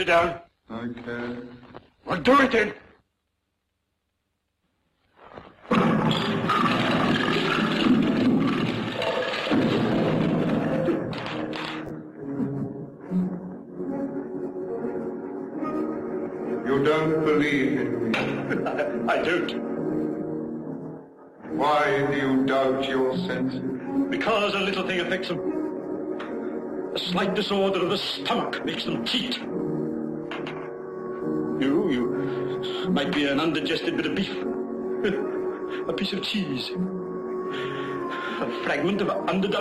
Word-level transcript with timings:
sit 0.00 0.06
down? 0.06 0.39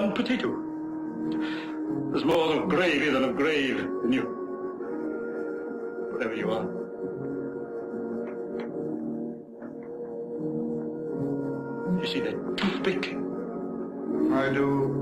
Of 0.04 0.16
potato. 0.16 0.50
There's 2.12 2.26
more 2.26 2.56
of 2.56 2.70
gravy 2.70 3.10
than 3.10 3.24
of 3.24 3.36
grave 3.36 3.80
in 4.04 4.12
you. 4.12 4.24
Whatever 6.12 6.36
you 6.36 6.52
are. 6.52 6.80
You 12.02 12.08
see 12.08 12.20
that 12.22 12.58
toothpick? 12.58 13.14
I 14.34 14.50
do. 14.54 14.96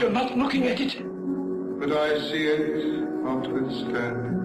You're 0.00 0.10
not 0.10 0.36
looking 0.36 0.66
at 0.66 0.80
it. 0.80 0.96
But 1.78 1.92
I 1.92 2.18
see 2.20 2.46
it 2.46 2.84
notwithstanding. 3.22 4.43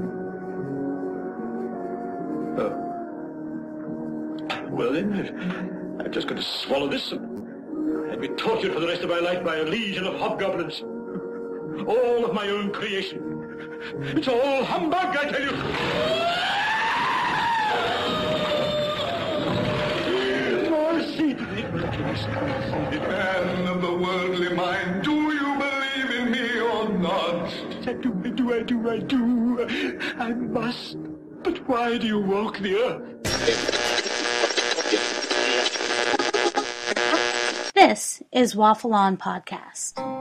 Well 4.79 4.93
then, 4.93 5.11
I've, 5.99 6.05
I've 6.05 6.11
just 6.11 6.29
got 6.29 6.37
to 6.37 6.41
swallow 6.41 6.87
this 6.87 7.11
and 7.11 8.09
I'd 8.09 8.21
be 8.21 8.29
tortured 8.29 8.71
for 8.71 8.79
the 8.79 8.87
rest 8.87 9.01
of 9.01 9.09
my 9.09 9.19
life 9.19 9.43
by 9.43 9.57
a 9.57 9.63
legion 9.63 10.07
of 10.07 10.17
hobgoblins. 10.17 10.81
All 11.85 12.23
of 12.23 12.33
my 12.33 12.47
own 12.47 12.71
creation. 12.71 13.19
It's 14.15 14.29
all 14.29 14.63
humbug, 14.63 15.17
I 15.17 15.29
tell 15.31 15.41
you. 15.41 15.51
Mercy! 20.69 21.33
Man 23.01 23.67
of 23.67 23.81
the 23.81 23.93
worldly 23.93 24.55
mind, 24.55 25.03
do 25.03 25.11
you 25.11 25.57
believe 25.57 26.09
in 26.21 26.31
me 26.31 26.61
or 26.61 26.87
not? 26.87 27.53
I 27.85 27.93
do, 27.95 28.15
I 28.23 28.29
do, 28.29 28.53
I 28.53 28.61
do, 28.61 28.89
I 28.89 28.99
do. 28.99 29.99
I 30.19 30.31
must. 30.31 30.95
But 31.43 31.67
why 31.67 31.97
do 31.97 32.07
you 32.07 32.21
walk 32.21 32.59
the 32.59 32.75
earth? 32.75 33.88
This 37.89 38.21
is 38.31 38.55
Waffle 38.55 38.93
On 38.93 39.17
Podcast. 39.17 40.18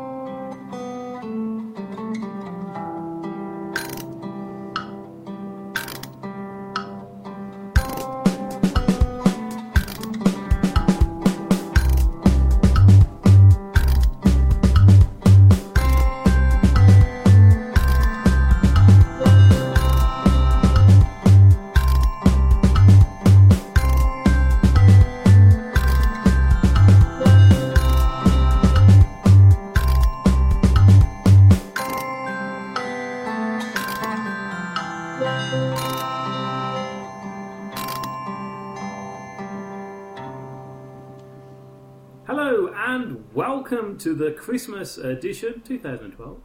The 44.19 44.33
Christmas 44.33 44.99
edition 44.99 45.63
2012 45.65 46.43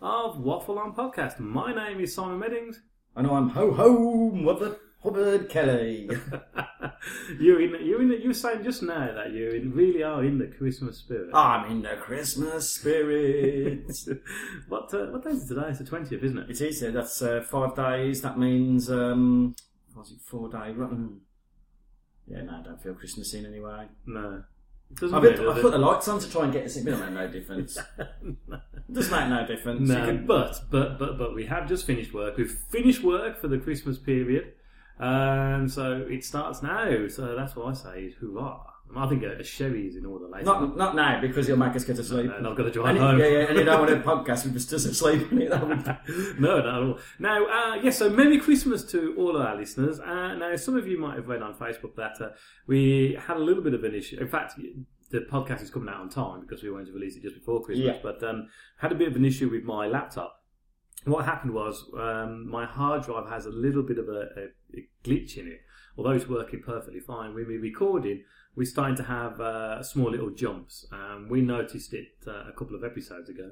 of 0.00 0.40
Waffle 0.40 0.78
On 0.78 0.94
Podcast. 0.94 1.38
My 1.38 1.70
name 1.74 2.00
is 2.00 2.14
Simon 2.14 2.38
Meddings. 2.38 2.80
And 3.14 3.26
I'm 3.26 3.50
ho 3.50 3.72
ho 3.72 4.30
Mother 4.30 4.78
Hubbard 5.02 5.50
Kelly. 5.50 6.08
you're 7.38 7.60
in. 7.60 7.86
You're 7.86 8.00
in. 8.00 8.08
The, 8.08 8.22
you 8.22 8.28
were 8.28 8.34
saying 8.34 8.64
just 8.64 8.82
now 8.82 9.12
that 9.12 9.32
you 9.32 9.50
in, 9.50 9.72
really 9.74 10.02
are 10.02 10.24
in 10.24 10.38
the 10.38 10.46
Christmas 10.46 10.96
spirit. 10.96 11.34
I'm 11.34 11.70
in 11.70 11.82
the 11.82 11.96
Christmas 11.96 12.72
spirit. 12.72 13.90
what 14.68 14.94
uh, 14.94 15.08
what 15.08 15.22
day 15.22 15.30
is 15.30 15.44
it 15.44 15.54
today? 15.54 15.68
It's 15.68 15.78
the 15.80 15.84
twentieth, 15.84 16.22
isn't 16.22 16.38
it? 16.38 16.50
it 16.50 16.60
is. 16.62 16.82
uh, 16.82 16.90
That's 16.90 17.20
uh, 17.20 17.42
five 17.42 17.76
days. 17.76 18.22
That 18.22 18.38
means 18.38 18.90
um, 18.90 19.54
was 19.94 20.10
it 20.10 20.20
four 20.24 20.48
days? 20.48 20.74
Mm. 20.74 21.18
Yeah, 22.26 22.42
no, 22.42 22.60
I 22.60 22.62
don't 22.62 22.82
feel 22.82 22.94
Christmassy 22.94 23.40
in 23.40 23.46
any 23.46 23.60
way. 23.60 23.88
No, 24.06 24.44
doesn't 24.94 25.14
I've, 25.16 25.22
been, 25.22 25.48
I've 25.48 25.58
it? 25.58 25.62
put 25.62 25.72
the 25.72 25.78
lights 25.78 26.08
on 26.08 26.18
to 26.20 26.30
try 26.30 26.44
and 26.44 26.52
get 26.52 26.64
us 26.64 26.76
in, 26.76 26.84
but 26.84 26.94
it 26.94 26.98
made 26.98 27.12
no 27.14 27.28
difference. 27.28 27.78
Doesn't 28.92 29.12
make 29.12 29.28
no 29.28 29.46
difference. 29.46 29.80
You 29.88 29.94
No, 29.94 30.04
can- 30.06 30.26
but 30.26 30.60
but 30.70 30.98
but 30.98 31.16
but 31.18 31.34
we 31.34 31.46
have 31.46 31.68
just 31.68 31.86
finished 31.86 32.12
work. 32.12 32.36
We've 32.36 32.50
finished 32.50 33.02
work 33.02 33.40
for 33.40 33.48
the 33.48 33.58
Christmas 33.58 33.98
period, 33.98 34.52
um, 34.98 35.68
so 35.68 36.06
it 36.10 36.24
starts 36.24 36.62
now. 36.62 37.06
So 37.08 37.34
that's 37.36 37.54
what 37.56 37.66
I 37.68 37.74
say 37.74 38.00
is 38.06 38.14
hurrah! 38.20 38.60
I 38.96 39.06
think 39.08 39.22
a, 39.22 39.36
a 39.38 39.44
sherry 39.44 39.86
is 39.86 39.96
in 39.96 40.04
order 40.04 40.26
later. 40.26 40.44
not 40.44 40.76
not 40.76 40.94
now 40.96 41.20
because 41.20 41.46
you'll 41.46 41.58
make 41.58 41.76
us 41.76 41.84
get 41.84 41.96
to 41.96 42.04
sleep. 42.04 42.30
and 42.36 42.46
I've 42.46 42.56
got 42.56 42.64
to 42.64 42.70
drive 42.70 42.90
And, 42.90 42.98
home. 42.98 43.18
yeah, 43.20 43.26
yeah, 43.26 43.38
and 43.48 43.58
you 43.58 43.64
don't 43.64 43.80
want 43.80 43.92
a 43.92 43.96
podcast 43.96 44.44
with 44.44 44.56
us 44.56 44.66
just 44.66 44.92
sleep 44.94 45.30
in 45.32 45.42
it. 45.42 45.50
No, 46.38 46.56
not 46.56 46.66
at 46.66 46.74
all. 46.74 46.98
Now, 47.18 47.46
uh, 47.46 47.74
yes, 47.82 47.98
so 47.98 48.10
Merry 48.10 48.38
Christmas 48.38 48.84
to 48.92 49.14
all 49.16 49.36
of 49.36 49.42
our 49.46 49.56
listeners. 49.56 50.00
Uh, 50.00 50.34
now, 50.34 50.56
some 50.56 50.76
of 50.76 50.86
you 50.88 50.98
might 50.98 51.16
have 51.16 51.28
read 51.28 51.42
on 51.42 51.54
Facebook 51.54 51.94
that 51.96 52.20
uh, 52.20 52.30
we 52.66 53.16
had 53.26 53.36
a 53.36 53.40
little 53.40 53.62
bit 53.62 53.74
of 53.74 53.84
an 53.84 53.94
issue. 53.94 54.18
In 54.20 54.28
fact, 54.28 54.54
the 55.10 55.20
podcast 55.20 55.62
is 55.62 55.70
coming 55.70 55.88
out 55.88 56.00
on 56.00 56.08
time 56.08 56.40
because 56.40 56.62
we 56.62 56.70
wanted 56.70 56.86
to 56.86 56.92
release 56.92 57.16
it 57.16 57.22
just 57.22 57.34
before 57.34 57.62
Christmas, 57.62 57.96
Yeah. 57.96 58.00
but 58.02 58.22
um, 58.22 58.48
had 58.78 58.92
a 58.92 58.94
bit 58.94 59.08
of 59.08 59.16
an 59.16 59.24
issue 59.24 59.48
with 59.50 59.64
my 59.64 59.86
laptop. 59.86 60.36
What 61.04 61.24
happened 61.24 61.54
was 61.54 61.84
um, 61.98 62.48
my 62.50 62.66
hard 62.66 63.04
drive 63.04 63.28
has 63.28 63.46
a 63.46 63.50
little 63.50 63.82
bit 63.82 63.98
of 63.98 64.08
a, 64.08 64.20
a, 64.36 64.78
a 64.78 64.88
glitch 65.04 65.36
in 65.38 65.46
it. 65.48 65.60
Although 65.96 66.10
it's 66.10 66.28
working 66.28 66.62
perfectly 66.64 67.00
fine, 67.00 67.34
when 67.34 67.46
we're 67.46 67.60
recording, 67.60 68.22
we're 68.56 68.64
starting 68.64 68.96
to 68.96 69.04
have 69.04 69.40
uh, 69.40 69.82
small 69.82 70.10
little 70.10 70.30
jumps. 70.30 70.86
Um, 70.92 71.28
we 71.28 71.40
noticed 71.40 71.94
it 71.94 72.08
uh, 72.26 72.48
a 72.48 72.52
couple 72.52 72.76
of 72.76 72.84
episodes 72.84 73.28
ago. 73.28 73.50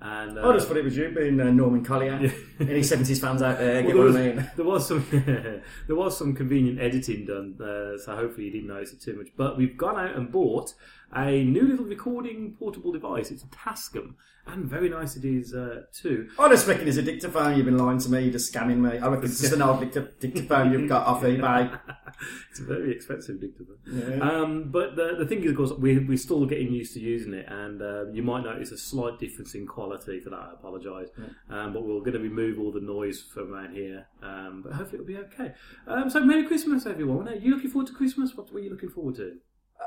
And, 0.00 0.38
uh, 0.38 0.48
I 0.48 0.52
just 0.54 0.66
thought 0.68 0.76
it 0.76 0.84
was 0.84 0.96
you 0.96 1.10
being 1.10 1.40
uh, 1.40 1.50
Norman 1.50 1.84
Collier. 1.84 2.14
Any 2.60 2.80
70s 2.80 3.20
fans 3.20 3.42
out 3.42 3.58
there, 3.58 3.82
get 3.86 3.94
well, 3.94 4.06
what 4.06 4.14
there, 4.14 4.32
I 4.32 4.34
was, 4.34 4.36
mean. 4.36 4.50
there 4.56 4.64
was 4.64 4.88
some 4.88 5.06
there 5.86 5.96
was 5.96 6.18
some 6.18 6.34
convenient 6.34 6.80
editing 6.80 7.26
done, 7.26 7.56
uh, 7.60 7.96
so 7.96 8.16
hopefully 8.16 8.46
you 8.46 8.52
didn't 8.52 8.68
notice 8.68 8.92
it 8.92 9.00
too 9.00 9.16
much. 9.16 9.28
But 9.36 9.56
we've 9.56 9.76
gone 9.76 9.98
out 9.98 10.16
and 10.16 10.30
bought 10.30 10.74
a 11.16 11.44
new 11.44 11.66
little 11.66 11.84
recording 11.84 12.56
portable 12.58 12.92
device. 12.92 13.30
It's 13.30 13.42
a 13.42 13.46
Tascam, 13.46 14.14
and 14.46 14.64
very 14.64 14.88
nice 14.88 15.16
it 15.16 15.24
is 15.24 15.54
uh, 15.54 15.82
too. 15.92 16.28
I 16.38 16.48
just 16.48 16.66
reckon 16.66 16.88
it's 16.88 16.96
a 16.96 17.02
dictaphone. 17.02 17.56
You've 17.56 17.66
been 17.66 17.78
lying 17.78 17.98
to 17.98 18.10
me, 18.10 18.22
you're 18.22 18.32
just 18.32 18.52
scamming 18.52 18.78
me. 18.78 18.98
I 18.98 19.08
reckon 19.08 19.26
it's 19.26 19.40
just 19.40 19.52
an 19.52 19.62
old 19.62 19.80
dicta- 19.80 20.10
dictaphone 20.20 20.72
you've 20.72 20.88
got 20.88 21.06
off 21.06 21.22
eBay. 21.22 21.78
it's 22.50 22.60
a 22.60 22.64
very 22.64 22.92
expensive 22.92 23.40
dictaphone. 23.40 23.78
Yeah. 23.86 24.28
Um, 24.28 24.70
but 24.70 24.96
the, 24.96 25.16
the 25.18 25.26
thing 25.26 25.42
is, 25.44 25.50
of 25.50 25.56
course, 25.56 25.72
we, 25.72 25.98
we're 25.98 26.16
still 26.16 26.44
getting 26.46 26.72
used 26.72 26.94
to 26.94 27.00
using 27.00 27.34
it, 27.34 27.46
and 27.48 27.80
uh, 27.80 28.10
you 28.10 28.22
might 28.22 28.44
notice 28.44 28.72
a 28.72 28.78
slight 28.78 29.18
difference 29.18 29.54
in 29.54 29.66
quality. 29.66 30.20
For 30.20 30.30
that, 30.30 30.36
I 30.36 30.52
apologise. 30.52 31.08
Um, 31.48 31.72
but 31.72 31.84
we're 31.84 32.00
going 32.00 32.12
to 32.12 32.20
remove 32.20 32.58
all 32.58 32.72
the 32.72 32.80
noise 32.80 33.22
from 33.22 33.54
around 33.54 33.74
here. 33.74 34.06
Um, 34.22 34.62
but 34.64 34.72
hopefully 34.72 35.02
it'll 35.02 35.06
be 35.06 35.18
okay. 35.32 35.54
Um, 35.86 36.10
so, 36.10 36.20
Merry 36.20 36.44
Christmas, 36.44 36.86
everyone. 36.86 37.28
Are 37.28 37.34
you 37.34 37.54
looking 37.54 37.70
forward 37.70 37.88
to 37.88 37.94
Christmas? 37.94 38.34
What 38.34 38.52
were 38.52 38.60
you 38.60 38.70
looking 38.70 38.90
forward 38.90 39.16
to? 39.16 39.38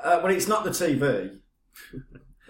Uh, 0.04 0.20
well, 0.24 0.34
it's 0.34 0.48
not 0.48 0.64
the 0.64 0.70
TV. 0.72 1.40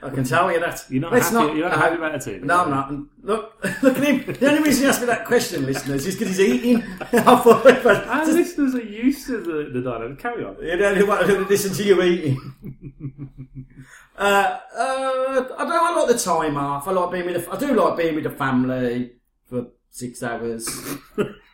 I 0.04 0.10
can 0.12 0.24
tell 0.24 0.52
you 0.52 0.60
that. 0.60 0.86
You're 0.90 1.02
not 1.02 1.12
Let's 1.12 1.30
happy- 1.32 1.58
you're 1.58 1.68
not 1.70 1.76
no. 1.76 1.82
happy 1.84 1.96
about 1.96 2.16
it, 2.16 2.22
too? 2.22 2.40
No, 2.46 2.64
I'm 2.64 2.70
not. 2.70 2.92
And 2.92 3.08
Look, 3.24 3.58
look 3.82 3.98
at 3.98 4.04
him. 4.04 4.34
The 4.34 4.48
only 4.50 4.62
reason 4.64 4.84
he 4.84 4.90
asked 4.90 5.02
me 5.02 5.08
that 5.08 5.26
question, 5.26 5.66
listeners, 5.66 6.06
is 6.06 6.16
because 6.16 6.38
he's 6.38 6.48
eating. 6.48 6.84
Our 7.26 8.26
listeners 8.28 8.76
are 8.76 8.84
used 8.84 9.26
to 9.28 9.38
the, 9.42 9.70
the 9.74 9.82
dynamic. 9.82 10.20
Carry 10.20 10.44
on. 10.46 10.56
You 10.62 10.78
don't 10.78 11.08
want 11.08 11.26
to 11.26 11.40
listen 11.46 11.74
to 11.74 11.84
you 11.84 12.02
eating. 12.04 12.38
uh, 14.18 14.22
uh, 14.22 14.60
I 14.78 15.64
don't. 15.66 15.72
I 15.72 15.96
like 15.96 16.08
the 16.10 16.20
time 16.24 16.58
off. 16.58 16.88
I 16.88 16.92
like 16.92 17.12
being 17.12 17.26
with. 17.26 17.46
The, 17.46 17.52
I 17.52 17.58
do 17.58 17.74
like 17.74 17.98
being 17.98 18.16
with 18.16 18.24
the 18.26 18.30
family 18.32 19.14
for 19.50 19.68
six 19.90 20.22
hours, 20.22 20.68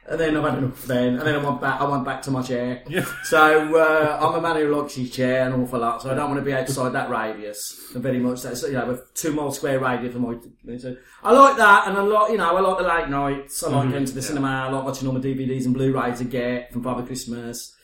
and 0.09 0.19
then 0.19 0.35
I've 0.35 0.43
had 0.43 0.57
enough. 0.57 0.85
Then 0.85 1.17
and 1.17 1.21
then 1.21 1.35
I 1.35 1.37
want 1.37 1.61
back. 1.61 1.79
I 1.79 1.85
want 1.85 2.05
back 2.05 2.21
to 2.23 2.31
my 2.31 2.41
chair. 2.41 2.83
Yeah. 2.87 3.05
So 3.23 3.77
uh, 3.77 4.17
I'm 4.21 4.35
a 4.35 4.41
man 4.41 4.57
who 4.57 4.75
likes 4.75 4.95
his 4.95 5.11
chair 5.11 5.47
an 5.47 5.53
awful 5.53 5.79
lot. 5.79 6.01
So 6.01 6.11
I 6.11 6.13
don't 6.13 6.29
want 6.29 6.39
to 6.39 6.45
be 6.45 6.53
outside 6.53 6.93
that 6.93 7.09
radius 7.09 7.91
very 7.93 8.19
much. 8.19 8.41
That's 8.41 8.63
you 8.63 8.73
know 8.73 8.91
a 8.91 8.99
two 9.13 9.31
mile 9.31 9.51
square 9.51 9.79
radius 9.79 10.15
my. 10.15 10.35
So 10.77 10.95
I 11.23 11.31
like 11.31 11.57
that, 11.57 11.87
and 11.87 11.97
I 11.97 12.01
like 12.01 12.31
you 12.31 12.37
know 12.37 12.55
I 12.55 12.59
like 12.59 12.77
the 12.77 12.83
late 12.83 13.09
nights. 13.09 13.63
I 13.63 13.69
like 13.69 13.91
going 13.91 14.05
to 14.05 14.13
the 14.13 14.21
cinema. 14.21 14.47
I 14.47 14.69
like 14.69 14.83
watching 14.83 15.07
all 15.07 15.13
my 15.13 15.21
DVDs 15.21 15.65
and 15.65 15.73
Blu-rays 15.73 16.21
I 16.21 16.25
get 16.25 16.71
from 16.71 16.83
Father 16.83 17.03
Christmas. 17.03 17.75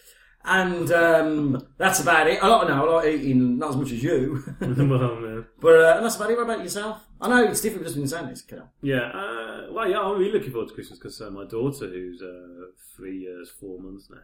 And 0.44 0.89
um, 0.92 1.68
that's 1.77 2.00
about 2.00 2.27
it. 2.27 2.42
I 2.42 2.48
like 2.48 2.68
no, 2.69 2.88
I 2.88 2.94
like 2.95 3.13
eating 3.13 3.57
not 3.57 3.71
as 3.71 3.75
much 3.75 3.92
as 3.92 4.01
you, 4.01 4.42
well, 4.62 4.68
man. 4.68 5.45
but 5.60 5.75
uh, 5.75 5.94
and 5.98 6.06
that's 6.06 6.16
about 6.16 6.31
it. 6.31 6.38
What 6.38 6.44
about 6.44 6.63
yourself? 6.63 7.06
I 7.21 7.27
know 7.30 7.44
it's 7.44 7.62
different 7.62 7.86
just 7.86 7.95
been 7.98 8.07
saying 8.07 8.30
this. 8.30 8.44
Yeah, 8.81 9.07
uh, 9.10 9.68
well, 9.71 9.89
yeah, 9.89 10.00
I'm 10.00 10.18
really 10.19 10.31
looking 10.31 10.51
forward 10.51 10.69
to 10.69 10.74
Christmas 10.74 11.00
because 11.00 11.19
uh, 11.21 11.30
my 11.30 11.45
daughter, 11.45 11.88
who's 11.88 12.21
uh, 12.21 12.68
three 12.95 13.19
years, 13.19 13.50
four 13.50 13.80
months 13.80 14.10
now, 14.10 14.21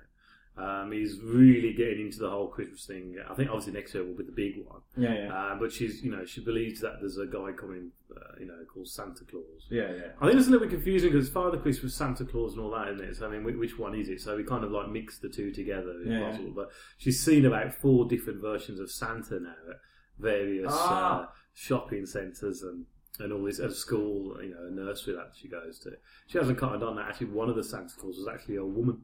um, 0.58 0.94
is 0.94 1.20
really 1.22 1.74
getting 1.74 2.06
into 2.06 2.20
the 2.20 2.30
whole 2.30 2.48
Christmas 2.48 2.86
thing. 2.86 3.18
I 3.30 3.34
think 3.34 3.50
obviously 3.50 3.74
next 3.74 3.94
year 3.94 4.06
will 4.06 4.14
be 4.16 4.24
the 4.24 4.32
big 4.32 4.66
one. 4.66 4.80
Yeah, 4.96 5.14
yeah, 5.14 5.34
Uh, 5.34 5.56
but 5.60 5.74
she's, 5.74 6.02
you 6.02 6.12
know, 6.12 6.24
she 6.24 6.40
believes 6.42 6.80
that 6.80 7.02
there's 7.02 7.18
a 7.18 7.26
guy 7.26 7.52
coming, 7.52 7.92
uh, 8.16 8.40
you 8.40 8.46
know, 8.46 8.60
called 8.74 8.88
Santa 8.88 9.26
Claus. 9.26 9.44
yeah, 9.70 9.92
yeah. 9.92 10.02
I 10.22 10.28
think 10.28 10.40
it's 10.40 10.48
a 10.48 10.52
little 10.52 10.66
bit 10.66 10.74
confusing 10.74 11.12
because 11.12 11.28
Father 11.30 11.58
Christmas, 11.58 11.94
Santa 11.94 12.24
Claus, 12.24 12.54
and 12.54 12.62
all 12.62 12.72
that, 12.72 12.88
isn't 12.94 13.04
it? 13.06 13.16
So 13.18 13.28
I 13.28 13.38
mean, 13.38 13.44
which 13.60 13.78
one 13.78 13.96
is 13.96 14.08
it? 14.08 14.22
So 14.22 14.38
we 14.38 14.46
kind 14.46 14.64
of 14.64 14.72
like 14.72 14.88
mix 14.90 15.20
the 15.20 15.28
two 15.28 15.52
together 15.52 15.94
if 16.02 16.08
Yeah, 16.08 16.32
yeah. 16.32 16.48
But 16.56 16.70
she's 16.98 17.22
seen 17.22 17.46
about 17.46 17.74
four 17.74 18.08
different 18.08 18.40
versions 18.42 18.80
of 18.80 18.90
Santa 18.90 19.42
now 19.42 19.56
at 19.70 19.78
various 20.18 20.72
Ah. 20.74 21.24
uh, 21.24 21.28
shopping 21.56 22.06
centres 22.06 22.62
and. 22.62 22.86
And 23.18 23.32
all 23.32 23.46
this 23.46 23.62
at 23.62 23.70
a 23.70 23.74
school, 23.74 24.36
you 24.44 24.50
know, 24.50 24.68
a 24.68 24.72
nursery 24.72 25.16
that 25.16 25.32
she 25.40 25.48
goes 25.48 25.80
to. 25.80 25.92
She 26.28 26.38
hasn't 26.38 26.58
cottoned 26.58 26.84
on 26.84 26.98
that. 26.98 27.08
Actually, 27.08 27.28
one 27.28 27.50
of 27.50 27.56
the 27.56 27.64
Santa 27.64 27.94
Claus 27.98 28.18
was 28.18 28.28
actually 28.28 28.58
a 28.58 28.66
woman. 28.66 29.04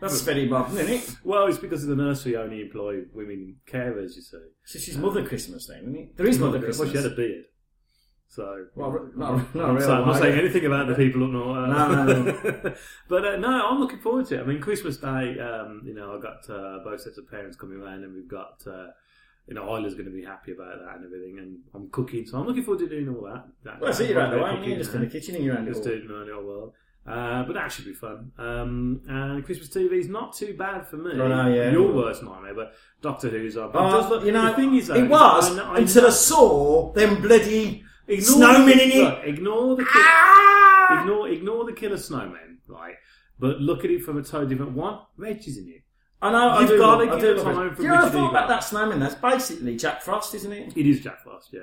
That's 0.00 0.20
very 0.20 0.46
modern, 0.46 0.78
isn't 0.78 0.92
it? 0.94 1.16
well, 1.24 1.46
it's 1.48 1.58
because 1.58 1.84
the 1.84 1.96
nursery 1.96 2.36
only 2.36 2.60
employ 2.60 3.00
women 3.12 3.56
carers. 3.66 4.14
You 4.14 4.22
see, 4.22 4.38
So 4.64 4.78
she's 4.78 4.96
Mother 4.96 5.26
Christmas 5.26 5.66
then, 5.66 5.80
isn't 5.80 5.96
it? 5.96 6.16
There 6.16 6.26
is 6.28 6.38
Mother 6.38 6.60
Christmas. 6.60 6.78
Well, 6.78 6.90
she 6.90 6.96
had 6.96 7.06
a 7.06 7.16
beard, 7.16 7.46
so 8.28 8.66
well, 8.76 9.10
not, 9.16 9.54
not 9.56 9.70
I'm, 9.70 9.76
I'm 9.78 10.06
not 10.06 10.18
saying 10.18 10.38
anything 10.38 10.64
about 10.64 10.86
the 10.86 10.94
people 10.94 11.24
up 11.24 11.30
north. 11.30 11.68
No, 11.68 12.04
no, 12.04 12.74
but 13.08 13.24
uh, 13.24 13.36
no, 13.38 13.66
I'm 13.68 13.80
looking 13.80 13.98
forward 13.98 14.26
to 14.26 14.36
it. 14.38 14.42
I 14.42 14.44
mean, 14.44 14.60
Christmas 14.60 14.98
Day, 14.98 15.36
um, 15.40 15.82
you 15.84 15.94
know, 15.94 16.14
I've 16.14 16.22
got 16.22 16.48
uh, 16.48 16.78
both 16.84 17.00
sets 17.00 17.18
of 17.18 17.28
parents 17.28 17.56
coming 17.56 17.78
around, 17.80 18.04
and 18.04 18.14
we've 18.14 18.28
got, 18.28 18.62
uh, 18.68 18.88
you 19.48 19.54
know, 19.54 19.64
Isla's 19.76 19.94
going 19.94 20.06
to 20.06 20.12
be 20.12 20.22
happy 20.24 20.52
about 20.52 20.78
that 20.84 20.96
and 20.96 21.04
everything, 21.06 21.38
and 21.38 21.58
I'm 21.74 21.88
cooking, 21.90 22.26
so 22.26 22.38
I'm 22.38 22.46
looking 22.46 22.62
forward 22.64 22.80
to 22.80 22.88
doing 22.88 23.08
all 23.08 23.22
that. 23.24 23.44
that 23.64 23.80
Well, 23.80 23.90
I 23.90 23.94
see 23.94 24.08
you 24.08 24.16
around 24.16 24.32
the 24.32 24.38
way, 24.42 24.50
cooking 24.50 24.68
you're 24.70 24.78
just 24.78 24.94
in 24.94 25.00
the 25.00 25.06
kitchen 25.06 25.34
and 25.36 25.44
you're 25.44 25.54
around 25.54 25.64
the 25.64 25.70
Just 25.72 25.84
doing 25.84 26.06
around 26.10 26.26
the 26.28 26.34
whole 26.34 26.44
world. 26.44 26.72
Uh, 27.06 27.42
but 27.44 27.54
that 27.54 27.72
should 27.72 27.86
be 27.86 27.94
fun. 27.94 28.30
Um, 28.36 29.00
and 29.08 29.42
Christmas 29.42 29.70
TV 29.70 29.92
is 29.92 30.08
not 30.08 30.34
too 30.36 30.54
bad 30.58 30.86
for 30.86 30.98
me. 30.98 31.12
Oh, 31.14 31.26
no, 31.28 31.48
yeah. 31.48 31.70
Your 31.70 31.90
worst 31.90 32.22
nightmare, 32.22 32.52
but 32.54 32.74
Doctor 33.00 33.30
Who's 33.30 33.56
up. 33.56 33.70
Oh, 33.74 34.06
look- 34.10 34.24
you 34.26 34.32
know, 34.32 34.48
the 34.50 34.54
thing 34.54 34.74
is, 34.74 34.88
though, 34.88 34.96
it 34.96 35.08
was 35.08 35.50
I 35.50 35.56
know- 35.56 35.64
I 35.72 35.78
until 35.78 36.02
know- 36.02 36.08
I 36.08 36.12
saw 36.12 36.92
them 36.92 37.22
bloody 37.22 37.82
Ignore 38.06 38.36
snowmen 38.36 38.66
the, 38.66 38.82
in 38.82 38.90
it. 39.06 39.28
ignore 39.28 39.76
the 39.76 39.84
Ah! 39.88 41.00
ignore 41.02 41.28
ignore 41.28 41.64
the 41.64 41.72
killer 41.72 41.96
snowmen, 41.96 42.56
right? 42.66 42.96
But 43.38 43.60
look 43.60 43.84
at 43.84 43.90
it 43.90 44.02
from 44.02 44.18
a 44.18 44.22
totally 44.22 44.48
different 44.54 44.72
one. 44.72 44.98
Reg 45.16 45.38
is 45.46 45.56
in 45.58 45.68
it. 45.68 45.82
I 46.20 46.32
know, 46.32 46.60
You've 46.60 46.68
do. 46.70 46.76
love- 46.78 47.00
I 47.00 47.04
give 47.06 47.20
do 47.20 47.30
it 47.40 47.42
time 47.44 47.74
for 47.76 47.82
You 47.82 47.88
know, 47.88 47.94
I 47.94 47.98
Richard 47.98 48.12
thought 48.12 48.30
about 48.30 48.48
that 48.48 48.64
snowman. 48.64 48.98
That's 49.00 49.14
basically 49.14 49.76
Jack 49.76 50.02
Frost, 50.02 50.34
isn't 50.34 50.52
it? 50.52 50.76
It 50.76 50.86
is 50.86 51.00
Jack 51.00 51.22
Frost, 51.22 51.50
yeah, 51.52 51.60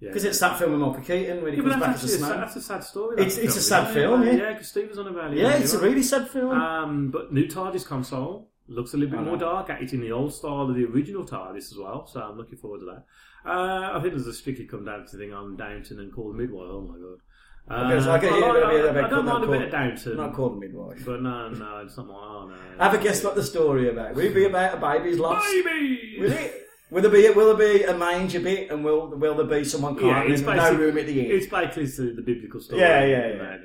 yeah. 0.00 0.08
Because 0.10 0.24
it's 0.24 0.38
that 0.40 0.58
film 0.58 0.72
with 0.72 0.80
Michael 0.80 1.02
Keaton 1.02 1.42
when 1.42 1.52
he 1.54 1.58
yeah, 1.58 1.62
comes 1.70 1.74
back 1.82 1.90
that's 1.92 2.04
as 2.04 2.12
a 2.12 2.14
a, 2.14 2.18
snowman. 2.18 2.40
that's 2.40 2.56
a 2.56 2.60
sad 2.62 2.84
story. 2.84 3.14
It's- 3.16 3.38
it's 3.38 3.56
a 3.56 3.62
sad 3.62 3.94
film, 3.94 4.22
yeah. 4.26 4.32
Yeah, 4.32 4.52
because 4.52 4.68
Steve 4.68 4.88
was 4.90 4.98
on 4.98 5.08
about 5.08 5.32
it. 5.32 5.38
Yeah, 5.38 5.54
it's 5.54 5.72
a 5.72 5.78
really 5.78 6.02
sad 6.02 6.28
film. 6.28 6.50
Um, 6.52 7.10
but 7.10 7.32
new 7.32 7.46
TARDIS 7.46 7.86
console 7.86 8.50
looks 8.66 8.92
a 8.94 8.96
little 8.98 9.16
bit 9.18 9.24
more 9.26 9.36
dark. 9.36 9.68
It's 9.70 9.92
in 9.92 10.00
the 10.00 10.12
old 10.12 10.34
style 10.34 10.68
of 10.68 10.74
the 10.74 10.84
original 10.84 11.24
TARDIS 11.24 11.72
as 11.72 11.76
well, 11.78 12.06
so 12.06 12.20
I'm 12.20 12.36
looking 12.36 12.56
forward 12.58 12.80
to 12.80 12.86
that. 12.86 13.04
Uh, 13.50 13.90
I 13.96 14.00
think 14.00 14.14
there's 14.14 14.26
a 14.26 14.32
strictly 14.34 14.64
come 14.66 14.84
down 14.84 15.06
to 15.06 15.16
the 15.16 15.22
thing 15.22 15.32
on 15.34 15.56
Downton 15.56 15.98
and 16.00 16.12
call 16.12 16.28
the 16.32 16.38
midwife. 16.38 16.66
Oh 16.70 16.80
my 16.80 16.98
god! 16.98 17.18
Uh, 17.66 17.98
so 18.00 18.12
I 18.12 18.18
get 18.18 18.32
I, 18.32 18.36
it'll 18.36 18.98
I- 18.98 19.04
I 19.04 19.08
don't 19.08 19.24
mind 19.24 19.44
a 19.44 19.46
bit 19.48 19.62
of 19.62 19.70
Downton, 19.70 20.16
Not 20.18 20.34
called 20.34 20.58
midwife. 20.60 21.02
but 21.06 21.22
no, 21.22 21.48
no, 21.48 21.78
it's 21.78 21.96
not 21.96 22.06
my. 22.06 22.14
Oh, 22.14 22.46
no. 22.48 22.54
Have 22.84 22.92
a 22.94 22.98
guess 23.02 23.24
what 23.24 23.34
the 23.36 23.42
story 23.42 23.88
about. 23.88 24.14
Will 24.14 24.26
it 24.26 24.34
be 24.34 24.44
about 24.44 24.74
a 24.74 24.80
baby's 24.80 25.18
lost? 25.18 25.46
baby. 25.48 26.16
Will 26.20 26.32
it? 26.32 26.60
Will 26.90 27.00
there 27.02 27.10
be 27.10 27.28
will 27.30 27.56
there 27.56 27.78
be 27.78 27.84
a 27.84 27.96
manger 27.96 28.40
bit 28.40 28.70
and 28.70 28.84
will 28.84 29.08
will 29.08 29.34
there 29.34 29.46
be 29.46 29.64
someone 29.64 29.94
Yeah, 29.94 30.00
crying 30.00 30.32
it's 30.32 30.42
and 30.42 30.46
no 30.50 30.56
basically 30.62 30.84
room 30.84 30.98
at 30.98 31.06
the 31.06 31.20
end? 31.22 31.32
It's 31.32 31.46
basically 31.46 31.86
the, 31.86 32.12
the 32.16 32.22
biblical 32.22 32.60
story. 32.60 32.82
Yeah, 32.82 33.04
yeah, 33.04 33.28
yeah. 33.28 33.56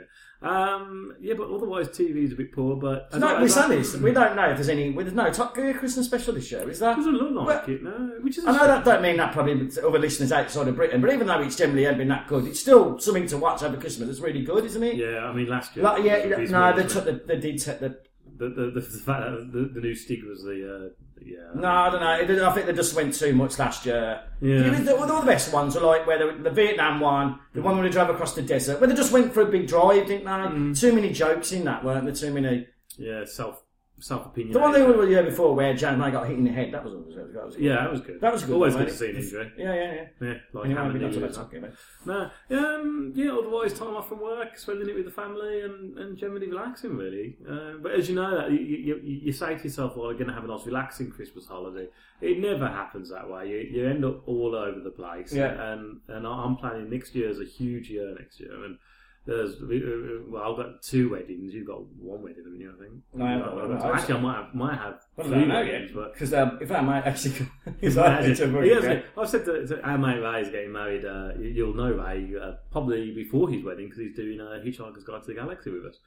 Um, 0.41 1.15
yeah, 1.19 1.33
but 1.33 1.49
otherwise 1.53 1.89
TV 1.89 2.23
is 2.23 2.31
a 2.31 2.35
bit 2.35 2.53
poor. 2.53 2.77
But 2.77 3.09
as 3.11 3.19
no, 3.19 3.27
I- 3.27 3.39
we 3.39 3.45
as 3.45 3.57
I- 3.57 3.61
said 3.67 3.77
this. 3.77 3.95
We 3.97 4.11
don't 4.13 4.35
know 4.37 4.49
if 4.49 4.55
there's 4.57 4.69
any. 4.69 4.91
There's 4.93 5.13
no 5.13 5.29
Top 5.31 5.53
Gear 5.55 5.73
Christmas 5.73 6.05
special 6.05 6.33
this 6.33 6.49
year. 6.51 6.69
Is 6.69 6.79
that? 6.79 6.95
Doesn't 6.95 7.13
look 7.13 7.31
like 7.45 7.67
Well, 7.67 7.75
it, 7.75 7.83
no. 7.83 7.91
Which 8.21 8.37
is 8.37 8.45
a 8.45 8.49
I 8.49 8.51
know 8.53 8.57
shame. 8.59 8.67
that 8.67 8.85
don't 8.85 9.01
mean 9.01 9.17
that 9.17 9.33
probably 9.33 9.67
to 9.67 9.87
other 9.87 9.99
listeners 9.99 10.31
outside 10.31 10.67
of 10.69 10.75
Britain, 10.75 11.01
but 11.01 11.11
even 11.13 11.27
though 11.27 11.41
it's 11.41 11.57
generally 11.57 11.83
not 11.83 11.97
been 11.97 12.07
that 12.07 12.27
good, 12.27 12.45
it's 12.45 12.59
still 12.61 12.97
something 12.99 13.27
to 13.27 13.37
watch 13.37 13.63
over 13.63 13.75
Christmas. 13.77 14.07
It's 14.09 14.19
really 14.21 14.43
good, 14.43 14.63
isn't 14.63 14.81
it? 14.83 14.95
Yeah, 14.95 15.25
I 15.25 15.33
mean 15.33 15.47
last 15.47 15.75
year. 15.75 15.83
Like, 15.83 16.03
yeah, 16.03 16.15
was 16.19 16.25
yeah, 16.29 16.35
abysmal, 16.37 16.59
no, 16.61 16.75
they 16.75 16.83
wasn't 16.83 16.91
took 17.05 17.13
it? 17.13 17.27
the, 17.27 17.33
they 17.35 17.39
did 17.41 17.59
take 17.61 17.79
the. 17.79 17.89
the, 18.37 18.49
the, 18.49 18.65
the, 18.71 18.79
the 18.79 18.99
fact 18.99 19.21
that 19.31 19.49
the, 19.51 19.59
the 19.73 19.81
new 19.81 19.93
Stig 19.95 20.23
was 20.23 20.43
the 20.43 20.85
uh, 20.85 20.89
yeah. 21.23 21.37
No, 21.55 21.67
I 21.67 21.89
don't 21.89 22.01
know. 22.01 22.47
I 22.49 22.53
think 22.53 22.67
they 22.67 22.73
just 22.73 22.95
went 22.95 23.13
too 23.13 23.33
much 23.33 23.57
last 23.59 23.85
year. 23.85 24.21
Yeah. 24.41 24.69
The, 24.69 24.95
all 24.95 25.19
the 25.19 25.25
best 25.25 25.53
ones 25.53 25.75
are 25.75 25.85
like 25.85 26.05
where 26.07 26.17
the, 26.17 26.43
the 26.43 26.49
Vietnam 26.49 26.99
one, 26.99 27.39
the 27.53 27.61
one 27.61 27.75
where 27.77 27.85
they 27.85 27.91
drove 27.91 28.09
across 28.09 28.35
the 28.35 28.41
desert, 28.41 28.79
where 28.79 28.87
they 28.87 28.95
just 28.95 29.11
went 29.11 29.33
for 29.33 29.41
a 29.41 29.45
big 29.45 29.67
drive, 29.67 30.07
didn't 30.07 30.25
they? 30.25 30.31
Mm. 30.31 30.79
Too 30.79 30.93
many 30.93 31.11
jokes 31.11 31.51
in 31.51 31.65
that, 31.65 31.83
weren't 31.83 32.05
there? 32.05 32.13
Too 32.15 32.33
many. 32.33 32.67
yeah, 32.97 33.25
self 33.25 33.63
self 33.99 34.25
opinion. 34.25 34.53
The 34.53 34.59
one 34.59 34.71
they 34.73 34.81
were 34.81 35.05
the 35.05 35.11
year 35.11 35.23
before 35.23 35.55
where 35.55 35.73
James 35.73 35.97
May 35.99 36.11
got 36.11 36.27
hit 36.27 36.37
in 36.37 36.43
the 36.43 36.51
head, 36.51 36.73
that 36.73 36.83
was, 36.83 36.93
was, 36.93 37.15
that 37.15 37.45
was 37.45 37.55
good. 37.55 37.63
Yeah, 37.63 37.75
that 37.75 37.91
was 37.91 38.01
good. 38.01 38.21
That 38.21 38.33
was 38.33 38.43
good 38.43 38.53
Always 38.53 38.75
one, 38.75 38.85
good 38.85 38.91
to 38.91 38.97
see 38.97 39.09
an 39.09 39.15
injury. 39.17 39.51
Yeah, 39.57 39.73
yeah, 39.73 39.93
yeah. 39.93 40.05
Yeah, 40.21 40.33
like 40.53 40.65
Anyway, 40.65 40.79
Hammond 40.79 40.93
we 40.93 40.99
don't 40.99 41.11
Neely 41.11 41.33
talk 41.33 41.51
was. 41.53 41.63
about 42.05 42.31
No, 42.51 42.57
um, 42.57 43.13
yeah. 43.15 43.31
Otherwise, 43.31 43.73
time 43.73 43.95
off 43.95 44.09
from 44.09 44.21
work, 44.21 44.57
spending 44.57 44.89
it 44.89 44.95
with 44.95 45.05
the 45.05 45.11
family, 45.11 45.61
and, 45.61 45.97
and 45.97 46.17
generally 46.17 46.47
relaxing. 46.47 46.95
Really, 46.97 47.37
uh, 47.49 47.73
but 47.81 47.91
as 47.93 48.09
you 48.09 48.15
know, 48.15 48.35
that 48.37 48.51
you, 48.51 48.59
you, 48.59 48.95
you 49.03 49.19
you 49.25 49.31
say 49.31 49.55
to 49.55 49.63
yourself, 49.63 49.95
"Well, 49.95 50.09
I'm 50.09 50.15
going 50.15 50.27
to 50.27 50.33
have 50.33 50.43
a 50.43 50.47
nice, 50.47 50.65
relaxing 50.65 51.11
Christmas 51.11 51.47
holiday." 51.47 51.87
It 52.21 52.39
never 52.39 52.67
happens 52.67 53.09
that 53.11 53.29
way. 53.29 53.47
You, 53.49 53.57
you 53.57 53.87
end 53.87 54.03
up 54.03 54.27
all 54.27 54.55
over 54.55 54.79
the 54.79 54.91
place. 54.91 55.33
Yeah. 55.33 55.71
And 55.71 56.01
and 56.07 56.25
I'm 56.27 56.55
planning 56.57 56.89
next 56.89 57.15
year 57.15 57.29
is 57.29 57.39
a 57.39 57.45
huge 57.45 57.89
year 57.89 58.15
next 58.17 58.39
year, 58.39 58.63
and 58.65 58.77
there's 59.25 59.55
uh, 59.61 60.23
well, 60.27 60.43
I've 60.51 60.57
got 60.57 60.81
two 60.81 61.09
weddings. 61.11 61.53
You've 61.53 61.67
got 61.67 61.83
one 61.97 62.23
wedding, 62.23 62.43
haven't 62.45 62.59
you? 62.59 62.73
I 62.75 62.81
think. 62.81 62.93
No, 63.13 63.25
I 63.25 63.61
haven't. 63.61 63.81
Actually, 63.99 64.15
I 64.15 64.19
might 64.21 64.35
have, 64.37 64.55
might 64.55 64.77
have 64.77 65.01
Well, 65.15 65.27
three 65.27 65.45
no, 65.45 65.53
weddings, 65.55 65.91
but 65.93 66.13
Because 66.13 66.33
um, 66.33 66.57
if 66.61 66.71
I 66.71 66.81
might 66.81 67.05
actually, 67.05 67.47
if 67.81 67.97
I 67.97 68.07
Imagine. 68.21 68.27
had 68.29 68.37
to 68.37 68.53
work 68.53 68.63
He 68.65 68.69
has 68.71 68.83
again- 68.83 68.97
it. 68.97 69.05
I've 69.17 69.29
said 69.29 69.45
to, 69.45 69.67
to 69.67 69.81
our 69.83 69.97
mate 69.97 70.19
Ray 70.19 70.41
is 70.41 70.49
getting 70.49 70.71
married. 70.71 71.05
Uh, 71.05 71.29
you- 71.37 71.49
you'll 71.49 71.73
know 71.75 71.91
Ray 71.91 72.33
uh, 72.41 72.53
probably 72.71 73.11
before 73.13 73.49
his 73.49 73.63
wedding 73.63 73.85
because 73.85 73.99
he's 73.99 74.15
doing 74.15 74.39
a 74.39 74.43
Hitchhiker's 74.65 75.03
Guide 75.03 75.21
to 75.21 75.27
the 75.27 75.33
Galaxy 75.35 75.69
with 75.71 75.85
us. 75.85 75.99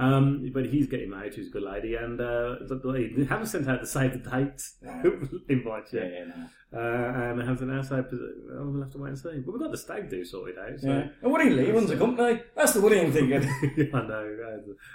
Um, 0.00 0.50
but 0.54 0.66
he's 0.66 0.86
getting 0.86 1.10
married 1.10 1.32
to 1.34 1.42
a 1.42 1.50
good 1.50 1.62
lady, 1.62 1.94
and 1.94 2.20
uh, 2.20 2.56
the- 2.68 2.80
the- 2.82 3.12
they 3.16 3.24
haven't 3.24 3.46
sent 3.48 3.68
out 3.68 3.80
the 3.80 3.86
save 3.86 4.12
the 4.12 4.30
date 4.30 4.62
invite 5.48 5.84
Yeah, 5.92 6.00
yet. 6.02 6.12
yeah, 6.12 6.24
no. 6.24 6.46
Uh, 6.72 7.30
and 7.30 7.40
they 7.40 7.44
haven't 7.44 7.68
announced 7.68 7.90
that. 7.90 8.06
Oh, 8.12 8.68
we'll 8.70 8.82
have 8.82 8.92
to 8.92 8.98
wait 8.98 9.08
and 9.08 9.18
see. 9.18 9.40
But 9.44 9.52
we've 9.52 9.60
got 9.60 9.72
the 9.72 9.76
stag 9.76 10.08
do 10.08 10.24
sorted 10.24 10.56
out. 10.56 10.78
So. 10.78 10.86
yeah. 10.88 11.08
And 11.20 11.32
Woody 11.32 11.50
Lee 11.50 11.70
runs 11.72 11.90
a 11.90 11.96
company. 11.96 12.40
That's 12.54 12.72
the 12.74 12.80
worrying 12.80 13.12
thing. 13.12 13.32
I 13.94 14.00
know, 14.06 14.36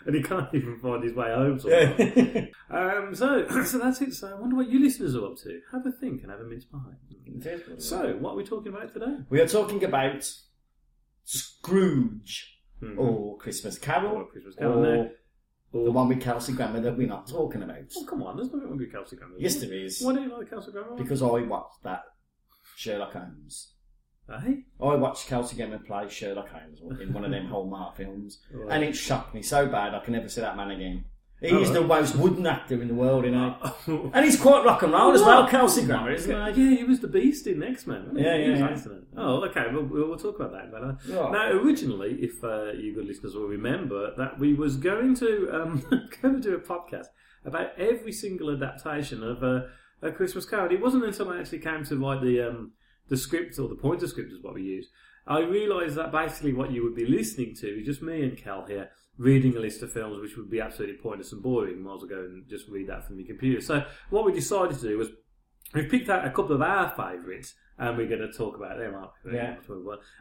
and 0.05 0.15
he 0.15 0.23
can't 0.23 0.47
even 0.53 0.79
find 0.79 1.03
his 1.03 1.13
way 1.13 1.33
home. 1.33 1.59
Sort 1.59 1.73
yeah. 1.73 2.45
Um, 2.69 3.13
so, 3.13 3.45
so 3.65 3.77
that's 3.77 4.01
it. 4.01 4.13
So 4.13 4.27
I 4.35 4.39
wonder 4.39 4.55
what 4.55 4.69
you 4.69 4.79
listeners 4.79 5.15
are 5.15 5.25
up 5.25 5.37
to. 5.43 5.59
Have 5.73 5.85
a 5.85 5.91
think 5.91 6.21
and 6.23 6.31
have 6.31 6.39
a 6.39 6.45
mince 6.45 6.65
pie. 6.65 6.79
So, 7.77 8.13
what 8.21 8.31
are 8.33 8.37
we 8.37 8.45
talking 8.45 8.73
about 8.73 8.93
today? 8.93 9.17
we 9.29 9.41
are 9.41 9.47
talking 9.47 9.83
about 9.83 10.23
Scrooge 11.25 12.54
Hmm. 12.81 12.99
or 12.99 13.37
Christmas 13.37 13.77
Carol, 13.79 14.17
Or 14.17 14.25
Christmas 14.27 14.55
Carol, 14.55 14.79
or 14.79 14.81
no. 15.73 15.83
the 15.85 15.91
one 15.91 16.07
with 16.09 16.21
Kelsey 16.21 16.53
Grammer 16.53 16.81
that 16.81 16.97
we're 16.97 17.07
not 17.07 17.27
talking 17.27 17.63
about. 17.63 17.77
Oh, 17.97 18.03
come 18.05 18.21
on, 18.23 18.35
there's 18.37 18.51
nothing 18.51 18.69
wrong 18.69 18.77
with 18.77 18.91
Kelsey 18.91 19.15
Grammer. 19.15 19.35
Yes, 19.37 19.55
there 19.55 19.73
is. 19.73 20.01
Why 20.01 20.13
don't 20.13 20.23
you 20.29 20.37
like 20.37 20.49
Kelsey 20.49 20.71
Grammer? 20.71 20.95
Because 20.97 21.21
I 21.21 21.25
watched 21.27 21.83
that 21.83 22.03
Sherlock 22.75 23.13
Holmes. 23.13 23.73
Eh? 24.29 24.55
I 24.81 24.95
watched 24.95 25.27
Kelsey 25.27 25.55
Grammer 25.55 25.79
play 25.79 26.09
Sherlock 26.09 26.49
Holmes 26.49 26.81
in 26.99 27.13
one 27.13 27.23
of 27.23 27.31
them 27.31 27.45
Hallmark 27.47 27.95
films, 27.97 28.39
Right. 28.51 28.73
and 28.75 28.83
it 28.83 28.93
shocked 28.95 29.33
me 29.35 29.41
so 29.41 29.67
bad 29.67 29.93
I 29.93 29.99
can 29.99 30.13
never 30.13 30.27
see 30.27 30.41
that 30.41 30.57
man 30.57 30.71
again. 30.71 31.05
He's 31.49 31.71
the 31.71 31.81
most 31.81 32.15
wooden 32.15 32.45
actor 32.45 32.81
in 32.81 32.87
the 32.87 32.93
world, 32.93 33.25
you 33.25 33.31
know. 33.31 33.55
Oh. 33.87 34.09
And 34.13 34.25
he's 34.25 34.39
quite 34.39 34.63
rock 34.65 34.83
and 34.83 34.91
roll 34.93 35.11
as 35.13 35.21
well, 35.21 35.47
Kelsey 35.47 35.85
Grammer, 35.85 36.11
isn't 36.11 36.29
Yeah, 36.31 36.51
he? 36.51 36.63
yeah, 36.71 36.77
he 36.77 36.83
was 36.83 36.99
the 36.99 37.07
beast 37.07 37.47
in 37.47 37.61
X 37.63 37.85
Men. 37.87 38.11
Yeah, 38.15 38.37
he 38.37 38.49
was 38.51 38.59
yeah, 38.59 38.65
yeah. 38.65 38.71
excellent. 38.71 39.07
Oh, 39.17 39.43
okay. 39.45 39.65
Well, 39.71 39.83
we'll, 39.83 40.07
we'll 40.09 40.17
talk 40.17 40.35
about 40.39 40.51
that. 40.53 40.71
But, 40.71 40.83
uh, 40.83 41.21
Right. 41.21 41.31
Now, 41.31 41.51
originally, 41.51 42.17
if 42.21 42.43
uh, 42.43 42.71
you 42.73 42.93
good 42.95 43.05
listeners 43.05 43.35
will 43.35 43.47
remember, 43.47 44.13
that 44.17 44.39
we 44.39 44.53
was 44.53 44.77
going 44.77 45.15
to 45.15 45.49
um, 45.53 45.83
going 46.21 46.35
to 46.35 46.41
do 46.41 46.55
a 46.55 46.59
podcast 46.59 47.07
about 47.45 47.77
every 47.77 48.11
single 48.11 48.49
adaptation 48.51 49.23
of 49.23 49.43
uh, 49.43 49.61
a 50.01 50.11
Christmas 50.11 50.45
Carol. 50.45 50.71
It 50.73 50.81
wasn't 50.81 51.05
until 51.05 51.29
I 51.29 51.39
actually 51.39 51.59
came 51.59 51.83
to 51.85 51.97
write 51.97 52.21
the 52.21 52.41
um, 52.41 52.71
the 53.07 53.17
script 53.17 53.59
or 53.59 53.67
the 53.67 53.75
pointer 53.75 54.07
script 54.07 54.31
is 54.31 54.41
what 54.41 54.55
we 54.55 54.63
use. 54.63 54.87
I 55.27 55.39
realised 55.39 55.95
that 55.95 56.11
basically 56.11 56.53
what 56.53 56.71
you 56.71 56.83
would 56.83 56.95
be 56.95 57.05
listening 57.07 57.55
to 57.55 57.67
is 57.79 57.85
just 57.85 58.01
me 58.01 58.23
and 58.23 58.37
Cal 58.37 58.65
here 58.67 58.89
reading 59.17 59.55
a 59.55 59.59
list 59.59 59.81
of 59.81 59.91
films 59.91 60.19
which 60.21 60.35
would 60.37 60.49
be 60.49 60.59
absolutely 60.61 60.97
pointless 60.97 61.31
and 61.31 61.41
boring. 61.41 61.81
Might 61.81 61.95
as 61.95 61.99
well 62.01 62.09
go 62.09 62.19
and 62.19 62.47
just 62.49 62.67
read 62.67 62.87
that 62.87 63.05
from 63.07 63.17
your 63.17 63.27
computer. 63.27 63.61
So 63.61 63.85
what 64.09 64.25
we 64.25 64.33
decided 64.33 64.77
to 64.79 64.87
do 64.87 64.97
was 64.97 65.09
We've 65.73 65.89
picked 65.89 66.09
out 66.09 66.25
a 66.25 66.29
couple 66.29 66.53
of 66.55 66.61
our 66.61 66.89
favourites, 66.95 67.53
and 67.77 67.97
we're 67.97 68.07
going 68.07 68.21
to 68.21 68.31
talk 68.31 68.55
about 68.55 68.77
them. 68.77 68.93
Aren't 68.93 69.11
we? 69.25 69.33
Yeah. 69.35 69.55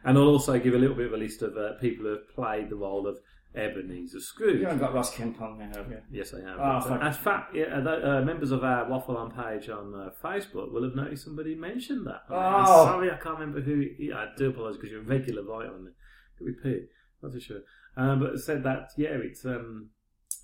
And 0.03 0.17
I'll 0.17 0.27
also 0.27 0.59
give 0.59 0.73
a 0.73 0.77
little 0.77 0.95
bit 0.95 1.05
of 1.05 1.13
a 1.13 1.17
list 1.17 1.43
of 1.43 1.55
uh, 1.55 1.73
people 1.79 2.05
who 2.05 2.11
have 2.11 2.27
played 2.35 2.69
the 2.69 2.75
role 2.75 3.07
of 3.07 3.19
Ebenezer 3.55 4.19
Scrooge. 4.19 4.57
You 4.59 4.63
haven't 4.65 4.79
got 4.79 4.93
Ross 4.93 5.15
Kemp 5.15 5.41
on 5.41 5.57
there, 5.59 5.69
have 5.69 5.89
you? 5.89 5.99
Yes, 6.11 6.33
I 6.33 6.41
have. 6.41 6.59
Oh, 6.59 6.89
But, 6.89 7.01
uh, 7.03 7.07
in 7.07 7.13
fact, 7.13 7.55
yeah, 7.55 7.65
uh, 7.65 7.81
the, 7.81 8.17
uh, 8.17 8.21
members 8.23 8.51
of 8.51 8.63
our 8.65 8.89
Waffle 8.89 9.15
On 9.15 9.31
page 9.31 9.69
on 9.69 9.93
uh, 9.95 10.09
Facebook 10.21 10.73
will 10.73 10.83
have 10.83 10.95
noticed 10.95 11.23
somebody 11.23 11.55
mentioned 11.55 12.05
that. 12.07 12.23
I'm 12.29 12.65
Oh. 12.67 12.85
sorry, 12.85 13.11
I 13.11 13.15
can't 13.15 13.39
remember 13.39 13.61
who. 13.61 13.85
Yeah, 13.97 14.15
I 14.17 14.27
do 14.35 14.49
apologise 14.49 14.77
because 14.77 14.91
you're 14.91 15.01
a 15.01 15.05
regular 15.05 15.43
writer 15.43 15.73
on 15.73 15.87
it. 15.87 15.93
Could 16.37 16.47
be 16.47 16.53
Pete, 16.61 16.89
not 17.21 17.31
too 17.31 17.39
sure. 17.39 17.59
Um, 17.97 18.19
but 18.19 18.39
said 18.39 18.63
that 18.63 18.89
yeah, 18.97 19.09
it's 19.23 19.45
um, 19.45 19.89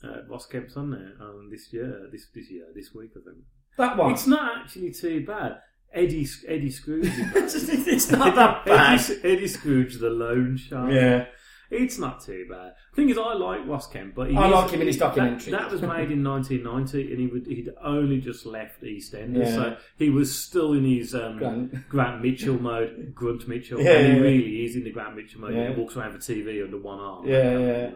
uh, 0.03 0.23
Ross 0.29 0.45
Kemp's 0.45 0.77
on 0.77 0.91
there 0.91 1.13
um, 1.19 1.49
this 1.51 1.71
year, 1.73 2.07
this 2.11 2.27
this 2.33 2.49
year, 2.49 2.65
this 2.73 2.93
week, 2.93 3.11
I 3.15 3.19
think. 3.23 3.43
That 3.77 3.97
one. 3.97 4.11
It's 4.11 4.27
not 4.27 4.59
actually 4.59 4.91
too 4.91 5.25
bad. 5.25 5.59
Eddie 5.93 6.27
Eddie 6.47 6.71
Scrooge. 6.71 7.05
it's 7.07 8.11
not 8.11 8.35
that 8.35 8.65
bad. 8.65 8.99
Eddie, 8.99 9.19
Eddie 9.23 9.47
Scrooge, 9.47 9.95
the 9.99 10.09
loan 10.09 10.57
shark. 10.57 10.91
Yeah. 10.91 11.25
It's 11.71 11.97
not 11.97 12.19
too 12.21 12.45
bad. 12.49 12.73
Thing 12.93 13.09
is, 13.09 13.17
I 13.17 13.33
like 13.33 13.65
Ross 13.65 13.87
Kemp, 13.87 14.13
but 14.13 14.29
he 14.29 14.35
I 14.35 14.47
is- 14.47 14.51
like 14.53 14.71
him 14.71 14.81
in 14.81 14.87
his 14.87 14.97
documentary. 14.97 15.51
That, 15.53 15.71
was 15.71 15.81
made 15.81 16.11
in 16.11 16.21
1990, 16.21 17.11
and 17.11 17.19
he 17.21 17.27
would 17.27 17.47
he'd 17.47 17.69
only 17.81 18.19
just 18.19 18.45
left 18.45 18.81
EastEnders, 18.83 19.37
Yeah. 19.45 19.55
so 19.55 19.77
he 19.97 20.09
was 20.09 20.37
still 20.37 20.73
in 20.73 20.83
his 20.83 21.15
um, 21.15 21.37
Grant. 21.37 21.89
Grant. 21.89 22.21
Mitchell 22.21 22.61
mode, 22.61 23.13
Grunt 23.15 23.47
Mitchell, 23.47 23.79
Yeah, 23.81 23.91
and 23.93 24.05
he 24.07 24.11
yeah, 24.11 24.15
yeah. 24.17 24.21
really 24.21 24.65
is 24.65 24.75
in 24.75 24.83
the 24.83 24.91
Grant 24.91 25.15
Mitchell 25.15 25.39
mode. 25.41 25.55
Yeah. 25.55 25.69
He 25.73 25.79
walks 25.79 25.95
around 25.95 26.11
the 26.13 26.19
TV 26.19 26.61
under 26.63 26.77
one 26.77 26.99
arm. 26.99 27.25
Yeah, 27.27 27.57
yeah. 27.57 27.91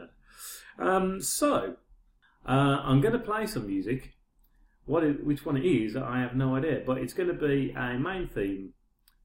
Um, 0.79 1.21
so 1.21 1.75
uh, 2.47 2.51
I'm 2.81 3.01
going 3.01 3.13
to 3.13 3.19
play 3.19 3.45
some 3.45 3.67
music. 3.67 4.13
What 4.85 5.03
it, 5.03 5.25
which 5.25 5.45
one 5.45 5.57
it 5.57 5.65
is, 5.65 5.97
I 5.97 6.19
have 6.19 6.35
no 6.35 6.55
idea, 6.55 6.81
but 6.85 6.99
it's 6.99 7.13
going 7.13 7.27
to 7.27 7.33
be 7.35 7.71
a 7.75 7.97
main 7.99 8.27
theme 8.27 8.73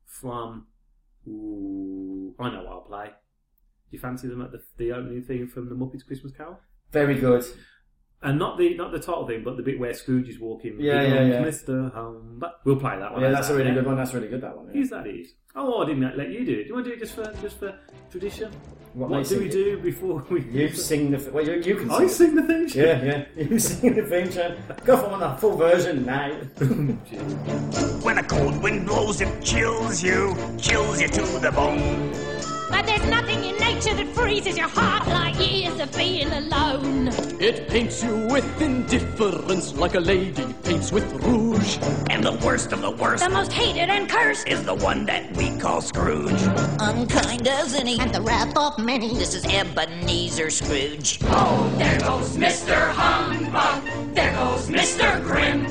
from. 0.06 0.66
Ooh, 1.28 2.34
I 2.40 2.50
know 2.50 2.62
what 2.64 2.72
I'll 2.72 2.80
play. 2.80 3.10
Do 3.90 3.96
you 3.96 3.98
fancy 4.00 4.28
them 4.28 4.40
at 4.42 4.52
the, 4.52 4.62
the 4.76 4.92
opening 4.92 5.22
theme 5.22 5.48
from 5.48 5.68
the 5.68 5.74
Muppets 5.74 6.06
Christmas 6.06 6.32
Carol? 6.32 6.58
Very 6.92 7.16
good. 7.18 7.44
And 8.22 8.38
not 8.38 8.58
the 8.58 8.76
not 8.76 8.92
the 8.92 8.98
title 8.98 9.26
theme, 9.26 9.42
but 9.42 9.56
the 9.56 9.62
bit 9.62 9.80
where 9.80 9.94
Scrooge 9.94 10.28
is 10.28 10.38
walking. 10.38 10.76
Yeah, 10.78 11.02
with 11.02 11.12
yeah, 11.12 11.22
yeah. 11.24 11.42
Mr. 11.42 11.92
Humbug. 11.94 12.50
We'll 12.64 12.76
play 12.76 12.98
that 12.98 13.12
one. 13.12 13.22
Yeah, 13.22 13.28
How's 13.28 13.36
that's 13.38 13.48
a 13.48 13.54
really 13.54 13.68
yeah? 13.70 13.74
good 13.76 13.86
one. 13.86 13.96
That's 13.96 14.12
really 14.12 14.28
good, 14.28 14.42
that 14.42 14.56
one. 14.56 14.70
yeah. 14.72 14.80
Is 14.82 14.90
that 14.90 15.06
it? 15.06 15.26
Oh, 15.56 15.82
I 15.82 15.86
didn't 15.86 16.16
let 16.18 16.28
you 16.28 16.44
do 16.44 16.52
it. 16.52 16.62
Do 16.64 16.68
you 16.68 16.74
want 16.74 16.84
to 16.86 16.90
do 16.90 16.96
it 16.96 17.00
just 17.00 17.14
for 17.14 17.32
just 17.40 17.58
for 17.58 17.74
tradition? 18.10 18.52
What 18.92 19.08
What, 19.08 19.16
makes 19.18 19.28
do 19.30 19.36
it- 19.36 19.40
we 19.40 19.48
do 19.48 19.78
before 19.80 20.22
we? 20.30 20.42
You 20.50 20.68
sing 20.74 21.10
the. 21.12 21.30
Well, 21.32 21.46
you, 21.46 21.54
you 21.62 21.76
can 21.76 21.90
I 21.90 21.98
sing. 22.06 22.08
sing 22.08 22.34
the 22.34 22.42
theme. 22.42 22.68
tune? 22.68 22.84
Yeah, 22.84 23.04
yeah. 23.04 23.24
You 23.50 23.58
sing 23.58 23.94
the 23.94 24.02
theme 24.02 24.28
tune. 24.30 24.56
Go 24.84 24.96
for 24.98 25.08
one, 25.08 25.20
the 25.20 25.30
full 25.36 25.56
version 25.56 26.04
now. 26.04 26.28
When 28.02 28.18
a 28.18 28.22
cold 28.22 28.62
wind 28.62 28.86
blows, 28.86 29.20
it 29.22 29.42
chills 29.42 30.02
you, 30.02 30.36
chills 30.58 31.00
you 31.00 31.08
to 31.08 31.22
the 31.40 31.50
bone. 31.52 32.12
But 32.70 32.86
there's 32.86 33.06
nothing 33.06 33.44
in 33.44 33.56
nature 33.58 33.94
that 33.94 34.08
freezes 34.14 34.56
your 34.56 34.68
heart 34.68 35.06
like 35.08 35.38
years 35.38 35.78
of 35.80 35.94
being 35.96 36.30
alone. 36.32 37.08
It 37.40 37.68
paints 37.68 38.02
you 38.02 38.26
with 38.30 38.46
indifference 38.62 39.74
like 39.74 39.94
a 39.94 40.00
lady 40.00 40.46
paints 40.62 40.92
with 40.92 41.04
rouge. 41.22 41.78
And 42.10 42.22
the 42.24 42.32
worst 42.44 42.72
of 42.72 42.80
the 42.82 42.90
worst 42.90 43.24
The 43.24 43.30
most 43.30 43.52
hated 43.52 43.88
and 43.90 44.08
cursed. 44.08 44.46
is 44.48 44.62
the 44.64 44.74
one 44.74 45.04
that 45.06 45.36
we 45.36 45.56
call 45.58 45.80
Scrooge. 45.80 46.40
Unkind 46.78 47.48
as 47.48 47.74
any, 47.74 47.98
and 47.98 48.14
the 48.14 48.20
wrath 48.22 48.56
of 48.56 48.78
many. 48.78 49.14
This 49.14 49.34
is 49.34 49.44
Ebenezer 49.46 50.50
Scrooge. 50.50 51.18
Oh, 51.24 51.72
there 51.76 51.98
goes 52.00 52.36
Mr. 52.36 52.90
Humbug. 52.92 54.14
There 54.14 54.32
goes 54.34 54.68
Mr. 54.68 55.22
Grim. 55.24 55.66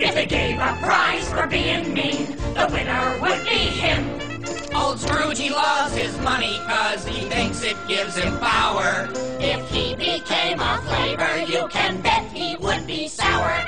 If 0.00 0.14
they 0.14 0.26
gave 0.26 0.58
a 0.58 0.76
prize 0.80 1.28
for 1.30 1.46
being 1.46 1.92
mean, 1.92 2.26
the 2.54 2.68
winner 2.72 3.18
would 3.20 3.44
be 3.44 3.58
him. 3.84 4.29
Old 4.74 5.00
Scrooge, 5.00 5.38
he 5.38 5.50
loves 5.50 5.94
his 5.96 6.16
money 6.18 6.58
cause 6.66 7.04
he 7.06 7.28
thinks 7.28 7.62
it 7.62 7.76
gives 7.88 8.16
him 8.16 8.38
power. 8.38 9.08
If 9.40 9.68
he 9.70 9.94
became 9.94 10.60
a 10.60 10.82
flavor, 10.86 11.38
you 11.50 11.66
can 11.68 12.00
bet 12.00 12.24
he 12.32 12.56
would 12.56 12.86
be 12.86 13.08
sour. 13.08 13.64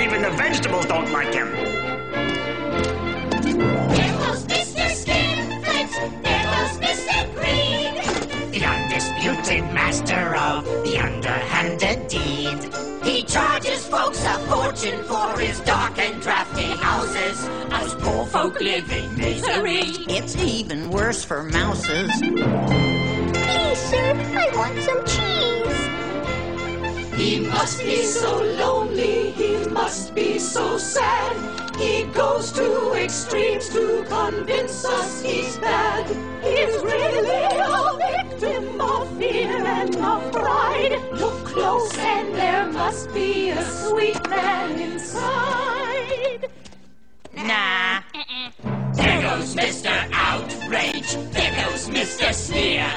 Even 0.00 0.22
the 0.22 0.30
vegetables 0.36 0.86
don't 0.86 1.10
like 1.12 1.34
him. 1.34 1.50
There 3.90 4.18
goes 4.18 4.44
Mr. 4.46 4.88
Skinflint. 4.90 6.22
There 6.22 6.44
goes 6.44 6.78
Mr. 6.78 7.34
Green. 7.34 8.50
The 8.52 8.64
undisputed 8.64 9.64
master 9.74 10.34
of 10.36 10.64
the 10.84 10.98
underhanded 10.98 12.08
deed. 12.08 12.99
He 13.30 13.34
charges 13.34 13.86
folks 13.86 14.24
a 14.24 14.38
fortune 14.48 15.04
for 15.04 15.38
his 15.38 15.60
dark 15.60 15.96
and 16.00 16.20
drafty 16.20 16.64
houses. 16.64 17.46
Us 17.70 17.94
poor 18.00 18.26
folk 18.26 18.60
live 18.60 18.90
in 18.90 19.16
misery. 19.16 19.82
It's 20.08 20.34
even 20.34 20.90
worse 20.90 21.22
for 21.22 21.44
mouses. 21.44 22.10
Please, 22.18 23.78
sir, 23.78 24.14
I 24.34 24.50
want 24.56 24.76
some 24.80 25.04
cheese. 25.06 25.99
He 27.20 27.38
must 27.38 27.80
be 27.80 28.02
so 28.02 28.42
lonely, 28.42 29.32
he 29.32 29.68
must 29.68 30.14
be 30.14 30.38
so 30.38 30.78
sad. 30.78 31.36
He 31.76 32.04
goes 32.04 32.50
to 32.52 32.94
extremes 32.94 33.68
to 33.68 34.06
convince 34.08 34.86
us 34.86 35.20
he's 35.20 35.58
bad. 35.58 36.06
He's 36.42 36.82
really 36.82 37.28
a 37.28 37.98
victim 38.14 38.80
of 38.80 39.18
fear 39.18 39.50
and 39.50 39.94
of 39.96 40.32
pride. 40.32 40.98
Look 41.12 41.44
close, 41.44 41.94
and 41.98 42.34
there 42.34 42.72
must 42.72 43.12
be 43.12 43.50
a 43.50 43.62
sweet 43.64 44.26
man 44.30 44.80
inside. 44.80 46.48
Nah. 47.36 48.00
There 48.94 49.20
goes 49.20 49.54
Mr. 49.54 49.92
Outrage. 50.10 51.39
There. 52.30 52.38
Sneer. 52.38 52.88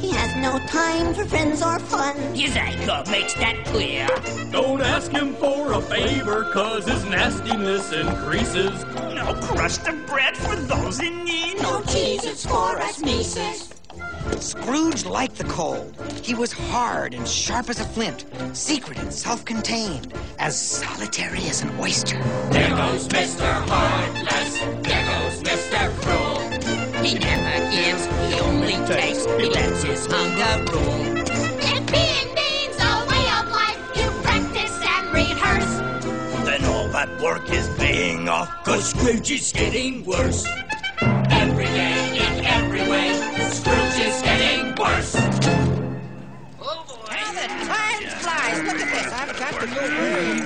He 0.00 0.08
has 0.12 0.34
no 0.36 0.58
time 0.66 1.12
for 1.12 1.26
friends 1.26 1.60
or 1.60 1.78
fun. 1.78 2.16
His 2.34 2.56
anger 2.56 3.02
makes 3.10 3.34
that 3.34 3.66
clear. 3.66 4.08
Don't 4.50 4.80
ask 4.80 5.12
him 5.12 5.34
for 5.34 5.74
a 5.74 5.82
favor, 5.82 6.50
cause 6.54 6.86
his 6.86 7.04
nastiness 7.04 7.92
increases. 7.92 8.82
No 9.14 9.34
crust 9.42 9.86
of 9.88 10.06
bread 10.06 10.38
for 10.38 10.56
those 10.56 11.00
in 11.00 11.22
need. 11.22 11.60
No 11.60 11.82
cheese, 11.82 12.24
it's 12.24 12.46
for 12.46 12.80
us 12.80 12.98
Mises. 13.00 13.74
Scrooge 14.38 15.04
liked 15.04 15.36
the 15.36 15.44
cold. 15.44 15.94
He 16.22 16.34
was 16.34 16.50
hard 16.50 17.12
and 17.12 17.28
sharp 17.28 17.68
as 17.68 17.78
a 17.78 17.84
flint, 17.84 18.24
secret 18.54 18.98
and 19.00 19.12
self-contained, 19.12 20.14
as 20.38 20.58
solitary 20.58 21.44
as 21.44 21.60
an 21.60 21.78
oyster. 21.78 22.16
There 22.50 22.70
goes 22.70 23.06
Mr. 23.08 23.52
Heartless. 23.68 24.58
There 24.60 25.04
goes 25.04 25.42
Mr. 25.42 25.90
Cruel. 26.00 26.31
He 27.02 27.14
never 27.18 27.58
gives, 27.70 28.06
he 28.32 28.38
only 28.40 28.76
takes. 28.86 29.24
He 29.26 29.46
lets 29.50 29.82
his 29.90 30.06
hunger 30.06 30.64
rule. 30.72 31.18
If 31.58 31.82
being 31.90 32.28
mean's 32.38 32.78
a 32.78 33.04
way 33.10 33.26
of 33.38 33.48
life, 33.50 33.80
you 33.96 34.08
practice 34.22 34.78
and 34.94 35.04
rehearse. 35.12 35.72
Then 36.46 36.64
all 36.64 36.86
that 36.88 37.08
work 37.20 37.50
is 37.50 37.68
paying 37.76 38.28
off, 38.28 38.48
cause 38.64 38.90
Scrooge 38.90 39.30
is 39.32 39.52
getting 39.52 40.04
worse. 40.04 40.46
Every 41.00 41.64
day, 41.64 42.18
in 42.18 42.44
every 42.44 42.82
way, 42.88 43.14
Scrooge 43.50 43.98
is 43.98 44.22
getting 44.22 44.72
worse. 44.76 45.16
Oh, 46.60 46.84
How 47.08 47.32
the 47.32 47.48
time 47.66 48.06
flies! 48.22 48.62
Look 48.62 48.80
at 48.80 48.88
this. 48.94 49.12
I've 49.12 49.36
got 49.38 49.54
to 49.60 49.66
go 49.66 49.80
early. 49.80 50.42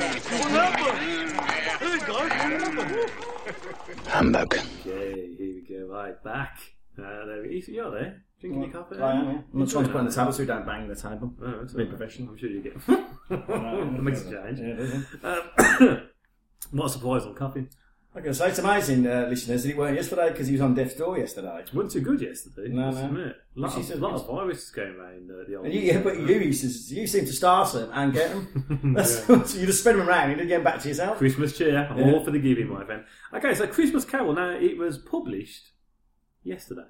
Humbug. 4.08 4.54
Okay, 4.54 5.34
here 5.36 5.54
we 5.54 5.66
go. 5.68 5.86
Right, 5.92 6.22
back. 6.24 6.58
Uh, 6.98 7.26
there 7.26 7.42
we 7.42 7.62
You're 7.68 7.90
there. 7.90 8.22
Drinking 8.40 8.62
your 8.62 8.72
coffee? 8.72 8.98
I 9.00 9.12
am, 9.12 9.24
yeah. 9.24 9.30
I'm 9.52 9.60
not 9.60 9.68
trying 9.70 9.84
to 9.84 9.90
put 9.90 9.98
on 9.98 10.06
the 10.06 10.12
table 10.12 10.32
so 10.32 10.40
we 10.40 10.46
don't 10.46 10.66
bang 10.66 10.88
the 10.88 10.94
table. 10.94 11.32
Oh, 11.42 11.60
that's 11.60 11.72
Be 11.72 11.84
all 11.84 11.88
right. 11.88 11.98
professional. 11.98 12.30
I'm 12.30 12.38
sure 12.38 12.50
you 12.50 12.60
get. 12.60 12.76
it. 13.30 14.02
Makes 14.02 14.22
a 14.22 14.24
change. 14.24 14.60
Yeah, 14.60 14.66
it 14.66 14.80
is, 14.80 15.04
yeah. 15.22 15.36
Um, 15.80 16.02
what 16.72 16.86
a 16.86 16.90
surprise 16.90 17.22
on 17.22 17.34
coffee. 17.34 17.66
I 18.16 18.23
can 18.23 18.32
say 18.32 18.49
it's 18.49 18.58
amazing, 18.58 19.06
uh, 19.06 19.26
listeners, 19.28 19.62
that 19.64 19.68
it 19.70 19.76
weren't 19.76 19.94
yesterday 19.94 20.30
because 20.30 20.46
he 20.46 20.52
was 20.54 20.62
on 20.62 20.75
death's 20.75 20.94
door 20.94 21.18
yesterday. 21.18 21.62
Wasn't 21.75 21.92
too 21.92 22.00
good 22.00 22.23
yesterday. 22.23 22.68
No, 22.68 22.90
no. 22.90 23.04
admit. 23.04 23.37
A 23.56 23.61
lot, 23.61 23.76
of, 23.76 24.00
lot 24.00 24.14
of 24.14 24.26
viruses 24.26 24.70
going 24.70 24.94
around 24.94 25.30
uh, 25.30 25.44
the 25.46 25.56
old. 25.56 25.66
And 25.66 25.75
you, 25.75 25.80
yeah, 25.82 26.00
but 26.00 26.18
you 26.18 26.26
used 26.26 26.88
to, 26.88 26.94
you 26.94 27.06
seem 27.06 27.26
to 27.26 27.32
start 27.32 27.75
them 27.75 27.90
and 27.92 28.14
get 28.14 28.30
them. 28.30 28.94
That's, 28.96 29.23
so 29.26 29.35
you 29.58 29.66
just 29.66 29.80
spin 29.80 29.99
them 29.99 30.08
around 30.08 30.30
and 30.30 30.40
you 30.40 30.46
get 30.46 30.56
them 30.56 30.64
back 30.64 30.80
to 30.80 30.88
yourself. 30.88 31.18
Christmas 31.18 31.58
cheer, 31.58 31.73
Yeah. 31.73 32.04
all 32.12 32.25
for 32.25 32.30
the 32.30 32.38
giving, 32.38 32.68
my 32.70 32.85
friend. 32.87 33.04
Okay, 33.35 33.54
so 33.54 33.66
Christmas 33.66 34.06
Carol. 34.06 34.32
Now 34.32 34.49
it 34.50 34.78
was 34.78 34.96
published 34.96 35.73
yesterday. 36.42 36.88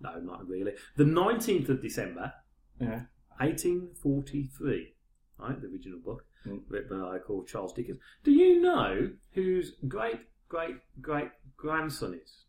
No, 0.00 0.18
not 0.18 0.48
really. 0.48 0.72
The 0.96 1.04
nineteenth 1.04 1.68
of 1.68 1.80
December, 1.80 2.32
Yeah. 2.80 3.02
eighteen 3.40 3.90
forty-three. 4.02 4.94
Right, 5.38 5.60
the 5.60 5.68
original 5.68 6.00
book. 6.00 6.24
Written 6.44 7.00
by 7.00 7.08
a 7.16 7.18
guy 7.18 7.24
called 7.24 7.48
Charles 7.48 7.72
Dickens. 7.72 7.98
Do 8.22 8.30
you 8.32 8.60
know 8.60 9.10
whose 9.32 9.72
great 9.88 10.20
great 10.48 10.76
great 11.00 11.30
grandson 11.56 12.14
is? 12.22 12.44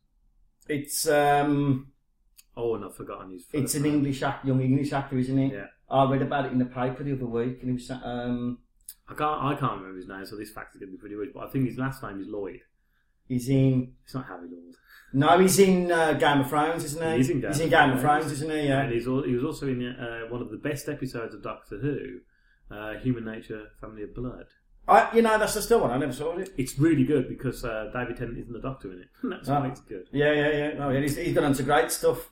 It's 0.67 1.07
um, 1.07 1.91
Oh, 2.57 2.75
and 2.75 2.85
I've 2.85 2.95
forgotten 2.95 3.31
his. 3.31 3.43
First 3.45 3.55
it's 3.63 3.75
an 3.75 3.83
name. 3.83 3.95
English 3.95 4.23
act, 4.23 4.45
young 4.45 4.61
English 4.61 4.93
actor, 4.93 5.17
isn't 5.17 5.37
it? 5.37 5.53
Yeah. 5.53 5.65
I 5.89 6.09
read 6.09 6.21
about 6.21 6.45
it 6.45 6.51
in 6.51 6.57
the 6.59 6.65
paper 6.65 7.03
the 7.03 7.13
other 7.13 7.25
week, 7.25 7.59
and 7.61 7.69
he 7.69 7.73
was 7.73 7.91
um, 7.91 8.59
I 9.07 9.13
can't. 9.13 9.43
I 9.43 9.55
can't 9.55 9.79
remember 9.79 9.97
his 9.97 10.07
name, 10.07 10.25
so 10.25 10.35
this 10.35 10.51
fact 10.51 10.73
is 10.75 10.79
going 10.79 10.89
to 10.91 10.97
be 10.97 10.99
pretty 10.99 11.15
weird. 11.15 11.33
But 11.33 11.43
I 11.43 11.49
think 11.49 11.67
his 11.67 11.77
last 11.77 12.01
name 12.01 12.19
is 12.19 12.27
Lloyd. 12.27 12.61
he's 13.27 13.49
in. 13.49 13.93
It's 14.03 14.13
not 14.15 14.25
Harry 14.27 14.47
Lloyd. 14.49 14.75
No, 15.13 15.37
he's 15.39 15.59
in 15.59 15.91
uh, 15.91 16.13
Game 16.13 16.41
of 16.41 16.49
Thrones, 16.49 16.83
isn't 16.83 17.11
he? 17.11 17.17
He's 17.17 17.29
in 17.29 17.39
Game, 17.41 17.51
he's 17.51 17.59
in 17.59 17.65
of, 17.65 17.71
Game 17.71 17.91
of 17.91 18.01
Thrones. 18.01 18.25
Thrones, 18.25 18.31
isn't 18.41 18.51
he? 18.51 18.67
Yeah. 18.67 18.81
And 18.81 18.93
he's 18.93 19.07
al- 19.07 19.23
he 19.23 19.33
was 19.35 19.43
also 19.45 19.67
in 19.67 19.85
uh, 19.85 20.21
one 20.29 20.41
of 20.41 20.49
the 20.49 20.57
best 20.57 20.89
episodes 20.89 21.33
of 21.35 21.43
Doctor 21.43 21.77
Who, 21.77 22.19
uh, 22.71 22.93
Human 22.95 23.25
Nature, 23.25 23.67
Family 23.81 24.03
of 24.03 24.13
Blood. 24.15 24.45
I, 24.87 25.09
you 25.15 25.21
know, 25.23 25.37
that's 25.39 25.55
the 25.55 25.61
still 25.63 25.79
one. 25.81 25.89
I 25.91 25.97
never 25.97 26.13
saw 26.13 26.37
it. 26.37 26.49
It's 26.57 26.77
really 26.77 27.05
good 27.05 27.27
because 27.27 27.65
uh, 27.65 27.89
David 27.91 28.17
Tennant 28.17 28.37
isn't 28.37 28.53
the 28.53 28.59
Doctor 28.59 28.91
in 28.93 28.99
it. 29.01 29.07
That's 29.23 29.47
what 29.49 29.57
Ah. 29.57 29.63
makes 29.67 29.79
good. 29.79 30.07
Yeah, 30.11 30.31
yeah, 30.31 30.49
yeah. 30.49 30.73
No, 30.77 30.89
yeah 30.91 30.99
he's, 30.99 31.15
he's 31.15 31.33
gone 31.33 31.43
on 31.45 31.53
great 31.53 31.91
stuff. 31.91 32.29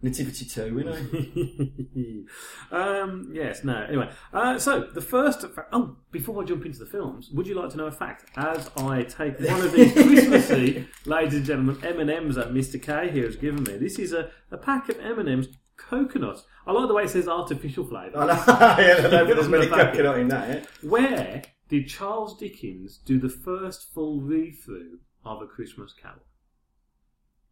Nativity 0.00 0.46
2, 0.46 0.64
you 0.66 2.26
know. 2.72 2.76
um, 2.76 3.30
yes, 3.32 3.62
no. 3.62 3.76
Anyway, 3.88 4.08
uh, 4.32 4.58
so 4.58 4.80
the 4.92 5.00
first. 5.00 5.42
Fa- 5.48 5.66
oh, 5.72 5.96
before 6.10 6.42
I 6.42 6.46
jump 6.46 6.66
into 6.66 6.78
the 6.78 6.86
films, 6.86 7.30
would 7.32 7.46
you 7.46 7.54
like 7.54 7.70
to 7.70 7.76
know 7.76 7.86
a 7.86 7.92
fact? 7.92 8.24
As 8.36 8.68
I 8.78 9.02
take 9.02 9.38
one 9.38 9.60
of 9.60 9.72
these 9.72 9.92
Christmassy, 9.92 10.88
ladies 11.06 11.34
and 11.34 11.44
gentlemen, 11.44 11.78
M 11.84 12.00
and 12.00 12.10
M's 12.10 12.34
that 12.36 12.52
Mr 12.52 12.82
K 12.82 13.10
here 13.10 13.26
has 13.26 13.36
given 13.36 13.62
me. 13.64 13.76
This 13.76 13.98
is 13.98 14.12
a, 14.12 14.30
a 14.50 14.56
pack 14.56 14.88
of 14.88 14.98
M 14.98 15.18
and 15.20 15.28
M's 15.28 15.48
coconut. 15.88 16.42
I 16.66 16.72
like 16.72 16.88
the 16.88 16.94
way 16.94 17.04
it 17.04 17.10
says 17.10 17.28
artificial 17.28 17.84
flavour. 17.84 18.18
I 18.18 18.26
know, 18.26 18.32
yeah, 18.82 19.06
I 19.06 19.10
know, 19.10 19.26
but 19.26 19.36
there's 19.36 19.48
many 19.48 19.66
coconut 19.66 20.18
in 20.18 20.28
that, 20.28 20.48
yeah? 20.48 20.88
Where 20.88 21.42
did 21.68 21.88
Charles 21.88 22.36
Dickens 22.36 22.98
do 22.98 23.18
the 23.18 23.28
first 23.28 23.92
full 23.92 24.20
read 24.20 24.58
through 24.64 24.98
of 25.24 25.42
A 25.42 25.46
Christmas 25.46 25.92
Carol? 25.92 26.18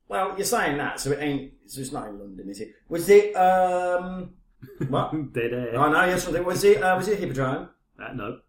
Well, 0.09 0.35
you're 0.37 0.45
saying 0.45 0.77
that, 0.79 0.99
so 0.99 1.13
it 1.13 1.21
ain't. 1.23 1.53
So 1.67 1.81
it's 1.81 1.93
not 1.93 2.09
in 2.09 2.19
London, 2.19 2.49
is 2.51 2.61
it? 2.61 2.75
Was 2.89 3.09
it? 3.09 3.35
Um, 3.37 4.31
what? 4.89 5.33
Dead 5.33 5.53
air. 5.53 5.79
I 5.81 5.93
know. 5.93 6.05
Yes, 6.05 6.25
something. 6.25 6.45
Was 6.45 6.65
it? 6.65 6.83
Uh, 6.83 6.97
was 6.97 7.07
it 7.07 7.19
Hippodrome? 7.21 7.69
Uh, 7.97 8.13
no. 8.15 8.41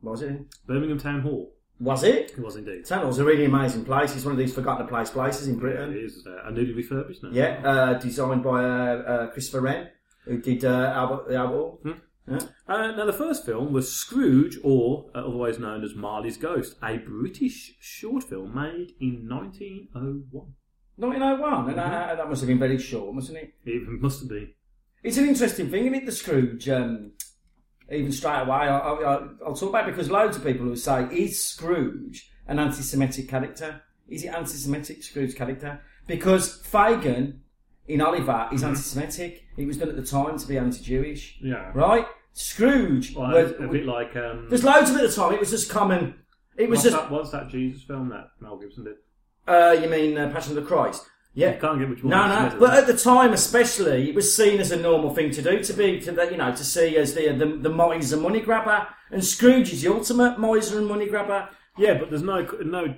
What 0.00 0.12
was 0.12 0.22
it? 0.22 0.28
in? 0.28 0.46
Birmingham 0.66 0.98
Town 0.98 1.20
Hall. 1.20 1.52
Was 1.80 2.04
it? 2.04 2.30
It 2.32 2.38
was 2.38 2.56
indeed. 2.56 2.84
Town 2.86 3.02
Hall's 3.02 3.18
a 3.18 3.24
really 3.24 3.44
amazing 3.44 3.84
place. 3.84 4.14
It's 4.14 4.24
one 4.24 4.32
of 4.32 4.38
these 4.38 4.54
forgotten 4.54 4.86
place 4.86 5.10
places 5.10 5.48
in 5.48 5.54
It 5.56 5.60
Britain. 5.60 5.96
is 5.96 6.24
uh, 6.26 6.44
a 6.44 6.50
newly 6.52 6.72
refurbished 6.74 7.22
now. 7.24 7.30
Yeah, 7.32 7.60
uh, 7.64 7.94
designed 7.98 8.44
by 8.44 8.62
uh, 8.64 8.68
uh, 8.68 9.26
Christopher 9.32 9.62
Wren, 9.62 9.88
who 10.24 10.38
did 10.38 10.64
uh, 10.64 10.92
Albert 10.94 11.28
the 11.28 11.34
Albert 11.36 11.54
Hall. 11.56 11.80
Yeah. 12.28 12.38
Uh, 12.68 12.92
now, 12.92 13.04
the 13.04 13.12
first 13.12 13.44
film 13.44 13.72
was 13.72 13.92
Scrooge, 13.92 14.56
or 14.62 15.10
otherwise 15.12 15.58
known 15.58 15.82
as 15.82 15.96
Marley's 15.96 16.36
Ghost, 16.36 16.76
a 16.80 16.98
British 16.98 17.74
short 17.80 18.22
film 18.22 18.54
made 18.54 18.92
in 19.00 19.28
1901. 19.28 20.54
1901, 20.96 21.70
and 21.70 21.80
uh, 21.80 22.14
that 22.14 22.28
must 22.28 22.42
have 22.42 22.48
been 22.48 22.60
very 22.60 22.78
short, 22.78 23.12
mustn't 23.12 23.36
it? 23.38 23.54
It 23.64 23.82
must 24.00 24.20
have 24.20 24.28
been. 24.28 24.52
It's 25.02 25.16
an 25.16 25.26
interesting 25.26 25.68
thing, 25.68 25.86
isn't 25.86 25.94
it, 25.96 26.06
the 26.06 26.12
Scrooge? 26.12 26.68
Um, 26.68 27.12
even 27.92 28.12
straight 28.12 28.40
away, 28.40 28.56
I, 28.68 28.78
I, 28.78 29.28
I'll 29.44 29.54
talk 29.54 29.68
about 29.68 29.88
it 29.88 29.92
because 29.92 30.10
loads 30.10 30.36
of 30.36 30.44
people 30.44 30.66
will 30.66 30.76
say, 30.76 31.04
is 31.12 31.42
Scrooge 31.42 32.30
an 32.46 32.58
anti 32.58 32.82
Semitic 32.82 33.28
character? 33.28 33.82
Is 34.08 34.24
it 34.24 34.28
anti 34.28 34.54
Semitic, 34.54 35.02
Scrooge 35.02 35.34
character? 35.34 35.80
Because 36.06 36.62
Fagin 36.62 37.40
in 37.86 38.00
Oliver 38.00 38.48
is 38.52 38.62
anti 38.62 38.80
Semitic. 38.80 39.44
It 39.56 39.66
was 39.66 39.76
done 39.76 39.88
at 39.88 39.96
the 39.96 40.06
time 40.06 40.38
to 40.38 40.46
be 40.46 40.58
anti 40.58 40.82
Jewish. 40.82 41.38
Yeah. 41.42 41.70
Right? 41.74 42.06
Scrooge. 42.32 43.14
Well, 43.14 43.30
was- 43.30 43.52
a 43.52 43.68
bit 43.68 43.86
like. 43.86 44.16
Um, 44.16 44.46
there's 44.48 44.64
loads 44.64 44.90
of 44.90 44.96
it 44.96 45.04
at 45.04 45.10
the 45.10 45.16
time. 45.16 45.32
It 45.32 45.40
was 45.40 45.50
just 45.50 45.70
common. 45.70 46.14
It 46.56 46.68
was 46.68 46.78
what's, 46.78 46.90
just. 46.90 46.96
that, 46.96 47.10
what's 47.10 47.30
that 47.30 47.48
Jesus 47.48 47.82
film 47.82 48.08
that 48.10 48.28
Mel 48.40 48.58
Gibson 48.58 48.84
did? 48.84 48.96
Uh, 49.46 49.76
you 49.80 49.88
mean 49.88 50.16
uh, 50.16 50.30
Passion 50.30 50.56
of 50.56 50.62
the 50.62 50.68
Christ? 50.68 51.04
Yeah. 51.34 51.54
You 51.54 51.60
can't 51.60 51.78
get 51.78 51.88
much 51.88 52.02
more. 52.02 52.10
No, 52.10 52.26
no. 52.48 52.56
But 52.58 52.74
at 52.74 52.86
the 52.86 52.96
time, 52.96 53.32
especially, 53.32 54.08
it 54.10 54.14
was 54.14 54.36
seen 54.36 54.60
as 54.60 54.70
a 54.70 54.76
normal 54.76 55.14
thing 55.14 55.30
to 55.30 55.42
do 55.42 55.62
to 55.62 55.72
be, 55.72 55.98
to 56.00 56.12
the, 56.12 56.30
you 56.30 56.36
know, 56.36 56.50
to 56.54 56.64
see 56.64 56.96
as 56.98 57.14
the 57.14 57.32
the, 57.32 57.46
the 57.46 57.70
miser 57.70 58.16
money 58.18 58.40
grabber, 58.40 58.86
and 59.10 59.24
Scrooge 59.24 59.72
is 59.72 59.82
the 59.82 59.92
ultimate 59.92 60.38
miser 60.38 60.78
and 60.78 60.86
money 60.86 61.06
grabber. 61.08 61.48
Yeah, 61.78 61.94
but 61.98 62.10
there's 62.10 62.22
no 62.22 62.42
no. 62.64 62.94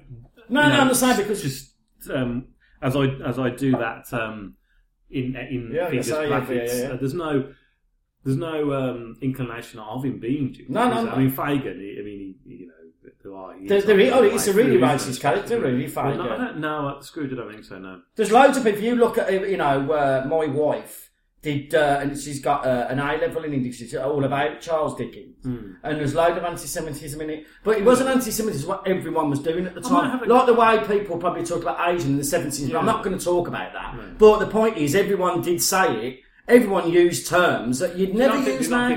No, 0.49 0.68
no, 0.68 0.75
I'm 0.81 0.88
just 0.88 1.01
saying 1.01 1.16
because 1.16 1.42
just 1.42 1.75
um, 2.11 2.49
as 2.83 2.97
I 2.97 3.05
as 3.25 3.38
I 3.38 3.51
do 3.51 3.70
that 3.73 4.12
um, 4.12 4.57
in 5.11 5.37
in 5.37 5.70
Yeah, 5.73 5.87
I 5.87 5.90
fingers 5.90 6.07
guess 6.09 6.14
so, 6.16 6.23
yeah, 6.23 6.29
brackets, 6.29 6.75
yeah, 6.75 6.81
yeah. 6.83 6.88
Uh, 6.92 6.97
there's 6.97 7.14
no 7.14 7.53
there's 8.25 8.37
no 8.37 8.73
um, 8.73 9.16
inclination 9.23 9.79
of 9.79 10.05
him 10.05 10.18
being 10.18 10.53
Jewish. 10.53 10.68
No, 10.68 10.88
no, 10.88 10.90
is 10.90 10.97
there? 10.97 11.05
no. 11.07 11.12
I 11.12 11.18
mean 11.18 11.31
Fagin. 11.31 11.79
he- 11.81 11.97
I 12.01 12.03
mean, 12.05 12.35
he, 12.44 12.55
you 12.57 12.66
know, 12.66 12.75
there 13.25 13.35
are. 13.35 13.55
he 13.55 13.67
There- 13.67 13.79
is 13.79 13.85
there 13.87 13.99
is- 13.99 14.13
oh, 14.13 14.23
it's 14.23 14.47
a 14.47 14.53
really 14.53 14.77
racist 14.77 15.21
character, 15.21 15.59
really, 15.61 15.91
Well, 15.95 16.15
no, 16.15 16.31
I 16.31 16.37
don't 16.37 16.59
know. 16.59 16.99
Scrooge, 17.01 17.33
I 17.33 17.37
don't 17.37 17.51
think 17.51 17.65
so. 17.65 17.79
No. 17.79 18.01
there's 18.17 18.31
loads 18.31 18.57
of 18.59 18.65
people. 18.65 18.83
You 18.83 18.95
look 18.97 19.19
at, 19.19 19.33
you 19.51 19.57
know, 19.57 19.91
uh, 19.93 20.25
my 20.29 20.47
wife 20.47 21.11
did, 21.43 21.75
uh, 21.75 21.99
and 22.01 22.19
she's 22.19 22.41
got 22.41 22.65
uh, 22.67 22.87
an 22.89 22.99
A 22.99 23.19
level 23.19 23.45
in 23.45 23.53
English. 23.53 23.81
It's 23.83 23.95
all 23.95 24.25
about 24.25 24.61
Charles 24.63 24.95
Dickens, 24.97 25.37
Hmm. 25.43 25.73
and 25.83 25.99
there's 25.99 26.15
loads 26.15 26.39
of 26.39 26.45
anti-Semitism 26.45 27.21
in 27.21 27.29
it. 27.31 27.47
But 27.65 27.77
it 27.79 27.85
wasn't 27.85 28.09
anti-Semitism 28.11 28.67
what 28.69 28.87
everyone 28.87 29.29
was 29.31 29.41
doing 29.41 29.67
at 29.67 29.75
the 29.75 29.81
time. 29.83 30.23
a- 30.23 30.27
Like 30.27 30.47
the 30.47 30.55
way 30.55 30.79
people 30.87 31.19
probably 31.19 31.45
talk 31.45 31.61
about 31.63 31.79
Asian 31.93 32.11
in 32.13 32.17
the 32.17 32.25
70s. 32.25 32.71
But 32.73 32.79
I'm 32.79 32.87
not 32.87 33.03
going 33.05 33.19
to 33.19 33.23
talk 33.25 33.49
about 33.49 33.73
that. 33.75 33.95
No. 33.97 34.03
But 34.19 34.39
the 34.39 34.47
point 34.47 34.77
is, 34.79 34.95
everyone 34.95 35.43
did 35.43 35.61
say 35.63 35.89
it. 36.09 36.21
Everyone 36.49 36.91
used 36.91 37.27
terms 37.27 37.79
that 37.79 37.97
you'd 37.97 38.15
never 38.15 38.41
think, 38.43 38.61
use 38.61 38.69
now. 38.71 38.89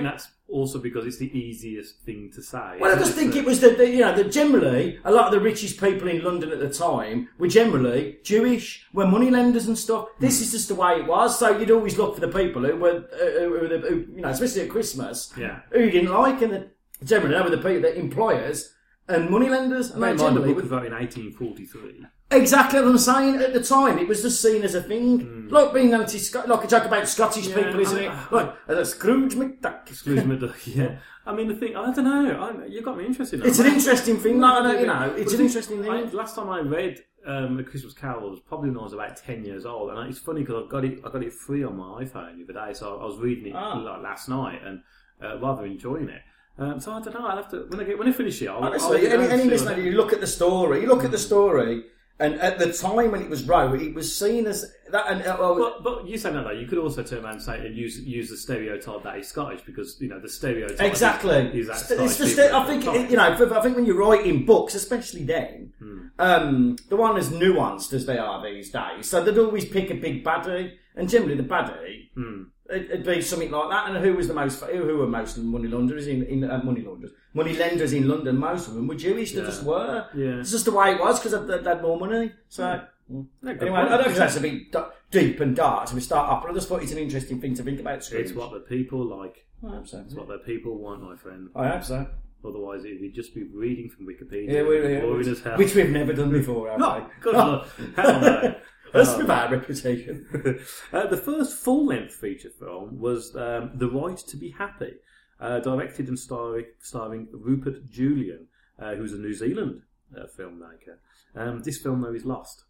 Also 0.49 0.79
because 0.79 1.05
it's 1.05 1.17
the 1.17 1.37
easiest 1.37 1.99
thing 2.01 2.31
to 2.33 2.41
say? 2.41 2.77
Well, 2.79 2.95
I 2.95 2.97
just 2.97 3.13
think 3.13 3.35
it 3.35 3.45
was 3.45 3.59
that, 3.61 3.77
the, 3.77 3.89
you 3.89 3.99
know, 3.99 4.15
that 4.15 4.31
generally, 4.31 4.99
a 5.03 5.11
lot 5.11 5.25
of 5.27 5.31
the 5.33 5.39
richest 5.39 5.79
people 5.79 6.07
in 6.07 6.23
London 6.23 6.51
at 6.51 6.59
the 6.59 6.69
time 6.69 7.29
were 7.37 7.47
generally 7.47 8.17
Jewish, 8.23 8.85
were 8.93 9.05
moneylenders 9.05 9.67
and 9.67 9.77
stuff. 9.77 10.07
This 10.19 10.39
is 10.41 10.51
just 10.51 10.67
the 10.69 10.75
way 10.75 10.99
it 10.99 11.05
was. 11.05 11.37
So 11.37 11.57
you'd 11.57 11.71
always 11.71 11.97
look 11.97 12.15
for 12.15 12.21
the 12.21 12.29
people 12.29 12.63
who 12.63 12.75
were, 12.77 13.05
uh, 13.13 13.39
who 13.39 13.49
were 13.51 13.67
who, 13.67 14.05
you 14.15 14.21
know, 14.21 14.29
especially 14.29 14.61
at 14.61 14.69
Christmas, 14.69 15.33
Yeah. 15.37 15.59
who 15.71 15.81
you 15.81 15.91
didn't 15.91 16.11
like, 16.13 16.41
and 16.41 16.53
the, 16.53 16.67
generally 17.03 17.35
they 17.35 17.41
were 17.41 17.49
the 17.55 17.57
people, 17.57 17.81
the 17.81 17.95
employers 17.99 18.73
and 19.07 19.29
moneylenders. 19.29 19.91
And 19.91 20.01
they 20.01 20.07
mind, 20.07 20.19
the 20.19 20.23
generally 20.23 20.53
book 20.53 20.63
was 20.63 20.71
in 20.85 20.93
1843. 20.93 22.05
Exactly 22.29 22.81
what 22.81 22.89
I'm 22.89 22.97
saying. 22.97 23.35
At 23.37 23.53
the 23.53 23.63
time, 23.63 23.97
it 23.97 24.07
was 24.07 24.21
just 24.21 24.41
seen 24.41 24.63
as 24.63 24.75
a 24.75 24.81
thing, 24.83 25.47
like 25.49 25.73
being 25.73 25.93
anti, 25.93 26.19
like 26.45 26.63
a 26.63 26.67
joke 26.67 26.83
about 26.85 27.07
Scottish 27.07 27.45
Hmm. 27.47 27.57
Yeah, 27.57 27.65
people, 27.65 27.79
isn't 27.79 27.97
I- 27.99 28.23
it? 28.25 28.31
Like 28.31 28.53
uh, 28.67 28.83
Scrooge 28.83 29.33
McDuck. 29.35 30.05
Me, 30.27 30.35
the- 30.35 30.53
yeah. 30.65 30.97
I 31.25 31.33
mean, 31.33 31.47
the 31.47 31.55
thing, 31.55 31.75
I 31.75 31.93
don't 31.93 32.03
know. 32.05 32.61
I, 32.63 32.65
you 32.65 32.81
got 32.81 32.97
me 32.97 33.05
interested. 33.05 33.45
It's 33.45 33.59
an 33.59 33.67
interesting 33.67 34.17
thing, 34.17 34.39
no, 34.39 34.61
no, 34.61 34.77
you 34.79 34.85
know, 34.87 35.13
it's 35.17 35.33
an 35.33 35.41
interesting 35.41 35.81
thing. 35.81 35.91
I, 35.91 36.01
last 36.11 36.35
time 36.35 36.49
I 36.49 36.59
read 36.59 37.01
um, 37.25 37.59
A 37.59 37.63
Christmas 37.63 37.93
Carol 37.93 38.29
was 38.29 38.39
probably 38.41 38.69
when 38.69 38.79
I 38.79 38.83
was 38.83 38.93
about 38.93 39.15
ten 39.17 39.43
years 39.45 39.65
old, 39.65 39.91
and 39.91 40.09
it's 40.09 40.19
funny 40.19 40.41
because 40.41 40.63
I 40.65 40.69
got 40.69 40.83
it, 40.85 40.99
I 41.05 41.09
got 41.09 41.23
it 41.23 41.33
free 41.33 41.63
on 41.63 41.77
my 41.77 42.03
iPhone 42.03 42.37
the 42.37 42.43
other 42.43 42.67
day, 42.67 42.73
so 42.73 42.99
I 42.99 43.05
was 43.05 43.17
reading 43.19 43.47
it 43.47 43.55
Ah. 43.55 43.77
like 43.77 44.01
last 44.03 44.27
night 44.29 44.59
and 44.65 44.81
uh, 45.23 45.37
rather 45.39 45.65
enjoying 45.65 46.09
it. 46.09 46.21
Um, 46.59 46.79
so 46.79 46.91
I 46.91 47.01
don't 47.01 47.13
know. 47.13 47.25
I'll 47.27 47.37
have 47.37 47.51
to 47.51 47.65
when 47.69 47.79
I 47.79 47.83
get 47.83 47.99
when 47.99 48.07
I 48.07 48.11
finish 48.11 48.41
it. 48.41 48.47
I'll, 48.47 48.63
Honestly, 48.63 49.09
I'll 49.11 49.21
any, 49.21 49.31
any 49.31 49.43
listener, 49.49 49.77
you 49.79 49.91
look 49.93 50.11
at 50.13 50.19
the 50.21 50.27
story, 50.27 50.81
you 50.81 50.87
look 50.87 51.03
at 51.03 51.11
the 51.11 51.17
story, 51.17 51.83
and 52.19 52.35
at 52.41 52.57
the 52.59 52.73
time 52.73 53.11
when 53.11 53.21
it 53.21 53.29
was 53.29 53.43
wrote, 53.43 53.79
it 53.81 53.93
was 53.93 54.15
seen 54.15 54.47
as 54.47 54.65
that. 54.91 55.05
And 55.11 55.21
uh, 55.21 55.37
well, 55.39 55.55
But, 55.55 55.83
but 55.83 56.07
you 56.07 56.17
say 56.17 56.31
no, 56.33 56.43
though. 56.43 56.51
You 56.51 56.65
could 56.67 56.79
also 56.79 57.03
turn 57.03 57.23
around 57.23 57.33
and 57.35 57.41
say 57.43 57.65
and 57.65 57.75
use 57.75 57.99
use 57.99 58.29
the 58.29 58.37
stereotype 58.37 59.03
that 59.03 59.15
he's 59.17 59.27
Scottish 59.27 59.61
because 59.61 59.97
you 60.01 60.07
know 60.09 60.19
the 60.19 60.29
stereotype 60.29 60.81
exactly. 60.81 61.37
is, 61.37 61.55
is 61.55 61.67
that 61.67 61.75
It's 62.01 62.15
Scottish 62.15 62.17
just, 62.17 62.35
people 62.37 62.55
I 62.57 62.65
think 62.65 62.83
the 62.85 62.91
time. 62.93 63.09
you 63.11 63.17
know. 63.17 63.23
I 63.57 63.61
think 63.61 63.75
when 63.75 63.85
you're 63.85 63.97
writing 63.99 64.45
books, 64.45 64.73
especially 64.75 65.23
then, 65.23 65.73
Hmm. 65.79 66.07
um, 66.17 66.75
the 66.89 66.95
one 66.95 67.17
as 67.17 67.29
nuanced 67.29 67.93
as 67.93 68.05
they 68.07 68.17
are 68.17 68.43
these 68.43 68.71
days, 68.71 69.07
so 69.09 69.23
they'd 69.23 69.37
always 69.37 69.65
pick 69.65 69.91
a 69.91 69.95
big 69.95 70.23
baddie, 70.25 70.71
and 70.95 71.07
generally 71.07 71.35
the 71.35 71.43
baddie. 71.43 72.09
Hmm. 72.15 72.43
It- 72.69 72.91
It'd 72.91 73.05
be 73.05 73.21
something 73.21 73.51
like 73.51 73.69
that, 73.69 73.89
and 73.89 74.03
who 74.03 74.13
was 74.15 74.27
the 74.27 74.33
most? 74.33 74.61
Who 74.63 74.97
were 74.97 75.07
most 75.07 75.37
money 75.37 75.67
launderers 75.67 76.07
in, 76.07 76.23
in 76.23 76.43
uh, 76.43 76.61
money 76.63 76.81
launderers, 76.81 77.11
money 77.33 77.53
lenders 77.55 77.93
in 77.93 78.07
London? 78.07 78.37
Most 78.37 78.67
of 78.67 78.75
them 78.75 78.87
were 78.87 78.95
Jewish. 78.95 79.31
They 79.33 79.39
Yeah. 79.41 79.45
just 79.45 79.63
were. 79.63 80.05
Yeah. 80.15 80.39
It's 80.41 80.51
just 80.51 80.65
the 80.65 80.71
way 80.71 80.93
it 80.93 80.99
was 80.99 81.19
because 81.19 81.47
they, 81.47 81.57
they 81.57 81.69
had 81.69 81.81
more 81.81 81.99
money. 81.99 82.31
So 82.49 82.81
Yeah, 83.09 83.21
anyway. 83.61 83.77
I 83.79 83.87
don't 83.89 84.03
think 84.05 84.17
that's 84.17 84.35
a 84.37 84.41
bit 84.41 84.75
deep 85.11 85.39
and 85.39 85.55
dark. 85.55 85.87
So 85.87 85.95
we 85.95 86.01
start 86.01 86.29
up, 86.31 86.41
but 86.43 86.51
I 86.51 86.53
just 86.53 86.67
thought 86.67 86.83
it's 86.83 86.91
an 86.91 86.97
interesting 86.97 87.39
thing 87.39 87.53
to 87.55 87.63
think 87.63 87.79
about. 87.79 88.03
Scrooge. 88.03 88.25
It's 88.27 88.33
what 88.33 88.51
the 88.51 88.59
people 88.59 89.03
like. 89.05 89.45
I 89.65 89.69
hope 89.75 89.87
so. 89.87 89.99
It's 90.05 90.13
what 90.13 90.27
the 90.27 90.37
people 90.39 90.77
want, 90.77 91.01
my 91.01 91.15
friend. 91.15 91.49
I 91.55 91.67
hope 91.69 91.83
so. 91.83 92.07
Otherwise, 92.45 92.83
he'd 92.83 93.13
just 93.15 93.33
be 93.33 93.43
reading 93.43 93.89
from 93.89 94.05
Wikipedia. 94.07 94.51
Yeah, 94.51 94.61
we, 94.63 94.79
we, 94.79 94.99
boring 94.99 95.27
as 95.27 95.39
hell. 95.41 95.57
which 95.57 95.73
we've 95.73 95.89
never 95.89 96.13
done 96.13 96.29
before, 96.31 96.69
have 96.69 96.79
No, 96.79 96.99
we? 96.99 97.21
good 97.21 97.33
luck. 97.33 97.67
Hell 97.95 98.21
no. 98.21 98.55
A 98.99 99.17
no. 99.19 99.25
bad 99.27 99.51
reputation. 99.51 100.25
uh, 100.93 101.07
the 101.07 101.17
first 101.17 101.57
full-length 101.57 102.13
feature 102.13 102.49
film 102.49 102.99
was 102.99 103.35
um, 103.35 103.71
The 103.75 103.89
Right 103.89 104.17
to 104.17 104.37
Be 104.37 104.51
Happy, 104.51 104.93
uh, 105.39 105.59
directed 105.59 106.07
and 106.07 106.17
starring, 106.17 106.65
starring 106.79 107.27
Rupert 107.31 107.89
Julian, 107.89 108.47
uh, 108.79 108.95
who's 108.95 109.13
a 109.13 109.17
New 109.17 109.33
Zealand 109.33 109.81
uh, 110.15 110.25
filmmaker. 110.37 110.97
Um, 111.35 111.61
this 111.63 111.77
film, 111.77 112.01
though, 112.01 112.13
is 112.13 112.25
lost. 112.25 112.63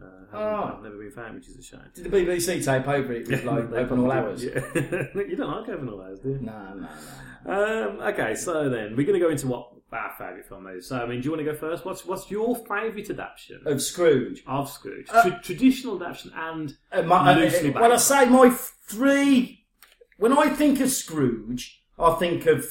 Uh, 0.00 0.36
Oh. 0.36 0.80
never 0.82 0.96
been 0.96 1.10
found, 1.10 1.34
which 1.34 1.48
is 1.48 1.58
a 1.58 1.62
shame. 1.62 1.80
Did 1.94 2.04
the 2.04 2.10
BBC 2.10 2.64
tape 2.64 2.88
over 2.88 3.12
it 3.12 3.28
with 3.28 3.44
like 3.44 3.70
open 3.72 3.98
all 4.00 4.10
hours? 4.12 4.42
Yeah. 4.42 4.60
you 5.14 5.36
don't 5.36 5.50
like 5.50 5.68
open 5.68 5.88
all 5.90 6.00
hours, 6.00 6.20
do 6.20 6.30
you? 6.30 6.38
No, 6.40 6.74
no, 6.74 6.88
no. 7.46 7.88
Um, 7.90 8.00
okay, 8.12 8.34
so 8.34 8.68
then 8.70 8.96
we're 8.96 9.06
going 9.06 9.18
to 9.18 9.24
go 9.24 9.30
into 9.30 9.46
what 9.46 9.72
our 9.92 10.12
favourite 10.18 10.46
film 10.46 10.66
is. 10.68 10.88
So, 10.88 10.98
I 10.98 11.06
mean, 11.06 11.20
do 11.20 11.24
you 11.26 11.30
want 11.32 11.44
to 11.44 11.52
go 11.52 11.56
first? 11.58 11.84
What's 11.84 12.04
what's 12.06 12.30
your 12.30 12.56
favourite 12.56 13.08
adaptation 13.10 13.60
Of 13.66 13.82
Scrooge. 13.82 14.42
of 14.46 14.70
Scrooge? 14.70 15.06
Uh, 15.10 15.22
Tra- 15.22 15.40
traditional 15.42 15.96
adaptation 16.02 16.32
and 16.36 16.74
Uh, 16.92 17.02
my, 17.02 17.32
uh, 17.32 17.36
loosely 17.38 17.74
uh, 17.74 17.80
when 17.80 17.92
I 17.92 17.96
say 17.96 18.24
my 18.26 18.50
three, 18.88 19.64
when 20.18 20.32
I 20.36 20.48
think 20.50 20.80
of 20.80 20.90
Scrooge, 20.90 21.82
I 21.98 22.14
think 22.14 22.46
of 22.46 22.66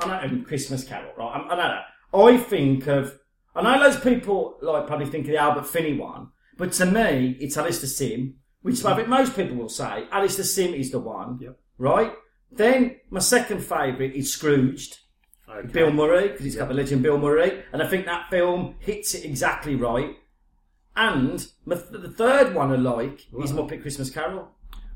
I 0.00 0.26
know 0.26 0.44
Christmas 0.44 0.84
Carol, 0.84 1.12
right? 1.16 1.40
I, 1.48 1.52
I 1.52 1.56
know 1.56 1.56
that. 1.56 1.84
I 2.16 2.36
think 2.38 2.86
of 2.86 3.18
I 3.54 3.62
know 3.62 3.80
loads 3.80 3.96
of 3.96 4.02
people 4.02 4.58
like 4.62 4.86
probably 4.86 5.06
think 5.06 5.26
of 5.26 5.30
the 5.32 5.36
Albert 5.38 5.66
Finney 5.66 5.96
one, 5.96 6.28
but 6.56 6.72
to 6.72 6.86
me, 6.86 7.36
it's 7.40 7.56
Alastair 7.56 7.88
Sim, 7.88 8.34
which 8.62 8.84
I 8.84 8.96
think 8.96 9.08
most 9.08 9.36
people 9.36 9.56
will 9.56 9.68
say 9.68 10.06
Alastair 10.10 10.44
Sim 10.44 10.74
is 10.74 10.90
the 10.90 10.98
one, 10.98 11.38
Yep. 11.40 11.56
right? 11.78 12.12
Then 12.50 12.96
my 13.10 13.20
second 13.20 13.60
favourite 13.60 14.14
is 14.14 14.32
Scrooged. 14.32 14.98
Okay. 15.58 15.68
Bill 15.68 15.92
Murray, 15.92 16.28
because 16.28 16.56
got 16.56 16.68
the 16.68 16.74
legend 16.74 17.02
Bill 17.02 17.18
Murray, 17.18 17.62
and 17.72 17.82
I 17.82 17.86
think 17.88 18.06
that 18.06 18.30
film 18.30 18.74
hits 18.80 19.14
it 19.14 19.24
exactly 19.24 19.74
right. 19.76 20.16
And 20.96 21.38
th- 21.68 21.80
the 21.90 22.08
third 22.10 22.54
one 22.54 22.70
I 22.72 22.76
like 22.76 23.26
is 23.42 23.52
Muppet 23.52 23.82
Christmas 23.82 24.10
Carol. 24.10 24.48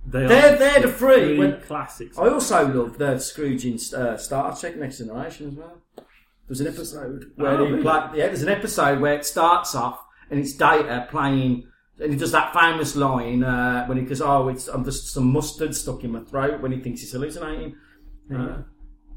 They 0.07 0.25
are 0.25 0.29
They're, 0.29 0.57
they're 0.57 0.81
the 0.83 0.92
three. 0.92 1.38
When- 1.38 1.61
classics. 1.61 2.16
I 2.18 2.29
also 2.29 2.66
love 2.73 2.99
the 2.99 3.18
Scrooge 3.18 3.64
in 3.66 3.75
uh, 3.99 4.16
Star 4.16 4.57
Trek 4.57 4.77
Next 4.77 4.99
Generation 4.99 5.49
as 5.49 5.55
well. 5.55 5.79
There's 6.47 6.61
an 6.61 6.68
episode 6.68 7.33
where 7.37 7.51
Oh, 7.59 7.64
he 7.66 7.71
really? 7.73 7.83
play, 7.83 8.01
yeah, 8.14 8.27
there's 8.29 8.42
an 8.42 8.49
episode 8.49 9.01
where 9.01 9.14
it 9.14 9.27
starts 9.27 9.75
off 9.75 10.01
and 10.31 10.40
it's 10.40 10.53
Data 10.55 11.07
playing, 11.11 11.66
and 12.01 12.12
he 12.12 12.18
does 12.18 12.33
that 12.33 12.55
famous 12.55 12.97
line 12.97 13.42
uh, 13.42 13.85
when 13.87 13.99
he 13.99 14.05
goes, 14.05 14.21
"Oh, 14.23 14.49
it's 14.49 14.68
I'm 14.68 14.85
just 14.85 15.09
some 15.09 15.31
mustard 15.33 15.75
stuck 15.75 16.05
in 16.05 16.12
my 16.12 16.21
throat" 16.21 16.61
when 16.62 16.71
he 16.73 16.81
thinks 16.81 17.01
he's 17.01 17.12
hallucinating. 17.12 17.77
Uh, 18.35 18.59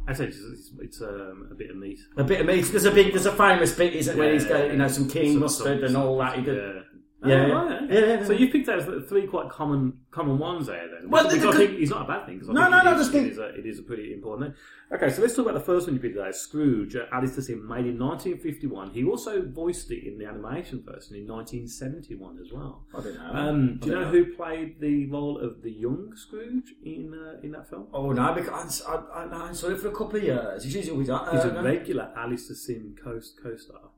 I 0.08 0.14
say 0.14 0.26
it's, 0.26 0.38
it's, 0.40 0.72
it's 0.80 1.02
um, 1.02 1.48
a 1.52 1.56
bit 1.56 1.70
of 1.70 1.78
meat. 1.78 2.00
A 2.18 2.24
bit 2.24 2.42
of 2.42 2.48
meat. 2.48 2.62
There's 2.66 2.86
a 2.86 2.92
big, 2.92 3.14
there's 3.14 3.28
a 3.28 3.36
famous 3.36 3.76
bit, 3.76 3.94
isn't 3.96 4.16
it, 4.16 4.20
where 4.20 4.34
he's 4.34 4.46
got 4.46 4.72
you 4.72 4.78
know 4.78 4.88
some 4.88 5.08
king 5.08 5.34
Some- 5.34 5.42
mustard 5.42 5.84
and 5.84 5.96
all 5.96 6.18
that. 6.18 6.38
He 6.38 6.42
did. 6.44 6.58
Yeah. 6.58 6.82
Yeah. 7.24 7.46
Oh, 7.46 7.54
right, 7.68 7.84
okay. 7.84 7.94
Yeah, 7.94 8.16
yeah, 8.18 8.24
So 8.26 8.34
yeah. 8.34 8.40
you 8.40 8.52
picked 8.52 8.68
out 8.68 8.84
th- 8.84 9.04
three 9.08 9.28
quite 9.28 9.48
common 9.50 10.00
common 10.10 10.40
ones 10.40 10.66
there 10.66 10.88
then. 10.90 11.08
Well, 11.10 11.28
which, 11.30 11.40
the- 11.40 11.48
which 11.48 11.56
I 11.56 11.58
think 11.68 11.80
is 11.80 11.90
not 11.92 12.06
a 12.06 12.08
bad 12.08 12.26
thing. 12.26 12.40
'cause 12.40 12.50
I 12.50 12.54
No, 12.54 12.68
no, 12.68 12.82
no, 12.82 12.94
is- 12.94 12.98
just 12.98 13.10
it 13.10 13.14
think- 13.14 13.32
is 13.34 13.38
a, 13.38 13.48
it 13.60 13.66
is 13.68 13.78
a 13.78 13.84
pretty 13.84 14.12
important 14.14 14.56
thing. 14.56 14.64
Okay, 14.98 15.10
so 15.12 15.22
let's 15.22 15.36
talk 15.36 15.46
about 15.46 15.54
the 15.54 15.64
first 15.66 15.86
one 15.88 15.94
you 15.96 16.02
picked 16.02 16.18
out, 16.18 16.34
Scrooge. 16.36 16.96
Uh, 16.96 17.06
Alastair 17.14 17.44
Sim 17.44 17.68
made 17.68 17.86
in 17.86 17.98
1951. 18.00 18.90
He 18.90 19.04
also 19.04 19.42
voiced 19.46 19.92
it 19.92 20.04
in 20.06 20.18
the 20.18 20.26
animation 20.26 20.82
version 20.84 21.16
in 21.16 21.28
1971 21.28 22.40
as 22.40 22.52
well. 22.52 22.86
I 22.94 23.02
don't 23.02 23.14
know. 23.16 23.30
Um, 23.32 23.78
do 23.78 23.90
you 23.92 23.96
I 23.98 24.02
know 24.02 24.08
who 24.10 24.34
played 24.36 24.80
the 24.80 25.06
role 25.12 25.38
of 25.38 25.62
the 25.62 25.72
young 25.72 26.14
Scrooge 26.16 26.74
in 26.84 27.14
uh, 27.14 27.40
in 27.44 27.52
that 27.52 27.70
film? 27.70 27.86
Oh 27.94 28.12
no, 28.12 28.34
because 28.34 28.82
I, 28.82 28.96
I, 28.96 29.24
I, 29.26 29.50
I 29.50 29.52
saw 29.54 29.68
it 29.70 29.80
for 29.80 29.90
a 29.90 29.96
couple 29.96 30.16
of 30.16 30.24
years. 30.24 30.64
He's 30.64 30.90
always 30.90 31.10
uh, 31.10 31.24
He's 31.32 31.46
uh, 31.46 31.56
a 31.56 31.62
regular 31.64 32.12
Alastair 32.18 32.56
Sim 32.56 32.96
co- 33.02 33.22
co-star. 33.44 33.92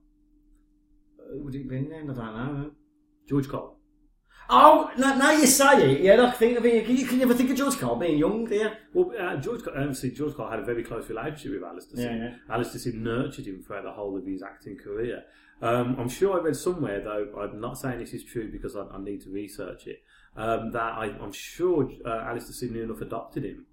Would 1.36 1.56
it 1.56 1.68
been 1.70 1.90
then? 1.90 2.10
I 2.10 2.14
don't 2.14 2.18
know. 2.36 2.72
George 3.28 3.48
Cole. 3.50 3.78
Oh, 4.50 4.92
now, 4.98 5.16
now 5.16 5.32
you 5.32 5.48
say 5.48 5.94
it, 5.94 6.02
yeah, 6.02 6.22
I 6.28 6.32
think 6.32 6.58
of 6.58 6.66
it. 6.66 6.86
Can 6.86 6.98
you, 6.98 7.06
can 7.08 7.18
you 7.18 7.24
ever 7.24 7.34
think 7.34 7.50
of 7.50 7.56
George 7.58 7.78
Cole 7.78 7.96
being 7.96 8.18
young 8.18 8.44
there? 8.46 8.78
Well, 8.94 9.12
uh, 9.18 9.38
George, 9.38 9.62
obviously, 9.68 10.12
George 10.12 10.36
Cole 10.36 10.50
had 10.50 10.60
a 10.60 10.66
very 10.66 10.84
close 10.84 11.08
relationship 11.10 11.54
with 11.54 11.64
Alastair 11.64 11.96
Sim. 11.98 12.18
Yeah, 12.18 12.24
yeah. 12.30 12.36
Alastair 12.54 12.80
Sim 12.82 13.04
nurtured 13.04 13.46
him 13.48 13.64
throughout 13.66 13.84
the 13.86 13.92
whole 13.94 14.18
of 14.18 14.26
his 14.26 14.44
acting 14.44 14.78
career. 14.78 15.24
Um, 15.62 15.96
I'm 15.98 16.10
sure 16.10 16.38
I 16.38 16.44
read 16.44 16.58
somewhere, 16.58 17.00
though, 17.02 17.28
I'm 17.40 17.62
not 17.62 17.78
saying 17.78 18.00
this 18.00 18.14
is 18.14 18.26
true 18.26 18.52
because 18.52 18.76
I, 18.76 18.82
I 18.94 19.02
need 19.02 19.22
to 19.22 19.30
research 19.30 19.88
it, 19.88 20.00
um, 20.36 20.72
that 20.72 20.82
I, 20.94 21.06
I'm 21.22 21.32
sure 21.32 21.90
uh, 22.06 22.10
Alastair 22.10 22.52
Sim 22.54 22.74
near 22.74 22.84
enough 22.84 23.00
adopted 23.02 23.46
him. 23.46 23.66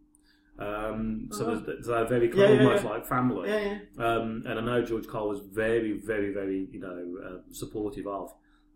Um, 0.58 1.28
so 1.32 1.46
Oh. 1.46 1.56
there's, 1.56 1.86
they're 1.86 2.04
very 2.06 2.28
close, 2.28 2.48
Yeah, 2.48 2.54
yeah, 2.56 2.64
almost 2.66 2.84
yeah. 2.84 2.90
like 2.90 3.06
family. 3.06 3.48
Yeah, 3.48 3.78
Um, 3.98 4.44
and 4.46 4.58
I 4.58 4.62
know 4.62 4.82
George 4.84 5.08
Cole 5.08 5.30
was 5.30 5.40
very, 5.40 5.98
very, 5.98 6.32
very, 6.32 6.68
you 6.70 6.78
know, 6.80 7.16
uh, 7.26 7.38
supportive 7.50 8.06
of 8.06 8.30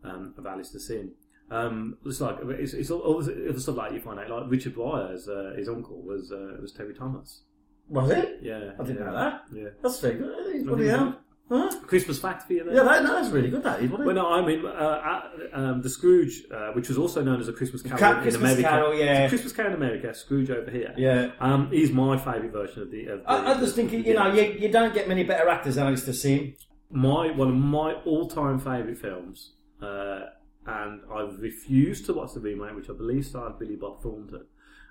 um, 0.05 0.35
of 0.37 0.47
Alastair 0.47 0.81
Sim. 0.81 1.13
Um, 1.51 1.99
it's 2.05 2.21
like 2.21 2.39
it's, 2.43 2.73
it's 2.73 2.91
all, 2.91 3.01
all 3.01 3.23
the 3.23 3.49
other 3.51 3.61
stuff 3.61 3.77
like 3.77 3.93
you 3.93 4.01
find 4.01 4.19
out, 4.19 4.31
like 4.31 4.51
Richard 4.51 4.75
Briers, 4.75 5.29
uh, 5.29 5.55
his 5.57 5.69
uncle 5.69 6.01
was 6.03 6.33
uh, 6.33 6.57
was 6.61 6.73
Terry 6.73 6.95
Thomas. 6.95 7.43
Was 7.89 8.11
it? 8.11 8.39
Yeah, 8.43 8.73
I 8.79 8.83
didn't 8.83 8.99
yeah, 8.99 9.05
know 9.05 9.15
that. 9.15 9.43
Yeah, 9.53 9.69
That's 9.83 10.01
very 10.01 10.15
good. 10.15 10.57
I 10.57 10.63
Bloody 10.63 10.89
hell. 10.89 11.21
Huh? 11.51 11.71
Christmas 11.87 12.19
fact 12.19 12.45
for 12.45 12.55
you 12.55 12.65
there. 12.65 12.75
Yeah, 12.75 12.85
that, 12.85 13.03
no, 13.03 13.15
that's 13.17 13.29
really 13.29 13.51
good. 13.51 13.63
That 13.63 13.83
is. 13.83 13.91
Well, 13.91 14.15
no, 14.15 14.33
I 14.33 14.41
mean, 14.41 14.65
uh, 14.65 14.69
uh, 14.71 15.31
um, 15.53 15.83
the 15.83 15.91
Scrooge, 15.91 16.45
uh, 16.51 16.71
which 16.73 16.89
was 16.89 16.97
also 16.97 17.23
known 17.23 17.39
as 17.39 17.49
a 17.49 17.53
Christmas 17.53 17.83
Carol 17.83 17.99
Ca- 17.99 18.17
in 18.17 18.23
Christmas 18.23 18.53
America. 18.53 18.63
Carol, 18.63 18.95
yeah. 18.95 19.05
It's 19.05 19.27
a 19.27 19.29
Christmas 19.29 19.53
Carol 19.53 19.73
in 19.73 19.77
America, 19.77 20.15
Scrooge 20.15 20.51
over 20.51 20.71
here. 20.71 20.95
Yeah. 20.97 21.33
um, 21.41 21.69
is 21.71 21.93
my 21.93 22.17
favourite 22.17 22.51
version 22.51 22.83
of 22.83 22.91
the. 22.91 23.07
Of 23.09 23.23
the 23.23 23.31
I, 23.31 23.53
I 23.53 23.61
just 23.61 23.77
think 23.77 23.93
you 23.93 24.15
know 24.15 24.33
you, 24.33 24.57
you 24.59 24.71
don't 24.71 24.95
get 24.95 25.07
many 25.07 25.23
better 25.23 25.47
actors 25.51 25.75
than 25.75 25.87
Alastair 25.87 26.15
Sim. 26.15 26.55
my 26.91 27.31
one 27.31 27.49
of 27.49 27.55
my 27.55 27.93
all-time 28.07 28.59
favourite 28.59 28.97
films, 28.97 29.53
uh, 29.83 30.21
and 30.67 31.01
I've 31.13 31.39
refused 31.41 32.07
to 32.07 32.15
watch 32.15 32.35
the 32.35 32.41
remake, 32.41 32.75
which 32.75 32.89
I 32.91 32.95
believe 32.95 33.27
starred 33.27 33.59
Billy 33.59 33.77
Bob 33.77 34.03
Thornton, 34.03 34.47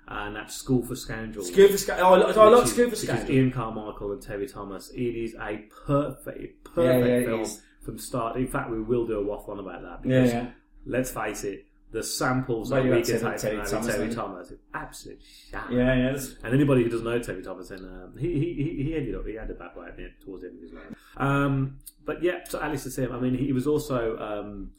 and 0.06 0.36
that's 0.36 0.54
School 0.54 0.84
for 0.84 0.94
Scoundrels. 0.94 1.52
School 1.52 1.68
for 1.68 1.78
Scoundrels. 1.78 2.36
Oh, 2.36 2.40
I 2.42 2.58
I 2.58 2.62
is- 2.62 2.70
School 2.72 2.90
for 2.90 2.96
Scoundrels. 2.96 3.30
Ian 3.30 3.50
Carmichael 3.50 4.12
and 4.12 4.22
Terry 4.22 4.46
Thomas. 4.46 4.90
It 4.90 5.00
is 5.00 5.34
a 5.40 5.64
perfect, 5.86 6.64
perfect 6.64 7.06
Yeah, 7.06 7.18
yeah, 7.18 7.24
film 7.24 7.46
from 7.82 7.98
start. 7.98 8.36
In 8.36 8.46
fact, 8.46 8.70
we 8.70 8.82
will 8.82 9.06
do 9.06 9.18
a 9.18 9.24
waffle 9.24 9.52
on 9.54 9.58
about 9.60 9.82
that 9.82 10.02
because 10.02 10.32
yeah. 10.32 10.50
let's 10.86 11.10
face 11.10 11.44
it. 11.44 11.66
The 11.94 12.02
samples 12.02 12.70
that 12.70 12.82
we 12.82 12.90
get 12.90 13.06
Terry- 13.06 13.20
take 13.38 13.40
Terry 13.40 13.56
Thomas, 13.66 13.86
Terry? 13.94 14.14
Thomas, 14.14 14.50
is 14.50 14.58
absolute 14.74 15.20
shit. 15.22 15.60
Yeah, 15.70 15.94
yeah. 15.94 16.18
And 16.42 16.52
anybody 16.52 16.82
who 16.82 16.90
doesn't 16.90 17.04
know 17.06 17.18
Terry 17.20 17.42
Thomas, 17.42 17.70
um, 17.70 18.14
he, 18.18 18.28
he 18.62 18.82
he 18.84 18.96
ended 18.96 19.14
up 19.14 19.26
he 19.26 19.34
had 19.34 19.50
a 19.50 19.54
bad 19.54 19.76
way 19.76 19.86
at 19.86 19.96
the 19.96 20.02
end, 20.04 20.12
towards 20.24 20.42
the 20.42 20.48
end 20.48 20.56
of 20.58 20.62
his 20.62 20.72
life. 20.72 20.84
Um, 21.16 21.78
but 22.04 22.22
yeah, 22.22 22.40
so 22.48 22.60
Alastair 22.60 22.90
Sim. 22.92 23.12
I 23.12 23.20
mean, 23.20 23.34
he 23.38 23.52
was 23.52 23.66
also 23.66 24.18
um, 24.18 24.72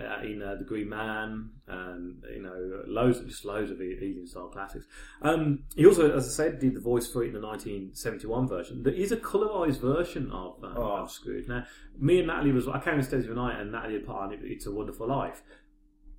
uh, 0.00 0.22
in 0.24 0.42
uh, 0.42 0.56
the 0.56 0.64
Green 0.64 0.88
Man, 0.88 1.50
and 1.68 2.22
you 2.34 2.42
know, 2.42 2.82
loads 2.86 3.20
just 3.20 3.44
loads 3.44 3.70
of 3.70 3.80
Ealing 3.80 4.26
style 4.26 4.48
classics. 4.48 4.86
Um, 5.22 5.64
he 5.76 5.86
also, 5.86 6.16
as 6.16 6.26
I 6.26 6.30
said, 6.30 6.58
did 6.60 6.74
the 6.74 6.80
voice 6.80 7.06
for 7.12 7.22
it 7.22 7.28
in 7.28 7.34
the 7.34 7.40
1971 7.40 8.48
version. 8.48 8.82
There 8.82 8.92
is 8.92 9.12
a 9.12 9.16
colorized 9.16 9.80
version 9.80 10.30
of, 10.32 10.64
um, 10.64 10.74
Oh. 10.76 10.96
of 10.96 11.10
Scrooge. 11.10 11.46
Now, 11.46 11.64
me 11.98 12.18
and 12.18 12.26
Natalie 12.26 12.52
was 12.52 12.66
I 12.66 12.80
came 12.80 12.94
on 12.94 13.02
stage 13.02 13.26
the 13.26 13.34
night, 13.34 13.60
and 13.60 13.70
Natalie 13.70 13.94
had 13.94 14.06
put 14.06 14.16
on 14.16 14.32
It's 14.42 14.66
a 14.66 14.72
Wonderful 14.72 15.06
Life. 15.08 15.42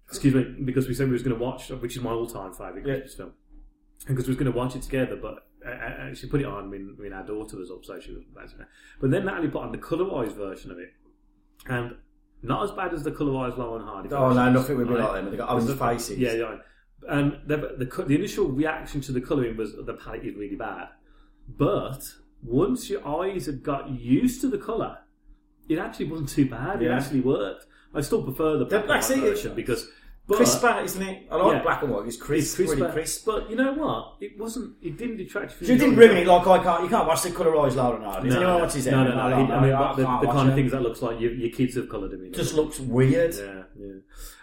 Excuse 0.08 0.34
me, 0.36 0.44
because 0.64 0.88
we 0.88 0.94
said 0.94 1.08
we 1.08 1.14
was 1.14 1.24
going 1.24 1.36
to 1.38 1.44
watch, 1.44 1.70
which 1.70 1.96
is 1.98 2.02
my 2.04 2.12
all-time 2.12 2.54
favourite. 2.54 2.84
Christmas 2.84 3.16
film 3.16 3.34
because 4.08 4.26
we 4.28 4.32
was 4.32 4.38
going 4.38 4.52
to 4.52 4.56
watch 4.58 4.76
it 4.76 4.82
together, 4.84 5.16
but 5.16 5.48
uh, 5.66 5.70
uh, 5.72 6.14
she 6.14 6.28
put 6.28 6.40
it 6.42 6.46
on 6.46 6.70
when, 6.70 6.94
when 6.98 7.12
our 7.12 7.26
daughter 7.26 7.58
was 7.58 7.72
up, 7.72 7.84
so 7.84 8.00
she 8.00 8.12
was 8.12 8.22
watching 8.36 8.60
it. 8.60 8.68
But 9.02 9.10
then 9.10 9.26
Natalie 9.26 9.48
put 9.48 9.64
on 9.64 9.72
the 9.72 9.80
colorized 9.80 10.34
version 10.36 10.70
of 10.70 10.78
it, 10.78 10.90
and 11.68 11.96
not 12.44 12.64
as 12.64 12.72
bad 12.72 12.94
as 12.94 13.02
the 13.04 13.12
colorized 13.12 13.58
Laurel 13.58 13.78
and 13.78 13.86
Hardy. 13.86 14.10
Oh, 14.12 14.32
no, 14.34 14.52
nothing 14.52 14.78
would 14.78 14.88
be 14.90 14.94
like 14.94 15.14
them. 15.14 15.32
They 15.32 15.38
got 15.38 15.50
orange 15.50 15.68
The- 15.68 15.76
faces. 15.76 16.20
Yeah, 16.20 16.34
yeah. 16.34 16.58
And 17.10 17.40
the, 17.48 17.58
the 17.78 18.04
the 18.04 18.16
initial 18.16 18.50
reaction 18.50 19.02
to 19.02 19.12
the 19.12 19.22
colouring 19.22 19.58
was 19.58 19.74
the 19.76 19.94
palette 19.94 20.24
is 20.26 20.36
really 20.36 20.56
bad, 20.56 20.90
but 21.48 22.04
once 22.44 22.90
your 22.90 23.06
eyes 23.08 23.46
had 23.48 23.64
got 23.64 23.90
used 23.90 24.42
to 24.42 24.50
the 24.50 24.58
colour, 24.58 25.00
it 25.70 25.80
actually 25.80 26.06
wasn't 26.08 26.30
too 26.30 26.48
bad. 26.48 26.82
It 26.82 26.86
Yeah. 26.86 26.98
actually 26.98 27.22
worked. 27.22 27.66
I 27.96 28.02
still 28.02 28.24
prefer 28.24 28.58
the 28.58 28.66
black 28.66 28.82
and 28.82 28.88
black 28.88 29.10
white 29.10 29.20
version 29.20 29.56
because. 29.56 29.88
But, 30.28 30.38
Crisper, 30.38 30.82
isn't 30.84 31.04
it? 31.04 31.28
I 31.30 31.36
like 31.36 31.58
Yeah. 31.58 31.62
black 31.62 31.84
and 31.84 31.92
white. 31.92 32.08
It's 32.08 32.18
crisp, 32.18 32.60
it's 32.60 32.72
crisper, 32.72 32.92
crisp. 32.92 33.26
But 33.28 33.48
you 33.48 33.56
know 33.56 33.74
what? 33.74 34.16
It 34.20 34.40
wasn't. 34.40 34.74
It 34.82 34.98
didn't 34.98 35.18
detract 35.18 35.52
from. 35.52 35.68
So 35.68 35.74
you 35.74 35.78
didn't 35.78 35.98
ruin 35.98 36.18
it 36.18 36.26
like 36.26 36.48
I 36.48 36.64
can't. 36.64 36.82
You 36.82 36.90
can't 36.90 37.08
watch 37.08 37.22
the 37.22 37.30
colorised 37.30 37.76
Laurel 37.76 38.04
Hardy. 38.04 38.30
No, 38.30 38.36
anyone 38.38 38.58
no, 38.58 38.64
watches 38.64 38.88
it? 38.88 38.92
no, 38.92 39.04
no, 39.04 39.14
no. 39.14 39.22
I, 39.22 39.34
I 39.34 39.62
mean, 39.62 39.72
I, 39.74 39.94
the, 39.94 40.02
the 40.26 40.32
kind 40.34 40.50
of 40.50 40.56
things 40.56 40.72
that 40.72 40.82
looks 40.82 41.04
like 41.04 41.20
your, 41.20 41.32
your 41.32 41.52
kids 41.52 41.76
have 41.76 41.90
coloured 41.90 42.10
them 42.10 42.22
in. 42.22 42.28
It. 42.30 42.34
Just 42.34 42.56
looks 42.56 42.80
weird. 42.80 43.36
Yeah, 43.36 43.64
yeah. 43.80 43.94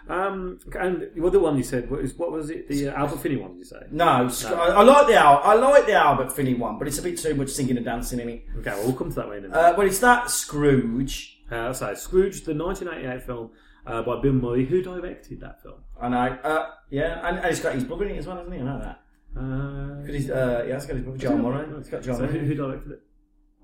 Um, 0.08 0.60
and 0.78 1.08
the 1.16 1.24
other 1.26 1.40
one 1.40 1.56
you 1.56 1.64
said 1.64 1.90
what 1.90 2.00
was, 2.02 2.14
what 2.14 2.30
was 2.30 2.50
it? 2.50 2.68
The 2.68 2.88
uh, 2.88 2.94
Albert 2.94 3.18
Finney 3.18 3.36
one? 3.36 3.52
Did 3.54 3.58
you 3.58 3.64
say? 3.64 3.82
No, 3.90 4.28
Sc- 4.28 4.50
I, 4.50 4.52
I 4.68 4.82
like 4.82 5.08
the 5.08 5.14
Al- 5.14 5.42
I 5.42 5.54
like 5.54 5.86
the 5.86 5.94
Albert 5.94 6.30
Finney 6.32 6.54
one, 6.54 6.78
but 6.78 6.86
it's 6.86 6.98
a 6.98 7.02
bit 7.02 7.18
too 7.18 7.34
much 7.34 7.48
singing 7.50 7.76
and 7.76 7.84
dancing 7.84 8.20
in 8.20 8.28
it. 8.28 8.44
Okay, 8.58 8.70
well, 8.70 8.84
we'll 8.84 8.94
come 8.94 9.08
to 9.10 9.16
that 9.16 9.28
way 9.28 9.38
in 9.38 9.46
a 9.46 9.48
minute. 9.48 9.60
Uh, 9.60 9.74
well, 9.76 9.86
it's 9.86 9.98
that 9.98 10.30
Scrooge. 10.30 11.40
Uh, 11.52 11.72
so 11.72 11.92
Scrooged, 11.94 12.46
the 12.46 12.54
1988 12.54 13.22
film 13.26 13.50
uh, 13.86 14.02
by 14.02 14.20
Bill 14.20 14.32
Murray, 14.32 14.64
who 14.64 14.82
directed 14.82 15.40
that 15.40 15.62
film. 15.62 15.80
I 16.00 16.08
know. 16.08 16.38
Uh, 16.42 16.70
yeah, 16.90 17.26
and, 17.28 17.38
and 17.38 17.46
he's 17.46 17.60
got 17.60 17.74
his 17.74 17.84
brother 17.84 18.06
in 18.06 18.14
it 18.14 18.18
as 18.18 18.26
well, 18.26 18.36
hasn't 18.38 18.54
he? 18.54 18.60
I 18.60 18.64
know 18.64 18.78
that. 18.78 18.98
Uh, 19.38 20.00
Because 20.00 20.14
he's, 20.14 20.30
uh, 20.30 20.64
yeah, 20.66 20.74
he's 20.74 20.86
got 20.86 20.96
his 20.96 21.04
brother 21.04 21.18
John 21.18 21.42
Murray. 21.42 21.66
He's 21.78 21.88
got 21.88 22.02
John 22.02 22.16
so 22.16 22.26
who, 22.26 22.32
Murray. 22.32 22.46
who 22.46 22.54
directed 22.54 22.92
it? 22.92 23.00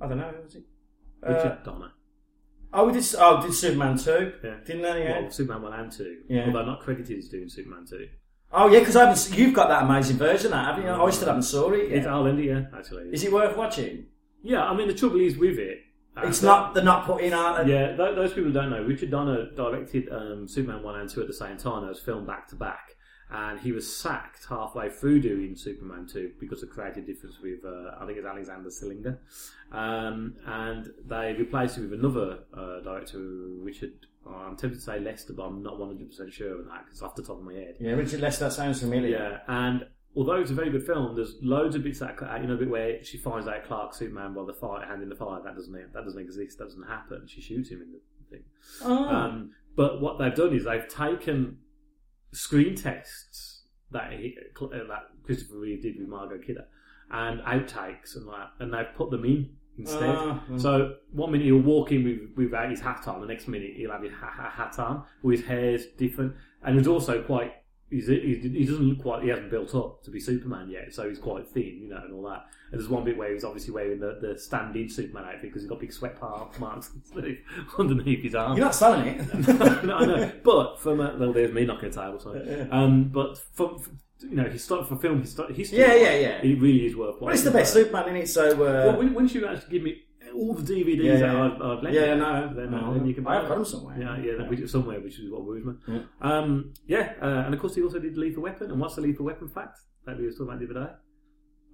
I 0.01 0.07
don't 0.09 0.19
know. 0.19 0.33
Was 0.45 0.55
it? 0.55 0.63
Richard 1.23 1.59
Donner. 1.65 1.91
Oh, 2.73 2.85
we 2.87 2.93
did. 2.93 3.05
Oh, 3.19 3.43
did 3.43 3.55
Superman 3.55 3.97
two? 3.97 4.33
Yeah. 4.45 4.57
Didn't 4.65 4.83
they? 4.83 5.05
Yeah. 5.05 5.21
Well, 5.23 5.31
Superman 5.31 5.63
1 5.63 5.73
and 5.81 5.93
2. 5.93 6.17
Yeah. 6.29 6.47
Although 6.47 6.65
not 6.67 6.81
credited 6.81 7.19
as 7.19 7.29
doing 7.29 7.49
Superman 7.49 7.87
2. 7.89 8.07
Oh 8.53 8.69
yeah, 8.69 8.79
because 8.81 8.95
I 8.97 9.07
haven't. 9.09 9.37
You've 9.39 9.55
got 9.55 9.69
that 9.69 9.85
amazing 9.85 10.17
version, 10.17 10.51
that 10.53 10.65
haven't 10.65 10.85
you? 10.85 10.91
I 10.91 11.11
still 11.11 11.29
haven't 11.29 11.43
saw 11.43 11.71
it. 11.73 11.81
It's 11.81 12.05
Yet. 12.05 12.07
Al 12.07 12.23
Lindy, 12.23 12.45
yeah, 12.45 12.63
actually. 12.77 13.05
Is 13.13 13.25
it 13.25 13.33
worth 13.33 13.57
watching? 13.57 14.07
Yeah, 14.43 14.65
I 14.65 14.75
mean, 14.75 14.87
the 14.89 14.95
trouble 14.95 15.21
is 15.21 15.37
with 15.37 15.59
it. 15.59 15.81
Uh, 16.23 16.29
It's 16.29 16.43
not. 16.43 16.75
They're 16.75 16.85
not 16.85 17.07
putting 17.07 17.33
out. 17.33 17.65
A, 17.65 17.69
Yeah, 17.69 17.97
th- 17.97 18.15
those 18.15 18.33
people 18.33 18.53
don't 18.53 18.71
know. 18.71 18.83
Richard 18.83 19.11
Donner 19.11 19.51
directed 19.55 20.09
um, 20.11 20.49
Superman 20.49 20.83
1 20.83 21.01
and 21.01 21.11
2 21.11 21.21
at 21.21 21.27
the 21.27 21.33
same 21.33 21.57
time. 21.57 21.83
They 21.83 21.89
was 21.89 22.01
filmed 22.01 22.27
back 22.27 22.49
to 22.49 22.57
back. 22.57 22.95
And 23.31 23.61
he 23.61 23.73
was 23.73 23.95
sacked 23.95 24.47
halfway 24.49 24.89
through 24.89 25.21
doing 25.21 25.55
Superman 25.55 26.07
2 26.11 26.33
because 26.41 26.63
of 26.63 26.71
creative 26.71 27.07
difference 27.07 27.39
with, 27.43 27.63
uh, 27.63 27.91
I 28.01 28.07
think 28.07 28.17
it's 28.17 28.27
Alexander 28.27 28.71
Sillinger. 28.71 29.19
Um, 29.71 30.37
and 30.47 30.91
they 31.07 31.35
replaced 31.35 31.77
him 31.77 31.91
with 31.91 32.01
another 32.01 32.39
uh, 32.57 32.81
director, 32.81 33.19
Richard, 33.19 33.93
oh, 34.27 34.35
I'm 34.35 34.57
tempted 34.57 34.79
to 34.79 34.81
say 34.81 34.99
Lester, 34.99 35.35
but 35.35 35.43
I'm 35.43 35.63
not 35.63 35.75
100% 35.75 36.33
sure 36.33 36.59
on 36.59 36.69
that 36.69 36.87
because 36.87 37.03
off 37.03 37.17
the 37.17 37.23
top 37.23 37.37
of 37.37 37.45
my 37.45 37.53
head. 37.53 37.77
Yeah, 37.79 37.93
Richard 37.93 38.21
Lester. 38.21 38.45
That 38.45 38.55
sounds 38.55 38.81
familiar. 38.81 39.11
Yeah, 39.11 39.39
and 39.47 39.87
although 40.19 40.35
it's 40.35 40.51
a 40.51 40.55
very 40.55 40.69
good 40.69 40.85
film, 40.85 41.15
there's 41.15 41.37
loads 41.41 41.77
of 41.77 41.85
bits 41.85 42.01
that 42.01 42.17
you 42.41 42.49
know, 42.49 42.57
bit 42.57 42.69
where 42.69 43.05
she 43.05 43.17
finds 43.17 43.47
out 43.47 43.65
Clark 43.65 43.95
Superman 43.95 44.35
by 44.35 44.45
the 44.45 44.53
fire, 44.53 44.85
hand 44.85 45.01
in 45.01 45.09
the 45.09 45.15
fire. 45.15 45.41
That 45.45 45.55
doesn't 45.55 45.73
that 45.73 46.05
doesn't 46.05 46.21
exist. 46.21 46.59
That 46.59 46.65
doesn't 46.65 46.89
happen. 46.89 47.27
She 47.29 47.41
shoots 47.41 47.71
him 47.71 47.81
in 47.81 47.93
the 47.93 48.37
thing. 48.37 48.45
Oh. 48.83 49.05
Um, 49.05 49.53
but 49.77 50.01
what 50.01 50.19
they've 50.19 50.35
done 50.35 50.53
is 50.53 50.65
they've 50.65 50.89
taken 50.89 51.59
screen 52.33 52.75
tests 52.75 53.63
that 53.93 54.13
he, 54.13 54.37
uh, 54.61 54.67
that 54.71 55.05
Christopher 55.25 55.59
Reeve 55.59 55.83
did 55.83 55.99
with 55.99 56.09
Margot 56.09 56.39
Kidder 56.39 56.67
and 57.13 57.41
outtakes 57.43 58.17
and 58.17 58.27
that, 58.27 58.51
and 58.59 58.75
they've 58.75 58.93
put 58.97 59.11
them 59.11 59.25
in 59.25 59.51
instead. 59.79 60.17
Mm. 60.17 60.61
So 60.61 60.97
one 61.13 61.31
minute 61.31 61.45
he'll 61.45 61.59
walk 61.61 61.93
in 61.93 62.03
with 62.03 62.37
without 62.37 62.71
his 62.71 62.81
hat 62.81 63.07
on, 63.07 63.21
the 63.21 63.27
next 63.29 63.47
minute 63.47 63.71
he'll 63.77 63.93
have 63.93 64.03
his 64.03 64.13
ha- 64.13 64.33
ha- 64.35 64.51
hat 64.51 64.79
on, 64.81 65.05
or 65.23 65.31
his 65.31 65.45
hair's 65.45 65.87
different, 65.97 66.35
and 66.65 66.77
it's 66.77 66.89
also 66.89 67.23
quite. 67.23 67.53
He's, 67.91 68.07
he 68.07 68.65
doesn't 68.67 68.85
look 68.87 69.01
quite. 69.01 69.23
He 69.23 69.31
hasn't 69.31 69.51
built 69.51 69.75
up 69.75 70.03
to 70.05 70.11
be 70.11 70.21
Superman 70.21 70.69
yet, 70.69 70.93
so 70.95 71.09
he's 71.09 71.19
quite 71.19 71.49
thin, 71.49 71.81
you 71.83 71.89
know, 71.89 72.03
and 72.05 72.13
all 72.13 72.23
that. 72.25 72.45
And 72.71 72.79
there's 72.79 72.89
one 72.91 73.03
bit 73.05 73.17
where 73.17 73.33
he's 73.33 73.45
obviously 73.45 73.73
wearing 73.73 73.99
the, 73.99 74.19
the 74.21 74.39
stand-in 74.39 74.91
Superman 74.91 75.25
outfit 75.25 75.43
because 75.43 75.63
he's 75.63 75.71
got 75.71 75.81
big 75.81 75.93
sweat 75.93 76.21
marks 76.61 76.91
underneath 77.79 78.23
his 78.23 78.35
arm. 78.35 78.57
You're 78.57 78.67
not 78.67 78.75
selling 78.75 79.07
it. 79.07 79.49
no, 79.85 79.97
I 79.97 80.05
know. 80.05 80.33
But 80.45 80.81
from 80.81 81.01
a, 81.01 81.17
well, 81.17 81.33
there's 81.33 81.53
me 81.53 81.65
knocking 81.65 81.89
a 81.89 81.93
table. 81.93 82.21
Sorry. 82.21 82.69
Um, 82.71 83.05
but 83.05 83.39
from 83.55 83.83
you 84.21 84.35
know, 84.37 84.45
his 84.45 84.67
for 84.67 84.85
film 84.97 85.23
histo- 85.23 85.55
history. 85.55 85.79
Yeah, 85.79 85.95
yeah, 85.95 86.15
yeah. 86.17 86.43
It 86.43 86.61
really 86.61 86.87
is 86.87 86.97
worthwhile. 86.97 87.27
Well, 87.27 87.35
it's 87.35 87.45
the 87.45 87.51
best 87.51 87.73
Superman 87.73 88.09
in 88.11 88.17
it. 88.17 88.29
So. 88.29 88.51
Uh, 88.53 88.57
Well, 88.57 88.99
when, 88.99 89.15
once 89.15 89.35
you 89.35 89.47
actually 89.47 89.71
give 89.71 89.83
me 89.83 90.03
all 90.35 90.55
the 90.55 90.63
DVDs 90.75 91.03
Yeah, 91.05 91.17
that 91.19 91.21
yeah. 91.35 91.45
I've, 91.45 91.63
I've 91.63 91.83
lent 91.83 91.95
Yeah, 91.95 92.15
you, 92.15 92.17
no, 92.21 92.53
then, 92.55 92.71
no, 92.71 92.95
then 92.95 93.07
you 93.07 93.15
can. 93.15 93.27
I 93.27 93.35
have 93.35 93.43
buy 93.45 93.49
got 93.49 93.55
it. 93.55 93.57
them 93.57 93.65
somewhere. 93.65 93.97
Yeah, 93.99 94.17
yeah, 94.19 94.33
that- 94.39 94.49
which, 94.51 94.69
somewhere, 94.71 95.01
which 95.01 95.19
is 95.19 95.31
what 95.31 95.45
worries 95.45 95.65
me. 95.65 95.75
Yeah. 95.89 96.01
Um, 96.21 96.73
yeah, 96.87 97.13
uh, 97.23 97.45
and 97.47 97.55
of 97.55 97.61
course 97.61 97.75
he 97.75 97.83
also 97.83 97.99
did 97.99 98.17
Lethal 98.17 98.43
Weapon. 98.43 98.71
And 98.71 98.81
what's 98.81 98.95
the 98.97 99.01
Lethal 99.03 99.27
Weapon 99.27 99.49
fact 99.49 99.79
that 100.07 100.19
we 100.19 100.25
were 100.27 100.31
talking 100.33 100.47
about 100.49 100.59
the 100.61 100.71
other 100.71 100.87
day? 100.87 100.93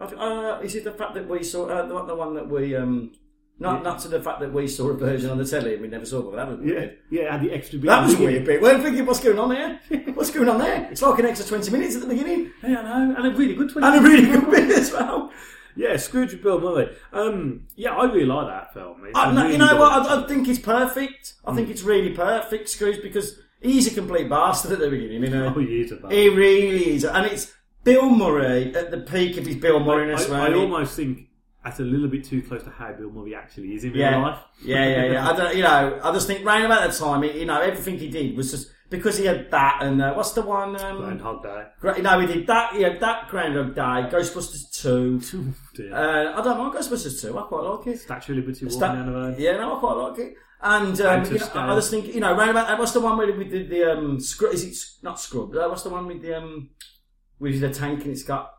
I 0.00 0.06
think, 0.06 0.20
uh, 0.20 0.58
is 0.62 0.74
it 0.74 0.84
the 0.84 0.92
fact 0.92 1.14
that 1.14 1.28
we 1.28 1.42
saw 1.44 1.66
uh, 1.66 1.86
the, 1.86 2.04
the 2.06 2.14
one 2.16 2.34
that 2.34 2.48
we 2.48 2.74
um, 2.74 3.12
not 3.60 3.84
not 3.84 4.00
to 4.00 4.08
the 4.08 4.20
fact 4.20 4.40
that 4.40 4.52
we 4.52 4.66
saw 4.66 4.88
a 4.88 4.94
version 4.94 5.30
on 5.30 5.38
the 5.38 5.44
telly 5.44 5.74
and 5.74 5.82
we 5.82 5.86
never 5.88 6.04
saw 6.04 6.18
it. 6.18 6.32
but 6.32 6.36
That 6.36 6.48
was 6.48 6.58
Yeah, 6.64 6.74
weird. 6.74 6.98
yeah, 7.12 7.32
had 7.32 7.42
the 7.44 7.52
extra 7.52 7.78
bit. 7.78 7.86
That 7.86 8.04
was 8.04 8.16
weird 8.16 8.44
bit. 8.44 8.60
We're 8.60 8.82
thinking, 8.82 9.06
what's 9.06 9.20
going 9.20 9.38
on 9.38 9.50
there? 9.50 9.80
What's 10.14 10.30
going 10.32 10.48
on 10.48 10.58
there? 10.58 10.88
It's 10.90 11.00
like 11.02 11.18
an 11.20 11.26
extra 11.26 11.46
twenty 11.46 11.70
minutes 11.70 11.94
at 11.94 12.02
the 12.02 12.08
beginning 12.08 12.50
Yeah, 12.64 12.80
I 12.80 12.82
know, 13.06 13.14
and 13.16 13.26
a 13.26 13.30
really 13.38 13.54
good 13.54 13.70
twenty. 13.70 13.86
and 13.86 14.04
a 14.04 14.08
really 14.08 14.26
good 14.26 14.50
bit 14.50 14.70
as 14.76 14.92
well. 14.92 15.30
Yeah, 15.76 15.96
Scrooged 15.96 16.32
with 16.34 16.42
Bill 16.42 16.60
Murray. 16.60 16.96
Um, 17.12 17.66
yeah, 17.76 17.94
I 17.94 18.04
really 18.04 18.26
like 18.26 18.46
that 18.48 18.72
film. 18.74 19.04
It's 19.06 19.18
I, 19.18 19.32
no, 19.32 19.42
really 19.42 19.52
you 19.52 19.58
know 19.58 19.68
good 19.68 19.80
what? 19.80 19.92
I, 19.92 20.22
I 20.24 20.26
think 20.26 20.48
it's 20.48 20.58
perfect. 20.58 21.34
I 21.44 21.54
think 21.54 21.68
it's 21.68 21.82
really 21.82 22.10
perfect, 22.10 22.68
Scrooge, 22.68 23.02
because 23.02 23.38
he's 23.60 23.90
a 23.90 23.94
complete 23.94 24.28
bastard 24.28 24.72
at 24.72 24.78
the 24.78 24.90
beginning. 24.90 25.24
You 25.24 25.30
know, 25.30 25.46
Oh, 25.56 25.60
he 25.60 25.80
is 25.80 25.92
a 25.92 25.96
bastard. 25.96 26.12
he 26.12 26.28
really 26.28 26.94
is, 26.94 27.04
and 27.04 27.26
it's 27.26 27.52
Bill 27.82 28.08
Murray 28.10 28.74
at 28.74 28.90
the 28.90 28.98
peak 28.98 29.36
of 29.36 29.46
his 29.46 29.56
Bill 29.56 29.78
I, 29.78 29.86
Murrayness. 29.86 30.30
I, 30.30 30.44
I 30.44 30.48
really. 30.48 30.60
almost 30.62 30.96
think 30.96 31.28
that's 31.64 31.80
a 31.80 31.82
little 31.82 32.08
bit 32.08 32.24
too 32.24 32.42
close 32.42 32.62
to 32.62 32.70
how 32.70 32.92
Bill 32.92 33.10
Murray 33.10 33.34
actually 33.34 33.74
is 33.74 33.84
in 33.84 33.92
real 33.92 34.00
yeah, 34.00 34.16
life. 34.18 34.38
yeah, 34.64 34.86
yeah, 34.86 35.12
yeah. 35.12 35.30
I 35.30 35.36
don't, 35.36 35.56
you 35.56 35.62
know, 35.62 36.00
I 36.02 36.12
just 36.12 36.26
think 36.26 36.44
round 36.44 36.64
about 36.66 36.88
that 36.88 36.96
time, 36.96 37.24
you 37.24 37.46
know, 37.46 37.60
everything 37.60 37.98
he 37.98 38.08
did 38.08 38.36
was 38.36 38.50
just 38.50 38.70
because 38.90 39.16
he 39.18 39.24
had 39.24 39.50
that 39.50 39.78
and 39.82 40.00
uh, 40.00 40.12
what's 40.12 40.32
the 40.32 40.42
one? 40.42 40.80
Um, 40.80 40.98
Groundhog 40.98 41.42
Day. 41.42 41.64
Gra- 41.80 42.00
no, 42.02 42.20
he 42.20 42.26
did 42.26 42.46
that. 42.46 42.74
He 42.74 42.82
had 42.82 43.00
that 43.00 43.28
Groundhog 43.28 43.74
Day, 43.74 43.80
Ghostbusters 44.14 44.70
two. 44.70 45.20
Dear. 45.74 45.94
Uh, 45.94 46.38
I 46.40 46.42
don't 46.44 46.58
mind 46.58 46.74
Ghostbusters 46.74 47.20
two. 47.20 47.38
I 47.38 47.42
quite 47.42 47.62
like 47.62 47.86
it. 47.88 48.00
Statue 48.00 48.32
of 48.32 48.38
Liberty 48.38 48.64
walking 48.64 48.78
Sta- 48.78 48.94
down 48.94 49.06
the 49.06 49.12
road. 49.12 49.38
yeah, 49.38 49.56
no, 49.56 49.76
I 49.76 49.80
quite 49.80 49.94
like 49.94 50.18
it. 50.18 50.34
And 50.60 51.00
um, 51.00 51.24
you 51.24 51.38
know. 51.38 51.48
I 51.54 51.74
just 51.74 51.90
think 51.90 52.14
you 52.14 52.20
know, 52.20 52.34
round 52.34 52.50
about 52.50 52.78
what's 52.78 52.92
the 52.92 53.00
one 53.00 53.18
with, 53.18 53.36
with 53.36 53.50
the, 53.50 53.66
the 53.66 53.92
um, 53.92 54.18
scrub? 54.20 54.54
Is 54.54 54.64
it 54.64 54.76
not 55.02 55.20
scrub? 55.20 55.54
Uh, 55.54 55.68
what's 55.68 55.82
the 55.82 55.90
one 55.90 56.06
with 56.06 56.22
the 56.22 56.38
um, 56.38 56.70
with 57.38 57.60
the 57.60 57.70
tank 57.70 58.02
and 58.02 58.12
it's 58.12 58.22
got 58.22 58.50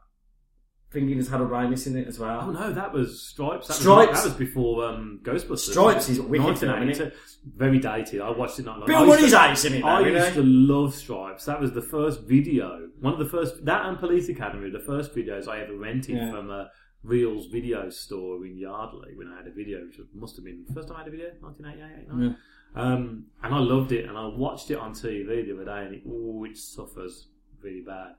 thinking 0.95 1.19
it's 1.19 1.29
Harold 1.29 1.51
Ramis 1.51 1.87
in 1.87 1.97
it 1.97 2.07
as 2.07 2.17
well. 2.17 2.39
Oh 2.41 2.51
no, 2.51 2.71
that 2.71 2.93
was 2.93 3.21
Stripes. 3.21 3.67
That 3.67 3.73
Stripes. 3.75 4.11
Was, 4.11 4.23
that 4.23 4.29
was 4.29 4.37
before 4.37 4.85
um, 4.85 5.19
Ghostbusters. 5.23 5.71
Stripes 5.71 6.09
is 6.09 6.19
wicked, 6.21 6.45
1982. 6.45 6.91
isn't 6.91 7.13
Very 7.55 7.79
dated. 7.79 8.21
I 8.21 8.31
watched 8.31 8.59
it 8.59 8.65
not 8.65 8.79
long. 8.79 8.87
Bill 8.87 8.97
I 8.97 9.17
used 9.17 9.33
Murray's 9.33 9.33
ace 9.33 9.65
in 9.65 9.73
it, 9.73 9.83
I 9.83 10.01
though, 10.03 10.07
used 10.09 10.33
to 10.35 10.43
love 10.43 10.95
Stripes. 10.95 11.45
That 11.45 11.59
was 11.59 11.73
the 11.73 11.81
first 11.81 12.21
video. 12.21 12.87
One 12.99 13.13
of 13.13 13.19
the 13.19 13.25
first. 13.25 13.65
That 13.65 13.85
and 13.85 13.99
Police 13.99 14.29
Academy. 14.29 14.69
The 14.69 14.79
first 14.79 15.13
videos 15.13 15.47
I 15.47 15.61
ever 15.61 15.75
rented 15.75 16.15
Yeah. 16.15 16.31
from 16.31 16.49
a 16.49 16.69
Reels 17.05 17.47
video 17.47 17.89
store 17.89 18.45
in 18.45 18.57
Yardley 18.57 19.15
when 19.15 19.27
I 19.31 19.37
had 19.37 19.47
a 19.47 19.51
video, 19.51 19.85
which 19.85 19.99
must 20.13 20.35
have 20.37 20.45
been 20.45 20.65
the 20.67 20.73
first 20.73 20.87
time 20.87 20.97
I 20.97 20.99
had 21.01 21.07
a 21.07 21.11
video, 21.11 21.27
1988, 21.39 22.03
89. 22.07 22.37
Um, 22.75 23.25
and 23.43 23.53
I 23.53 23.59
loved 23.59 23.91
it, 23.91 24.05
and 24.09 24.17
I 24.17 24.25
watched 24.27 24.69
it 24.71 24.77
on 24.77 24.93
TV 24.93 25.45
the 25.45 25.53
other 25.53 25.65
day, 25.65 25.85
and 25.85 25.95
it, 25.95 26.01
oh, 26.09 26.43
it 26.43 26.57
suffers 26.57 27.27
really 27.61 27.81
bad. 27.81 28.15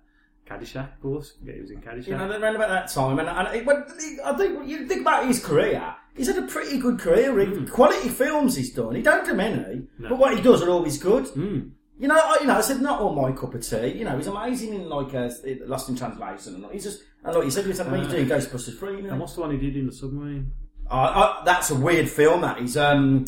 Caddyshack, 0.49 0.95
of 0.95 1.01
course. 1.03 1.35
Yeah, 1.43 1.55
he 1.55 1.61
was 1.61 1.71
in 1.73 1.81
Caddyshack. 1.81 2.07
You 2.07 2.17
know, 2.17 2.31
around 2.31 2.55
about 2.57 2.69
that 2.69 2.89
time, 2.89 3.19
and, 3.19 3.29
and 3.29 3.49
it, 3.57 3.67
when, 3.67 3.85
I 4.25 4.33
think 4.37 4.67
you 4.69 4.87
think 4.87 5.01
about 5.03 5.27
his 5.27 5.45
career. 5.45 5.95
He's 6.17 6.29
had 6.29 6.39
a 6.39 6.47
pretty 6.47 6.79
good 6.79 6.99
career. 6.99 7.39
He- 7.41 7.67
Quality 7.67 8.09
films 8.09 8.57
he's 8.57 8.73
done. 8.73 8.95
He 8.95 9.03
don't 9.03 9.27
do 9.27 9.35
many, 9.35 9.57
Mm. 9.59 9.87
No. 9.99 10.09
but 10.11 10.19
what 10.19 10.35
he 10.37 10.41
does 10.43 10.63
are 10.63 10.71
always 10.71 10.97
good. 10.99 11.25
Mm. 11.27 11.73
You 11.99 12.09
know, 12.09 12.15
I, 12.17 12.37
you 12.41 12.47
know, 12.47 12.57
I 12.59 12.61
said 12.61 12.81
not 12.83 13.01
all 13.01 13.15
my 13.15 13.33
cup 13.33 13.55
of 13.55 13.67
tea. 13.67 13.89
You 13.99 14.05
know, 14.05 14.17
he's 14.17 14.27
amazing 14.27 14.75
in 14.75 14.89
like 14.89 15.15
uh, 15.15 15.31
Lost 15.67 15.89
in 15.89 15.97
Translation, 15.97 16.57
and 16.57 16.67
he's 16.73 16.85
just 16.85 17.03
and 17.25 17.35
like 17.35 17.45
you 17.45 17.51
said, 17.51 17.65
he's, 17.67 17.79
he's 17.79 17.87
doing 18.09 18.27
Ghostbusters 18.29 18.79
three. 18.79 19.01
You 19.03 19.11
And 19.11 19.19
what's 19.21 19.35
the 19.35 19.41
one 19.41 19.51
he 19.51 19.57
did 19.57 19.77
in 19.77 19.87
the 19.87 19.93
submarine? 19.93 20.53
Uh, 20.91 20.95
uh, 20.95 21.45
that's 21.45 21.71
a 21.71 21.75
weird 21.75 22.09
film. 22.09 22.43
That 22.43 22.59
he's 22.61 22.77
um, 22.77 23.25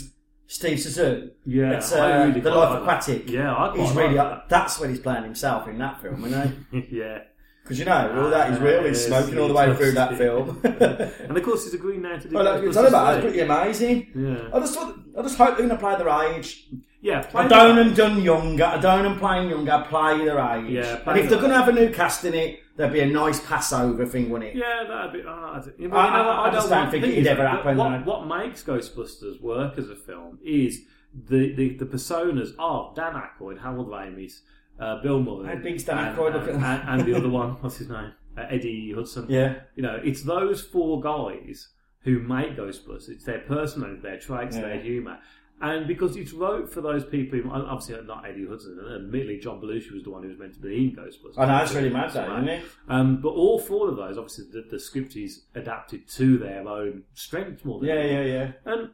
Steve 0.47 0.79
Zissou. 0.79 1.31
Yeah, 1.47 1.73
it's 1.79 1.93
uh, 1.93 2.25
really 2.29 2.41
the 2.41 2.51
Life 2.51 2.71
like 2.71 2.83
Aquatic. 2.83 3.27
that. 3.27 3.33
Yeah, 3.33 3.55
I 3.55 3.77
he's 3.77 3.91
really 3.93 4.15
that. 4.15 4.49
that's 4.49 4.79
when 4.79 4.91
he's 4.91 5.01
playing 5.01 5.25
himself 5.25 5.67
in 5.67 5.79
that 5.79 6.01
film, 6.03 6.23
you 6.25 6.29
know. 6.31 6.53
yeah. 6.91 7.19
Because 7.63 7.79
you 7.81 7.85
know 7.85 8.23
all 8.25 8.31
that 8.31 8.53
is 8.53 8.61
real. 8.61 8.85
He's 8.85 9.05
Ah, 9.13 9.21
smoking 9.21 9.39
all 9.39 9.49
the 9.49 9.55
way 9.55 9.75
through 9.77 9.93
that 9.93 10.17
film. 10.17 10.59
And 10.65 11.37
of 11.37 11.43
course, 11.43 11.65
he's 11.65 11.75
agreeing 11.75 12.01
now 12.03 12.17
to 12.19 12.29
do. 12.29 12.35
Well, 12.35 12.45
like, 12.45 12.63
Ghostbusters 12.63 12.69
it's 12.69 12.89
about 12.89 13.15
it's 13.17 13.25
pretty 13.25 13.41
amazing. 13.41 14.11
Yeah. 14.15 14.49
I 14.55 14.61
just, 14.61 14.75
thought- 14.75 14.99
I 15.19 15.23
just 15.23 15.37
hope 15.37 15.49
they're 15.59 15.67
going 15.67 15.69
to 15.71 15.77
play 15.77 15.97
their 15.97 16.09
age. 16.35 16.67
Yeah, 17.01 17.23
play 17.23 17.45
I 17.45 17.49
don't 17.49 17.79
and 17.79 17.95
done 17.95 18.23
younger. 18.23 18.65
I 18.65 18.79
don't 18.79 19.07
and 19.07 19.19
playing 19.21 19.51
younger. 19.51 19.85
Play 19.89 20.25
their 20.25 20.39
age. 20.39 20.71
Yeah, 20.71 21.01
and 21.07 21.19
if 21.19 21.29
they're 21.29 21.39
going 21.39 21.51
to 21.53 21.57
have 21.57 21.69
a 21.69 21.73
new 21.73 21.91
cast 21.93 22.25
in 22.25 22.35
it, 22.35 22.61
there'd 22.77 22.93
be 22.93 23.01
a 23.01 23.07
nice 23.07 23.39
passover 23.41 24.05
thing, 24.05 24.31
wouldn't 24.31 24.51
it? 24.51 24.57
Yeah, 24.57 24.85
that'd 24.89 25.13
be. 25.13 25.23
Oh, 25.27 25.31
I, 25.31 25.61
don't- 25.61 25.69
I- 25.69 25.83
you 25.83 25.89
know 25.89 25.95
what, 25.97 26.05
I- 26.07 26.49
I 26.49 26.51
just 26.51 26.69
don't 26.69 26.91
think 26.91 27.05
it'd 27.05 27.27
ever 27.27 27.47
happen, 27.47 27.77
What, 27.77 28.05
what 28.05 28.27
makes 28.27 28.63
Ghostbusters 28.65 29.41
work 29.41 29.79
as 29.79 29.89
a 29.91 29.97
film 29.97 30.39
is 30.45 30.81
the 31.15 31.55
the, 31.55 31.77
the 31.77 31.87
personas 31.87 32.51
of 32.59 32.95
Dan 32.97 33.15
Aykroyd, 33.15 33.61
Harold 33.63 33.89
Ramis, 33.89 34.41
uh, 34.81 35.01
Bill 35.01 35.23
Murray, 35.23 35.55
How 35.55 35.63
big's 35.63 35.85
Dan 35.85 35.99
and, 35.99 36.17
Aykroyd? 36.19 36.35
and, 36.49 36.65
and, 36.65 36.89
and 36.89 37.05
the 37.09 37.15
other 37.17 37.29
one, 37.29 37.51
what's 37.61 37.77
his 37.77 37.89
name, 37.89 38.13
uh, 38.37 38.43
Ernie 38.51 38.93
Hudson. 38.95 39.27
Yeah. 39.29 39.61
you 39.77 39.83
know, 39.85 40.01
it's 40.03 40.23
those 40.23 40.63
four 40.63 41.01
guys 41.01 41.69
who 42.03 42.21
make 42.21 42.57
Ghostbusters. 42.57 43.09
It's 43.09 43.25
their 43.25 43.41
personality, 43.41 44.01
their 44.01 44.19
traits, 44.19 44.57
Yeah. 44.57 44.63
their 44.63 44.81
humour. 44.81 45.19
And 45.61 45.89
because 45.89 46.17
it's 46.17 46.33
wrote 46.33 46.73
for 46.73 46.81
those 46.81 47.05
people, 47.05 47.41
obviously 47.53 48.01
not 48.07 48.25
Ernie 48.29 48.47
Hudson, 48.49 48.79
admittedly 48.95 49.39
John 49.39 49.61
Belushi 49.61 49.93
was 49.93 50.05
the 50.05 50.11
one 50.11 50.23
who 50.23 50.29
was 50.29 50.39
meant 50.39 50.55
to 50.55 50.61
be 50.61 50.85
in 50.85 50.97
Ghostbusters. 50.97 51.37
I 51.37 51.47
know, 51.47 51.63
it's 51.65 51.75
really 51.75 51.91
mad, 51.91 52.11
isn't 52.11 52.49
it? 52.49 52.65
Um, 52.89 53.21
but 53.21 53.31
all 53.31 53.59
four 53.59 53.89
of 53.89 53.97
those, 53.97 54.17
obviously, 54.19 54.45
the, 54.53 54.63
the 54.71 54.79
script 54.79 55.17
is 55.17 55.47
adapted 55.57 56.09
to 56.11 56.39
their 56.39 56.67
own 56.69 57.03
strengths 57.15 57.65
more 57.65 57.81
than 57.81 57.89
Yeah, 57.89 57.95
anything. 57.97 58.29
yeah, 58.29 58.53
yeah. 58.67 58.73
And 58.73 58.91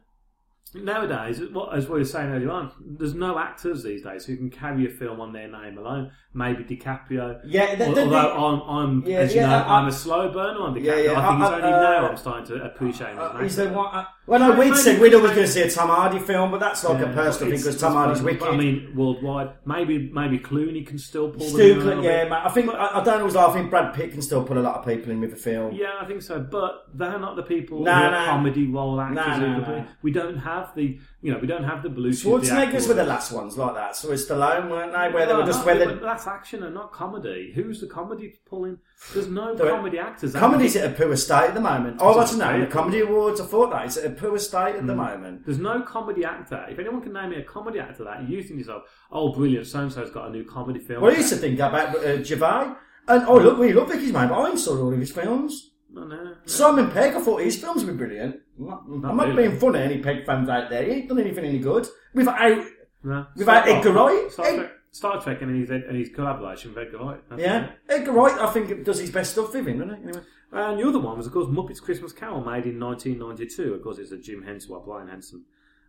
nowadays, 0.75 1.41
what, 1.53 1.77
as 1.77 1.89
we 1.89 1.99
were 2.01 2.05
saying 2.05 2.31
earlier 2.31 2.51
on, 2.51 2.73
there's 2.99 3.15
no 3.15 3.39
actors 3.39 3.83
these 3.85 4.03
days 4.03 4.25
who 4.25 4.37
can 4.37 4.51
carry 4.51 4.87
a 4.87 4.91
film 4.91 5.21
on 5.21 5.33
their 5.33 5.47
name 5.49 5.79
alone. 5.79 6.11
Maybe 6.33 6.65
DiCaprio. 6.65 7.41
Yeah, 7.45 7.75
the- 7.77 7.85
the- 7.85 7.89
although 7.91 8.09
the- 8.11 8.17
I'm, 8.17 8.61
I'm 8.63 9.07
Yeah, 9.07 9.19
as 9.19 9.35
you 9.35 9.41
yeah, 9.43 9.49
know, 9.51 9.57
I- 9.59 9.79
I'm 9.81 9.87
a 9.89 9.93
slow 9.93 10.33
burner 10.33 10.61
on 10.61 10.75
DiCaprio. 10.75 10.85
Yeah, 10.85 10.97
yeah, 10.97 11.21
I 11.21 11.29
think 11.29 11.41
I- 11.41 11.43
it's 11.43 11.51
I- 11.51 11.55
only 11.57 11.73
uh, 11.73 11.81
now 11.83 12.09
I'm 12.09 12.17
starting 12.17 12.47
to 12.59 12.65
appreciate 12.65 13.11
him 13.11 13.19
Uh, 13.21 13.39
is 13.41 13.55
there 13.57 13.73
one? 13.73 14.07
Well, 14.27 14.41
no, 14.41 14.59
we'd 14.59 14.75
said 14.75 15.01
we'd 15.03 15.13
always 15.13 15.33
going 15.33 15.47
to 15.47 15.53
see 15.53 15.61
a 15.61 15.71
Tom 15.71 15.91
Hardy 15.91 16.19
film, 16.19 16.51
but 16.51 16.59
that's 16.59 16.83
like 16.83 16.99
Yeah, 16.99 17.11
a 17.11 17.15
personal 17.15 17.51
thing 17.53 17.61
because 17.61 17.79
Tom 17.79 17.93
Hardy's 17.93 18.23
wicked. 18.23 18.41
but 18.41 18.55
I 18.55 18.57
mean, 18.57 18.93
worldwide, 18.97 19.51
maybe 19.67 20.09
maybe 20.11 20.39
Clooney 20.39 20.87
can 20.87 20.99
still 20.99 21.29
pull 21.29 21.41
them 21.41 21.51
Stu 21.51 21.61
in 21.63 21.71
a 21.73 21.75
Cl- 21.75 21.87
little 21.89 22.05
yeah, 22.05 22.25
mate. 22.25 22.43
I 22.43 22.49
think 22.49 22.71
I, 22.71 23.01
I 23.01 23.05
don't 23.05 23.19
always 23.21 23.35
lie. 23.35 23.47
I 23.47 23.53
think 23.53 23.69
Brad 23.69 23.93
Pitt 23.93 24.13
can 24.13 24.23
still 24.23 24.43
put 24.43 24.57
a 24.57 24.61
lot 24.63 24.77
of 24.77 24.87
people 24.87 25.11
in 25.13 25.21
with 25.21 25.35
a 25.35 25.37
film. 25.37 25.75
Yeah, 25.75 25.93
I 26.01 26.07
think 26.07 26.23
so, 26.23 26.41
but 26.41 26.87
they're 26.95 27.19
not 27.19 27.37
the 27.37 27.43
people 27.43 27.83
No, 27.83 28.11
no. 28.11 28.25
comedy 28.25 28.67
role 28.67 28.99
actors. 28.99 29.17
No, 29.17 29.33
who 29.35 29.47
no, 29.59 29.65
could 29.67 29.69
no. 29.77 29.87
We 30.01 30.11
don't 30.11 30.39
have 30.39 30.75
the, 30.75 30.99
you 31.25 31.33
know, 31.33 31.39
we 31.39 31.47
don't 31.47 31.65
have 31.65 31.83
the 31.83 31.89
blue. 31.89 32.11
Schwarzeneggers 32.11 32.87
were 32.87 32.93
the 32.93 33.03
last 33.03 33.33
ones 33.33 33.57
like 33.57 33.75
that. 33.77 33.97
So 33.97 34.13
it's 34.13 34.27
Stallone, 34.27 34.69
weren't 34.69 34.93
they? 34.93 35.09
Where 35.11 35.25
they 35.25 35.33
were 35.33 35.47
just 35.47 35.65
where 35.65 35.79
they 35.79 35.95
that's 35.95 36.27
action 36.27 36.63
and 36.65 36.75
not 36.75 36.93
comedy. 36.93 37.51
Who's 37.55 37.81
the 37.81 37.87
comedy 37.87 38.35
pulling? 38.45 38.77
There's 39.15 39.29
no 39.29 39.55
There- 39.55 39.71
comedy 39.71 39.99
actors. 39.99 40.35
Comedy's 40.35 40.77
at 40.77 40.91
a 40.91 40.95
poor 40.95 41.17
state 41.17 41.49
at 41.49 41.55
the 41.55 41.63
moment. 41.63 41.97
Oh, 41.99 42.13
don't 42.13 42.37
know. 42.39 42.61
The 42.61 42.67
Comedy 42.67 43.01
Awards, 43.01 43.41
I 43.41 43.47
thought 43.47 43.71
that. 43.71 43.87
It's 43.87 43.97
at 43.97 44.05
a 44.05 44.11
poor 44.11 44.39
state 44.39 44.77
at 44.77 44.87
the 44.87 44.95
moment. 44.95 45.47
There's 45.47 45.59
no 45.59 45.81
comedy 45.81 46.27
actor. 46.27 46.67
If 46.69 46.79
anyone 46.79 47.01
can 47.01 47.15
name 47.15 47.31
me 47.31 47.37
a 47.37 47.43
comedy 47.43 47.81
actor 47.81 48.05
that 48.05 48.29
you 48.29 48.43
think 48.43 48.59
yourself, 48.59 48.83
oh, 49.11 49.33
brilliant, 49.33 49.67
so 49.67 49.79
and 49.81 49.91
so's 49.91 50.11
got 50.11 50.29
a 50.29 50.31
new 50.31 50.45
comedy 50.45 50.79
film. 50.79 51.01
Well, 51.01 51.11
I 51.11 51.17
used 51.17 51.31
to 51.31 51.37
think 51.37 51.59
about 51.59 51.97
uh, 51.97 52.23
Gervais. 52.23 52.75
And, 53.09 53.25
oh, 53.27 53.39
look, 53.39 53.59
we 53.59 53.73
love 53.73 53.89
Vicky's 53.89 54.13
Man, 54.13 54.29
but 54.29 54.39
I 54.41 54.55
saw 54.57 54.79
all 54.79 54.93
of 54.93 55.01
his 55.01 55.11
films. 55.11 55.71
No, 55.95 56.05
no, 56.05 56.25
no. 56.25 56.35
Simon 56.47 56.91
Pegg, 56.91 57.15
I 57.15 57.21
thought 57.21 57.41
his 57.43 57.57
films 57.57 57.85
were 57.85 57.93
brilliant. 57.93 58.41
I'm 58.59 58.67
not, 58.67 58.83
I'm 58.89 59.17
not 59.17 59.29
really. 59.29 59.49
being 59.49 59.61
funny, 59.61 59.79
any 59.81 59.99
Pegg 59.99 60.27
fans 60.27 60.49
out 60.49 60.69
there. 60.71 60.85
He 60.85 60.91
ain't 60.93 61.09
done 61.09 61.21
anything 61.21 61.45
any 61.45 61.59
good. 61.59 61.87
Without, 62.15 62.65
No. 63.03 63.27
without 63.37 63.69
Edgar 63.69 63.93
Wright. 63.93 64.31
Star 64.33 64.55
Trek, 64.55 64.71
Star 64.91 65.21
Trek 65.23 65.43
and 65.43 65.61
his 65.61 65.71
and 65.71 65.97
his 65.97 66.09
collaboration 66.11 66.75
with 66.75 66.87
Edgar 66.87 66.99
Wright. 66.99 67.21
Yeah, 67.37 67.65
it. 67.65 67.71
Edgar 67.89 68.13
Wright, 68.13 68.39
I 68.39 68.51
think, 68.53 68.85
does 68.85 68.99
his 68.99 69.11
best 69.11 69.33
stuff 69.33 69.53
with 69.55 69.67
him, 69.67 69.79
doesn't 69.79 69.97
he? 69.97 70.03
Anyway. 70.09 70.21
And 70.53 70.79
the 70.79 70.87
other 70.89 71.01
one 71.01 71.17
was, 71.17 71.27
of 71.27 71.33
course, 71.33 71.47
Muppets 71.49 71.81
Christmas 71.83 72.13
Carol, 72.13 72.41
made 72.45 72.65
in 72.67 72.79
1992. 72.79 73.75
Of 73.75 73.83
course, 73.83 73.99
it's 73.99 74.13
a 74.13 74.19
Jim 74.19 74.43
Henson, 74.43 74.77
Brian 74.85 75.09
Henson 75.09 75.45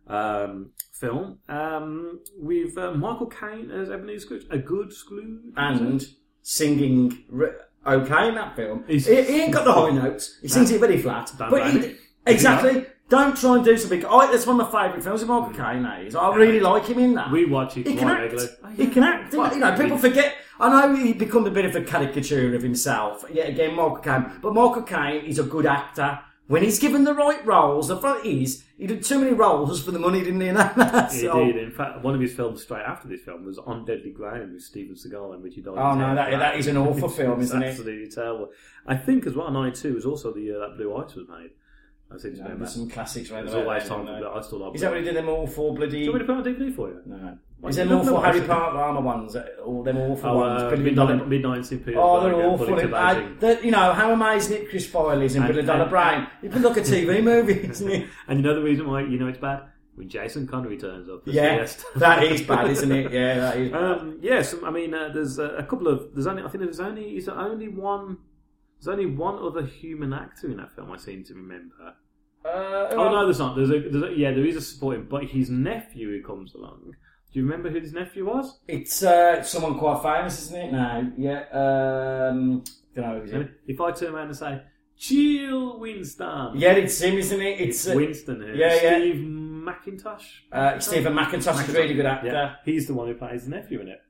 um, 0.08 0.70
film. 0.92 1.38
Um, 1.48 2.20
with 2.36 2.76
uh, 2.76 2.92
Michael 2.92 3.26
Caine 3.28 3.70
as 3.70 3.90
Ebenezer 3.90 4.20
Scrooge. 4.20 4.46
A 4.50 4.58
good 4.58 4.92
Scrooge. 4.92 5.52
And 5.56 6.04
singing 6.42 7.24
r- 7.32 7.54
okay 7.86 8.28
in 8.28 8.34
that 8.34 8.56
film. 8.56 8.84
He, 8.86 8.94
He's- 8.98 9.06
he 9.28 9.42
ain't 9.42 9.52
got 9.52 9.64
the 9.64 9.72
high 9.72 9.90
notes. 9.90 10.38
He 10.42 10.48
sings 10.48 10.70
it 10.70 10.80
very 10.80 10.98
flat. 10.98 11.32
But 11.38 11.70
he, 11.72 11.96
exactly. 12.26 12.86
Don't 13.08 13.36
try 13.36 13.54
and 13.54 13.64
do 13.64 13.76
something. 13.76 14.04
I, 14.04 14.26
that's 14.32 14.46
one 14.48 14.60
of 14.60 14.72
my 14.72 14.82
favourite 14.82 15.04
films 15.04 15.22
of 15.22 15.28
Michael 15.28 15.54
Caine. 15.54 15.84
Is. 16.06 16.16
I 16.16 16.34
really 16.34 16.58
like 16.58 16.86
him 16.86 16.98
in 16.98 17.14
that. 17.14 17.30
We 17.30 17.44
watch 17.44 17.76
it 17.76 17.86
He 17.86 17.92
quite 17.92 18.00
can 18.00 18.08
act. 18.08 18.20
regularly. 18.22 18.76
He 18.76 18.86
can 18.88 19.02
act. 19.04 19.32
Well, 19.34 19.52
you 19.54 19.60
know, 19.60 19.76
people 19.76 19.96
forget. 19.96 20.34
I 20.58 20.68
know 20.88 20.96
he 20.96 21.12
become 21.12 21.46
a 21.46 21.50
bit 21.50 21.66
of 21.66 21.76
a 21.76 21.82
caricature 21.82 22.54
of 22.56 22.62
himself. 22.62 23.24
Yet 23.32 23.48
again, 23.50 23.76
Michael 23.76 23.98
Caine. 23.98 24.32
But 24.42 24.54
Michael 24.54 24.82
Caine 24.82 25.24
is 25.24 25.38
a 25.38 25.44
good 25.44 25.66
actor. 25.66 26.18
When 26.48 26.62
he's 26.62 26.78
given 26.78 27.02
the 27.04 27.12
right 27.14 27.44
roles, 27.44 27.88
the 27.88 27.96
fact 27.96 28.24
is, 28.24 28.62
he 28.78 28.86
did 28.86 29.02
too 29.02 29.18
many 29.18 29.32
roles 29.32 29.82
for 29.82 29.90
the 29.90 29.98
money, 29.98 30.20
didn't 30.22 30.40
he? 30.40 30.46
He 31.20 31.52
did. 31.52 31.56
In 31.56 31.72
fact, 31.72 32.02
one 32.02 32.14
of 32.14 32.20
his 32.20 32.32
films 32.34 32.62
straight 32.62 32.84
after 32.86 33.08
this 33.08 33.22
film 33.22 33.44
was 33.44 33.58
On 33.58 33.84
Deadly 33.84 34.10
Ground 34.12 34.52
with 34.52 34.62
Steven 34.62 34.94
Seagal 34.94 35.34
and 35.34 35.42
Richie 35.42 35.62
Dawes. 35.62 35.76
Oh, 35.78 35.94
no, 35.96 36.14
that- 36.14 36.30
that 36.38 36.56
is 36.56 36.68
an 36.68 36.76
awful 36.76 37.08
film, 37.20 37.40
isn't 37.40 37.60
it? 37.62 37.66
Absolutely 37.66 38.08
terrible. 38.08 38.50
I 38.86 38.96
think 38.96 39.26
as 39.26 39.34
well, 39.34 39.50
92 39.50 39.94
was 39.94 40.06
also 40.06 40.32
the 40.32 40.40
year 40.40 40.58
that 40.60 40.76
Blue 40.76 40.94
Ice 40.96 41.14
was 41.16 41.26
made. 41.28 41.50
I 42.12 42.18
seem 42.18 42.32
to 42.32 42.36
Yeah, 42.38 42.42
remember. 42.44 42.66
some 42.66 42.88
classics 42.88 43.30
right 43.32 43.42
There's 43.44 43.56
always 43.56 43.88
time 43.88 44.06
for 44.06 44.12
know. 44.12 44.20
that. 44.22 44.30
I 44.30 44.40
still 44.42 44.60
love 44.60 44.76
Is 44.76 44.82
that 44.82 44.90
what 44.92 44.98
he 45.00 45.04
did 45.04 45.16
them 45.16 45.28
all 45.28 45.48
for 45.48 45.74
bloody... 45.74 45.98
Do 45.98 46.04
you 46.04 46.12
want 46.12 46.22
me 46.22 46.26
to 46.28 46.32
put 46.42 46.46
on 46.46 46.54
DVD 46.54 46.72
for 46.76 46.88
you? 46.90 47.00
No. 47.06 47.38
Is 47.66 47.76
them 47.76 47.88
you 47.88 47.94
look 47.96 48.04
for 48.06 48.22
Harry 48.24 48.40
Potter 48.42 48.76
armour 48.78 49.00
ones? 49.00 49.34
All 49.64 49.82
them 49.82 49.96
awful 49.96 50.30
Oh, 50.30 50.36
ones. 50.36 50.62
uh, 50.62 50.76
Midnight, 50.76 51.26
Midnight 51.28 51.68
Peter. 51.68 51.94
Oh, 51.96 52.20
they're 52.22 52.34
awful. 52.34 52.66
Bullet 52.66 52.88
to 52.88 52.96
I, 52.96 53.28
that- 53.40 53.64
you 53.64 53.70
know, 53.70 53.92
how 53.92 54.12
amazing 54.12 54.58
it 54.58 54.68
Chris 54.70 54.86
Boyle 54.86 55.20
is 55.22 55.34
in 55.34 55.46
Billion 55.46 55.66
Dollar 55.66 55.88
Brain. 55.88 56.26
It's 56.42 56.52
been 56.54 56.62
like 56.62 56.76
TV 56.76 57.22
movies, 57.24 57.70
isn't 57.70 57.90
it? 57.90 58.06
And 58.28 58.38
you 58.38 58.44
know 58.44 58.54
the 58.54 58.62
reason 58.62 58.88
why 58.88 59.02
you 59.02 59.18
know 59.18 59.28
it's 59.28 59.38
bad? 59.38 59.62
When 59.94 60.08
Jason 60.10 60.46
Connery 60.46 60.76
turns 60.76 61.08
up. 61.08 61.22
Yeah, 61.24 61.66
that 61.96 62.22
is 62.22 62.42
bad, 62.42 62.68
isn't 62.70 62.92
it? 62.92 63.10
Yeah, 63.10 63.34
that 63.40 63.56
is. 63.56 63.72
Um, 63.72 64.18
yes, 64.20 64.54
I 64.62 64.70
mean, 64.70 64.92
uh, 64.92 65.08
there's 65.14 65.38
uh, 65.38 65.54
a 65.56 65.62
couple 65.62 65.88
of. 65.88 66.12
There's 66.14 66.26
only. 66.26 66.42
I 66.42 66.48
think 66.48 66.62
there's 66.64 66.80
only. 66.80 67.16
Is 67.16 67.24
there 67.26 67.34
only 67.38 67.68
one? 67.68 68.18
There's 68.78 68.88
only 68.92 69.06
one 69.06 69.38
other 69.42 69.64
human 69.64 70.12
actor 70.12 70.50
in 70.50 70.58
that 70.58 70.72
film. 70.72 70.92
I 70.92 70.98
seem 70.98 71.24
to 71.24 71.34
remember. 71.34 71.94
Uh, 72.44 72.88
Oh 72.92 73.08
no, 73.10 73.24
there's 73.24 73.38
not. 73.38 73.56
There's 73.56 73.70
a, 73.70 73.80
there's 73.88 74.02
a 74.04 74.14
yeah, 74.14 74.32
there 74.32 74.44
is 74.44 74.56
a 74.56 74.60
supporting, 74.60 75.04
but 75.04 75.24
his 75.24 75.48
nephew 75.48 76.10
who 76.10 76.22
comes 76.22 76.54
along. 76.54 76.94
Do 77.36 77.40
you 77.40 77.46
remember 77.48 77.68
who 77.68 77.80
his 77.80 77.92
nephew 77.92 78.24
was? 78.24 78.60
It's 78.66 79.02
uh, 79.02 79.42
someone 79.42 79.78
quite 79.78 80.02
famous, 80.02 80.40
isn't 80.44 80.56
it? 80.56 80.72
No, 80.72 81.12
yeah. 81.18 81.40
Um, 81.52 82.64
don't 82.94 83.04
know 83.04 83.18
who 83.18 83.24
is 83.24 83.32
it. 83.34 83.50
If 83.66 83.78
I 83.78 83.92
turn 83.92 84.14
around 84.14 84.28
and 84.28 84.36
say, 84.38 84.62
Jill 84.96 85.78
Winston. 85.78 86.52
Yeah, 86.54 86.72
it's 86.72 86.98
him, 86.98 87.18
isn't 87.18 87.38
it? 87.38 87.60
It's, 87.60 87.84
It's 87.84 87.94
uh, 87.94 87.94
Winston 87.94 88.40
here. 88.40 88.54
Yeah, 88.54 88.74
yeah. 88.82 88.98
Steve 88.98 89.16
Mackintosh. 89.16 90.24
Uh, 90.50 90.78
Stephen 90.78 91.12
Mackintosh 91.12 91.62
is 91.62 91.74
a 91.74 91.78
really 91.78 91.92
good 91.92 92.06
actor. 92.06 92.28
Yeah, 92.28 92.54
he's 92.64 92.86
the 92.86 92.94
one 92.94 93.08
who 93.08 93.14
plays 93.14 93.44
the 93.44 93.50
nephew 93.50 93.82
in 93.82 93.88
it. 93.88 94.00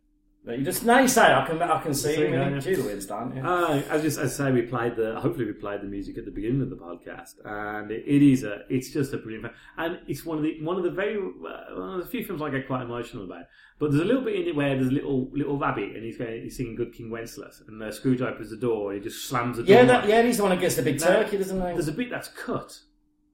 But 0.46 0.60
you 0.60 0.64
just 0.64 0.84
now 0.84 1.00
you 1.00 1.08
say 1.08 1.26
it, 1.26 1.34
I 1.34 1.44
can 1.44 1.60
I 1.60 1.82
can 1.82 1.92
see 1.92 2.14
See, 2.14 2.24
in 2.26 2.32
yeah, 2.34 2.48
yeah. 2.50 2.60
Jill 2.60 2.84
Winston. 2.84 3.32
Yeah. 3.34 3.50
Uh, 3.50 3.82
as 3.90 4.02
just 4.02 4.16
as 4.16 4.40
I 4.40 4.44
say, 4.44 4.52
we 4.52 4.62
played 4.62 4.94
the. 4.94 5.18
Hopefully, 5.18 5.44
we 5.44 5.52
played 5.54 5.80
the 5.80 5.88
music 5.88 6.18
at 6.18 6.24
the 6.24 6.30
beginning 6.30 6.62
of 6.62 6.70
the 6.70 6.76
podcast, 6.76 7.34
and 7.44 7.90
it, 7.90 8.04
it 8.06 8.22
is 8.22 8.44
a. 8.44 8.60
It's 8.70 8.90
just 8.90 9.12
a 9.12 9.18
brilliant, 9.18 9.46
film. 9.46 9.54
and 9.76 9.98
it's 10.06 10.24
one 10.24 10.38
of 10.38 10.44
the 10.44 10.62
one 10.62 10.76
of 10.76 10.84
the 10.84 10.92
very 10.92 11.16
uh, 11.16 11.74
one 11.74 11.98
of 11.98 12.04
the 12.04 12.08
few 12.08 12.24
films 12.24 12.40
I 12.42 12.50
get 12.50 12.68
quite 12.68 12.82
emotional 12.82 13.24
about. 13.24 13.46
But 13.80 13.90
there's 13.90 14.02
a 14.02 14.06
little 14.06 14.22
bit 14.22 14.36
in 14.36 14.46
it 14.46 14.54
where 14.54 14.76
there's 14.76 14.86
a 14.86 14.92
little 14.92 15.28
little 15.32 15.58
rabbit, 15.58 15.96
and 15.96 16.04
he's 16.04 16.16
going, 16.16 16.44
he's 16.44 16.56
singing 16.56 16.76
"Good 16.76 16.94
King 16.94 17.10
Wenceslas," 17.10 17.64
and 17.66 17.80
the 17.82 17.90
Scrooge 17.90 18.22
opens 18.22 18.50
the 18.50 18.56
door, 18.56 18.92
and 18.92 19.02
he 19.02 19.08
just 19.08 19.26
slams 19.28 19.56
the 19.56 19.64
door. 19.64 19.74
yeah, 19.74 19.84
that, 19.84 20.08
yeah, 20.08 20.22
he's 20.22 20.36
the 20.36 20.44
one 20.44 20.52
who 20.52 20.60
gets 20.60 20.76
the 20.76 20.82
big 20.82 21.00
Now, 21.00 21.06
turkey, 21.08 21.38
doesn't 21.38 21.58
he? 21.58 21.72
There's 21.72 21.88
a 21.88 21.92
bit 21.92 22.08
that's 22.08 22.28
cut, 22.28 22.78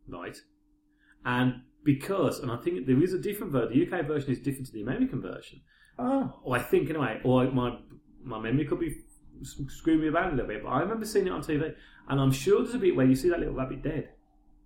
right? 0.09 0.39
And 1.27 1.57
because, 1.85 2.41
and 2.41 2.51
I 2.51 2.57
think 2.57 2.87
there 2.87 3.03
is 3.03 3.13
a 3.13 3.19
different 3.19 3.53
version. 3.53 3.79
The 3.79 3.99
UK 3.99 4.07
version 4.07 4.31
is 4.31 4.39
different 4.39 4.67
to 4.69 4.73
the 4.73 4.81
American 4.81 5.21
version. 5.21 5.61
Oh. 5.99 6.33
Or 6.43 6.57
I 6.57 6.61
think 6.61 6.89
anyway, 6.91 7.21
or 7.25 7.45
my 7.51 7.79
my 8.25 8.39
memory 8.39 8.65
could 8.65 8.81
be 8.81 8.97
screwing 9.43 10.01
me 10.01 10.09
about 10.09 10.29
a 10.33 10.37
little 10.37 10.47
bit, 10.47 10.63
but 10.63 10.71
I 10.71 10.81
remember 10.81 11.05
seeing 11.05 11.27
it 11.27 11.31
on 11.33 11.43
TV, 11.43 11.75
and 12.09 12.21
I'm 12.21 12.33
sure 12.33 12.63
there's 12.63 12.75
a 12.75 12.79
bit 12.79 12.95
where 12.97 13.07
you 13.07 13.15
see 13.17 13.29
that 13.31 13.39
little 13.41 13.55
rabbit 13.55 13.83
dead. 13.83 14.09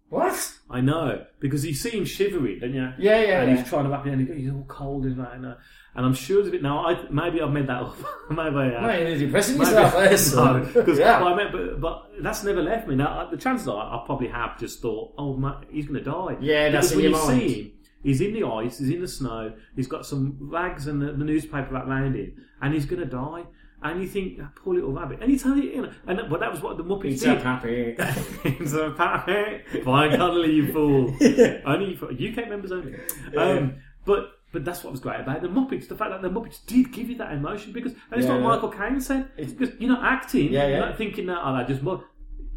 What? 0.08 0.52
I 0.70 0.80
know 0.82 1.24
because 1.40 1.66
you 1.66 1.74
see 1.74 1.90
him 1.90 2.04
shivering, 2.04 2.60
don't 2.60 2.72
you? 2.74 2.92
Yeah, 2.98 3.20
yeah, 3.22 3.40
And 3.42 3.50
yeah. 3.50 3.56
he's 3.60 3.68
trying 3.68 3.84
to 3.84 3.90
wrap 3.90 4.06
it, 4.06 4.12
and 4.12 4.28
he's 4.38 4.50
all 4.52 4.64
cold 4.68 5.04
and 5.04 5.18
that, 5.18 5.32
and, 5.32 5.46
uh, 5.46 5.54
and 5.96 6.06
I'm 6.06 6.14
sure 6.14 6.36
there's 6.36 6.48
a 6.48 6.50
bit. 6.52 6.62
Now, 6.62 6.86
I 6.86 7.06
maybe 7.10 7.40
I've 7.42 7.50
made 7.50 7.66
that 7.66 7.82
up. 7.82 7.96
maybe 8.30 8.56
I 8.56 8.64
have. 8.70 8.82
Mate, 8.82 9.08
you're 9.08 9.26
depressing 9.26 9.56
yourself 9.56 9.94
there, 9.94 10.16
son. 10.16 10.70
no, 10.74 10.82
'cause- 10.84 10.98
Yeah. 10.98 11.18
but, 11.18 11.32
I 11.32 11.34
meant, 11.36 11.50
but, 11.52 11.80
but 11.80 12.10
that's 12.20 12.44
never 12.44 12.62
left 12.62 12.86
me. 12.86 12.94
Now, 12.94 13.20
uh, 13.20 13.30
the 13.30 13.36
chances 13.36 13.66
are 13.66 14.00
I 14.00 14.04
probably 14.06 14.28
have 14.28 14.58
just 14.60 14.80
thought, 14.80 15.12
oh, 15.18 15.36
ma 15.36 15.60
he's 15.70 15.86
going 15.86 15.98
to 16.04 16.08
die. 16.08 16.36
Yeah, 16.40 16.68
that's 16.68 16.92
because 16.92 16.92
in 16.92 16.96
when 16.98 17.04
your 17.10 17.20
you 17.20 17.26
mind. 17.26 17.40
see 17.50 17.62
him, 17.62 17.72
he's 18.06 18.20
in 18.20 18.32
the 18.32 18.44
ice, 18.44 18.78
he's 18.78 18.90
in 18.90 19.00
the 19.00 19.08
snow, 19.08 19.52
he's 19.74 19.86
got 19.88 20.06
some 20.06 20.36
rags 20.40 20.86
and 20.86 21.02
the, 21.02 21.12
the 21.12 21.24
newspaper 21.24 21.68
wrapped 21.72 21.88
around 21.88 22.14
him, 22.14 22.32
and 22.62 22.72
he's 22.72 22.86
going 22.86 23.00
to 23.00 23.06
die. 23.06 23.44
And 23.82 24.00
you 24.00 24.08
think, 24.08 24.38
"Ah, 24.42 24.48
poor 24.56 24.74
little 24.74 24.92
rabbit. 24.92 25.18
And 25.20 25.30
you 25.30 25.38
tell 25.38 25.54
you, 25.56 25.64
you 25.70 25.82
know, 25.82 25.90
and 26.06 26.30
but 26.30 26.40
that 26.40 26.50
was 26.50 26.62
what 26.62 26.78
the 26.78 26.82
Muppets 26.82 27.04
He's 27.04 27.20
did. 27.22 27.38
so 27.38 27.44
happy. 27.44 27.96
He's 28.58 28.72
a 28.74 28.94
happy. 28.96 29.62
Brian 29.84 30.16
Connolly, 30.16 30.52
you 30.52 30.72
fool. 30.72 31.14
only 31.66 31.94
for 31.94 32.06
UK 32.10 32.48
members 32.48 32.72
only. 32.72 32.94
Um, 33.36 33.74
but 34.06 34.30
but 34.52 34.64
that's 34.64 34.82
what 34.82 34.92
was 34.92 35.00
great 35.00 35.20
about 35.20 35.42
the 35.42 35.48
Muppets. 35.48 35.88
The 35.88 35.94
fact 35.94 36.10
that 36.10 36.22
the 36.22 36.30
Muppets 36.30 36.64
did 36.66 36.90
give 36.90 37.10
you 37.10 37.16
that 37.18 37.32
emotion 37.34 37.72
because 37.72 37.92
and 38.10 38.18
it's 38.18 38.26
Yeah, 38.26 38.38
what. 38.38 38.54
Michael 38.62 38.70
Caine 38.70 39.00
said. 39.00 39.28
It's 39.36 39.52
because 39.52 39.78
you're 39.78 39.90
not 39.90 40.02
acting. 40.04 40.52
Yeah, 40.52 40.62
yeah. 40.62 40.68
You're 40.78 40.86
not 40.86 40.96
thinking 40.96 41.26
that. 41.26 41.38
Oh, 41.44 41.56
they 41.58 41.64
just. 41.70 41.82
Well, 41.84 42.02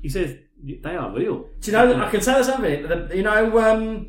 he 0.01 0.07
says 0.09 0.37
they 0.63 0.95
are 0.95 1.11
real. 1.13 1.45
Do 1.59 1.71
you 1.71 1.73
know? 1.73 2.01
I 2.01 2.09
can 2.09 2.21
tell 2.21 2.37
you 2.39 2.43
something. 2.45 2.83
The, 2.87 3.09
you 3.13 3.23
know, 3.23 3.59
um, 3.59 4.07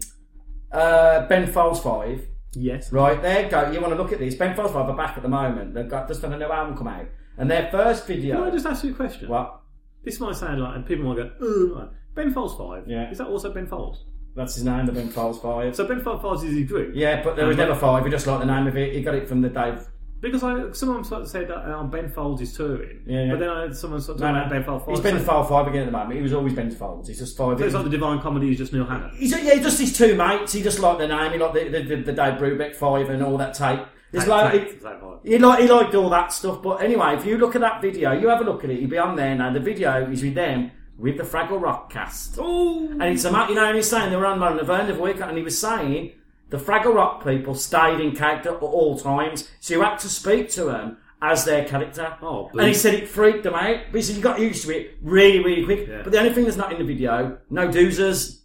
uh, 0.72 1.26
Ben 1.26 1.46
Folds 1.50 1.80
Five. 1.80 2.26
Yes. 2.52 2.92
Right 2.92 3.20
there, 3.22 3.48
go. 3.48 3.70
You 3.70 3.80
want 3.80 3.92
to 3.92 4.02
look 4.02 4.12
at 4.12 4.18
this? 4.18 4.34
Ben 4.34 4.54
Folds 4.56 4.72
Five 4.72 4.88
are 4.88 4.96
back 4.96 5.16
at 5.16 5.22
the 5.22 5.28
moment. 5.28 5.74
They've 5.74 5.88
got 5.88 6.08
just 6.08 6.22
had 6.22 6.32
a 6.32 6.36
new 6.38 6.46
album 6.50 6.76
come 6.76 6.88
out, 6.88 7.06
and 7.38 7.50
their 7.50 7.70
first 7.70 8.06
video. 8.06 8.36
Can 8.36 8.44
I 8.44 8.50
just 8.50 8.66
ask 8.66 8.84
you 8.84 8.92
a 8.92 8.94
question? 8.94 9.28
What? 9.28 9.60
This 10.04 10.18
might 10.20 10.34
sound 10.36 10.60
like, 10.60 10.74
and 10.76 10.86
people 10.86 11.04
might 11.04 11.16
go, 11.16 11.30
"Ugh." 11.40 11.90
Ben 12.14 12.32
Folds 12.32 12.54
Five. 12.54 12.84
Yeah. 12.88 13.10
Is 13.10 13.18
that 13.18 13.28
also 13.28 13.52
Ben 13.52 13.66
Folds? 13.66 14.04
That's 14.34 14.54
his 14.54 14.64
name, 14.64 14.86
the 14.86 14.92
Ben 14.92 15.08
Folds 15.08 15.38
Five. 15.38 15.74
So 15.76 15.86
Ben 15.86 16.00
Folds 16.00 16.42
is 16.44 16.54
his 16.56 16.68
group. 16.68 16.92
yeah, 16.94 17.22
but 17.22 17.36
there 17.36 17.46
was 17.46 17.56
never 17.56 17.74
five. 17.74 18.04
He 18.04 18.10
just 18.10 18.26
like 18.26 18.40
the 18.40 18.46
name 18.46 18.66
of 18.66 18.76
it. 18.76 18.94
He 18.94 19.02
got 19.02 19.14
it 19.14 19.28
from 19.28 19.42
the 19.42 19.48
Dave. 19.48 19.86
Because 20.20 20.42
I, 20.42 20.70
someone 20.72 21.02
sort 21.02 21.22
of 21.22 21.28
said 21.28 21.48
that 21.48 21.66
um, 21.72 21.90
Ben 21.90 22.10
Folds 22.10 22.42
is 22.42 22.54
touring, 22.54 23.02
Yeah, 23.06 23.24
yeah. 23.24 23.30
but 23.30 23.38
then 23.38 23.48
I, 23.48 23.72
someone 23.72 24.00
sort 24.02 24.16
of 24.16 24.20
No, 24.20 24.32
no. 24.32 24.38
about 24.40 24.50
Ben 24.50 24.64
Folds. 24.64 24.84
He's 24.86 25.00
Ben 25.00 25.18
Folds 25.18 25.48
Five 25.48 25.66
again 25.66 25.82
at 25.82 25.86
the 25.86 25.92
moment. 25.92 26.14
He 26.14 26.22
was 26.22 26.34
always 26.34 26.52
Ben 26.52 26.70
Folds. 26.70 27.08
He's 27.08 27.18
just 27.18 27.36
five. 27.38 27.58
So 27.58 27.64
it's 27.64 27.74
like 27.74 27.84
the 27.84 27.90
Divine 27.90 28.20
Comedy 28.20 28.50
is 28.52 28.58
just 28.58 28.72
Neil 28.72 28.84
Hannon. 28.84 29.10
He's 29.16 29.30
yeah, 29.32 29.54
just 29.56 29.80
his 29.80 29.96
two 29.96 30.14
mates. 30.16 30.52
He 30.52 30.62
just 30.62 30.78
liked 30.78 30.98
the 30.98 31.08
name. 31.08 31.32
He 31.32 31.38
liked 31.38 31.54
the 31.54 31.68
the, 31.68 31.82
the, 31.82 31.96
the 32.02 32.12
Dave 32.12 32.34
Brubeck 32.38 32.74
Five 32.76 33.08
and 33.08 33.22
all 33.22 33.38
that 33.38 33.54
tape. 33.54 33.80
It's 34.12 34.26
like 34.26 34.52
he, 34.52 34.58
tape 34.58 34.82
five. 34.82 35.18
he 35.24 35.38
liked 35.38 35.62
he 35.62 35.68
liked 35.68 35.94
all 35.94 36.10
that 36.10 36.32
stuff. 36.32 36.60
But 36.62 36.82
anyway, 36.82 37.14
if 37.16 37.24
you 37.24 37.38
look 37.38 37.54
at 37.54 37.60
that 37.62 37.80
video, 37.80 38.12
you 38.12 38.28
have 38.28 38.40
a 38.40 38.44
look 38.44 38.64
at 38.64 38.70
it. 38.70 38.80
You'll 38.80 38.90
be 38.90 38.98
on 38.98 39.16
there 39.16 39.34
now. 39.34 39.52
The 39.52 39.60
video 39.60 40.10
is 40.10 40.22
with 40.22 40.34
them 40.34 40.72
with 40.98 41.16
the 41.16 41.22
Fraggle 41.22 41.58
Rock 41.62 41.90
cast. 41.90 42.36
Oh, 42.38 42.88
And 42.90 43.04
it's 43.04 43.24
about, 43.24 43.48
you 43.48 43.54
know, 43.54 43.64
and 43.64 43.74
he's 43.76 43.88
saying 43.88 44.10
they 44.10 44.16
were 44.16 44.26
on 44.26 44.38
Laverne 44.38 44.90
of 44.90 44.98
Week, 44.98 45.18
and 45.20 45.34
he 45.38 45.42
was 45.42 45.58
saying 45.58 46.12
the 46.50 46.58
Fraggle 46.58 46.94
Rock 46.94 47.24
people 47.24 47.54
stayed 47.54 48.00
in 48.00 48.14
character 48.14 48.50
at 48.50 48.62
all 48.62 48.98
times, 48.98 49.48
so 49.60 49.74
you 49.74 49.82
had 49.82 49.98
to 50.00 50.08
speak 50.08 50.50
to 50.50 50.64
them 50.64 50.98
as 51.22 51.44
their 51.44 51.64
character. 51.66 52.16
Oh, 52.22 52.50
and 52.52 52.66
he 52.68 52.74
said 52.74 52.94
it 52.94 53.08
freaked 53.08 53.44
them 53.44 53.54
out, 53.54 53.78
But 53.90 53.98
he 53.98 54.02
said 54.02 54.16
you 54.16 54.22
got 54.22 54.40
used 54.40 54.64
to 54.66 54.76
it 54.76 54.96
really, 55.02 55.38
really 55.44 55.64
quick. 55.64 55.86
Yeah. 55.88 56.02
But 56.02 56.12
the 56.12 56.18
only 56.18 56.32
thing 56.32 56.44
that's 56.44 56.56
not 56.56 56.72
in 56.72 56.78
the 56.78 56.84
video, 56.84 57.38
no 57.50 57.68
doozers. 57.68 58.38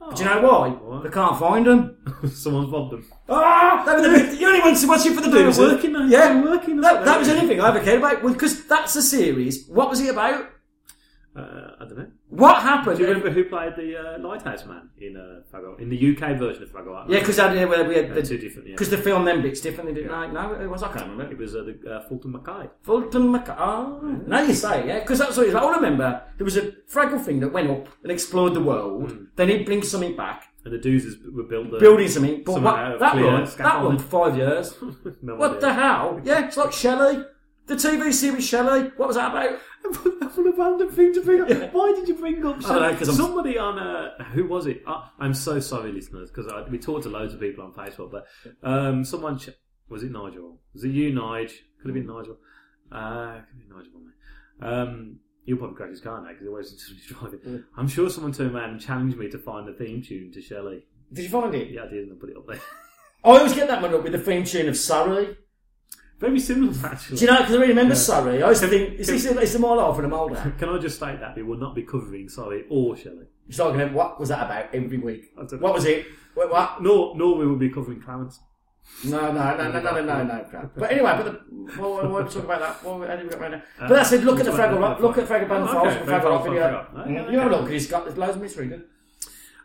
Oh, 0.00 0.12
Do 0.12 0.22
you 0.22 0.28
know 0.28 0.42
why? 0.42 0.68
Why? 0.68 1.02
They 1.02 1.08
can't 1.08 1.38
find 1.38 1.66
them. 1.66 1.96
Someone's 2.32 2.70
robbed 2.70 2.92
them. 2.92 3.06
Ah, 3.28 3.82
that 3.86 3.96
was 3.96 4.38
the 4.38 4.44
only 4.44 4.60
went 4.60 4.78
to 4.78 4.86
watch 4.86 5.06
it 5.06 5.14
for 5.14 5.22
the 5.22 5.30
They 5.30 5.44
were 5.44 5.50
working, 5.74 5.92
though. 5.92 6.04
Yeah, 6.04 6.28
They 6.34 6.40
were 6.40 6.50
working, 6.50 6.80
That, 6.82 7.04
that 7.06 7.18
was 7.18 7.26
were. 7.26 7.34
the 7.34 7.40
only 7.40 7.54
thing 7.54 7.60
I 7.64 7.68
ever 7.70 7.80
cared 7.80 7.98
about 7.98 8.22
because 8.22 8.66
that's 8.66 8.92
the 8.94 9.02
series. 9.02 9.66
What 9.66 9.88
was 9.90 9.98
he 9.98 10.08
about? 10.08 10.50
Uh, 11.36 11.40
I 11.80 11.84
don't 11.86 11.96
know. 11.98 12.10
What 12.34 12.62
happened? 12.62 12.96
Do 12.96 13.02
you 13.04 13.08
remember 13.08 13.30
who 13.30 13.44
played 13.44 13.76
the 13.76 13.96
uh, 13.96 14.18
Lighthouse 14.18 14.64
Man 14.66 14.90
in 14.98 15.16
uh, 15.16 15.42
Fraggle? 15.52 15.78
In 15.80 15.88
the 15.88 15.96
UK 15.96 16.36
version 16.36 16.64
of 16.64 16.70
Fraggle 16.70 16.96
Island? 16.96 17.10
Yeah, 17.10 17.20
because 17.20 17.38
we 17.38 17.94
had 17.94 18.14
the, 18.14 18.22
two 18.22 18.38
different, 18.38 18.68
yeah. 18.68 18.74
because 18.74 18.90
the 18.90 18.98
film 18.98 19.24
then 19.24 19.40
bits 19.40 19.60
differently, 19.60 19.94
didn't 19.94 20.10
they? 20.10 20.32
No, 20.32 20.54
it 20.54 20.66
was 20.68 20.82
I 20.82 20.92
can't 20.92 21.08
remember. 21.10 21.32
It 21.32 21.38
was 21.38 21.54
uh, 21.54 21.62
the, 21.62 21.90
uh, 21.90 22.08
Fulton 22.08 22.32
Mackay. 22.32 22.68
Fulton 22.82 23.30
Mac. 23.30 23.48
Oh, 23.50 24.00
now 24.26 24.42
you 24.42 24.54
say 24.54 24.86
yeah, 24.86 25.00
because 25.00 25.18
that's 25.20 25.36
what 25.36 25.46
was. 25.46 25.54
I 25.54 25.70
remember 25.76 26.22
there 26.36 26.44
was 26.44 26.56
a 26.56 26.72
Fraggle 26.92 27.24
thing 27.24 27.40
that 27.40 27.52
went 27.52 27.70
up 27.70 27.88
and 28.02 28.10
explored 28.10 28.54
the 28.54 28.60
world. 28.60 29.12
Hmm. 29.12 29.24
Then 29.36 29.48
he 29.48 29.62
brings 29.62 29.88
something 29.88 30.16
back, 30.16 30.48
And 30.64 30.74
the 30.74 30.78
Doozers 30.78 31.14
were 31.32 31.44
built 31.44 31.70
the, 31.70 31.78
building 31.78 32.08
something. 32.08 32.42
But 32.44 32.62
what, 32.62 32.98
that 32.98 33.16
one, 33.16 33.44
that 33.44 34.00
for 34.00 34.26
five 34.26 34.36
years. 34.36 34.74
no 35.22 35.36
what 35.36 35.50
idea. 35.50 35.60
the 35.60 35.74
hell? 35.74 36.20
Yeah, 36.24 36.46
it's 36.46 36.56
like 36.56 36.72
Shelley. 36.72 37.24
The 37.66 37.74
TV 37.74 38.12
series 38.12 38.46
Shelley. 38.46 38.90
What 38.96 39.08
was 39.08 39.16
that 39.16 39.30
about? 39.30 39.58
what 40.34 40.46
a 40.46 40.52
random 40.56 40.90
thing 40.90 41.14
to 41.14 41.22
bring 41.22 41.40
up. 41.40 41.72
Why 41.72 41.92
did 41.92 42.08
you 42.08 42.14
bring 42.14 42.44
up 42.44 42.58
I 42.64 42.90
don't 42.90 43.00
know, 43.00 43.12
somebody 43.12 43.56
on 43.56 43.78
uh, 43.78 44.22
who 44.32 44.46
was 44.46 44.66
it? 44.66 44.82
Uh, 44.86 45.02
I'm 45.18 45.32
so 45.32 45.60
sorry, 45.60 45.92
listeners, 45.92 46.30
because 46.30 46.50
we 46.70 46.78
talked 46.78 47.04
to 47.04 47.08
loads 47.08 47.32
of 47.32 47.40
people 47.40 47.64
on 47.64 47.72
Facebook, 47.72 48.10
but 48.10 48.26
um, 48.62 49.04
someone 49.04 49.38
ch- 49.38 49.50
was 49.88 50.02
it 50.02 50.10
Nigel? 50.12 50.60
Was 50.74 50.84
it 50.84 50.90
you, 50.90 51.12
Nige? 51.12 51.52
Could 51.80 51.86
have 51.88 51.94
been 51.94 52.06
Nigel. 52.06 52.36
Uh, 52.92 53.40
could 53.40 53.56
have 53.58 53.68
been 53.68 53.76
Nigel. 53.76 53.92
Um, 54.60 55.16
he'll 55.44 55.56
probably 55.56 55.76
crack 55.76 55.90
his 55.90 56.00
car 56.00 56.20
now 56.20 56.28
because 56.28 56.42
he 56.42 56.48
always 56.48 56.70
just 56.72 57.08
driving. 57.08 57.64
I'm 57.76 57.88
sure 57.88 58.10
someone 58.10 58.32
turned 58.32 58.54
around 58.54 58.70
and 58.70 58.80
challenged 58.80 59.16
me 59.16 59.30
to 59.30 59.38
find 59.38 59.66
the 59.66 59.72
theme 59.72 60.02
tune 60.02 60.32
to 60.32 60.42
Shelley. 60.42 60.84
Did 61.12 61.22
you 61.22 61.30
find 61.30 61.54
it? 61.54 61.70
Yeah, 61.70 61.84
I 61.84 61.88
did, 61.88 62.04
and 62.04 62.12
I 62.12 62.16
put 62.20 62.30
it 62.30 62.36
up 62.36 62.46
there. 62.46 62.60
I 63.24 63.28
always 63.28 63.54
get 63.54 63.68
that 63.68 63.80
one 63.80 63.94
up 63.94 64.02
with 64.02 64.12
the 64.12 64.18
theme 64.18 64.44
tune 64.44 64.68
of 64.68 64.76
Sorry. 64.76 65.36
Very 66.24 66.40
similar, 66.40 66.72
actually. 66.84 67.18
Do 67.18 67.24
you 67.24 67.30
know? 67.30 67.38
Because 67.38 67.54
I 67.54 67.58
really 67.58 67.68
remember 67.68 67.94
Yeah. 67.94 68.00
Sorry. 68.00 68.42
I 68.42 68.48
used 68.48 68.62
to 68.62 68.68
think, 68.68 68.98
is 69.00 69.06
this 69.08 69.24
is 69.26 69.52
the 69.52 69.58
more 69.58 69.78
and 69.96 70.06
a 70.06 70.08
Molder? 70.08 70.54
Can 70.58 70.68
I 70.70 70.78
just 70.78 70.96
state 70.96 71.20
that 71.20 71.36
we 71.36 71.42
will 71.42 71.58
not 71.58 71.74
be 71.74 71.82
covering 71.82 72.28
Sorry 72.28 72.64
or 72.70 72.96
Shelley? 72.96 73.26
It's 73.48 73.58
like, 73.58 73.74
going, 73.74 73.92
what 73.92 74.18
was 74.18 74.30
that 74.30 74.44
about 74.46 74.74
every 74.74 74.98
week? 74.98 75.32
I 75.36 75.40
don't 75.40 75.52
know. 75.52 75.58
What 75.58 75.74
was 75.74 75.84
it? 75.84 76.06
What? 76.34 76.50
what? 76.50 76.82
Nor, 76.82 77.14
nor 77.16 77.36
we 77.36 77.46
will 77.46 77.56
be 77.56 77.68
covering 77.68 78.00
Clarence. 78.00 78.40
No, 79.04 79.32
no, 79.32 79.56
no, 79.56 79.70
no, 79.70 79.80
no, 79.80 79.92
no, 79.92 80.02
no, 80.02 80.24
no. 80.24 80.70
But 80.76 80.92
anyway, 80.92 81.14
but 81.16 81.24
the, 81.24 81.40
we'll, 81.78 81.96
we'll, 81.96 82.08
we'll 82.10 82.26
talk 82.28 82.44
about 82.44 82.60
that. 82.60 82.84
Well, 82.84 83.00
how 83.00 83.16
did 83.16 83.24
we 83.24 83.30
get 83.30 83.40
around? 83.40 83.54
Uh, 83.54 83.60
But 83.88 83.98
I 83.98 84.02
said, 84.02 84.24
look 84.24 84.38
at 84.40 84.46
the 84.46 84.52
Fraggle 84.52 84.80
Rock. 84.80 85.00
Look 85.00 85.18
at 85.18 85.26
Fraggle 85.28 85.48
Ben 85.48 85.66
Folds 85.66 85.94
Fraggle 85.94 86.04
Fraggle 86.04 86.22
Rock 86.24 86.24
Rock, 86.24 86.44
video. 86.44 86.62
Fraggle 86.62 86.94
Rock. 86.94 87.06
Okay, 87.06 87.32
You 87.32 87.38
have 87.38 87.52
a 87.52 87.56
look, 87.56 87.70
he's 87.70 87.86
got 87.86 88.04
there's 88.04 88.16
loads 88.18 88.36
of 88.36 88.42
mystery. 88.42 88.68
Good. 88.68 88.84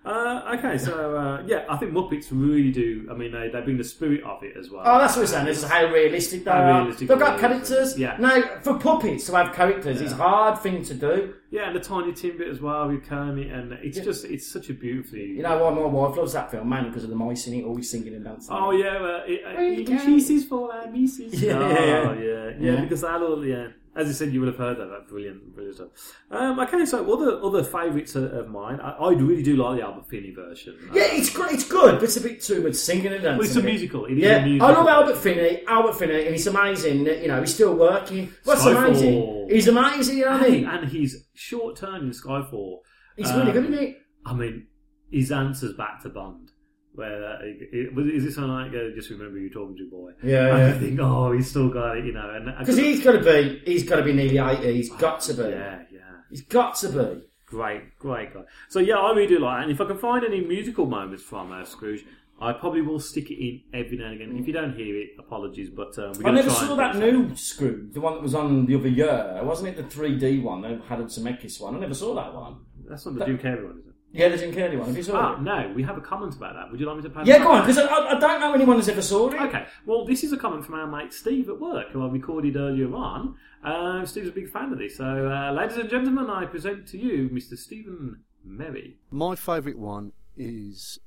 Uh, 0.06 0.56
okay, 0.58 0.78
so 0.78 1.16
uh, 1.18 1.44
yeah, 1.46 1.66
I 1.70 1.76
think 1.76 1.92
Muppets 1.92 2.28
really 2.32 2.72
do. 2.72 3.08
I 3.12 3.16
mean, 3.16 3.34
they, 3.34 3.50
they 3.50 3.60
bring 3.62 3.78
the 3.78 3.84
spirit 3.84 4.24
of 4.24 4.42
it 4.44 4.56
as 4.58 4.70
well. 4.70 4.84
Oh, 4.86 4.98
that's 4.98 5.16
what 5.16 5.24
we're 5.24 5.28
saying. 5.28 5.46
This 5.46 5.62
is 5.62 5.70
how 5.70 5.86
realistic 5.88 6.46
they 6.46 6.52
How 6.52 6.62
are. 6.62 6.82
realistic 6.82 7.10
They've 7.10 7.20
got 7.20 7.40
characters. 7.40 7.98
Yeah. 7.98 8.16
Now, 8.18 8.42
for 8.62 8.80
puppets 8.80 9.26
to 9.26 9.36
have 9.36 9.54
characters 9.54 10.00
is 10.00 10.14
a 10.14 10.16
hard 10.16 10.60
thing 10.60 10.84
to 10.86 10.94
do. 10.94 11.34
Yeah, 11.52 11.68
and 11.68 11.76
the 11.76 11.80
Tiny 11.80 12.14
Tim 12.14 12.38
bit 12.38 12.48
as 12.48 12.62
well 12.62 12.88
with 12.88 13.06
Kermit, 13.08 13.52
and 13.52 13.74
it's 13.74 14.00
just 14.00 14.24
it's 14.24 14.48
such 14.50 14.70
a 14.70 14.74
beautifully. 14.74 15.26
You 15.26 15.42
know 15.42 15.58
why 15.64 15.72
my 15.72 15.82
wife 15.82 16.16
loves 16.16 16.34
that 16.34 16.52
film, 16.52 16.70
man? 16.70 16.88
Because 16.88 17.04
of 17.04 17.10
the 17.10 17.16
mice 17.16 17.48
in 17.48 17.56
it, 17.56 17.64
always 17.66 17.90
singing 17.90 18.14
and 18.14 18.24
dancing. 18.24 18.56
Oh 18.56 18.72
yeah, 18.72 18.98
uh, 18.98 19.24
it, 19.28 19.44
uh, 19.44 19.54
Well, 19.56 19.64
you 19.64 19.86
can. 19.86 20.46
for 20.48 20.74
our. 20.74 20.88
Yeah, 20.94 21.54
oh, 21.58 21.70
yeah, 21.70 21.80
yeah. 21.80 22.14
yeah, 22.14 22.14
yeah, 22.14 22.52
Yeah. 22.60 22.82
Because 22.82 23.02
that 23.02 23.22
all, 23.22 23.44
yeah. 23.46 23.68
As 23.96 24.08
you 24.08 24.14
said, 24.14 24.32
you 24.32 24.40
would 24.40 24.48
have 24.48 24.58
heard 24.58 24.78
that. 24.78 24.86
That 24.86 25.08
brilliant, 25.08 25.54
brilliant 25.54 25.76
stuff. 25.78 25.90
Um, 26.32 26.60
okay, 26.60 26.86
so 26.86 27.12
other 27.12 27.44
other 27.44 27.64
favourites 27.64 28.16
of 28.16 28.32
of 28.34 28.48
mine, 28.50 28.80
I, 28.80 28.92
I 28.92 29.12
really 29.14 29.42
do 29.44 29.56
like 29.56 29.80
the 29.80 29.86
Albert 29.86 30.08
Finney 30.08 30.32
version. 30.32 30.78
Yeah, 30.94 31.08
it's 31.08 31.30
great. 31.30 31.54
It's 31.54 31.68
good, 31.68 31.96
but 31.96 32.04
it's 32.04 32.18
a 32.18 32.22
bit 32.22 32.42
too 32.42 32.62
much 32.62 32.76
singing 32.76 33.08
and 33.08 33.24
dancing. 33.24 33.38
Well, 33.40 33.48
it's 33.48 33.56
a 33.56 33.64
musical. 33.64 34.06
It 34.06 34.14
is 34.14 34.20
yeah, 34.20 34.38
a 34.38 34.46
musical. 34.46 34.68
I 34.68 34.72
love 34.72 34.88
Albert 34.88 35.18
Finney. 35.18 35.64
Albert 35.68 35.94
Finney, 35.96 36.26
and 36.28 36.36
it's 36.36 36.46
amazing. 36.46 37.04
that, 37.06 37.22
You 37.22 37.28
know, 37.30 37.40
he's 37.42 37.54
still 37.54 37.76
working. 37.76 38.32
What's 38.44 38.64
Skyfall. 38.64 38.86
amazing? 38.88 39.48
He's 39.50 39.68
amazing. 39.68 40.18
You 40.20 40.26
know 40.26 40.32
what 40.32 40.42
I 40.42 40.46
and, 40.46 40.54
mean? 40.56 40.66
and 40.66 40.92
his 40.92 41.26
short 41.34 41.76
turn 41.76 42.02
in 42.04 42.12
Skyfall. 42.12 42.80
He's 43.18 43.32
really 43.34 43.52
good, 43.52 43.66
um, 43.66 43.74
isn't 43.74 43.86
he? 43.88 43.96
I 44.26 44.34
mean, 44.34 44.68
his 45.12 45.32
answers 45.32 45.74
back 45.74 46.02
to 46.04 46.10
Bond. 46.10 46.52
Where 47.00 47.24
uh, 47.26 47.38
it, 47.44 47.96
was- 47.96 48.08
is 48.08 48.24
this 48.26 48.36
something 48.36 48.52
like 48.52 48.72
uh, 48.72 48.94
just 48.94 49.10
remember 49.10 49.40
you 49.40 49.50
talking 49.50 49.78
to 49.78 49.90
boy? 49.90 50.12
Yeah, 50.22 50.48
And 50.48 50.58
yeah. 50.60 50.68
I 50.68 50.72
think, 50.80 51.00
oh, 51.00 51.32
he's 51.32 51.50
still 51.50 51.70
got 51.70 51.98
it, 51.98 52.06
you 52.06 52.12
know. 52.12 52.30
And 52.30 52.46
Because 52.60 52.78
he's 52.78 53.02
got 53.04 53.14
to 53.14 53.24
be. 53.24 53.62
He's 53.66 53.84
got 53.84 53.98
to 53.98 54.04
be 54.04 54.14
nearly 54.14 54.38
eighty. 54.38 54.74
He's 54.76 54.90
got 54.90 55.22
to 55.22 55.34
be. 55.34 55.44
yeah, 55.44 55.84
yeah. 55.92 56.00
He's 56.30 56.42
got 56.42 56.76
to 56.82 56.90
be. 56.90 57.22
Great, 57.46 57.98
great 57.98 58.34
guy. 58.34 58.42
So 58.68 58.80
yeah, 58.80 58.98
I 58.98 59.12
really 59.14 59.28
do 59.28 59.40
like 59.40 59.60
it. 59.62 59.64
And 59.64 59.72
if 59.72 59.82
I 59.82 59.86
can 59.86 59.98
find 59.98 60.24
any 60.26 60.42
musical 60.42 60.86
moments 60.86 61.24
from 61.24 61.52
uh, 61.52 61.64
Scrooge, 61.66 62.04
I 62.42 62.54
probably 62.54 62.82
will 62.82 63.00
stick 63.00 63.32
it 63.32 63.40
in 63.44 63.62
every 63.74 63.98
now 63.98 64.06
and 64.08 64.22
again. 64.22 64.38
If 64.38 64.46
you 64.48 64.54
don't 64.54 64.76
hear 64.76 64.96
it, 64.96 65.10
apologies, 65.18 65.70
but 65.70 65.98
um, 66.00 66.14
we're 66.20 66.30
I 66.30 66.32
never 66.32 66.50
try 66.50 66.68
saw 66.68 66.76
that 66.76 66.96
new 66.98 67.36
Scrooge, 67.36 67.94
the 67.94 68.02
one 68.02 68.14
that 68.16 68.22
was 68.24 68.36
on 68.36 68.66
the 68.66 68.76
other 68.76 68.88
year. 68.88 69.40
Wasn't 69.44 69.68
it 69.70 69.78
the 69.78 69.84
3D 69.84 70.44
one? 70.44 70.62
They 70.62 70.76
The 70.76 70.84
Harold 70.84 71.10
Zemeckis 71.10 71.60
one. 71.60 71.76
I 71.76 71.80
never 71.80 71.94
saw 71.94 72.14
that 72.16 72.34
one. 72.34 72.58
That's 72.88 73.06
not 73.06 73.16
the 73.16 73.26
Jim 73.26 73.38
Carrey 73.40 73.64
one, 73.66 73.80
is 73.80 73.86
it? 73.88 73.89
Yeah, 73.89 73.89
the 74.14 74.38
Jim 74.38 74.52
Carrey 74.52 74.78
one. 74.78 74.88
Have 74.88 74.98
you 74.98 75.04
saw 75.04 75.18
Ah, 75.18 75.34
it? 75.36 75.42
no, 75.42 75.72
we 75.76 75.84
have 75.84 75.98
a 75.98 76.02
comment 76.02 76.36
about 76.36 76.54
that. 76.56 76.72
Would 76.72 76.80
you 76.80 76.86
like 76.88 76.98
me 76.98 77.04
to 77.04 77.10
play? 77.10 77.24
Yeah, 77.26 77.38
the 77.40 77.44
go 77.44 77.52
on, 77.52 77.62
comment? 77.62 77.78
because 77.78 77.90
I, 77.92 78.18
I 78.18 78.20
don't 78.20 78.40
know 78.40 78.54
anyone 78.54 78.76
who's 78.78 78.90
ever 78.90 79.02
saw 79.02 79.30
it. 79.30 79.40
Okay, 79.40 79.66
well, 79.86 80.06
this 80.06 80.24
is 80.24 80.34
a 80.34 80.38
comment 80.38 80.66
from 80.66 80.76
our 80.76 80.88
mate 80.88 81.14
Steve 81.14 81.48
at 81.50 81.60
work, 81.60 81.92
who 81.92 82.04
I 82.06 82.10
recorded 82.10 82.56
earlier 82.56 82.94
on. 82.96 83.36
Uh, 83.64 84.06
Steve's 84.06 84.30
a 84.30 84.32
big 84.32 84.50
fan 84.50 84.72
of 84.74 84.80
this. 84.80 84.98
So, 84.98 85.30
uh, 85.30 85.52
ladies 85.52 85.78
and 85.78 85.90
gentlemen, 85.90 86.30
I 86.30 86.46
present 86.46 86.88
to 86.88 86.98
you 86.98 87.30
Mr. 87.30 87.58
Stephen 87.58 88.22
Merry. 88.44 88.98
My 89.12 89.36
favourite 89.36 89.78
one 89.78 90.14
is 90.38 90.98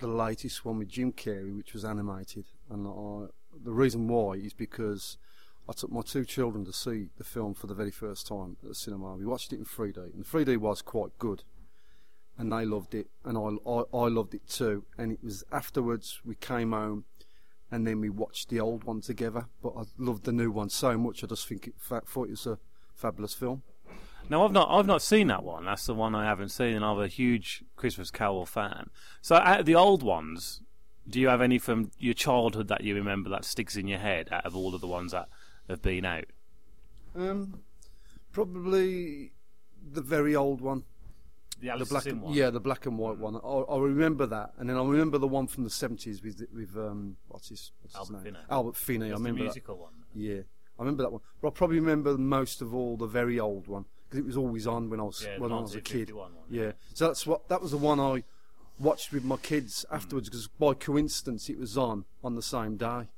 the 0.00 0.06
latest 0.06 0.64
one 0.64 0.78
with 0.78 0.88
Jim 0.88 1.12
Carrey, 1.12 1.54
which 1.56 1.72
was 1.74 1.84
animated, 1.84 2.46
and 2.70 2.86
I, 2.86 3.26
the 3.64 3.72
reason 3.72 4.06
why 4.08 4.34
is 4.34 4.54
because 4.54 5.18
I 5.68 5.72
took 5.72 5.90
my 5.90 6.02
two 6.02 6.24
children 6.24 6.64
to 6.64 6.72
see 6.72 7.08
the 7.18 7.24
film 7.24 7.52
for 7.54 7.66
the 7.66 7.74
very 7.74 7.90
first 7.90 8.26
time 8.28 8.56
at 8.62 8.68
the 8.68 8.74
cinema. 8.74 9.16
We 9.16 9.26
watched 9.26 9.52
it 9.52 9.58
in 9.58 9.64
3D, 9.66 10.14
and 10.14 10.24
the 10.24 10.28
3D 10.28 10.56
was 10.58 10.80
quite 10.80 11.18
good, 11.18 11.42
and 12.38 12.52
they 12.52 12.64
loved 12.64 12.94
it, 12.94 13.08
and 13.24 13.36
I, 13.36 13.68
I, 13.68 13.82
I 13.92 14.08
loved 14.08 14.34
it 14.34 14.48
too. 14.48 14.84
And 14.96 15.12
it 15.12 15.18
was 15.22 15.44
afterwards 15.52 16.20
we 16.24 16.36
came 16.36 16.70
home, 16.72 17.04
and 17.70 17.86
then 17.86 18.00
we 18.00 18.08
watched 18.08 18.48
the 18.48 18.60
old 18.60 18.84
one 18.84 19.00
together. 19.00 19.46
But 19.62 19.74
I 19.76 19.82
loved 19.98 20.24
the 20.24 20.32
new 20.32 20.50
one 20.50 20.70
so 20.70 20.96
much, 20.96 21.24
I 21.24 21.26
just 21.26 21.46
think 21.46 21.66
it 21.66 21.74
fa- 21.76 22.02
thought 22.06 22.28
it 22.28 22.32
was 22.32 22.46
a 22.46 22.58
fabulous 22.94 23.34
film. 23.34 23.62
Now 24.30 24.44
I've 24.44 24.52
not 24.52 24.68
I've 24.70 24.86
not 24.86 25.02
seen 25.02 25.28
that 25.28 25.42
one. 25.42 25.64
That's 25.64 25.86
the 25.86 25.94
one 25.94 26.14
I 26.14 26.24
haven't 26.24 26.50
seen, 26.50 26.76
and 26.76 26.84
I'm 26.84 27.00
a 27.00 27.08
huge 27.08 27.64
Christmas 27.76 28.10
Carol 28.10 28.46
fan. 28.46 28.90
So 29.20 29.36
out 29.36 29.60
of 29.60 29.66
the 29.66 29.74
old 29.74 30.02
ones, 30.02 30.60
do 31.08 31.18
you 31.18 31.28
have 31.28 31.40
any 31.40 31.58
from 31.58 31.90
your 31.98 32.14
childhood 32.14 32.68
that 32.68 32.84
you 32.84 32.94
remember 32.94 33.30
that 33.30 33.44
sticks 33.44 33.76
in 33.76 33.88
your 33.88 33.98
head 33.98 34.28
out 34.30 34.44
of 34.44 34.54
all 34.54 34.74
of 34.74 34.80
the 34.80 34.86
ones 34.86 35.12
that 35.12 35.28
have 35.68 35.80
been 35.80 36.04
out? 36.04 36.26
Um, 37.16 37.62
probably 38.32 39.32
the 39.90 40.02
very 40.02 40.36
old 40.36 40.60
one. 40.60 40.84
The 41.60 41.70
Alice 41.70 41.88
black, 41.88 42.06
and, 42.06 42.22
one? 42.22 42.34
yeah, 42.34 42.50
the 42.50 42.60
black 42.60 42.86
and 42.86 42.96
white 42.96 43.18
one. 43.18 43.34
I, 43.36 43.38
I 43.74 43.78
remember 43.78 44.26
that, 44.26 44.52
and 44.58 44.68
then 44.70 44.76
I 44.76 44.84
remember 44.84 45.18
the 45.18 45.26
one 45.26 45.46
from 45.48 45.64
the 45.64 45.70
seventies 45.70 46.22
with 46.22 46.40
with 46.54 46.76
um, 46.76 47.16
what's 47.28 47.48
his, 47.48 47.72
what's 47.82 47.94
his 47.94 47.98
Albert 47.98 48.12
name? 48.12 48.22
Finney. 48.34 48.44
Albert 48.50 48.76
Finney. 48.76 49.06
I 49.06 49.08
That's 49.08 49.18
the 49.20 49.24
remember 49.24 49.42
musical 49.44 49.76
that. 49.76 49.82
one. 49.82 49.92
Yeah, 50.14 50.40
I 50.78 50.82
remember 50.82 51.02
that 51.02 51.10
one. 51.12 51.20
But 51.40 51.48
I 51.48 51.50
probably 51.50 51.80
remember 51.80 52.16
most 52.16 52.62
of 52.62 52.74
all 52.74 52.96
the 52.96 53.06
very 53.06 53.40
old 53.40 53.66
one 53.66 53.86
because 54.08 54.20
it 54.20 54.24
was 54.26 54.36
always 54.36 54.66
on 54.66 54.88
when 54.88 55.00
I 55.00 55.02
was 55.04 55.24
Yeah, 55.26 55.38
when 55.40 55.50
I 55.52 55.60
was 55.60 55.74
a 55.74 55.80
kid. 55.80 56.10
one, 56.14 56.30
yeah, 56.48 56.72
so 56.94 57.08
that's 57.08 57.26
what 57.26 57.48
that 57.48 57.60
was 57.60 57.72
the 57.72 57.76
one 57.78 57.98
I 57.98 58.22
watched 58.78 59.12
with 59.12 59.24
my 59.24 59.36
kids 59.36 59.84
afterwards 59.90 60.28
because 60.28 60.46
by 60.46 60.74
coincidence 60.74 61.48
it 61.50 61.58
was 61.58 61.76
on 61.76 62.04
on 62.22 62.36
the 62.36 62.42
same 62.42 62.76
day. 62.76 63.08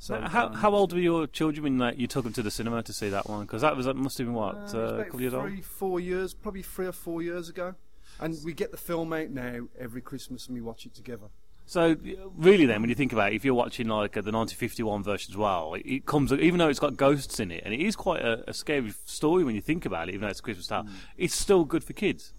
So 0.00 0.20
Now, 0.20 0.28
how 0.28 0.46
um, 0.46 0.52
how 0.54 0.70
old 0.72 0.92
were 0.92 1.00
your 1.00 1.26
children 1.26 1.64
when 1.64 1.82
uh, 1.82 1.92
you 1.96 2.06
took 2.06 2.22
them 2.22 2.32
to 2.34 2.42
the 2.42 2.52
cinema 2.52 2.84
to 2.84 2.92
see 2.92 3.08
that 3.08 3.28
one? 3.28 3.40
Because 3.40 3.62
that 3.62 3.76
was 3.76 3.86
that 3.86 3.96
must 3.96 4.16
have 4.18 4.28
been 4.28 4.34
what 4.34 4.54
Uh, 4.72 4.78
uh, 4.78 4.80
a 5.00 5.04
couple 5.04 5.16
of 5.16 5.20
years 5.22 5.34
old. 5.34 5.48
three, 5.48 5.60
four 5.60 5.98
years, 5.98 6.34
probably 6.34 6.62
three 6.62 6.86
or 6.86 6.92
four 6.92 7.20
years 7.20 7.48
ago. 7.48 7.74
And 8.20 8.36
we 8.44 8.52
get 8.52 8.70
the 8.70 8.76
film 8.76 9.12
out 9.12 9.30
now 9.30 9.68
every 9.78 10.00
Christmas 10.00 10.46
and 10.46 10.54
we 10.54 10.60
watch 10.60 10.86
it 10.86 10.94
together. 10.94 11.26
So 11.66 11.96
really, 12.34 12.64
then, 12.64 12.80
when 12.80 12.88
you 12.88 12.96
think 12.96 13.12
about 13.12 13.32
it, 13.32 13.36
if 13.36 13.44
you're 13.44 13.52
watching 13.52 13.88
like 13.88 14.16
uh, 14.16 14.22
the 14.22 14.32
1951 14.32 15.02
version 15.02 15.32
as 15.32 15.36
well, 15.36 15.74
it, 15.74 15.82
it 15.84 16.06
comes 16.06 16.32
even 16.32 16.58
though 16.58 16.68
it's 16.68 16.78
got 16.78 16.96
ghosts 16.96 17.38
in 17.40 17.50
it, 17.50 17.62
and 17.62 17.74
it 17.74 17.80
is 17.80 17.94
quite 17.94 18.22
a, 18.22 18.42
a 18.48 18.54
scary 18.54 18.94
story 19.04 19.44
when 19.44 19.54
you 19.54 19.60
think 19.60 19.84
about 19.84 20.08
it. 20.08 20.14
Even 20.14 20.22
though 20.22 20.28
it's 20.28 20.40
a 20.40 20.42
Christmas 20.42 20.68
Hmm. 20.68 20.86
Tale, 20.86 20.94
it's 21.18 21.34
still 21.34 21.64
good 21.64 21.84
for 21.84 21.92
kids. 21.92 22.32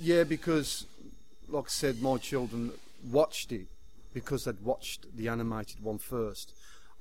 Yeah, 0.00 0.24
because, 0.24 0.86
like 1.46 1.66
I 1.66 1.68
said, 1.68 2.00
my 2.00 2.16
children 2.16 2.72
watched 3.10 3.52
it 3.52 3.66
because 4.14 4.44
they'd 4.44 4.62
watched 4.62 5.14
the 5.14 5.28
animated 5.28 5.82
one 5.82 5.98
first. 5.98 6.54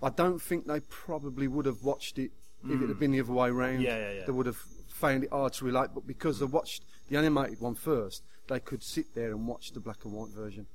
I 0.04 0.10
don't 0.10 0.42
think 0.42 0.68
they 0.68 0.82
probably 0.82 1.48
would 1.48 1.66
have 1.66 1.82
watched 1.82 2.20
it 2.20 2.32
if 2.68 2.82
it 2.82 2.90
had 2.90 3.00
been 3.00 3.12
the 3.12 3.22
other 3.22 3.32
way 3.32 3.48
around. 3.48 3.76
Hmm. 3.78 3.82
Yeah, 3.84 3.98
yeah, 3.98 4.12
yeah. 4.12 4.26
They 4.26 4.34
would 4.34 4.48
have 4.48 4.58
found 4.90 5.24
it 5.24 5.30
hard 5.30 5.54
to 5.54 5.66
relate, 5.66 5.92
but 5.94 6.06
because 6.06 6.40
they 6.40 6.46
watched 6.46 6.84
the 7.10 7.18
animated 7.18 7.62
one 7.62 7.76
first, 7.76 8.24
they 8.48 8.60
could 8.60 8.84
sit 8.84 9.14
there 9.16 9.32
and 9.32 9.48
watch 9.48 9.72
the 9.74 9.80
black 9.80 10.06
and 10.06 10.14
white 10.14 10.30
version, 10.32 10.68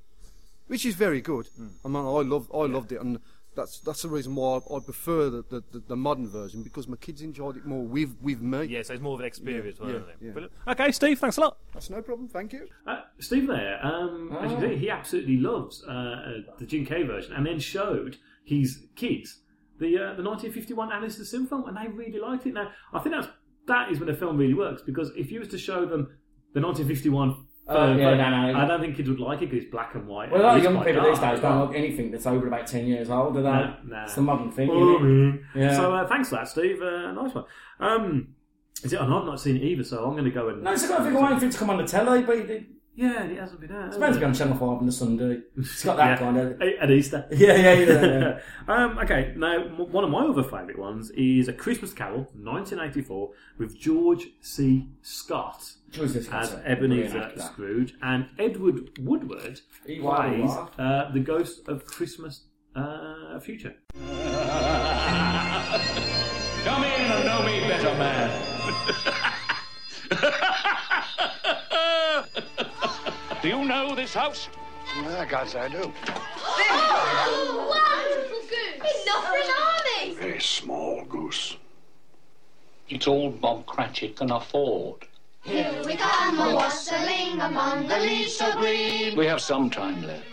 which 0.66 0.84
is 0.86 0.94
very 0.94 1.20
good. 1.20 1.46
Hmm. 1.56 1.68
I 1.84 1.88
mean, 1.88 1.96
I 2.04 2.22
love, 2.22 2.50
I 2.54 2.66
loved 2.66 2.92
it, 2.92 3.00
and 3.00 3.18
that's 3.56 3.80
that's 3.80 4.02
the 4.02 4.08
reason 4.08 4.36
why 4.36 4.58
I, 4.70 4.76
I 4.76 4.78
prefer 4.80 5.28
the, 5.28 5.42
the, 5.50 5.62
the, 5.72 5.78
the 5.88 5.96
modern 5.96 6.28
version 6.28 6.62
because 6.62 6.86
my 6.86 6.96
kids 6.96 7.20
enjoyed 7.20 7.56
it 7.56 7.66
more 7.66 7.82
with 7.84 8.16
with 8.22 8.40
me. 8.40 8.64
Yeah, 8.66 8.82
so 8.82 8.94
it's 8.94 9.02
more 9.02 9.14
of 9.14 9.20
an 9.20 9.26
experience, 9.26 9.78
Yeah, 9.82 9.98
yeah, 10.20 10.30
yeah. 10.36 10.72
Okay, 10.72 10.92
Steve, 10.92 11.18
thanks 11.18 11.36
a 11.36 11.40
lot. 11.40 11.56
That's 11.74 11.90
no 11.90 12.00
problem. 12.00 12.28
Thank 12.28 12.52
you. 12.52 12.68
Uh, 12.86 13.00
Steve 13.18 13.48
there, 13.48 13.84
um, 13.84 14.30
as 14.40 14.50
you 14.52 14.56
Oh. 14.56 14.60
can 14.60 14.70
see, 14.70 14.76
he 14.76 14.90
absolutely 14.90 15.36
loves 15.38 15.82
uh, 15.86 15.90
uh, 15.90 16.32
the 16.58 16.66
Jim 16.66 16.86
Carrey 16.86 17.06
version, 17.06 17.32
and 17.34 17.44
then 17.44 17.58
showed 17.58 18.18
his 18.44 18.84
kids 18.94 19.40
the 19.80 19.96
uh, 19.98 20.14
the 20.14 20.22
1951 20.22 20.92
Alastair 20.92 21.24
Sim 21.24 21.46
film, 21.48 21.66
and 21.66 21.76
they 21.76 21.88
really 21.88 22.20
liked 22.20 22.46
it. 22.46 22.54
Now, 22.54 22.70
I 22.92 23.00
think 23.00 23.16
that's 23.16 23.28
that 23.66 23.90
is 23.90 23.98
when 23.98 24.06
the 24.08 24.14
film 24.14 24.36
really 24.36 24.54
works 24.54 24.80
because 24.82 25.10
if 25.16 25.30
you 25.32 25.40
was 25.40 25.48
to 25.48 25.58
show 25.58 25.86
them 25.86 26.16
the 26.53 26.61
1951. 26.61 27.46
Oh, 27.72 27.94
yeah, 27.94 28.14
no, 28.14 28.53
no. 28.53 28.59
I 28.59 28.66
don't 28.66 28.80
think 28.80 28.96
kids 28.96 29.09
would 29.09 29.20
like 29.20 29.42
it 29.42 29.51
because 29.51 29.62
it's 29.64 29.70
black 29.70 29.94
and 29.94 30.09
white. 30.09 30.32
Well, 30.32 30.40
a 30.40 30.42
lot 30.42 30.57
of 30.57 30.62
young 30.64 30.82
people 30.84 31.05
these 31.05 31.20
days 31.20 31.38
don't 31.38 31.68
like 31.68 31.76
anything 31.76 32.11
that's 32.11 32.26
over 32.26 32.48
about 32.48 32.66
10 32.66 32.86
years 32.86 33.11
old, 33.11 33.34
do 33.34 33.42
they? 33.42 33.48
Nah, 33.48 33.74
nah. 33.84 34.05
It's 34.05 34.14
the 34.16 34.22
modern 34.22 34.51
thing, 34.51 34.68
it? 35.55 35.59
Yeah. 35.61 35.76
So 35.76 35.94
uh, 35.94 36.07
thanks 36.09 36.30
for 36.30 36.36
that, 36.36 36.48
Steve. 36.48 36.82
Uh, 36.82 37.12
nice 37.12 37.32
one. 37.32 37.44
Um, 37.78 38.34
is 38.82 38.92
it? 38.92 39.01
I've 39.01 39.09
not 39.09 39.38
seen 39.40 39.57
it 39.57 39.62
either, 39.62 39.84
so 39.84 40.05
I'm 40.05 40.12
going 40.12 40.24
to 40.24 40.30
go 40.32 40.48
and. 40.48 40.62
no, 40.64 40.72
it's 40.72 40.82
a 40.82 40.88
good 40.88 41.05
thing 41.05 41.14
waiting 41.14 41.38
for 41.38 41.44
it 41.46 41.53
to 41.53 41.59
come 41.59 41.70
on 41.70 41.76
the 41.76 41.86
telly, 41.86 42.22
but 42.22 42.38
it, 42.38 42.66
Yeah, 42.96 43.22
it 43.24 43.38
hasn't 43.38 43.61
been 43.61 43.70
out. 43.70 43.88
it's 43.88 43.98
meant 43.98 44.14
to 44.14 44.18
be 44.20 44.26
on 44.26 44.34
Channel 44.34 44.55
5 44.55 44.62
on 44.62 44.86
the 44.86 44.90
Sunday. 44.92 45.40
It's 45.57 45.84
got 45.84 45.96
that 45.98 46.09
Yeah. 46.09 46.16
kind 46.18 46.36
of... 46.38 46.61
At 46.62 46.90
Easter. 46.90 47.28
Yeah, 47.30 47.55
yeah, 47.55 47.72
yeah. 47.74 48.18
yeah. 48.18 48.40
um, 48.74 48.98
okay, 48.98 49.32
now 49.36 49.62
m- 49.62 49.92
one 49.92 50.03
of 50.03 50.11
my 50.11 50.24
other 50.24 50.42
favourite 50.42 50.78
ones 50.78 51.11
is 51.11 51.46
A 51.46 51.53
Christmas 51.53 51.92
Carol, 51.92 52.22
1984, 52.34 53.30
with 53.59 53.78
George 53.78 54.26
C. 54.40 54.88
Scott 55.03 55.05
George 55.07 55.18
C. 55.20 55.68
Scott's 55.70 55.76
as 55.99 56.55
Ebenezer 56.64 57.18
brilliant. 57.18 57.41
Scrooge, 57.41 57.95
and 58.03 58.26
Edward 58.38 58.99
Woodward 59.01 59.61
He 59.86 59.99
plays 59.99 60.51
uh, 60.78 61.11
the 61.12 61.18
ghost 61.20 61.66
of 61.68 61.84
Christmas 61.84 62.43
uh, 62.76 63.38
future. 63.41 63.74
Come 66.64 66.84
in 66.84 67.01
and 67.01 67.24
know 67.24 67.43
me 67.45 67.61
better, 67.68 67.95
man. 67.99 68.30
Do 73.43 73.49
you 73.49 73.64
know 73.64 73.95
this 73.95 74.12
house? 74.14 74.49
Yeah, 74.97 75.24
gods, 75.24 75.55
I 75.55 75.68
do. 75.68 75.93
Oh, 76.07 77.66
Wonderful 77.70 78.41
goose! 78.49 79.07
Enough 79.07 79.24
for 79.24 79.36
an 79.36 79.51
army! 80.05 80.14
Very 80.14 80.41
small 80.41 81.05
goose. 81.07 81.57
It's 82.91 83.07
all 83.07 83.30
Bob 83.30 83.64
Cratchit 83.66 84.16
can 84.16 84.30
afford. 84.30 85.07
Here 85.43 85.82
we 85.86 85.97
come, 85.97 86.38
a 86.38 86.55
wassailing 86.55 87.41
among 87.41 87.88
the 87.88 87.99
leaves 87.99 88.36
so 88.36 88.53
green. 88.59 89.16
We 89.16 89.26
have 89.26 89.41
some 89.41 89.70
time 89.70 90.03
left. 90.03 90.24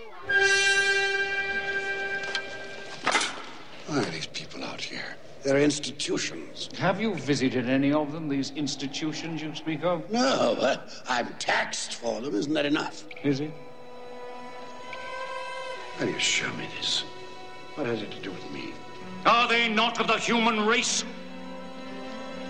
Why 3.87 3.99
are 3.99 4.05
these 4.05 4.27
people 4.27 4.63
out 4.65 4.81
here? 4.81 5.15
They're 5.43 5.61
institutions. 5.61 6.69
Have 6.77 6.99
you 6.99 7.15
visited 7.15 7.69
any 7.69 7.93
of 7.93 8.11
them, 8.11 8.27
these 8.27 8.51
institutions 8.51 9.41
you 9.41 9.55
speak 9.55 9.83
of? 9.85 10.11
No, 10.11 10.57
uh, 10.59 10.77
I'm 11.07 11.33
taxed 11.39 11.95
for 11.95 12.19
them. 12.19 12.35
Isn't 12.35 12.53
that 12.53 12.65
enough? 12.65 13.05
Is 13.23 13.39
it? 13.39 13.51
How 15.97 16.05
do 16.05 16.11
you 16.11 16.19
show 16.19 16.51
me 16.55 16.67
this? 16.77 17.05
What 17.75 17.87
has 17.87 18.01
it 18.01 18.11
to 18.11 18.19
do 18.19 18.31
with 18.31 18.51
me? 18.51 18.73
Are 19.25 19.47
they 19.47 19.69
not 19.69 20.01
of 20.01 20.07
the 20.07 20.17
human 20.17 20.65
race? 20.65 21.05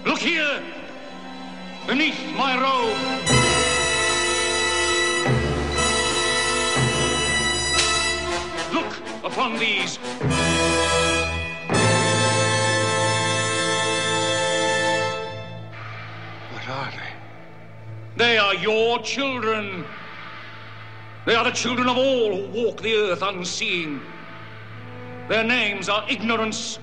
Look 0.06 0.20
here! 0.20 0.64
Beneath 1.88 2.20
my 2.36 2.54
robe! 2.60 2.98
Look 8.74 8.94
upon 9.24 9.58
these! 9.58 9.96
What 16.52 16.68
are 16.68 16.92
they? 16.92 16.98
They 18.18 18.38
are 18.38 18.54
your 18.56 19.00
children. 19.02 19.86
They 21.26 21.36
are 21.36 21.46
the 21.46 21.52
children 21.52 21.88
of 21.88 21.98
all 21.98 22.36
who 22.36 22.66
walk 22.66 22.82
the 22.82 22.96
earth 22.96 23.22
unseen. 23.22 24.02
Their 25.30 25.46
names 25.46 25.88
are 25.88 26.04
ignorance 26.10 26.80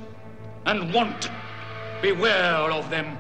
and 0.65 0.95
want. 0.95 1.29
Beware 2.01 2.71
of 2.73 2.89
them. 2.89 3.19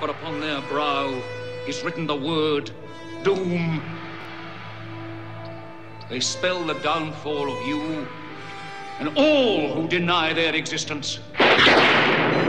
For 0.00 0.10
upon 0.10 0.40
their 0.40 0.60
brow 0.62 1.22
is 1.68 1.82
written 1.84 2.06
the 2.06 2.16
word 2.16 2.70
doom. 3.22 3.82
They 6.08 6.20
spell 6.20 6.64
the 6.64 6.74
downfall 6.74 7.52
of 7.56 7.66
you 7.68 8.06
and 8.98 9.08
all 9.16 9.74
who 9.74 9.88
deny 9.88 10.32
their 10.32 10.54
existence. 10.54 11.20
I 11.38 12.48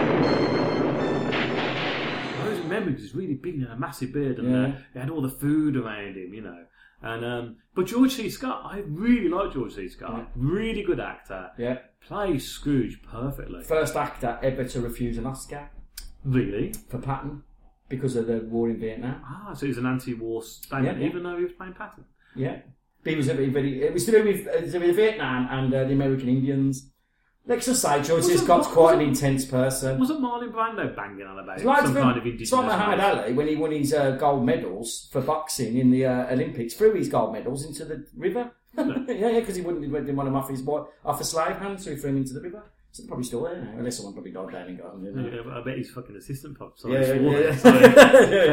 always 2.42 2.60
remember 2.60 2.92
he 2.92 3.02
was 3.02 3.14
really 3.14 3.36
big 3.36 3.56
and 3.56 3.64
had 3.68 3.76
a 3.76 3.80
massive 3.80 4.14
beard, 4.14 4.40
and 4.40 4.56
uh, 4.56 4.60
Yeah. 4.70 4.76
he 4.94 5.00
had 5.00 5.10
all 5.10 5.22
the 5.22 5.30
food 5.30 5.76
around 5.76 6.16
him, 6.16 6.34
you 6.34 6.42
know. 6.42 6.66
And 7.04 7.26
um, 7.26 7.56
but 7.76 7.88
George 7.88 8.14
C. 8.14 8.30
Scott, 8.30 8.62
I 8.64 8.84
really 8.88 9.28
like 9.28 9.54
George 9.54 9.74
C. 9.76 9.90
Scott. 9.90 10.30
Really 10.36 10.84
good 10.84 11.00
actor. 11.00 11.50
Yeah. 11.58 11.80
Plays 12.08 12.48
Scrooge 12.48 13.02
perfectly. 13.04 13.64
First 13.64 13.96
actor 13.96 14.40
ever 14.42 14.64
to 14.66 14.82
refuse 14.82 15.18
an 15.18 15.26
Oscar 15.26 15.70
Really? 16.24 16.74
for 16.90 16.98
Patton 17.00 17.44
because 17.90 18.16
of 18.16 18.28
the 18.28 18.38
war 18.40 18.70
in 18.70 18.80
Vietnam. 18.80 19.22
Ah, 19.26 19.54
so 19.54 19.62
he 19.66 19.70
was 19.70 19.78
an 19.78 19.86
anti-war 19.86 20.44
statement, 20.44 20.86
Yeah, 20.98 21.02
yeah. 21.04 21.10
even 21.10 21.24
though 21.24 21.38
he 21.38 21.44
was 21.44 21.52
playing 21.54 21.74
Patton. 21.74 22.06
Yeah. 22.36 22.60
But 23.04 23.12
he 23.12 23.18
was 23.18 23.28
a 23.28 23.34
very, 23.34 23.50
very, 23.50 23.82
it 23.84 23.94
was 23.94 24.06
to 24.06 24.12
do 24.12 24.24
with, 24.24 24.46
to 24.46 24.72
do 24.72 24.80
with 24.80 24.96
Vietnam 24.96 25.48
and 25.50 25.74
uh, 25.74 25.84
the 25.86 25.94
American 25.94 26.30
Indians. 26.30 26.88
Let's 27.48 27.66
just 27.66 27.82
say 27.82 27.96
George 28.04 28.20
Was 28.24 28.30
it- 28.30 28.38
Scott's 28.38 28.68
was 28.68 28.76
quite 28.76 28.94
it- 28.94 29.02
an 29.02 29.10
intense 29.10 29.44
person. 29.46 30.00
Wasn't 30.00 30.22
Marlon 30.22 30.52
Brando 30.54 30.96
banging 30.96 31.26
on 31.26 31.40
about 31.40 31.56
It's 31.58 31.66
like, 31.66 31.82
some 31.84 31.96
kind 31.96 32.12
of 32.18 32.26
it's 32.26 32.32
indigenous 32.34 32.52
like 32.52 32.66
Muhammad 32.66 33.00
race? 33.00 33.24
Ali 33.26 33.34
when 33.34 33.48
he 33.48 33.56
won 33.56 33.72
his 33.72 33.94
uh, 33.94 34.12
gold 34.12 34.46
medals 34.46 35.10
for 35.12 35.22
boxing 35.22 35.78
in 35.78 35.90
the 35.90 36.06
uh, 36.06 36.32
Olympics, 36.32 36.76
threw 36.76 36.94
his 36.94 37.10
gold 37.10 37.34
medals 37.34 37.66
into 37.66 37.84
the 37.84 38.06
river. 38.16 38.52
yeah, 38.78 38.86
yeah, 39.10 39.40
because 39.40 39.56
he 39.56 39.64
wouldn't, 39.64 39.84
he 39.84 39.90
didn't 39.92 40.16
want 40.16 40.28
them 40.28 40.36
off 40.36 40.50
his 40.50 40.62
boy, 40.62 40.86
off 41.04 41.20
a 41.20 41.24
slave 41.26 41.58
hand, 41.58 41.82
so 41.82 41.90
he 41.90 41.96
threw 41.98 42.12
them 42.12 42.18
into 42.18 42.34
the 42.36 42.42
river. 42.42 42.64
So 42.94 43.04
probably 43.08 43.24
still 43.24 43.44
there 43.44 43.62
now, 43.62 43.72
unless 43.78 43.96
someone 43.98 44.14
probably 44.14 44.32
died 44.32 44.52
down 44.52 44.68
and 44.68 44.78
got 44.78 44.92
them. 44.92 45.04
didn't? 45.06 45.50
I 45.50 45.62
bet 45.64 45.78
his 45.78 45.92
fucking 45.92 46.16
assistant 46.16 46.60
popped. 46.60 46.80
So 46.82 46.90
Yeah, 46.90 47.00
yeah, 47.00 47.14
yeah, 47.14 47.40
yeah. 47.40 47.56
So, 47.56 47.74
Yeah, 47.80 47.86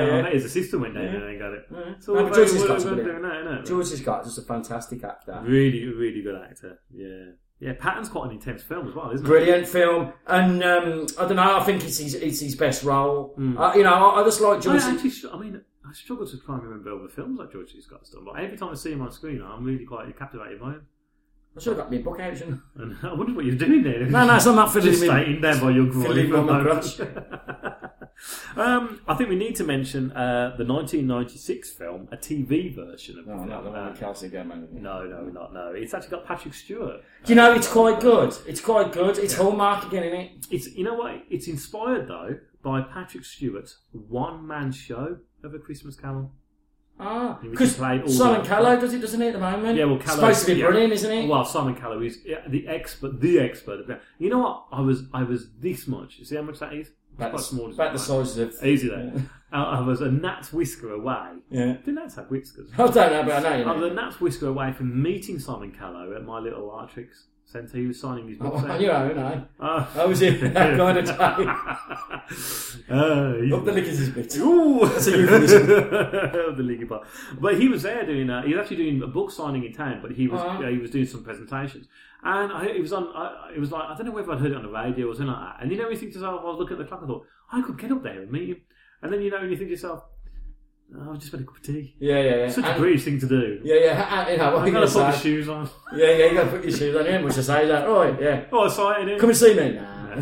yeah, 0.06 0.18
I 0.18 0.22
bet 0.22 0.32
his 0.34 0.44
assistant 0.44 0.82
went 0.82 0.94
down 0.94 1.04
Yeah. 1.04 1.10
there 1.12 1.28
and 1.28 1.38
got 1.40 1.52
it. 1.54 1.66
Yeah. 1.72 1.94
So 1.98 2.14
No, 2.14 2.22
what 2.22 2.28
but 2.32 2.36
George 2.36 2.48
about- 2.50 2.50
C. 2.50 2.58
what 2.60 2.70
about 2.70 2.82
brilliant. 2.82 3.08
doing 3.08 3.22
that, 3.22 3.44
innit? 3.62 3.66
George. 3.66 3.86
Scott 3.86 4.20
is 4.26 4.34
just 4.34 4.38
a 4.38 4.48
fantastic 4.48 5.02
actor. 5.02 5.40
Really, 5.44 5.84
really 5.86 6.22
good 6.22 6.36
actor. 6.36 6.78
Yeah. 6.92 7.32
Yeah, 7.60 7.72
Patton's 7.76 8.08
quite 8.08 8.26
an 8.26 8.36
intense 8.36 8.62
film 8.62 8.86
as 8.86 8.94
well, 8.94 9.10
isn't 9.10 9.26
it? 9.26 9.28
Brilliant 9.28 9.66
film, 9.66 10.12
and 10.28 10.62
um, 10.62 11.06
I 11.18 11.22
don't 11.26 11.34
know. 11.34 11.56
I 11.58 11.64
think 11.64 11.82
it's 11.82 11.98
his, 11.98 12.14
it's 12.14 12.38
his 12.38 12.54
best 12.54 12.84
role. 12.84 13.32
Hmm. 13.34 13.58
Uh, 13.58 13.74
you 13.74 13.82
know, 13.82 13.92
I, 13.92 14.20
I 14.20 14.24
just 14.24 14.40
like 14.40 14.58
I, 14.58 14.60
George. 14.60 14.82
actually, 14.82 15.10
str- 15.10 15.26
I 15.34 15.38
mean, 15.40 15.60
I 15.84 15.92
struggle 15.92 16.24
to 16.24 16.38
try 16.38 16.54
and 16.54 16.62
remember 16.62 16.92
all 16.92 17.02
the 17.02 17.08
films 17.08 17.36
like 17.40 17.50
George 17.50 17.72
C. 17.72 17.80
Scott's 17.80 18.10
done, 18.10 18.24
but 18.24 18.38
every 18.38 18.56
time 18.56 18.68
I 18.70 18.74
see 18.74 18.92
him 18.92 19.00
on 19.02 19.10
screen, 19.10 19.42
I'm 19.42 19.64
really 19.64 19.84
quite 19.84 20.16
captivated 20.16 20.60
by 20.60 20.74
him. 20.74 20.86
I 21.58 21.60
should 21.60 21.70
have 21.70 21.78
got 21.78 21.90
me 21.90 21.98
a 21.98 22.00
book 22.02 22.20
out, 22.20 22.36
shouldn't 22.36 22.60
And 22.76 22.96
I 23.02 23.12
wonder 23.12 23.34
what 23.34 23.44
you're 23.44 23.56
doing 23.56 23.82
there. 23.82 24.04
No, 24.06 24.26
no, 24.26 24.36
it's 24.36 24.46
not 24.46 24.54
that 24.54 24.72
fiddling 24.72 24.92
Just 24.92 25.02
with- 25.02 25.10
staying 25.10 25.40
there 25.40 25.60
by 25.60 25.70
your 25.70 25.86
groin 25.86 26.06
fiddling 26.06 26.32
a 26.32 26.42
my 26.42 26.62
moment. 26.62 27.00
um, 28.56 29.00
I 29.06 29.14
think 29.14 29.28
we 29.30 29.36
need 29.36 29.56
to 29.56 29.64
mention 29.64 30.12
uh, 30.12 30.54
the 30.56 30.64
1996 30.64 31.70
film, 31.70 32.08
a 32.12 32.16
TV 32.16 32.74
version 32.74 33.18
of 33.18 33.26
the? 33.26 33.32
No, 33.32 33.38
film. 33.38 33.48
not 33.48 33.64
the 33.64 33.70
one 33.70 33.80
Uh, 33.80 33.90
with 33.90 34.00
Kelsey 34.00 34.28
Grammer. 34.28 34.56
no, 34.72 35.04
no, 35.06 35.24
not 35.24 35.52
no. 35.52 35.72
It's 35.74 35.94
actually 35.94 36.10
got 36.10 36.26
Patrick 36.26 36.54
Stewart. 36.54 37.02
Do 37.24 37.32
you 37.32 37.36
know 37.36 37.52
it's 37.54 37.68
quite 37.70 38.00
good? 38.00 38.34
It's 38.46 38.60
quite 38.60 38.92
good. 38.92 39.18
It's 39.18 39.34
Hallmark 39.34 39.86
again, 39.86 40.04
isn't 40.04 40.20
it? 40.20 40.30
It's 40.50 40.68
you 40.74 40.84
know 40.84 40.94
what? 40.94 41.22
It's 41.30 41.48
inspired 41.48 42.08
though 42.08 42.38
by 42.62 42.82
Patrick 42.82 43.24
Stewart's 43.24 43.78
one-man 43.92 44.72
show 44.72 45.18
of 45.44 45.54
A 45.54 45.58
Christmas 45.58 45.96
Carol. 45.96 46.32
Ah, 47.00 47.38
he 47.42 47.48
because 47.48 47.76
Simon 47.76 48.44
Callow 48.44 48.80
does 48.80 48.92
it, 48.92 49.00
doesn't 49.00 49.20
he, 49.20 49.28
at 49.28 49.32
the 49.32 49.38
moment? 49.38 49.76
Yeah, 49.78 49.84
well, 49.84 49.98
Callow, 49.98 50.16
supposed 50.16 50.46
to 50.46 50.54
be 50.54 50.60
yeah. 50.60 50.66
brilliant, 50.66 50.92
isn't 50.94 51.12
it? 51.12 51.28
Well, 51.28 51.44
Simon 51.44 51.74
Callow 51.76 52.00
is 52.02 52.22
the 52.22 52.66
expert, 52.66 53.20
the 53.20 53.38
expert. 53.38 54.00
You 54.18 54.30
know 54.30 54.38
what? 54.38 54.64
I 54.72 54.80
was, 54.80 55.04
I 55.14 55.22
was 55.22 55.48
this 55.58 55.86
much. 55.86 56.18
You 56.18 56.24
see 56.24 56.36
how 56.36 56.42
much 56.42 56.58
that 56.58 56.72
is? 56.72 56.90
About 57.16 57.30
quite 57.30 57.38
the- 57.38 57.44
small. 57.44 57.72
about 57.72 57.92
the 57.92 57.98
size 57.98 58.36
of- 58.38 58.54
easy 58.64 58.88
there. 58.88 59.12
I, 59.52 59.62
I 59.62 59.80
was 59.80 60.00
a 60.00 60.10
gnat's 60.10 60.52
whisker 60.52 60.92
away. 60.92 61.30
Yeah. 61.50 61.74
Do 61.84 61.92
gnats 61.92 62.16
have 62.16 62.30
whiskers? 62.30 62.70
I 62.74 62.76
don't 62.78 62.94
know, 62.94 63.22
but 63.24 63.32
I 63.32 63.40
know 63.50 63.56
you 63.56 63.64
I 63.64 63.72
was 63.76 63.90
a 63.92 63.94
gnat's 63.94 64.20
whisker 64.20 64.46
away 64.46 64.72
from 64.72 65.00
meeting 65.02 65.38
Simon 65.38 65.72
Callow 65.72 66.14
at 66.14 66.24
my 66.24 66.38
little 66.38 66.68
Artrix 66.70 67.24
centre. 67.48 67.78
He 67.78 67.86
was 67.86 68.00
signing 68.00 68.26
these 68.26 68.38
books. 68.38 68.62
Oh, 68.64 68.70
on 68.70 68.80
your 68.80 68.92
own, 68.92 69.18
eh? 69.18 69.40
Oh. 69.60 69.80
How 69.80 70.06
was 70.06 70.20
it? 70.22 70.40
That 70.54 70.76
kind 70.76 70.98
of 70.98 71.04
day. 71.06 71.14
Uh, 72.90 73.56
Up 73.56 73.64
the 73.64 73.76
is 73.76 74.10
bit. 74.10 74.36
Ooh, 74.38 74.86
That's 74.86 75.06
a 75.06 75.16
euphemism. 75.16 75.66
the 76.56 76.62
leaky 76.62 76.84
part. 76.84 77.06
But 77.40 77.58
he 77.58 77.68
was 77.68 77.82
there 77.82 78.04
doing. 78.04 78.28
Uh, 78.30 78.42
he 78.42 78.54
was 78.54 78.60
actually 78.60 78.76
doing 78.76 79.02
a 79.02 79.06
book 79.06 79.30
signing 79.30 79.64
in 79.64 79.72
town, 79.72 80.00
but 80.02 80.12
he 80.12 80.28
was 80.28 80.40
uh, 80.40 80.68
he 80.68 80.78
was 80.78 80.90
doing 80.90 81.06
some 81.06 81.24
presentations. 81.24 81.86
And 82.22 82.52
I, 82.52 82.66
it 82.66 82.80
was 82.80 82.92
on. 82.92 83.08
I, 83.14 83.52
it 83.54 83.60
was 83.60 83.72
like 83.72 83.84
I 83.88 83.94
don't 83.96 84.06
know 84.06 84.12
whether 84.12 84.32
I'd 84.32 84.40
heard 84.40 84.52
it 84.52 84.56
on 84.56 84.62
the 84.62 84.70
radio 84.70 85.08
or 85.08 85.14
something 85.14 85.28
like 85.32 85.56
that. 85.56 85.62
And 85.62 85.70
you 85.70 85.78
know, 85.78 85.88
you 85.88 85.96
think 85.96 86.12
to 86.12 86.18
yourself, 86.18 86.40
I 86.42 86.44
was 86.44 86.58
looking 86.58 86.76
at 86.76 86.78
the 86.78 86.84
clock, 86.84 87.00
I 87.02 87.06
thought 87.06 87.26
I 87.52 87.62
could 87.62 87.78
get 87.78 87.92
up 87.92 88.02
there 88.02 88.20
and 88.20 88.30
meet 88.30 88.48
him. 88.50 88.60
And 89.02 89.12
then 89.12 89.22
you 89.22 89.30
know, 89.30 89.42
you 89.42 89.56
think 89.56 89.68
to 89.68 89.70
yourself, 89.70 90.02
Oh, 90.96 91.12
I've 91.12 91.18
just 91.18 91.32
had 91.32 91.40
a 91.42 91.44
cup 91.44 91.56
of 91.56 91.62
tea. 91.62 91.94
Yeah, 91.98 92.20
yeah, 92.20 92.36
yeah. 92.36 92.48
Such 92.48 92.64
a 92.64 92.68
And- 92.68 92.80
British 92.80 93.04
thing 93.04 93.20
to 93.20 93.26
do. 93.26 93.60
Yeah, 93.62 93.74
yeah. 93.76 94.20
and, 94.20 94.30
You 94.32 94.36
know, 94.38 94.56
I've 94.56 94.66
you 94.66 94.72
got 94.72 94.86
to 94.88 94.94
gonna 94.94 95.06
put 95.12 95.14
say? 95.16 95.20
shoes 95.22 95.48
on. 95.48 95.68
Yeah, 95.94 96.10
yeah. 96.12 96.26
You 96.26 96.34
got 96.34 96.44
to 96.44 96.50
put 96.50 96.64
your 96.64 96.76
shoes 96.76 96.96
on. 96.96 97.04
You 97.04 97.10
ain't 97.10 97.24
much 97.24 97.34
to 97.34 97.42
say. 97.42 97.66
That 97.66 97.86
right? 97.88 98.20
Yeah. 98.20 98.44
Oh, 98.52 98.64
excited! 98.64 99.20
Come 99.20 99.28
and 99.30 99.38
see 99.38 99.54
me. 99.54 99.72
Nah. 99.72 100.16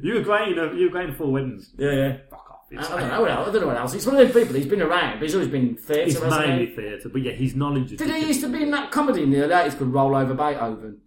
You 0.00 0.14
were 0.14 0.20
great. 0.22 0.48
You 0.48 0.54
know, 0.54 0.72
you 0.72 0.84
were 0.86 0.90
great 0.92 1.08
in 1.10 1.14
four 1.14 1.30
weddings. 1.32 1.72
Yeah, 1.76 1.92
yeah. 1.92 2.16
Fuck 2.30 2.44
I, 2.70 2.76
I 2.76 3.00
don't 3.00 3.08
know 3.08 3.20
what 3.22 3.30
else. 3.30 3.48
I 3.48 3.52
don't 3.52 3.60
know 3.62 3.66
what 3.68 3.76
else. 3.76 3.92
He's 3.94 4.06
one 4.06 4.16
of 4.16 4.26
those 4.26 4.42
people. 4.42 4.54
He's 4.56 4.66
been 4.66 4.82
around, 4.82 5.14
but 5.18 5.22
he's 5.24 5.34
always 5.34 5.48
been 5.50 5.76
theatre. 5.76 6.04
He's 6.04 6.22
he? 6.22 6.28
mainly 6.28 6.66
theatre, 6.74 7.08
but 7.08 7.22
yeah, 7.22 7.32
he's 7.32 7.54
knowledge 7.54 7.92
of 7.92 7.98
Did 7.98 8.10
he 8.10 8.26
used 8.26 8.40
to 8.42 8.48
be 8.48 8.62
in 8.62 8.70
that 8.72 8.90
comedy 8.90 9.22
in 9.22 9.30
the 9.30 9.42
early 9.42 9.54
80s 9.54 9.78
called 9.78 9.92
Roll 9.92 10.14
Over 10.14 10.34
Beethoven? 10.34 10.98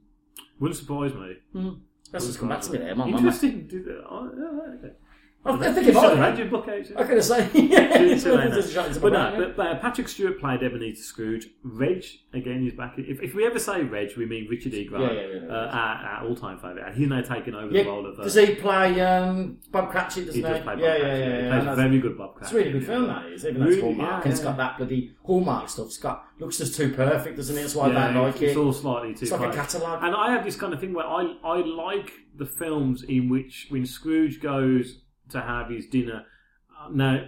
Wouldn't 0.60 0.78
surprise 0.80 1.14
me. 1.14 1.36
Hmm. 1.54 1.70
That's 2.12 2.26
just 2.26 2.40
come 2.40 2.50
back 2.50 2.62
to 2.62 2.72
me 2.72 2.80
there. 2.80 2.96
My. 2.96 3.08
Interesting. 3.08 3.70
Oh, 4.10 4.30
yeah, 4.38 4.74
okay. 4.88 4.94
I 5.44 5.50
I 5.54 5.58
think 5.74 5.86
You 5.88 5.92
it 5.92 5.96
might 5.96 6.02
should 6.02 6.10
have 6.10 6.18
have. 6.20 6.30
had 6.30 6.38
your 6.38 6.48
book 6.50 6.68
actually. 6.68 6.98
I 6.98 7.04
could 7.04 7.16
have 7.16 7.26
said, 7.26 7.50
yeah, 7.56 7.98
Too- 7.98 8.04
it's 8.12 8.24
too 8.24 8.30
late 8.32 8.38
worth 8.46 8.50
now. 8.50 8.56
just 8.56 8.74
shutting 8.74 8.94
some 8.94 9.02
But 9.02 9.14
around, 9.14 9.34
no, 9.40 9.48
yeah. 9.48 9.54
but 9.58 9.68
uh, 9.68 9.80
Patrick 9.80 10.08
Stewart 10.08 10.40
played 10.40 10.62
Ebenezer 10.62 11.02
Scrooge. 11.04 11.48
Reg 11.64 12.04
again 12.34 12.68
is 12.68 12.74
back. 12.74 12.94
If, 12.98 13.22
if 13.24 13.34
we 13.34 13.46
ever 13.46 13.58
say 13.58 13.82
Reg, 13.84 14.16
we 14.18 14.26
mean 14.28 14.48
Richard 14.50 14.74
E. 14.76 14.86
Grant, 14.86 15.06
Yeah, 15.14 15.20
yeah, 15.22 15.28
yeah, 15.28 15.46
yeah. 15.48 15.52
Uh, 15.52 15.68
our, 15.72 15.96
our 16.22 16.28
all-time 16.28 16.60
favourite. 16.60 16.94
He's 16.94 17.08
now 17.08 17.22
taken 17.22 17.56
over 17.56 17.74
Yeah, 17.74 17.84
the 17.84 17.90
role 17.90 18.06
of. 18.06 18.20
Uh, 18.20 18.24
does 18.24 18.36
he 18.36 18.54
play 18.56 19.02
um, 19.02 19.58
Bob 19.72 19.90
Cratchit? 19.90 20.28
Doesn't 20.28 20.42
He 20.42 20.48
he? 20.48 20.54
does 20.54 20.62
play 20.64 20.74
Bob 20.76 20.80
yeah, 20.80 20.98
Cratchit, 21.00 21.08
yeah, 21.08 21.18
yeah. 21.18 21.28
yeah, 21.30 21.38
He 21.42 21.44
yeah. 21.48 21.64
plays 21.64 21.76
very 21.78 22.00
good 22.00 22.18
Bob 22.20 22.36
Cratchit. 22.36 22.44
It's 22.44 22.54
a 22.54 22.56
really 22.58 22.72
good 22.80 22.86
film, 22.88 23.08
that 23.08 23.26
is. 23.26 23.46
Even 23.46 23.62
though 23.62 23.68
it's 23.72 23.82
Hallmark, 23.82 24.10
yeah, 24.12 24.22
and 24.24 24.32
it's 24.32 24.40
yeah. 24.42 24.46
got 24.48 24.58
that 24.58 24.78
bloody 24.78 25.16
Hallmark 25.24 25.70
stuff. 25.70 25.86
It's 25.88 25.98
got 25.98 26.26
looks 26.40 26.58
just 26.60 26.76
too 26.76 26.94
perfect, 26.94 27.38
doesn't 27.38 27.58
it? 27.58 27.62
That's 27.62 27.74
why 27.76 27.88
I 27.90 27.92
don't 28.14 28.24
like 28.24 28.36
it. 28.36 28.44
it's 28.44 28.52
it. 28.56 28.58
all 28.60 28.74
slightly 28.74 29.14
too 29.16 29.24
It's 29.24 29.32
like 29.32 29.52
a 29.52 29.56
catalogue. 29.56 30.04
And 30.04 30.16
I 30.16 30.32
have 30.32 30.44
this 30.44 30.56
kind 30.56 30.74
of 30.74 30.80
thing 30.80 30.94
where 30.94 31.06
I 31.08 31.36
I 31.44 31.58
like 31.62 32.12
the 32.38 32.46
films 32.46 33.04
in 33.04 33.28
which 33.30 33.68
when 33.70 33.86
Scrooge 33.88 34.40
goes 34.42 35.02
to 35.32 35.42
have 35.42 35.70
his 35.70 35.88
dinner. 35.88 36.26
Uh, 36.80 36.90
now, 36.92 37.26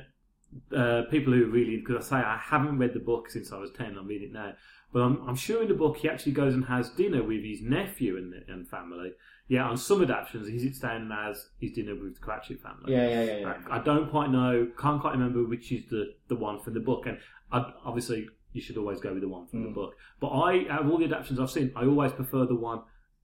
uh, 0.75 1.03
people 1.09 1.33
who 1.33 1.45
really 1.47 1.77
because 1.77 2.05
I 2.05 2.09
say 2.21 2.25
I 2.25 2.37
haven't 2.37 2.77
read 2.77 2.93
the 2.93 2.99
book 2.99 3.29
since 3.29 3.51
I 3.51 3.57
was 3.57 3.71
ten. 3.71 3.97
I'm 3.97 4.07
reading 4.07 4.29
it 4.29 4.33
now, 4.33 4.53
but 4.93 4.99
I'm, 5.01 5.27
I'm 5.27 5.35
sure 5.35 5.61
in 5.63 5.67
the 5.67 5.73
book 5.73 5.97
he 5.97 6.09
actually 6.09 6.33
goes 6.33 6.53
and 6.53 6.65
has 6.65 6.89
dinner 6.91 7.23
with 7.23 7.43
his 7.43 7.61
nephew 7.61 8.17
and, 8.17 8.33
and 8.47 8.67
family. 8.67 9.11
Yeah, 9.47 9.65
on 9.67 9.77
some 9.77 10.01
adaptations 10.01 10.47
he 10.47 10.59
sits 10.59 10.79
down 10.79 11.01
and 11.03 11.11
has 11.11 11.49
his 11.59 11.73
dinner 11.73 11.95
with 11.95 12.15
the 12.15 12.19
Cratchit 12.21 12.61
family. 12.61 12.93
Yeah, 12.93 13.07
yeah, 13.09 13.23
yeah, 13.23 13.37
yeah. 13.39 13.53
I, 13.69 13.77
I 13.77 13.83
don't 13.83 14.09
quite 14.09 14.29
know, 14.29 14.67
can't 14.79 15.01
quite 15.01 15.13
remember 15.13 15.43
which 15.45 15.71
is 15.71 15.89
the, 15.89 16.13
the 16.27 16.35
one 16.35 16.59
from 16.59 16.73
the 16.75 16.79
book, 16.79 17.07
and 17.07 17.17
I, 17.51 17.71
obviously 17.83 18.27
you 18.53 18.61
should 18.61 18.77
always 18.77 18.99
go 18.99 19.11
with 19.11 19.21
the 19.21 19.27
one 19.27 19.47
from 19.47 19.63
the 19.63 19.69
Mm. 19.69 19.73
book. 19.73 19.95
But 20.21 20.27
I, 20.27 20.67
out 20.69 20.81
of 20.85 20.91
all 20.91 20.97
the 20.99 21.05
adaptations 21.05 21.39
I've 21.39 21.49
seen, 21.51 21.71
I 21.75 21.85
always 21.85 22.11
prefer 22.13 22.45
the 22.45 22.55
one 22.55 22.83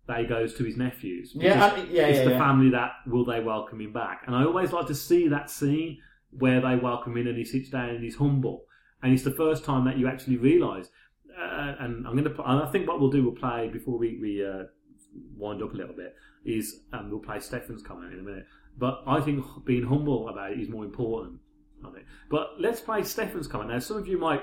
that 0.09 0.19
he 0.19 0.25
goes 0.25 0.55
to 0.55 0.63
his 0.63 0.75
nephews. 0.75 1.33
Yeah, 1.35 1.65
I- 1.65 1.77
yeah, 1.83 2.07
it's 2.07 2.17
yeah, 2.17 2.23
the 2.25 2.31
yeah. 2.31 2.39
family 2.39 2.71
that 2.71 2.93
will 3.05 3.23
they 3.23 3.39
welcome 3.39 3.79
him 3.79 3.93
back, 3.93 4.23
and 4.25 4.35
I 4.35 4.43
always 4.43 4.73
like 4.73 4.87
to 4.87 4.95
see 4.95 5.27
that 5.27 5.51
scene 5.51 5.99
where 6.31 6.59
they 6.59 6.75
welcome 6.75 7.15
him 7.15 7.27
and 7.27 7.37
he 7.37 7.45
sits 7.45 7.69
down 7.69 7.89
and 7.89 8.03
he's 8.03 8.15
humble, 8.15 8.65
and 9.03 9.13
it's 9.13 9.23
the 9.23 9.31
first 9.31 9.63
time 9.63 9.85
that 9.85 9.97
you 9.99 10.07
actually 10.07 10.37
realise. 10.37 10.87
Uh, 11.39 11.75
and 11.79 12.07
I'm 12.07 12.17
going 12.17 12.23
to. 12.23 12.43
I 12.43 12.69
think 12.71 12.87
what 12.87 12.99
we'll 12.99 13.11
do, 13.11 13.23
we'll 13.23 13.35
play 13.35 13.69
before 13.71 13.97
we 13.99 14.17
we 14.19 14.43
uh, 14.43 14.63
wind 15.37 15.61
up 15.61 15.73
a 15.73 15.77
little 15.77 15.95
bit. 15.95 16.15
Is 16.43 16.81
um, 16.91 17.11
we'll 17.11 17.19
play 17.19 17.39
Stefan's 17.39 17.83
comment 17.83 18.11
in 18.11 18.19
a 18.19 18.23
minute. 18.23 18.47
But 18.79 19.03
I 19.05 19.21
think 19.21 19.45
being 19.63 19.85
humble 19.85 20.27
about 20.27 20.53
it 20.53 20.59
is 20.59 20.69
more 20.69 20.85
important. 20.85 21.39
I 21.85 21.91
think. 21.91 22.05
But 22.31 22.59
let's 22.59 22.81
play 22.81 23.03
Stefan's 23.03 23.47
comment 23.47 23.69
now. 23.69 23.79
Some 23.79 23.97
of 23.97 24.07
you 24.07 24.17
might, 24.17 24.41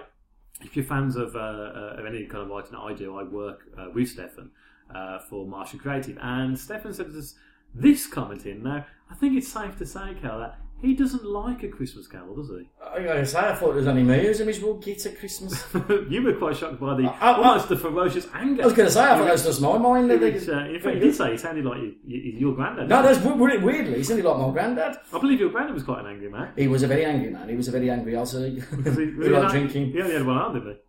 if 0.62 0.76
you're 0.76 0.84
fans 0.84 1.16
of, 1.16 1.34
uh, 1.34 1.38
uh, 1.38 1.96
of 1.98 2.06
any 2.06 2.24
kind 2.26 2.44
of 2.44 2.48
writing 2.48 2.72
that 2.72 2.78
I 2.78 2.94
do, 2.94 3.16
I 3.18 3.24
work 3.24 3.62
uh, 3.76 3.86
with 3.92 4.08
Stefan 4.08 4.50
uh, 4.94 5.18
for 5.18 5.46
Martian 5.46 5.78
Creative, 5.78 6.16
and 6.20 6.58
Stefan 6.58 6.92
said 6.94 7.12
this, 7.12 7.34
this 7.74 8.06
comment 8.06 8.46
in. 8.46 8.62
Now, 8.62 8.86
I 9.10 9.14
think 9.14 9.36
it's 9.36 9.48
safe 9.48 9.76
to 9.78 9.86
say, 9.86 10.14
Cal, 10.20 10.38
that 10.40 10.58
he 10.82 10.94
doesn't 10.94 11.24
like 11.24 11.62
a 11.62 11.68
Christmas 11.68 12.06
Carol, 12.06 12.36
does 12.36 12.50
he? 12.50 12.68
I 12.84 13.02
gotta 13.02 13.24
say, 13.24 13.38
I 13.38 13.54
thought 13.54 13.70
it 13.70 13.76
was 13.76 13.86
only 13.86 14.02
me 14.02 14.20
who 14.20 14.28
was 14.28 14.40
a 14.40 14.44
miserable 14.44 14.74
git 14.74 15.06
at 15.06 15.18
Christmas. 15.18 15.64
you 16.10 16.22
were 16.22 16.34
quite 16.34 16.54
shocked 16.56 16.78
by 16.78 16.94
the 16.94 17.04
I- 17.04 17.30
I- 17.32 17.36
almost 17.36 17.70
the 17.70 17.76
ferocious 17.76 18.26
anger. 18.34 18.62
I 18.62 18.66
was 18.66 18.74
going 18.74 18.86
to 18.86 18.92
say, 18.92 19.00
I 19.02 19.16
thought 19.16 19.24
that 19.24 19.32
was 19.32 19.44
just 19.44 19.60
my 19.62 19.78
mind. 19.78 20.10
that 20.10 20.20
Which, 20.20 20.44
they- 20.44 20.52
uh, 20.52 20.66
in 20.66 20.80
fact, 20.80 20.96
you 20.96 21.00
did 21.00 21.14
say 21.14 21.32
it 21.32 21.40
sounded 21.40 21.64
like 21.64 21.78
you, 21.78 21.94
you, 22.04 22.18
your 22.38 22.54
granddad. 22.54 22.90
No, 22.90 23.02
that's 23.02 23.18
w- 23.24 23.64
weirdly, 23.64 23.96
he 23.96 24.04
sounded 24.04 24.26
like 24.26 24.36
my 24.38 24.50
granddad. 24.52 24.96
I 25.14 25.18
believe 25.18 25.40
your 25.40 25.48
granddad 25.50 25.72
was 25.74 25.82
quite 25.82 26.00
an 26.00 26.08
angry 26.08 26.28
man. 26.30 26.52
He 26.56 26.68
was 26.68 26.82
a 26.82 26.86
very 26.86 27.06
angry 27.06 27.30
man. 27.30 27.48
He 27.48 27.56
was 27.56 27.68
a 27.68 27.72
very 27.72 27.88
angry 27.90 28.12
Aussie. 28.12 28.56
Was 28.84 28.96
he 28.98 29.04
He 29.24 29.28
liked 29.30 29.52
drinking. 29.52 29.92
He 29.92 30.00
only 30.02 30.14
had 30.14 30.26
one 30.26 30.36
arm, 30.36 30.54
didn't 30.54 30.74
he? 30.74 30.80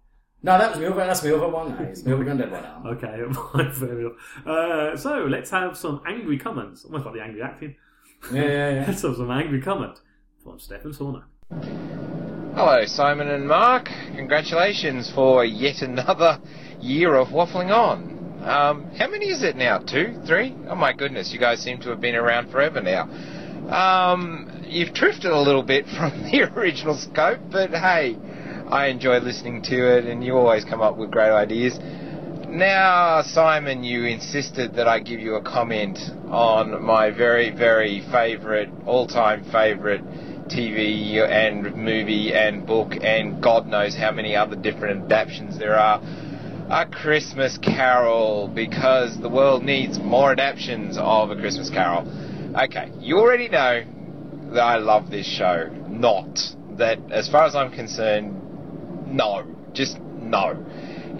No, 0.43 0.57
that 0.57 0.71
was 0.71 0.79
my 0.79 0.85
other. 0.85 1.05
That's 1.05 1.23
my 1.23 1.31
other 1.31 1.47
one. 1.47 1.75
That 1.77 1.89
is 1.89 2.05
my 2.05 2.13
other 2.13 2.23
granddad 2.23 2.51
one. 2.51 2.63
arm. 2.63 2.85
Okay, 2.87 3.23
fine, 3.53 3.71
fair 3.71 3.99
enough. 3.99 4.13
Uh, 4.45 4.97
so 4.97 5.25
let's 5.25 5.49
have 5.49 5.75
some 5.77 6.01
angry 6.05 6.37
comments. 6.37 6.85
Almost 6.85 7.05
like 7.05 7.15
the 7.15 7.21
angry 7.21 7.41
acting. 7.41 7.75
Yeah, 8.31 8.41
yeah, 8.43 8.69
yeah. 8.69 8.85
let's 8.87 9.01
have 9.01 9.15
some 9.15 9.31
angry 9.31 9.61
comment 9.61 9.99
from 10.43 10.59
Stefan 10.59 10.93
Sauna. 10.93 11.23
Hello, 12.55 12.85
Simon 12.85 13.29
and 13.29 13.47
Mark. 13.47 13.89
Congratulations 14.15 15.11
for 15.13 15.43
yet 15.43 15.81
another 15.81 16.39
year 16.81 17.15
of 17.15 17.29
waffling 17.29 17.71
on. 17.71 18.17
Um, 18.43 18.91
how 18.95 19.09
many 19.09 19.29
is 19.29 19.43
it 19.43 19.55
now? 19.55 19.79
Two? 19.79 20.21
Three? 20.25 20.55
Oh 20.69 20.75
my 20.75 20.93
goodness, 20.93 21.33
you 21.33 21.39
guys 21.39 21.61
seem 21.61 21.79
to 21.81 21.89
have 21.89 21.99
been 21.99 22.15
around 22.15 22.51
forever 22.51 22.81
now. 22.81 23.03
Um, 23.69 24.63
you've 24.65 24.93
drifted 24.93 25.31
a 25.31 25.39
little 25.39 25.63
bit 25.63 25.85
from 25.97 26.23
the 26.23 26.43
original 26.55 26.95
scope, 26.95 27.39
but 27.51 27.71
hey, 27.71 28.17
I 28.69 28.87
enjoy 28.87 29.19
listening 29.19 29.61
to 29.63 29.97
it 29.97 30.05
and 30.05 30.21
you 30.21 30.35
always 30.35 30.65
come 30.65 30.81
up 30.81 30.97
with 30.97 31.09
great 31.09 31.31
ideas. 31.31 31.79
Now, 32.49 33.21
Simon, 33.21 33.83
you 33.83 34.03
insisted 34.03 34.75
that 34.75 34.89
I 34.89 34.99
give 34.99 35.21
you 35.21 35.35
a 35.35 35.41
comment 35.41 35.97
on 36.29 36.83
my 36.83 37.11
very, 37.11 37.49
very 37.49 38.01
favourite, 38.11 38.69
all-time 38.85 39.45
favourite 39.51 40.03
TV 40.49 41.17
and 41.25 41.75
movie 41.75 42.33
and 42.33 42.65
book 42.65 42.93
and 43.01 43.41
God 43.41 43.67
knows 43.67 43.95
how 43.95 44.11
many 44.11 44.35
other 44.35 44.57
different 44.57 45.05
adaptations 45.05 45.57
there 45.57 45.77
are. 45.79 46.01
A 46.69 46.85
Christmas 46.85 47.57
Carol, 47.57 48.49
because 48.53 49.17
the 49.21 49.29
world 49.29 49.63
needs 49.63 49.97
more 49.97 50.33
adaptations 50.33 50.97
of 50.99 51.31
A 51.31 51.35
Christmas 51.37 51.69
Carol. 51.69 52.05
Okay, 52.61 52.91
you 52.99 53.17
already 53.17 53.47
know 53.47 53.85
that 54.51 54.61
I 54.61 54.75
love 54.75 55.09
this 55.09 55.25
show. 55.25 55.69
Not 55.87 56.37
that, 56.71 56.99
as 57.11 57.29
far 57.29 57.45
as 57.45 57.55
I'm 57.55 57.71
concerned, 57.71 58.46
no. 59.07 59.45
Just 59.73 59.99
no. 59.99 60.65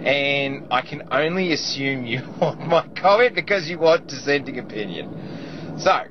And 0.04 0.68
I 0.70 0.82
can 0.82 1.08
only 1.10 1.52
assume 1.52 2.06
you 2.06 2.22
want 2.40 2.60
my 2.66 2.86
comment 3.00 3.34
because 3.34 3.68
you 3.68 3.78
want 3.78 4.06
dissenting 4.06 4.58
opinion. 4.58 5.76
So, 5.78 6.04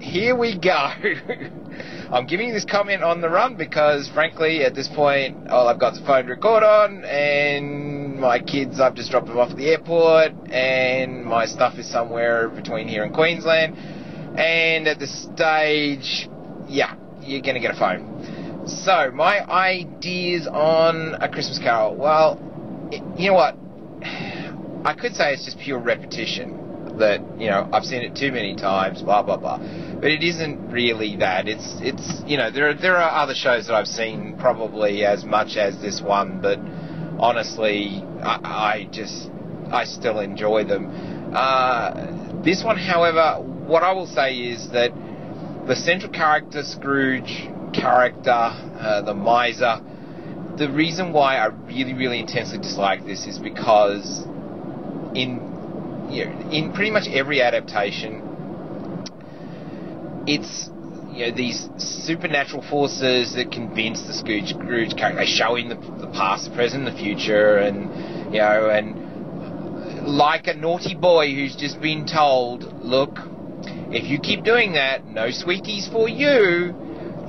here 0.00 0.36
we 0.36 0.58
go. 0.58 0.70
I'm 2.12 2.26
giving 2.26 2.48
you 2.48 2.54
this 2.54 2.64
comment 2.64 3.02
on 3.02 3.20
the 3.20 3.28
run 3.28 3.56
because, 3.56 4.08
frankly, 4.08 4.64
at 4.64 4.74
this 4.74 4.88
point, 4.88 5.48
all 5.48 5.68
I've 5.68 5.78
got 5.78 5.92
is 5.92 6.00
a 6.00 6.04
phone 6.04 6.24
to 6.24 6.30
record 6.30 6.62
on, 6.62 7.04
and 7.04 8.18
my 8.18 8.40
kids, 8.40 8.80
I've 8.80 8.94
just 8.94 9.10
dropped 9.10 9.28
them 9.28 9.38
off 9.38 9.50
at 9.50 9.56
the 9.56 9.68
airport, 9.68 10.32
and 10.50 11.24
my 11.24 11.46
stuff 11.46 11.78
is 11.78 11.88
somewhere 11.88 12.48
between 12.48 12.88
here 12.88 13.04
and 13.04 13.14
Queensland. 13.14 13.76
And 14.38 14.88
at 14.88 14.98
this 14.98 15.22
stage, 15.22 16.28
yeah, 16.68 16.94
you're 17.20 17.42
going 17.42 17.54
to 17.54 17.60
get 17.60 17.74
a 17.74 17.78
phone. 17.78 18.39
So, 18.66 19.10
my 19.12 19.44
ideas 19.48 20.46
on 20.46 21.14
A 21.20 21.28
Christmas 21.28 21.58
Carol. 21.58 21.96
Well, 21.96 22.38
it, 22.92 23.02
you 23.18 23.30
know 23.30 23.34
what? 23.34 23.56
I 24.84 24.94
could 24.94 25.14
say 25.14 25.32
it's 25.32 25.44
just 25.44 25.58
pure 25.58 25.78
repetition. 25.78 26.56
That 26.98 27.20
you 27.38 27.48
know 27.48 27.68
I've 27.72 27.84
seen 27.84 28.02
it 28.02 28.14
too 28.14 28.30
many 28.30 28.54
times, 28.56 29.00
blah 29.00 29.22
blah 29.22 29.38
blah. 29.38 29.58
But 29.58 30.10
it 30.10 30.22
isn't 30.22 30.70
really 30.70 31.16
that. 31.16 31.48
It's 31.48 31.76
it's 31.80 32.22
you 32.26 32.36
know 32.36 32.50
there 32.50 32.68
are, 32.68 32.74
there 32.74 32.96
are 32.96 33.22
other 33.22 33.34
shows 33.34 33.68
that 33.68 33.74
I've 33.74 33.86
seen 33.86 34.36
probably 34.38 35.04
as 35.06 35.24
much 35.24 35.56
as 35.56 35.80
this 35.80 36.02
one, 36.02 36.40
but 36.42 36.58
honestly, 37.18 38.04
I, 38.22 38.40
I 38.42 38.88
just 38.92 39.30
I 39.70 39.84
still 39.84 40.20
enjoy 40.20 40.64
them. 40.64 41.32
Uh, 41.34 42.42
this 42.42 42.62
one, 42.62 42.76
however, 42.76 43.42
what 43.42 43.82
I 43.82 43.92
will 43.92 44.06
say 44.06 44.36
is 44.36 44.68
that 44.70 44.92
the 45.66 45.76
central 45.76 46.12
character 46.12 46.62
Scrooge 46.62 47.48
character, 47.72 48.30
uh, 48.30 49.02
the 49.02 49.14
miser, 49.14 49.80
the 50.56 50.70
reason 50.70 51.12
why 51.12 51.36
I 51.36 51.46
really, 51.46 51.94
really 51.94 52.20
intensely 52.20 52.58
dislike 52.58 53.04
this 53.04 53.26
is 53.26 53.38
because 53.38 54.24
in 55.14 56.06
you 56.10 56.26
know, 56.26 56.50
in 56.50 56.72
pretty 56.72 56.90
much 56.90 57.08
every 57.08 57.40
adaptation, 57.40 58.22
it's 60.26 60.68
you 61.12 61.26
know 61.26 61.30
these 61.30 61.68
supernatural 61.78 62.62
forces 62.62 63.34
that 63.34 63.50
convince 63.52 64.02
the 64.02 64.12
Scrooge, 64.12 64.50
Scrooge 64.50 64.96
character. 64.96 65.20
They 65.20 65.26
show 65.26 65.54
him 65.56 65.68
the, 65.68 65.76
the 65.76 66.10
past, 66.12 66.50
the 66.50 66.54
present, 66.54 66.84
the 66.84 66.92
future, 66.92 67.58
and 67.58 68.34
you 68.34 68.40
know, 68.40 68.70
and 68.70 70.06
like 70.06 70.46
a 70.46 70.54
naughty 70.54 70.94
boy 70.94 71.32
who's 71.32 71.56
just 71.56 71.80
been 71.80 72.06
told, 72.06 72.64
look, 72.82 73.18
if 73.92 74.08
you 74.10 74.18
keep 74.20 74.44
doing 74.44 74.72
that, 74.72 75.06
no 75.06 75.30
sweeties 75.30 75.88
for 75.88 76.08
you. 76.08 76.74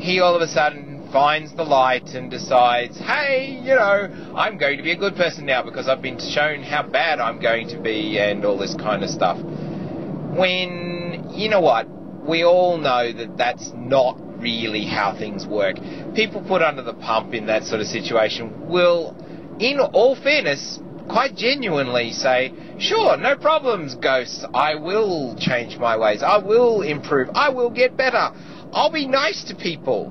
He 0.02 0.20
all 0.20 0.36
of 0.36 0.42
a 0.42 0.48
sudden 0.48 1.08
finds 1.14 1.54
the 1.54 1.64
light 1.64 2.16
and 2.16 2.32
decides, 2.32 2.98
hey, 2.98 3.60
you 3.62 3.76
know, 3.76 4.34
I'm 4.36 4.58
going 4.58 4.78
to 4.78 4.84
be 4.84 4.92
a 4.92 4.98
good 4.98 5.16
person 5.16 5.46
now 5.46 5.62
because 5.62 5.88
I've 5.88 6.02
been 6.02 6.20
shown 6.20 6.64
how 6.64 6.82
bad 6.82 7.20
I'm 7.20 7.40
going 7.40 7.68
to 7.70 7.80
be 7.80 8.18
and 8.18 8.44
all 8.44 8.58
this 8.58 8.74
kind 8.74 9.04
of 9.04 9.12
stuff. 9.12 9.38
When, 9.38 11.30
you 11.30 11.50
know 11.50 11.62
what, 11.62 11.88
we 12.28 12.44
all 12.44 12.80
know 12.80 13.14
that 13.14 13.38
that's 13.38 13.72
not 13.76 14.18
really 14.40 14.86
how 14.86 15.16
things 15.16 15.46
work. 15.46 15.76
People 16.16 16.42
put 16.48 16.64
under 16.64 16.82
the 16.82 16.96
pump 16.96 17.36
in 17.36 17.46
that 17.46 17.64
sort 17.66 17.80
of 17.80 17.86
situation 17.86 18.68
will, 18.68 19.16
in 19.60 19.80
all 19.80 20.16
fairness, 20.16 20.80
quite 21.10 21.36
genuinely 21.36 22.12
say, 22.12 22.54
sure, 22.80 23.18
no 23.18 23.36
problems, 23.36 23.94
ghosts. 23.96 24.46
I 24.54 24.76
will 24.76 25.36
change 25.38 25.78
my 25.78 25.96
ways. 25.96 26.24
I 26.24 26.40
will 26.40 26.82
improve. 26.82 27.30
I 27.36 27.50
will 27.50 27.70
get 27.70 27.96
better. 27.96 28.32
I'll 28.74 28.92
be 28.92 29.08
nice 29.08 29.44
to 29.46 29.56
people. 29.56 30.10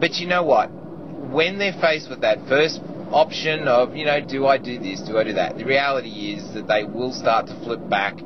But 0.00 0.16
you 0.16 0.26
know 0.26 0.42
what? 0.42 0.66
When 0.68 1.58
they're 1.58 1.78
faced 1.80 2.10
with 2.10 2.20
that 2.20 2.46
first 2.48 2.80
option 3.10 3.68
of, 3.68 3.96
you 3.96 4.04
know, 4.04 4.20
do 4.20 4.46
I 4.46 4.58
do 4.58 4.78
this, 4.78 5.00
do 5.00 5.18
I 5.18 5.24
do 5.24 5.34
that, 5.34 5.56
the 5.56 5.64
reality 5.64 6.34
is 6.34 6.54
that 6.54 6.68
they 6.68 6.84
will 6.84 7.12
start 7.12 7.46
to 7.46 7.54
flip 7.64 7.88
back 7.88 8.16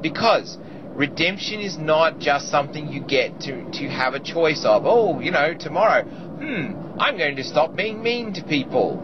because 0.00 0.58
redemption 0.94 1.60
is 1.60 1.78
not 1.78 2.18
just 2.18 2.50
something 2.50 2.88
you 2.88 3.00
get 3.00 3.40
to, 3.40 3.70
to 3.72 3.88
have 3.88 4.14
a 4.14 4.20
choice 4.20 4.64
of. 4.64 4.82
Oh, 4.84 5.20
you 5.20 5.30
know, 5.30 5.54
tomorrow, 5.54 6.04
hmm, 6.04 6.98
I'm 7.00 7.16
going 7.16 7.36
to 7.36 7.44
stop 7.44 7.76
being 7.76 8.02
mean 8.02 8.32
to 8.34 8.42
people. 8.42 8.98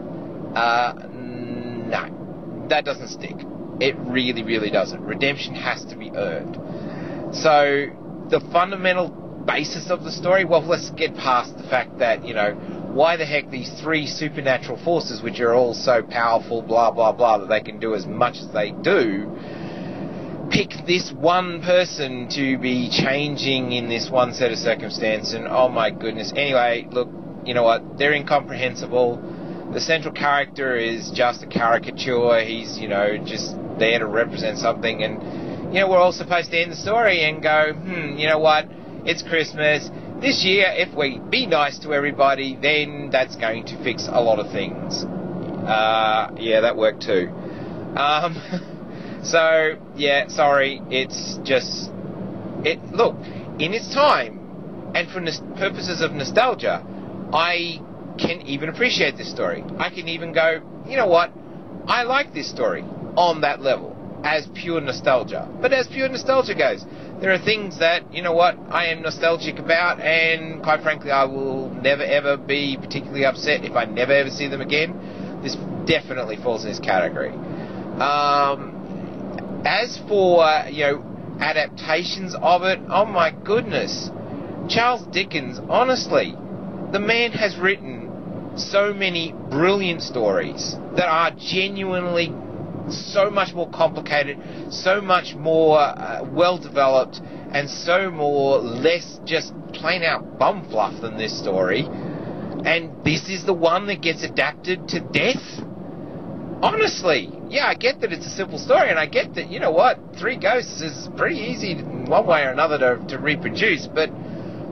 Uh, 0.55 0.93
no, 1.13 2.65
that 2.69 2.83
doesn't 2.83 3.09
stick. 3.09 3.35
It 3.79 3.95
really, 3.99 4.43
really 4.43 4.71
doesn't. 4.71 5.01
Redemption 5.01 5.55
has 5.55 5.85
to 5.85 5.95
be 5.95 6.11
earned. 6.11 6.55
So, 7.35 7.87
the 8.29 8.41
fundamental 8.51 9.26
basis 9.47 9.89
of 9.89 10.03
the 10.03 10.11
story, 10.11 10.45
well, 10.45 10.61
let's 10.61 10.91
get 10.91 11.15
past 11.15 11.57
the 11.57 11.63
fact 11.63 11.97
that, 11.99 12.27
you 12.27 12.33
know, 12.33 12.53
why 12.93 13.15
the 13.15 13.25
heck 13.25 13.49
these 13.49 13.71
three 13.81 14.05
supernatural 14.05 14.77
forces, 14.83 15.21
which 15.21 15.39
are 15.39 15.55
all 15.55 15.73
so 15.73 16.03
powerful, 16.03 16.61
blah, 16.61 16.91
blah, 16.91 17.11
blah, 17.11 17.37
that 17.39 17.47
they 17.47 17.61
can 17.61 17.79
do 17.79 17.95
as 17.95 18.05
much 18.05 18.37
as 18.37 18.47
they 18.53 18.71
do, 18.71 19.31
pick 20.51 20.69
this 20.85 21.11
one 21.11 21.61
person 21.61 22.27
to 22.29 22.57
be 22.59 22.89
changing 22.89 23.71
in 23.71 23.89
this 23.89 24.09
one 24.09 24.33
set 24.33 24.51
of 24.51 24.57
circumstance, 24.57 25.33
and 25.33 25.47
oh 25.47 25.69
my 25.69 25.89
goodness. 25.91 26.31
Anyway, 26.35 26.87
look, 26.91 27.09
you 27.45 27.53
know 27.53 27.63
what? 27.63 27.97
They're 27.97 28.13
incomprehensible. 28.13 29.71
The 29.73 29.81
central 29.81 30.13
character 30.13 30.75
is 30.75 31.11
just 31.11 31.43
a 31.43 31.47
caricature. 31.47 32.39
He's, 32.41 32.77
you 32.77 32.87
know, 32.87 33.17
just 33.17 33.55
there 33.79 33.99
to 33.99 34.05
represent 34.05 34.57
something, 34.57 35.03
and, 35.03 35.73
you 35.73 35.79
know, 35.79 35.89
we're 35.89 35.97
all 35.97 36.11
supposed 36.13 36.51
to 36.51 36.57
end 36.57 36.71
the 36.71 36.75
story 36.75 37.23
and 37.23 37.41
go, 37.41 37.73
hmm, 37.73 38.17
you 38.17 38.27
know 38.27 38.39
what? 38.39 38.67
It's 39.07 39.23
Christmas. 39.23 39.89
This 40.19 40.43
year, 40.43 40.65
if 40.75 40.93
we 40.93 41.17
be 41.17 41.45
nice 41.45 41.79
to 41.79 41.93
everybody, 41.93 42.57
then 42.61 43.09
that's 43.09 43.37
going 43.37 43.65
to 43.67 43.81
fix 43.81 44.05
a 44.05 44.19
lot 44.19 44.37
of 44.37 44.51
things. 44.51 45.05
Uh, 45.05 46.35
yeah, 46.35 46.59
that 46.59 46.75
worked 46.75 47.03
too. 47.03 47.29
Um, 47.95 48.35
so, 49.23 49.77
yeah, 49.95 50.27
sorry, 50.27 50.81
it's 50.89 51.39
just, 51.45 51.89
it, 52.65 52.83
look, 52.91 53.15
in 53.59 53.73
its 53.73 53.93
time, 53.93 54.91
and 54.93 55.07
for 55.09 55.21
purposes 55.57 56.01
of 56.01 56.11
nostalgia, 56.11 56.85
I 57.31 57.79
can 58.19 58.41
even 58.41 58.67
appreciate 58.67 59.15
this 59.15 59.31
story. 59.31 59.63
I 59.77 59.89
can 59.89 60.09
even 60.09 60.33
go, 60.33 60.59
you 60.85 60.97
know 60.97 61.07
what, 61.07 61.31
I 61.87 62.03
like 62.03 62.33
this 62.33 62.49
story 62.49 62.81
on 63.15 63.39
that 63.39 63.61
level, 63.61 63.95
as 64.23 64.47
pure 64.53 64.81
nostalgia. 64.81 65.49
But 65.61 65.73
as 65.73 65.87
pure 65.87 66.09
nostalgia 66.09 66.55
goes, 66.55 66.85
there 67.21 67.31
are 67.31 67.39
things 67.39 67.79
that, 67.79 68.13
you 68.13 68.21
know 68.21 68.33
what, 68.33 68.57
I 68.69 68.87
am 68.87 69.01
nostalgic 69.01 69.59
about, 69.59 69.99
and 69.99 70.61
quite 70.61 70.81
frankly, 70.81 71.11
I 71.11 71.25
will 71.25 71.69
never 71.69 72.03
ever 72.03 72.37
be 72.37 72.77
particularly 72.79 73.25
upset 73.25 73.63
if 73.63 73.75
I 73.75 73.85
never 73.85 74.13
ever 74.13 74.29
see 74.29 74.47
them 74.47 74.61
again. 74.61 75.39
This 75.43 75.55
definitely 75.85 76.37
falls 76.37 76.63
in 76.63 76.69
this 76.69 76.79
category. 76.79 77.31
Um, 77.31 79.61
as 79.65 79.97
for, 80.07 80.45
you 80.69 80.83
know, 80.83 81.37
adaptations 81.39 82.35
of 82.41 82.63
it, 82.63 82.79
oh 82.89 83.05
my 83.05 83.31
goodness. 83.31 84.09
Charles 84.69 85.05
Dickens, 85.07 85.59
honestly, 85.69 86.35
the 86.91 86.99
man 86.99 87.31
has 87.31 87.57
written 87.57 88.53
so 88.57 88.93
many 88.93 89.33
brilliant 89.49 90.01
stories 90.01 90.75
that 90.95 91.07
are 91.07 91.31
genuinely 91.31 92.33
so 92.89 93.29
much 93.29 93.53
more 93.53 93.69
complicated, 93.69 94.37
so 94.69 95.01
much 95.01 95.35
more 95.35 95.79
uh, 95.79 96.23
well 96.23 96.57
developed, 96.57 97.21
and 97.51 97.69
so 97.69 98.09
more 98.11 98.59
less 98.59 99.19
just 99.25 99.53
plain 99.73 100.03
out 100.03 100.37
bum 100.39 100.67
fluff 100.69 101.01
than 101.01 101.17
this 101.17 101.37
story. 101.37 101.87
And 102.65 103.03
this 103.03 103.29
is 103.29 103.45
the 103.45 103.53
one 103.53 103.87
that 103.87 104.01
gets 104.01 104.23
adapted 104.23 104.87
to 104.89 104.99
death? 104.99 105.43
Honestly, 106.61 107.31
yeah, 107.49 107.67
I 107.67 107.75
get 107.75 108.01
that 108.01 108.11
it's 108.11 108.25
a 108.25 108.31
simple 108.31 108.57
story, 108.57 108.89
and 108.89 108.97
I 108.97 109.05
get 109.05 109.35
that, 109.35 109.49
you 109.49 109.59
know 109.59 109.71
what, 109.71 109.99
Three 110.19 110.37
Ghosts 110.37 110.81
is 110.81 111.07
pretty 111.15 111.37
easy 111.37 111.75
one 111.75 112.25
way 112.25 112.43
or 112.43 112.49
another 112.49 112.77
to, 112.79 113.07
to 113.09 113.19
reproduce, 113.19 113.87
but 113.87 114.09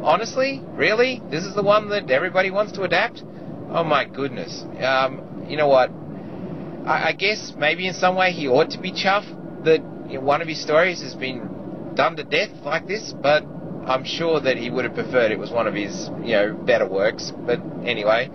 honestly, 0.02 0.62
really, 0.74 1.22
this 1.30 1.46
is 1.46 1.54
the 1.54 1.64
one 1.64 1.90
that 1.90 2.10
everybody 2.10 2.50
wants 2.50 2.72
to 2.74 2.84
adapt? 2.84 3.24
Oh 3.70 3.84
my 3.84 4.06
goodness. 4.06 4.64
Um, 4.82 5.46
you 5.48 5.58
know 5.58 5.68
what? 5.68 5.92
I, 6.86 7.10
I 7.10 7.12
guess 7.14 7.54
maybe 7.58 7.88
in 7.88 7.94
some 7.94 8.16
way 8.16 8.32
he 8.32 8.48
ought 8.48 8.72
to 8.72 8.80
be 8.80 8.92
chuffed 8.92 9.64
that 9.64 9.82
you 10.10 10.20
know, 10.20 10.22
one 10.22 10.42
of 10.42 10.48
his 10.48 10.62
stories 10.62 11.02
has 11.02 11.16
been 11.16 11.94
done 11.96 12.16
to 12.18 12.24
death 12.24 12.52
like 12.64 12.88
this, 12.88 13.14
but 13.14 13.44
I'm 13.86 14.04
sure 14.04 14.40
that 14.40 14.58
he 14.58 14.70
would 14.70 14.86
have 14.86 14.94
preferred 14.94 15.32
it 15.32 15.40
was 15.40 15.52
one 15.52 15.68
of 15.68 15.74
his, 15.74 16.10
you 16.24 16.32
know, 16.32 16.54
better 16.54 16.88
works. 16.88 17.32
But 17.46 17.60
anyway, 17.84 18.30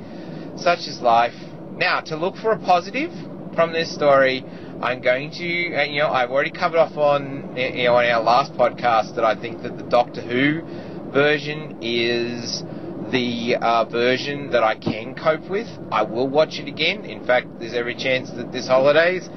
such 0.57 0.87
is 0.87 1.01
life. 1.01 1.35
Now, 1.77 2.01
to 2.03 2.17
look 2.17 2.37
for 2.37 2.53
a 2.53 2.59
positive 2.59 3.13
from 3.55 3.73
this 3.73 3.93
story, 3.93 4.45
I'm 4.81 5.01
going 5.01 5.31
to, 5.33 5.75
uh, 5.75 5.83
you 5.85 6.01
know, 6.01 6.09
I've 6.09 6.31
already 6.31 6.51
covered 6.51 6.79
off 6.79 6.97
on, 6.97 7.57
you 7.57 7.85
know, 7.85 7.97
on 7.97 8.07
our 8.07 8.23
last 8.23 8.53
podcast 8.55 9.15
that 9.17 9.25
I 9.25 9.35
think 9.35 9.63
that 9.63 9.77
the 9.77 9.83
Doctor 9.85 10.21
Who 10.21 10.63
version 11.11 11.79
is 11.83 12.63
the 13.11 13.57
uh, 13.61 13.85
version 13.85 14.51
that 14.51 14.63
I 14.63 14.77
can 14.77 15.15
cope 15.15 15.49
with. 15.49 15.69
I 15.91 16.03
will 16.03 16.29
watch 16.29 16.59
it 16.59 16.69
again. 16.69 17.05
In 17.05 17.25
fact, 17.25 17.49
there's 17.59 17.75
every 17.75 17.95
chance 17.95 18.31
that 18.33 18.53
this 18.53 18.69
holidays 18.69 19.29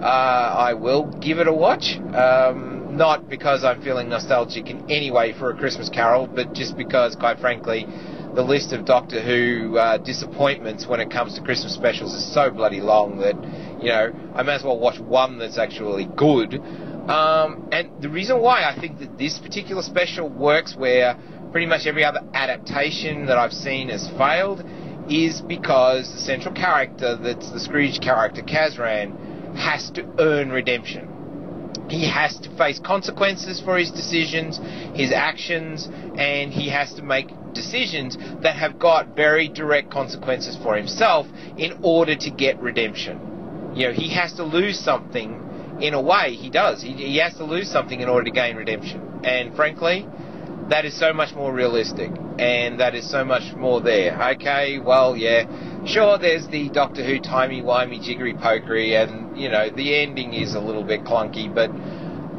uh, 0.00 0.54
I 0.56 0.74
will 0.74 1.04
give 1.20 1.38
it 1.38 1.46
a 1.46 1.52
watch. 1.52 1.98
Um, 2.14 2.96
not 2.96 3.28
because 3.28 3.64
I'm 3.64 3.82
feeling 3.82 4.08
nostalgic 4.08 4.70
in 4.70 4.90
any 4.90 5.10
way 5.10 5.32
for 5.32 5.50
A 5.50 5.56
Christmas 5.56 5.88
Carol, 5.88 6.26
but 6.26 6.54
just 6.54 6.76
because, 6.76 7.14
quite 7.16 7.38
frankly, 7.38 7.86
the 8.34 8.42
list 8.42 8.72
of 8.72 8.84
Doctor 8.84 9.20
Who 9.20 9.76
uh, 9.76 9.98
disappointments 9.98 10.86
when 10.86 11.00
it 11.00 11.10
comes 11.10 11.34
to 11.34 11.42
Christmas 11.42 11.74
specials 11.74 12.14
is 12.14 12.32
so 12.32 12.50
bloody 12.50 12.80
long 12.80 13.18
that, 13.18 13.36
you 13.80 13.88
know, 13.88 14.12
I 14.34 14.42
may 14.42 14.54
as 14.54 14.64
well 14.64 14.78
watch 14.78 14.98
one 15.00 15.38
that's 15.38 15.58
actually 15.58 16.06
good. 16.16 16.54
Um, 17.10 17.68
and 17.72 17.90
the 18.00 18.08
reason 18.08 18.40
why 18.40 18.64
I 18.64 18.78
think 18.78 19.00
that 19.00 19.18
this 19.18 19.38
particular 19.38 19.82
special 19.82 20.28
works 20.28 20.76
where 20.76 21.16
pretty 21.50 21.66
much 21.66 21.86
every 21.86 22.04
other 22.04 22.20
adaptation 22.34 23.26
that 23.26 23.38
I've 23.38 23.52
seen 23.52 23.88
has 23.88 24.08
failed 24.16 24.64
is 25.08 25.40
because 25.40 26.12
the 26.12 26.18
central 26.18 26.54
character, 26.54 27.16
that's 27.16 27.50
the 27.50 27.60
Scrooge 27.60 28.00
character, 28.00 28.42
Kazran, 28.42 29.56
has 29.56 29.90
to 29.90 30.06
earn 30.18 30.50
redemption. 30.50 31.08
He 31.88 32.08
has 32.08 32.38
to 32.40 32.56
face 32.56 32.78
consequences 32.78 33.60
for 33.60 33.76
his 33.76 33.90
decisions, 33.90 34.60
his 34.94 35.10
actions, 35.10 35.88
and 36.16 36.52
he 36.52 36.68
has 36.68 36.94
to 36.94 37.02
make 37.02 37.28
decisions 37.52 38.16
that 38.42 38.54
have 38.54 38.78
got 38.78 39.16
very 39.16 39.48
direct 39.48 39.90
consequences 39.90 40.56
for 40.62 40.76
himself 40.76 41.26
in 41.58 41.80
order 41.82 42.14
to 42.14 42.30
get 42.30 42.60
redemption. 42.60 43.72
You 43.74 43.88
know, 43.88 43.92
he 43.92 44.08
has 44.10 44.34
to 44.34 44.44
lose 44.44 44.78
something 44.78 45.78
in 45.80 45.94
a 45.94 46.00
way, 46.00 46.34
he 46.34 46.50
does. 46.50 46.82
He, 46.82 46.92
he 46.92 47.16
has 47.16 47.34
to 47.34 47.44
lose 47.44 47.68
something 47.68 48.00
in 48.00 48.08
order 48.08 48.24
to 48.24 48.30
gain 48.30 48.56
redemption. 48.56 49.00
And 49.24 49.54
frankly, 49.56 50.06
that 50.70 50.84
is 50.84 50.96
so 50.96 51.12
much 51.12 51.34
more 51.34 51.52
realistic 51.52 52.12
and 52.38 52.78
that 52.78 52.94
is 52.94 53.08
so 53.10 53.24
much 53.24 53.54
more 53.56 53.80
there. 53.80 54.16
Okay, 54.34 54.78
well, 54.78 55.16
yeah, 55.16 55.44
sure, 55.84 56.16
there's 56.16 56.46
the 56.48 56.70
Doctor 56.70 57.04
Who 57.04 57.18
timey-wimey, 57.18 58.00
jiggery-pokery, 58.00 58.94
and, 59.02 59.36
you 59.36 59.50
know, 59.50 59.68
the 59.68 59.96
ending 59.96 60.32
is 60.32 60.54
a 60.54 60.60
little 60.60 60.84
bit 60.84 61.02
clunky, 61.04 61.52
but 61.52 61.70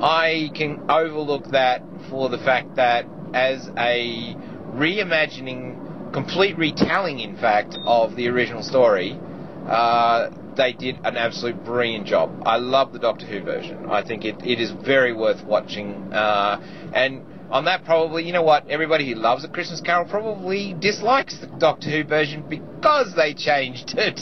I 0.01 0.49
can 0.55 0.81
overlook 0.89 1.49
that 1.49 1.83
for 2.09 2.29
the 2.29 2.37
fact 2.37 2.77
that 2.77 3.05
as 3.33 3.69
a 3.77 4.35
reimagining, 4.75 6.13
complete 6.13 6.57
retelling, 6.57 7.19
in 7.19 7.35
fact, 7.35 7.77
of 7.85 8.15
the 8.15 8.29
original 8.29 8.63
story, 8.63 9.19
uh, 9.67 10.29
they 10.55 10.71
did 10.73 10.95
an 11.03 11.17
absolute 11.17 11.63
brilliant 11.65 12.07
job. 12.07 12.43
I 12.45 12.57
love 12.57 12.93
the 12.93 12.99
Doctor 12.99 13.25
Who 13.25 13.41
version. 13.41 13.89
I 13.89 14.03
think 14.03 14.23
it, 14.25 14.35
it 14.43 14.59
is 14.59 14.71
very 14.71 15.13
worth 15.13 15.43
watching. 15.45 16.11
Uh, 16.13 16.61
and 16.93 17.25
on 17.51 17.65
that, 17.65 17.83
probably, 17.83 18.23
you 18.23 18.31
know 18.31 18.43
what, 18.43 18.69
everybody 18.69 19.09
who 19.09 19.15
loves 19.15 19.43
A 19.43 19.49
Christmas 19.49 19.81
Carol 19.81 20.05
probably 20.05 20.73
dislikes 20.73 21.37
the 21.39 21.47
Doctor 21.47 21.89
Who 21.89 22.03
version 22.05 22.43
because 22.47 23.13
they 23.15 23.33
changed 23.33 23.93
it 23.97 24.19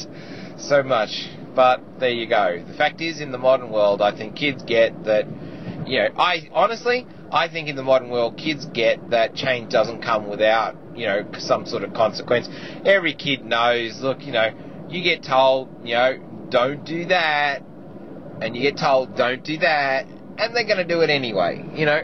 so 0.58 0.84
much. 0.84 1.30
But 1.56 1.82
there 2.00 2.10
you 2.10 2.28
go. 2.28 2.64
The 2.66 2.74
fact 2.74 3.02
is, 3.02 3.22
in 3.22 3.32
the 3.32 3.38
modern 3.38 3.72
world, 3.72 4.02
I 4.02 4.16
think 4.16 4.36
kids 4.36 4.64
get 4.64 5.04
that, 5.06 5.26
you 5.86 6.00
know, 6.00 6.10
I 6.18 6.50
honestly, 6.54 7.06
I 7.32 7.50
think 7.50 7.70
in 7.70 7.76
the 7.76 7.84
modern 7.84 8.10
world, 8.10 8.38
kids 8.38 8.66
get 8.66 9.12
that 9.12 9.36
change 9.36 9.72
doesn't 9.72 10.02
come 10.02 10.28
without, 10.28 10.76
you 10.96 11.06
know, 11.06 11.26
some 11.38 11.66
sort 11.66 11.84
of 11.84 11.94
consequence. 11.94 12.50
Every 12.86 13.14
kid 13.14 13.44
knows, 13.44 14.00
look, 14.02 14.26
you 14.26 14.32
know, 14.32 14.52
you 14.90 15.04
get 15.04 15.24
told, 15.24 15.70
you 15.84 15.96
know, 15.96 16.20
don't 16.50 16.84
do 16.84 17.06
that, 17.06 17.62
and 18.42 18.56
you 18.56 18.62
get 18.62 18.78
told, 18.78 19.16
don't 19.16 19.44
do 19.44 19.58
that, 19.60 20.06
and 20.38 20.56
they're 20.56 20.66
going 20.66 20.78
to 20.78 20.86
do 20.86 21.02
it 21.02 21.10
anyway, 21.10 21.64
you 21.76 21.86
know. 21.86 22.04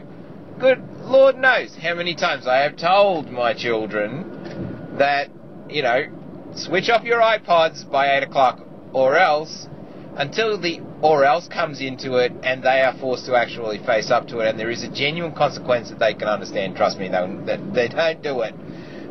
Good, 0.58 0.82
Lord 1.02 1.36
knows 1.36 1.76
how 1.76 1.94
many 1.94 2.14
times 2.14 2.46
I 2.46 2.58
have 2.58 2.76
told 2.78 3.30
my 3.30 3.52
children 3.52 4.96
that, 4.96 5.28
you 5.68 5.82
know, 5.82 6.06
switch 6.54 6.88
off 6.88 7.04
your 7.04 7.20
iPods 7.20 7.90
by 7.90 8.16
8 8.16 8.22
o'clock 8.22 8.60
or 8.94 9.18
else 9.18 9.68
until 10.16 10.58
the 10.58 10.80
or 11.02 11.26
else 11.26 11.46
comes 11.46 11.82
into 11.82 12.14
it 12.14 12.32
and 12.42 12.62
they 12.62 12.80
are 12.80 12.94
forced 12.94 13.26
to 13.26 13.34
actually 13.36 13.76
face 13.84 14.10
up 14.10 14.28
to 14.28 14.38
it 14.38 14.48
and 14.48 14.58
there 14.58 14.70
is 14.70 14.82
a 14.82 14.88
genuine 14.88 15.32
consequence 15.32 15.90
that 15.90 15.98
they 15.98 16.14
can 16.14 16.26
understand, 16.26 16.74
trust 16.74 16.98
me, 16.98 17.08
they, 17.08 17.58
they 17.74 17.88
don't 17.88 18.22
do 18.22 18.40
it. 18.40 18.54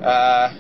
Uh, 0.04 0.52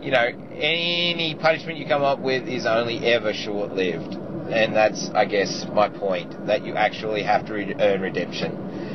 you 0.00 0.10
know, 0.10 0.28
any 0.54 1.36
punishment 1.38 1.76
you 1.78 1.86
come 1.86 2.02
up 2.02 2.20
with 2.20 2.48
is 2.48 2.64
only 2.64 3.04
ever 3.04 3.34
short 3.34 3.74
lived. 3.74 4.14
And 4.50 4.74
that's, 4.74 5.10
I 5.10 5.26
guess, 5.26 5.66
my 5.74 5.90
point, 5.90 6.46
that 6.46 6.64
you 6.64 6.74
actually 6.74 7.22
have 7.22 7.46
to 7.46 7.52
re- 7.52 7.74
earn 7.78 8.00
redemption. 8.00 8.91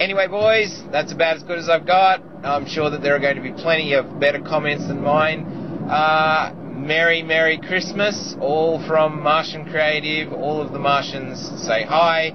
Anyway, 0.00 0.26
boys, 0.28 0.82
that's 0.90 1.12
about 1.12 1.36
as 1.36 1.42
good 1.42 1.58
as 1.58 1.68
I've 1.68 1.86
got. 1.86 2.22
I'm 2.42 2.66
sure 2.66 2.88
that 2.88 3.02
there 3.02 3.14
are 3.14 3.18
going 3.18 3.36
to 3.36 3.42
be 3.42 3.52
plenty 3.52 3.92
of 3.92 4.18
better 4.18 4.40
comments 4.40 4.88
than 4.88 5.02
mine. 5.02 5.42
Uh, 5.90 6.54
Merry, 6.56 7.22
Merry 7.22 7.58
Christmas, 7.58 8.34
all 8.40 8.82
from 8.86 9.22
Martian 9.22 9.66
Creative. 9.66 10.32
All 10.32 10.62
of 10.62 10.72
the 10.72 10.78
Martians 10.78 11.38
say 11.66 11.84
hi. 11.84 12.28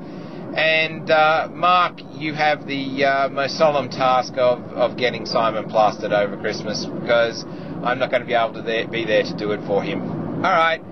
And 0.56 1.10
uh, 1.10 1.48
Mark, 1.52 2.02
you 2.12 2.36
have 2.36 2.68
the 2.68 3.04
uh, 3.04 3.30
most 3.30 3.58
solemn 3.58 3.90
task 3.90 4.34
of, 4.38 4.60
of 4.66 4.96
getting 4.96 5.26
Simon 5.26 5.68
plastered 5.68 6.14
over 6.14 6.38
Christmas 6.38 6.86
because 6.86 7.44
I'm 7.84 7.98
not 7.98 8.12
going 8.12 8.22
to 8.22 8.28
be 8.28 8.36
able 8.36 8.54
to 8.54 8.62
there, 8.62 8.88
be 8.88 9.06
there 9.06 9.24
to 9.24 9.36
do 9.38 9.54
it 9.54 9.66
for 9.66 9.82
him. 9.82 10.04
All 10.46 10.52
right. 10.52 10.84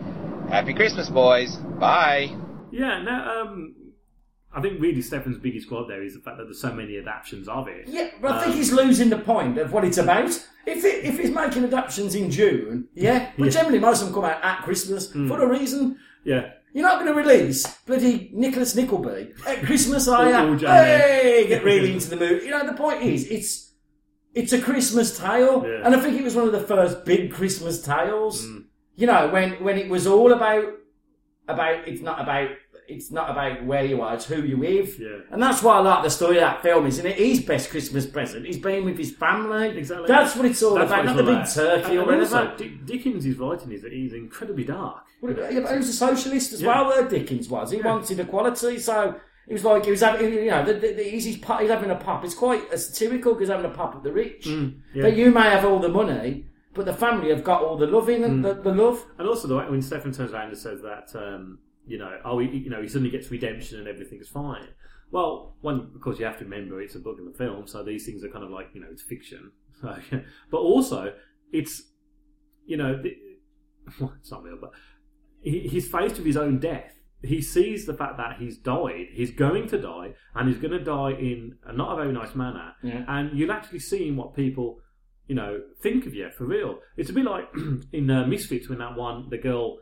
Happy 0.49 0.73
Christmas, 0.73 1.07
boys. 1.07 1.55
Bye. 1.79 2.35
Yeah, 2.71 2.99
no, 3.03 3.11
um, 3.11 3.75
I 4.55 4.61
think 4.61 4.79
really 4.79 5.01
Stefan's 5.01 5.37
biggest 5.39 5.67
quote 5.67 5.87
there 5.87 6.03
is 6.03 6.13
the 6.13 6.19
fact 6.21 6.37
that 6.37 6.43
there's 6.45 6.61
so 6.61 6.71
many 6.73 6.97
adaptations 6.97 7.47
of 7.47 7.67
it. 7.67 7.87
Yeah, 7.87 8.09
but 8.21 8.31
I 8.33 8.39
think 8.41 8.51
Um, 8.51 8.57
he's 8.57 8.71
losing 8.71 9.09
the 9.09 9.17
point 9.17 9.57
of 9.57 9.71
what 9.73 9.83
it's 9.83 9.97
about. 9.97 10.29
If 10.65 10.85
it, 10.85 11.03
if 11.05 11.17
he's 11.19 11.31
making 11.31 11.63
adaptations 11.63 12.13
in 12.15 12.29
June, 12.29 12.87
yeah, 12.93 13.31
but 13.37 13.45
Yeah. 13.45 13.51
generally 13.51 13.79
most 13.79 14.01
of 14.01 14.07
them 14.07 14.13
come 14.15 14.25
out 14.25 14.43
at 14.43 14.61
Christmas 14.63 15.11
for 15.11 15.41
a 15.41 15.47
reason. 15.47 15.97
Yeah. 16.23 16.51
You're 16.73 16.87
not 16.87 16.99
going 16.99 17.13
to 17.13 17.19
release 17.19 17.65
bloody 17.85 18.31
Nicholas 18.33 18.75
Nickleby 18.75 19.33
at 19.45 19.63
Christmas, 19.63 20.07
are 20.07 20.27
you? 20.27 20.57
Hey, 20.57 21.45
get 21.47 21.63
really 21.63 21.93
into 21.97 22.09
the 22.09 22.15
mood. 22.15 22.43
You 22.43 22.49
know, 22.51 22.65
the 22.65 22.73
point 22.73 23.01
is, 23.03 23.25
it's 23.27 23.71
it's 24.33 24.53
a 24.53 24.59
Christmas 24.61 25.15
tale, 25.17 25.63
Yeah. 25.67 25.81
and 25.85 25.95
I 25.95 25.99
think 25.99 26.17
it 26.19 26.23
was 26.23 26.35
one 26.35 26.45
of 26.45 26.51
the 26.51 26.61
first 26.61 27.05
big 27.05 27.31
Christmas 27.31 27.79
tales. 27.81 28.43
Mm. 28.45 28.63
You 28.95 29.07
know, 29.07 29.27
when 29.29 29.63
when 29.63 29.77
it 29.77 29.89
was 29.89 30.07
all 30.07 30.31
about 30.33 30.65
about 31.47 31.87
it's 31.87 32.01
not 32.01 32.21
about 32.21 32.49
it's 32.87 33.11
not 33.11 33.29
about 33.29 33.65
where 33.65 33.83
you 33.85 34.01
are, 34.01 34.13
it's 34.15 34.25
who 34.25 34.41
you're 34.43 34.57
with. 34.57 34.99
Yeah. 34.99 35.19
And 35.31 35.41
that's 35.41 35.61
why 35.63 35.77
I 35.77 35.79
like 35.79 36.03
the 36.03 36.09
story 36.09 36.37
of 36.37 36.41
that 36.41 36.61
film, 36.61 36.85
isn't 36.85 37.05
it? 37.05 37.17
His 37.17 37.41
best 37.41 37.69
Christmas 37.69 38.05
present. 38.05 38.45
He's 38.45 38.57
been 38.59 38.85
with 38.85 38.97
his 38.97 39.11
family. 39.11 39.77
Exactly. 39.77 40.07
That's 40.07 40.35
what 40.35 40.45
it's 40.45 40.61
all 40.63 40.75
That's 40.75 40.91
about, 40.91 41.05
not 41.05 41.17
the 41.17 41.23
big 41.23 41.45
turkey 41.47 41.97
or 41.97 42.05
whatever. 42.05 42.53
Dick- 42.57 42.85
Dickens' 42.85 43.27
writing 43.37 43.71
is 43.71 43.81
that 43.83 43.91
he's 43.93 44.13
incredibly 44.13 44.63
dark. 44.63 45.03
Well, 45.21 45.33
yeah, 45.37 45.51
he 45.51 45.77
was 45.77 45.89
a 45.89 45.93
socialist 45.93 46.53
as 46.53 46.61
Yeah. 46.61 46.67
well. 46.67 46.87
Where 46.87 47.07
Dickens 47.07 47.49
was, 47.49 47.71
he 47.71 47.81
wanted 47.81 48.19
equality. 48.19 48.79
So 48.79 49.15
it 49.47 49.53
was 49.53 49.63
like 49.63 49.85
he 49.85 49.91
was 49.91 50.01
having, 50.01 50.33
you 50.33 50.49
know, 50.51 50.65
the, 50.65 50.73
the, 50.73 50.93
the, 50.93 51.03
he's, 51.03 51.25
he's, 51.25 51.35
he's 51.35 51.69
having 51.69 51.91
a 51.91 51.95
pop. 51.95 52.23
It's 52.25 52.35
quite 52.35 52.77
satirical 52.77 53.33
because 53.33 53.49
having 53.49 53.65
a 53.65 53.73
pop 53.73 53.95
at 53.95 54.03
the 54.03 54.11
rich. 54.11 54.45
Mm, 54.45 54.79
yeah. 54.93 55.03
That 55.03 55.15
you 55.15 55.31
may 55.31 55.43
have 55.43 55.63
all 55.65 55.79
the 55.79 55.89
money, 55.89 56.47
but 56.73 56.85
the 56.85 56.93
family 56.93 57.29
have 57.29 57.43
got 57.43 57.61
all 57.61 57.77
the 57.77 57.87
loving 57.87 58.23
and 58.23 58.43
the, 58.43 58.53
the 58.55 58.73
love. 58.73 59.05
And 59.17 59.27
also, 59.27 59.47
the 59.47 59.57
when 59.57 59.81
Stefan 59.81 60.11
turns 60.11 60.33
around 60.33 60.49
and 60.49 60.57
says 60.57 60.81
that, 60.81 61.11
um, 61.15 61.59
you 61.85 61.97
know, 61.97 62.17
oh, 62.23 62.39
he, 62.39 62.47
you 62.49 62.69
know, 62.69 62.81
he 62.81 62.87
suddenly 62.87 63.09
gets 63.09 63.29
redemption 63.29 63.79
and 63.79 63.87
everything's 63.87 64.29
fine. 64.29 64.67
Well, 65.11 65.55
one, 65.61 65.91
of 65.93 66.01
course, 66.01 66.17
you 66.17 66.25
have 66.25 66.39
to 66.39 66.43
remember 66.43 66.81
it's 66.81 66.95
a 66.95 66.99
book 66.99 67.17
and 67.19 67.33
a 67.33 67.37
film, 67.37 67.67
so 67.67 67.83
these 67.83 68.05
things 68.05 68.23
are 68.23 68.29
kind 68.29 68.43
of 68.43 68.49
like, 68.49 68.69
you 68.73 68.81
know, 68.81 68.87
it's 68.91 69.03
fiction. 69.03 69.51
So, 69.81 69.97
but 70.49 70.59
also, 70.59 71.13
it's, 71.51 71.81
you 72.65 72.77
know, 72.77 73.01
the, 73.01 73.17
well, 73.99 74.13
it's 74.19 74.31
not 74.31 74.43
real, 74.43 74.57
but 74.61 74.71
he, 75.41 75.67
he's 75.67 75.89
faced 75.89 76.15
with 76.15 76.25
his 76.25 76.37
own 76.37 76.59
death. 76.59 76.93
He 77.21 77.41
sees 77.41 77.85
the 77.85 77.93
fact 77.93 78.17
that 78.17 78.37
he's 78.39 78.57
died, 78.57 79.07
he's 79.11 79.31
going 79.31 79.67
to 79.69 79.81
die, 79.81 80.13
and 80.35 80.47
he's 80.47 80.57
going 80.57 80.71
to 80.71 80.83
die 80.83 81.11
in 81.11 81.57
a 81.65 81.73
not 81.73 81.93
a 81.93 81.95
very 81.95 82.13
nice 82.13 82.35
manner. 82.35 82.73
Yeah. 82.81 83.03
And 83.07 83.37
you'll 83.37 83.51
actually 83.51 83.79
see 83.79 84.11
what 84.11 84.35
people, 84.35 84.79
you 85.27 85.35
know, 85.35 85.61
think 85.81 86.05
of 86.05 86.13
you 86.13 86.29
for 86.31 86.45
real. 86.45 86.79
It's 86.97 87.09
a 87.09 87.13
bit 87.13 87.25
like 87.25 87.49
in 87.93 88.09
uh, 88.09 88.25
Misfits 88.25 88.69
when 88.69 88.79
that 88.79 88.95
one, 88.95 89.29
the 89.29 89.37
girl 89.37 89.79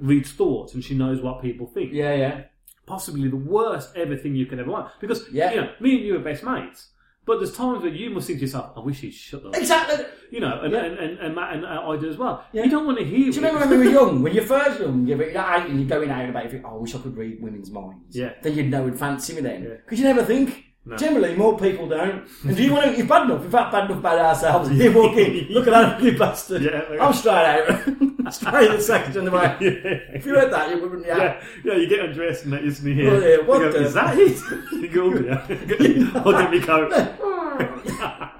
reads 0.00 0.32
thoughts 0.32 0.74
and 0.74 0.82
she 0.84 0.94
knows 0.94 1.20
what 1.20 1.40
people 1.42 1.66
think. 1.66 1.92
Yeah, 1.92 2.14
yeah. 2.14 2.42
Possibly 2.86 3.28
the 3.28 3.36
worst 3.36 3.96
ever 3.96 4.16
thing 4.16 4.34
you 4.34 4.46
could 4.46 4.58
ever 4.58 4.70
want. 4.70 4.90
Because, 5.00 5.26
Yeah. 5.32 5.50
you 5.52 5.60
know, 5.62 5.70
me 5.80 5.96
and 5.96 6.04
you 6.04 6.16
are 6.16 6.20
best 6.20 6.44
mates. 6.44 6.88
But 7.26 7.38
there's 7.38 7.56
times 7.56 7.82
where 7.82 7.90
you 7.90 8.10
must 8.10 8.26
think 8.26 8.40
to 8.40 8.44
yourself, 8.44 8.72
I 8.76 8.80
wish 8.80 9.00
he'd 9.00 9.14
shut 9.14 9.46
up. 9.46 9.56
Exactly. 9.56 10.04
You 10.30 10.40
know, 10.40 10.60
and, 10.60 10.72
Yeah. 10.74 10.84
and, 10.84 10.98
and, 10.98 11.18
and 11.18 11.34
Matt 11.34 11.54
and 11.54 11.64
I 11.66 11.96
do 11.96 12.10
as 12.10 12.18
well. 12.18 12.44
Yeah. 12.52 12.64
You 12.64 12.70
don't 12.70 12.84
want 12.84 12.98
to 12.98 13.04
hear 13.04 13.30
Do 13.30 13.40
you 13.40 13.46
remember 13.46 13.60
when 13.60 13.70
we 13.70 13.78
were 13.86 13.92
young? 14.00 14.22
When 14.22 14.34
you're 14.34 14.44
first 14.44 14.78
young, 14.80 15.06
you're 15.06 15.38
out 15.38 15.66
and 15.70 15.80
you're 15.80 15.88
going 15.88 16.10
out 16.10 16.28
about, 16.28 16.44
you 16.44 16.50
think, 16.50 16.64
oh, 16.66 16.74
I 16.76 16.78
wish 16.80 16.94
I 16.94 16.98
could 16.98 17.16
read 17.16 17.40
women's 17.42 17.70
minds. 17.70 18.14
Yeah. 18.14 18.32
Then 18.42 18.54
you'd 18.54 18.70
know 18.70 18.84
and 18.86 18.98
fancy 18.98 19.34
me 19.34 19.40
then. 19.40 19.62
Yeah. 19.62 19.68
Because 19.76 19.98
you 19.98 20.04
never 20.04 20.22
think. 20.22 20.64
No. 20.86 20.96
Generally, 20.98 21.36
more 21.36 21.58
people 21.58 21.88
don't. 21.88 22.28
And 22.44 22.54
do 22.54 22.62
you 22.62 22.72
want 22.74 22.84
to, 22.94 23.00
if 23.00 23.08
bad 23.08 23.22
enough, 23.22 23.42
if 23.46 23.50
that 23.52 23.72
bad 23.72 23.86
enough 23.86 24.00
about 24.00 24.18
ourselves, 24.18 24.70
you 24.72 24.92
walk 24.92 25.16
in, 25.16 25.46
look 25.48 25.66
at 25.66 25.70
that 25.70 25.94
ugly 25.94 26.10
bastard. 26.10 26.60
Yeah, 26.62 26.72
okay. 26.72 26.98
I'm 26.98 27.14
straight 27.14 27.32
out. 27.32 27.88
Straight 28.30 28.70
in 28.70 28.76
the 28.76 28.82
second 28.82 29.16
on 29.16 29.24
the 29.24 29.30
way. 29.30 29.56
Yeah. 29.60 30.16
If 30.16 30.26
you 30.26 30.34
heard 30.34 30.52
that, 30.52 30.70
you 30.70 30.82
wouldn't, 30.82 31.06
yeah. 31.06 31.16
Yeah, 31.16 31.42
yeah, 31.64 31.74
you 31.76 31.88
get 31.88 32.00
undressed 32.00 32.44
and 32.44 32.52
that 32.52 32.64
is 32.64 32.82
me 32.82 32.94
here. 32.94 33.10
Oh, 33.10 33.18
yeah, 33.18 33.36
what 33.46 33.60
You 33.60 33.72
go, 33.72 33.78
Is 33.78 33.94
that 33.94 34.18
it? 34.18 34.72
you 34.72 34.88
go, 34.88 35.14
yeah. 35.18 36.10
I'll 36.24 36.32
get 36.32 36.50
me 36.50 36.60
coat. 36.60 36.92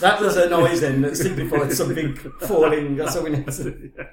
That 0.00 0.20
was 0.20 0.36
a 0.36 0.48
noise 0.48 0.80
then 0.82 1.00
that 1.02 1.16
signified 1.16 1.72
something 1.72 2.14
falling 2.14 3.00
or 3.00 3.08
something. 3.08 3.92
yeah. 3.96 4.04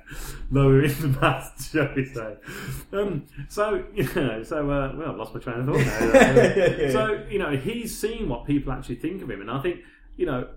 No, 0.50 0.68
we're 0.68 0.86
in 0.86 1.02
the 1.02 1.20
math, 1.20 1.70
shall 1.70 1.90
we 1.96 2.06
say? 2.06 2.36
Um, 2.94 3.26
so 3.50 3.84
you 3.94 4.04
know, 4.16 4.44
so 4.44 4.60
uh, 4.72 4.94
well, 4.96 5.12
I've 5.12 5.18
lost 5.18 5.34
my 5.34 5.40
train 5.42 5.60
of 5.60 5.66
thought 5.66 5.78
now. 5.86 6.14
Yeah. 6.16 6.92
so 6.92 7.26
you 7.30 7.40
know, 7.40 7.52
he's 7.58 7.98
seen 7.98 8.30
what 8.30 8.46
people 8.46 8.72
actually 8.72 8.96
think 8.96 9.22
of 9.22 9.30
him, 9.30 9.42
and 9.42 9.52
I 9.52 9.60
think 9.62 9.82
you 10.16 10.26
know, 10.26 10.48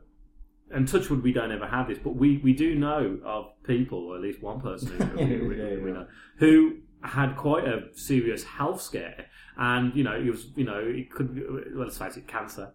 and 0.71 0.89
touchwood, 0.89 1.23
we 1.23 1.33
don't 1.33 1.53
ever 1.53 1.67
have 1.67 1.89
this, 1.89 1.99
but 1.99 2.17
we 2.17 2.39
we 2.39 2.53
do 2.53 2.75
know 2.75 3.19
of 3.25 3.47
people, 3.65 3.99
or 4.09 4.17
at 4.17 4.23
least 4.23 4.43
one 4.43 4.61
person 4.61 4.89
who, 4.89 5.05
who- 5.25 5.53
yeah, 5.55 5.83
we 5.85 5.93
know, 5.93 6.07
who 6.39 6.77
had 7.03 7.37
quite 7.37 7.65
a 7.69 7.83
serious 7.95 8.45
health 8.45 8.81
scare, 8.81 9.27
and 9.59 9.95
you 9.95 10.03
know, 10.05 10.15
it 10.15 10.27
was 10.31 10.47
you 10.57 10.65
know, 10.65 10.79
it 10.85 11.11
could 11.11 11.37
well, 11.51 11.63
let's 11.85 11.99
face 11.99 12.17
it, 12.17 12.27
cancer 12.27 12.73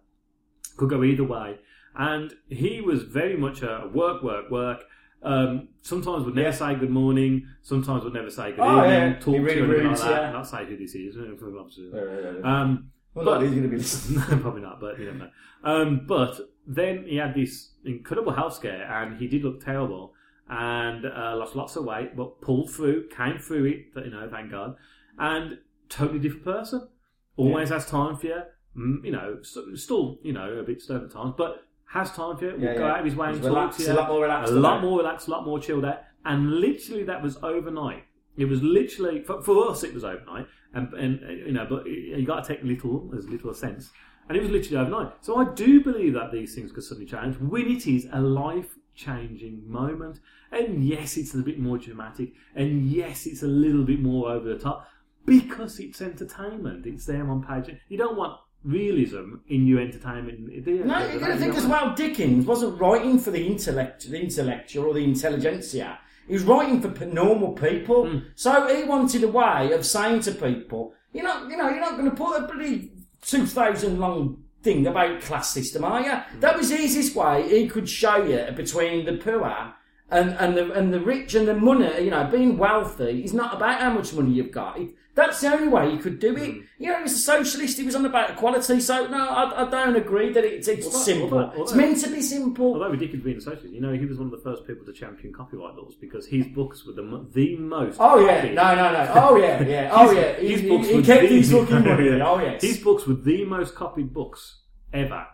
could 0.76 0.88
go 0.90 1.02
either 1.04 1.24
way. 1.24 1.58
And 1.96 2.32
he 2.48 2.80
was 2.80 3.02
very 3.02 3.36
much 3.36 3.62
a 3.62 3.90
work, 3.92 4.22
work, 4.22 4.50
work. 4.50 4.84
Um, 5.22 5.68
sometimes 5.82 6.24
would 6.24 6.36
never 6.36 6.48
Yeah. 6.48 6.54
say 6.54 6.74
good 6.76 6.88
morning. 6.90 7.46
Sometimes 7.62 8.04
would 8.04 8.14
never 8.14 8.30
say 8.30 8.52
good 8.52 8.60
Oh, 8.60 8.78
evening. 8.84 8.90
yeah. 9.12 9.18
Talk 9.18 9.34
really 9.34 9.54
to 9.56 9.66
rude, 9.66 9.86
like 9.86 9.98
that. 9.98 10.22
yeah. 10.22 10.30
Not 10.30 10.46
say 10.46 10.64
who 10.64 10.76
this 10.78 10.94
is. 10.94 11.16
obviously. 11.18 11.90
Yeah. 11.92 12.40
Um, 12.44 12.90
Well, 13.12 13.24
but 13.24 13.34
not 13.34 13.42
he's 13.42 13.50
going 13.50 13.62
to 13.64 13.68
be 13.68 14.14
no, 14.36 14.40
probably 14.40 14.62
not. 14.62 14.80
But 14.80 14.98
you 15.00 15.06
don't 15.06 15.18
know. 15.18 15.30
Um, 15.64 16.06
but 16.06 16.40
then 16.66 17.04
he 17.06 17.16
had 17.16 17.34
this 17.34 17.69
incredible 17.84 18.32
health 18.32 18.54
scare, 18.54 18.84
and 18.90 19.18
he 19.18 19.26
did 19.26 19.42
look 19.44 19.64
terrible, 19.64 20.14
and 20.48 21.04
uh, 21.06 21.36
lost 21.36 21.54
lots 21.56 21.76
of 21.76 21.84
weight, 21.84 22.16
but 22.16 22.40
pulled 22.40 22.70
through, 22.70 23.08
came 23.08 23.38
through 23.38 23.64
it. 23.66 24.04
You 24.04 24.10
know, 24.10 24.28
thank 24.30 24.50
God. 24.50 24.76
And 25.18 25.58
totally 25.88 26.18
different 26.18 26.44
person. 26.44 26.88
Always 27.36 27.70
has 27.70 27.86
time 27.86 28.16
for 28.16 28.26
you. 28.26 28.40
Mm, 28.76 29.04
You 29.04 29.12
know, 29.12 29.38
still 29.74 30.18
you 30.22 30.32
know 30.32 30.52
a 30.58 30.62
bit 30.62 30.82
stern 30.82 31.04
at 31.04 31.10
times, 31.12 31.34
but 31.36 31.62
has 31.86 32.12
time 32.12 32.36
for 32.36 32.44
you. 32.46 32.52
Will 32.52 32.60
Yeah, 32.60 32.74
go 32.74 32.80
yeah. 32.86 32.92
out 32.92 32.98
of 33.00 33.04
his 33.04 33.16
way 33.16 33.28
He's 33.32 33.44
and 33.44 33.54
talk 33.54 33.76
to 33.76 33.82
you. 33.82 33.92
a 33.92 33.94
lot 33.94 34.08
more 34.08 34.22
relaxed 34.22 34.52
A 34.52 34.54
lot 34.56 34.80
more 34.82 34.98
relaxed, 34.98 35.26
a 35.28 35.30
lot 35.30 35.44
more 35.44 35.58
chilled 35.58 35.84
out. 35.84 35.98
And 36.24 36.50
literally, 36.60 37.02
that 37.04 37.22
was 37.22 37.36
overnight. 37.42 38.04
It 38.36 38.44
was 38.44 38.62
literally 38.62 39.22
for, 39.22 39.42
for 39.42 39.70
us. 39.70 39.82
It 39.82 39.92
was 39.94 40.04
overnight, 40.04 40.46
and, 40.74 40.92
and 40.94 41.20
uh, 41.24 41.28
you 41.30 41.52
know, 41.52 41.66
but 41.68 41.86
you 41.86 42.24
got 42.26 42.44
to 42.44 42.54
take 42.54 42.62
little 42.62 43.10
as 43.16 43.28
little 43.28 43.52
sense. 43.54 43.90
And 44.30 44.36
it 44.36 44.42
was 44.42 44.52
literally 44.52 44.76
overnight. 44.76 45.12
So 45.22 45.38
I 45.38 45.52
do 45.54 45.82
believe 45.82 46.14
that 46.14 46.30
these 46.30 46.54
things 46.54 46.70
could 46.70 46.84
suddenly 46.84 47.10
change 47.10 47.36
when 47.40 47.66
it 47.66 47.88
is 47.88 48.06
a 48.12 48.20
life 48.20 48.76
changing 48.94 49.68
moment. 49.68 50.20
And 50.52 50.84
yes, 50.84 51.16
it's 51.16 51.34
a 51.34 51.38
bit 51.38 51.58
more 51.58 51.78
dramatic, 51.78 52.34
and 52.54 52.88
yes, 52.88 53.26
it's 53.26 53.42
a 53.42 53.48
little 53.48 53.82
bit 53.82 53.98
more 53.98 54.30
over 54.30 54.48
the 54.48 54.60
top 54.60 54.86
because 55.26 55.80
it's 55.80 56.00
entertainment. 56.00 56.86
It's 56.86 57.06
there 57.06 57.28
on 57.28 57.42
page. 57.42 57.76
You 57.88 57.98
don't 57.98 58.16
want 58.16 58.38
realism 58.62 59.38
in 59.48 59.66
your 59.66 59.80
entertainment. 59.80 60.64
do 60.64 60.70
you? 60.70 60.84
No, 60.84 61.04
you 61.08 61.18
got 61.18 61.28
to 61.28 61.36
think 61.36 61.56
as 61.56 61.66
well. 61.66 61.96
Dickens 61.96 62.46
wasn't 62.46 62.80
writing 62.80 63.18
for 63.18 63.32
the 63.32 63.44
intellect, 63.44 64.08
the 64.08 64.20
intellectual 64.20 64.86
or 64.86 64.94
the 64.94 65.02
intelligentsia. 65.02 65.98
He 66.28 66.34
was 66.34 66.44
writing 66.44 66.80
for 66.80 67.04
normal 67.04 67.54
people. 67.54 68.08
Hmm. 68.08 68.18
So 68.36 68.72
he 68.76 68.84
wanted 68.84 69.24
a 69.24 69.28
way 69.28 69.72
of 69.72 69.84
saying 69.84 70.20
to 70.20 70.30
people, 70.30 70.94
you 71.12 71.24
know, 71.24 71.48
you 71.48 71.56
know, 71.56 71.68
you're 71.68 71.80
not 71.80 71.96
going 71.96 72.08
to 72.08 72.16
put 72.16 72.40
a 72.40 72.46
bloody 72.46 72.92
two 73.22 73.46
thousand 73.46 73.98
long 73.98 74.42
thing 74.62 74.86
about 74.86 75.20
class 75.22 75.50
system, 75.50 75.84
are 75.84 76.02
you? 76.02 76.12
Hmm. 76.12 76.40
That 76.40 76.56
was 76.56 76.70
the 76.70 76.80
easiest 76.80 77.14
way 77.16 77.48
he 77.48 77.68
could 77.68 77.88
show 77.88 78.24
you 78.24 78.52
between 78.54 79.04
the 79.04 79.14
poor 79.14 79.74
And 80.10 80.30
and 80.40 80.56
the 80.56 80.72
and 80.72 80.92
the 80.92 81.00
rich 81.00 81.34
and 81.34 81.46
the 81.46 81.54
money, 81.54 82.04
you 82.04 82.10
know, 82.10 82.24
being 82.24 82.58
wealthy 82.58 83.22
is 83.22 83.32
not 83.32 83.54
about 83.54 83.80
how 83.80 83.90
much 83.92 84.12
money 84.12 84.32
you've 84.32 84.50
got. 84.50 84.78
That's 85.14 85.40
the 85.40 85.52
only 85.52 85.68
way 85.68 85.90
you 85.92 85.98
could 85.98 86.18
do 86.20 86.36
it. 86.36 86.50
Mm. 86.54 86.62
You 86.78 86.88
know, 86.88 86.96
he 86.98 87.02
was 87.02 87.12
a 87.12 87.18
socialist. 87.18 87.76
He 87.78 87.84
was 87.84 87.94
on 87.96 88.06
about 88.06 88.30
equality. 88.30 88.80
So 88.80 89.06
no, 89.08 89.18
I, 89.28 89.66
I 89.66 89.70
don't 89.70 89.94
agree 89.96 90.32
that 90.32 90.44
it's 90.44 90.66
it's 90.68 90.86
Although- 90.86 90.98
simple. 90.98 91.38
although- 91.38 91.62
it's 91.62 91.74
meant 91.74 91.98
to 92.02 92.10
be 92.10 92.22
simple. 92.22 92.74
Although 92.74 92.90
ridiculous 92.90 93.24
being 93.24 93.36
a 93.36 93.40
socialist, 93.40 93.72
you 93.74 93.80
know, 93.80 93.92
he 93.92 94.04
was 94.06 94.18
one 94.18 94.26
of 94.26 94.32
the 94.32 94.38
first 94.48 94.66
people 94.66 94.84
to 94.86 94.92
champion 94.92 95.32
copyright 95.32 95.74
laws 95.74 95.94
because 96.00 96.26
his 96.26 96.46
books 96.48 96.84
were 96.86 96.92
the 96.92 97.02
the 97.32 97.56
most. 97.56 97.98
Oh, 98.00 98.18
yeah. 98.24 98.52
No, 98.52 98.74
no, 98.74 98.92
no. 98.92 99.12
Oh, 99.14 99.36
yeah, 99.36 99.62
yeah. 99.62 99.90
Oh, 99.92 100.08
His- 100.08 100.16
yeah. 100.18 100.40
He- 100.40 100.48
His 100.52 100.60
he- 100.62 100.68
books 100.68 100.88
he 100.88 100.94
were 100.96 101.02
kept 101.02 101.22
the- 101.22 101.36
his 101.36 101.52
fucking 101.56 101.84
money. 101.84 102.20
Oh, 102.20 102.40
yes. 102.40 102.62
His 102.62 102.78
books 102.78 103.06
were 103.06 103.14
the 103.14 103.44
most 103.44 103.74
copied 103.74 104.12
books 104.12 104.62
ever. 104.92 105.26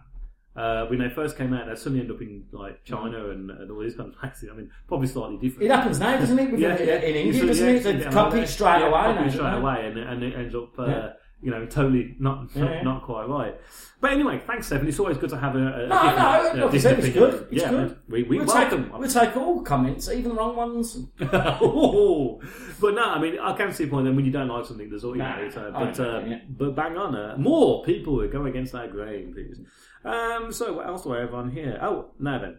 Uh, 0.56 0.86
when 0.86 0.98
they 0.98 1.10
first 1.10 1.36
came 1.36 1.52
out, 1.52 1.66
they 1.68 1.74
suddenly 1.74 2.00
end 2.00 2.10
up 2.10 2.20
in 2.22 2.44
like 2.52 2.82
China 2.84 3.30
and, 3.30 3.50
and 3.50 3.70
all 3.70 3.80
these 3.80 3.94
kind 3.94 4.12
of 4.12 4.18
places. 4.18 4.48
I 4.50 4.54
mean, 4.56 4.70
probably 4.88 5.06
slightly 5.06 5.36
different. 5.36 5.70
It 5.70 5.74
happens 5.74 5.98
now, 6.00 6.16
doesn't 6.18 6.38
it? 6.38 6.50
With- 6.50 6.60
in 6.62 6.70
India, 6.70 7.46
doesn't 7.46 7.68
it? 7.68 7.84
you 7.84 7.92
They 7.98 8.04
copy 8.10 8.40
it 8.40 8.48
straight 8.48 8.80
yeah, 8.80 8.86
away 8.88 9.14
copy 9.14 9.24
now, 9.26 9.30
straight 9.30 9.54
away, 9.54 9.86
and, 9.86 9.98
and 9.98 10.22
it 10.22 10.34
ends 10.34 10.54
up, 10.54 10.78
uh, 10.78 10.86
Yeah. 10.86 11.12
you 11.42 11.50
know, 11.50 11.66
totally 11.66 12.16
not 12.18 12.48
Yeah, 12.54 12.64
yeah. 12.64 12.82
not 12.82 13.02
quite 13.02 13.28
right. 13.28 13.60
But 14.00 14.12
anyway, 14.12 14.40
thanks, 14.46 14.66
Stephen. 14.66 14.86
It's 14.88 14.98
always 15.00 15.16
good 15.18 15.30
to 15.30 15.38
have 15.38 15.56
a, 15.56 15.58
a 15.58 15.62
No, 15.62 16.02
different, 16.02 16.56
no, 16.56 16.68
uh, 16.68 16.70
different 16.70 16.98
it's 16.98 17.08
opinion. 17.08 17.12
good. 17.30 17.48
It's 17.50 17.62
yeah, 17.62 17.70
good. 17.70 17.98
We, 18.08 18.22
we 18.24 18.38
we'll 18.38 18.46
welcome. 18.46 18.84
take, 18.84 18.98
we'll 18.98 19.08
take 19.10 19.36
all 19.36 19.62
comments, 19.62 20.08
even 20.10 20.30
the 20.30 20.36
wrong 20.36 20.56
ones. 20.56 20.98
Oh, 21.60 22.40
but 22.80 22.94
no, 22.94 23.04
I 23.04 23.18
mean, 23.20 23.38
I 23.38 23.56
can 23.56 23.72
see 23.72 23.84
the 23.84 23.90
point. 23.90 24.04
Then 24.04 24.16
when 24.16 24.24
you 24.24 24.30
don't 24.32 24.48
like 24.48 24.66
something, 24.66 24.88
there's 24.90 25.04
all 25.04 25.16
you 25.16 25.22
know. 25.22 25.50
Uh, 25.56 25.70
but 25.70 26.00
uh, 26.00 26.22
yeah. 26.26 26.38
but 26.48 26.74
bang 26.74 26.96
on, 26.96 27.14
uh, 27.14 27.36
more 27.38 27.82
people 27.84 28.16
would 28.16 28.30
go 28.32 28.44
against 28.46 28.72
that 28.72 28.90
grain, 28.90 29.32
please. 29.32 29.58
Um, 30.06 30.52
so 30.52 30.74
what 30.74 30.86
else 30.86 31.02
do 31.02 31.14
I 31.14 31.20
have 31.20 31.34
on 31.34 31.50
here? 31.50 31.78
Oh, 31.82 32.10
now 32.18 32.38
then, 32.38 32.58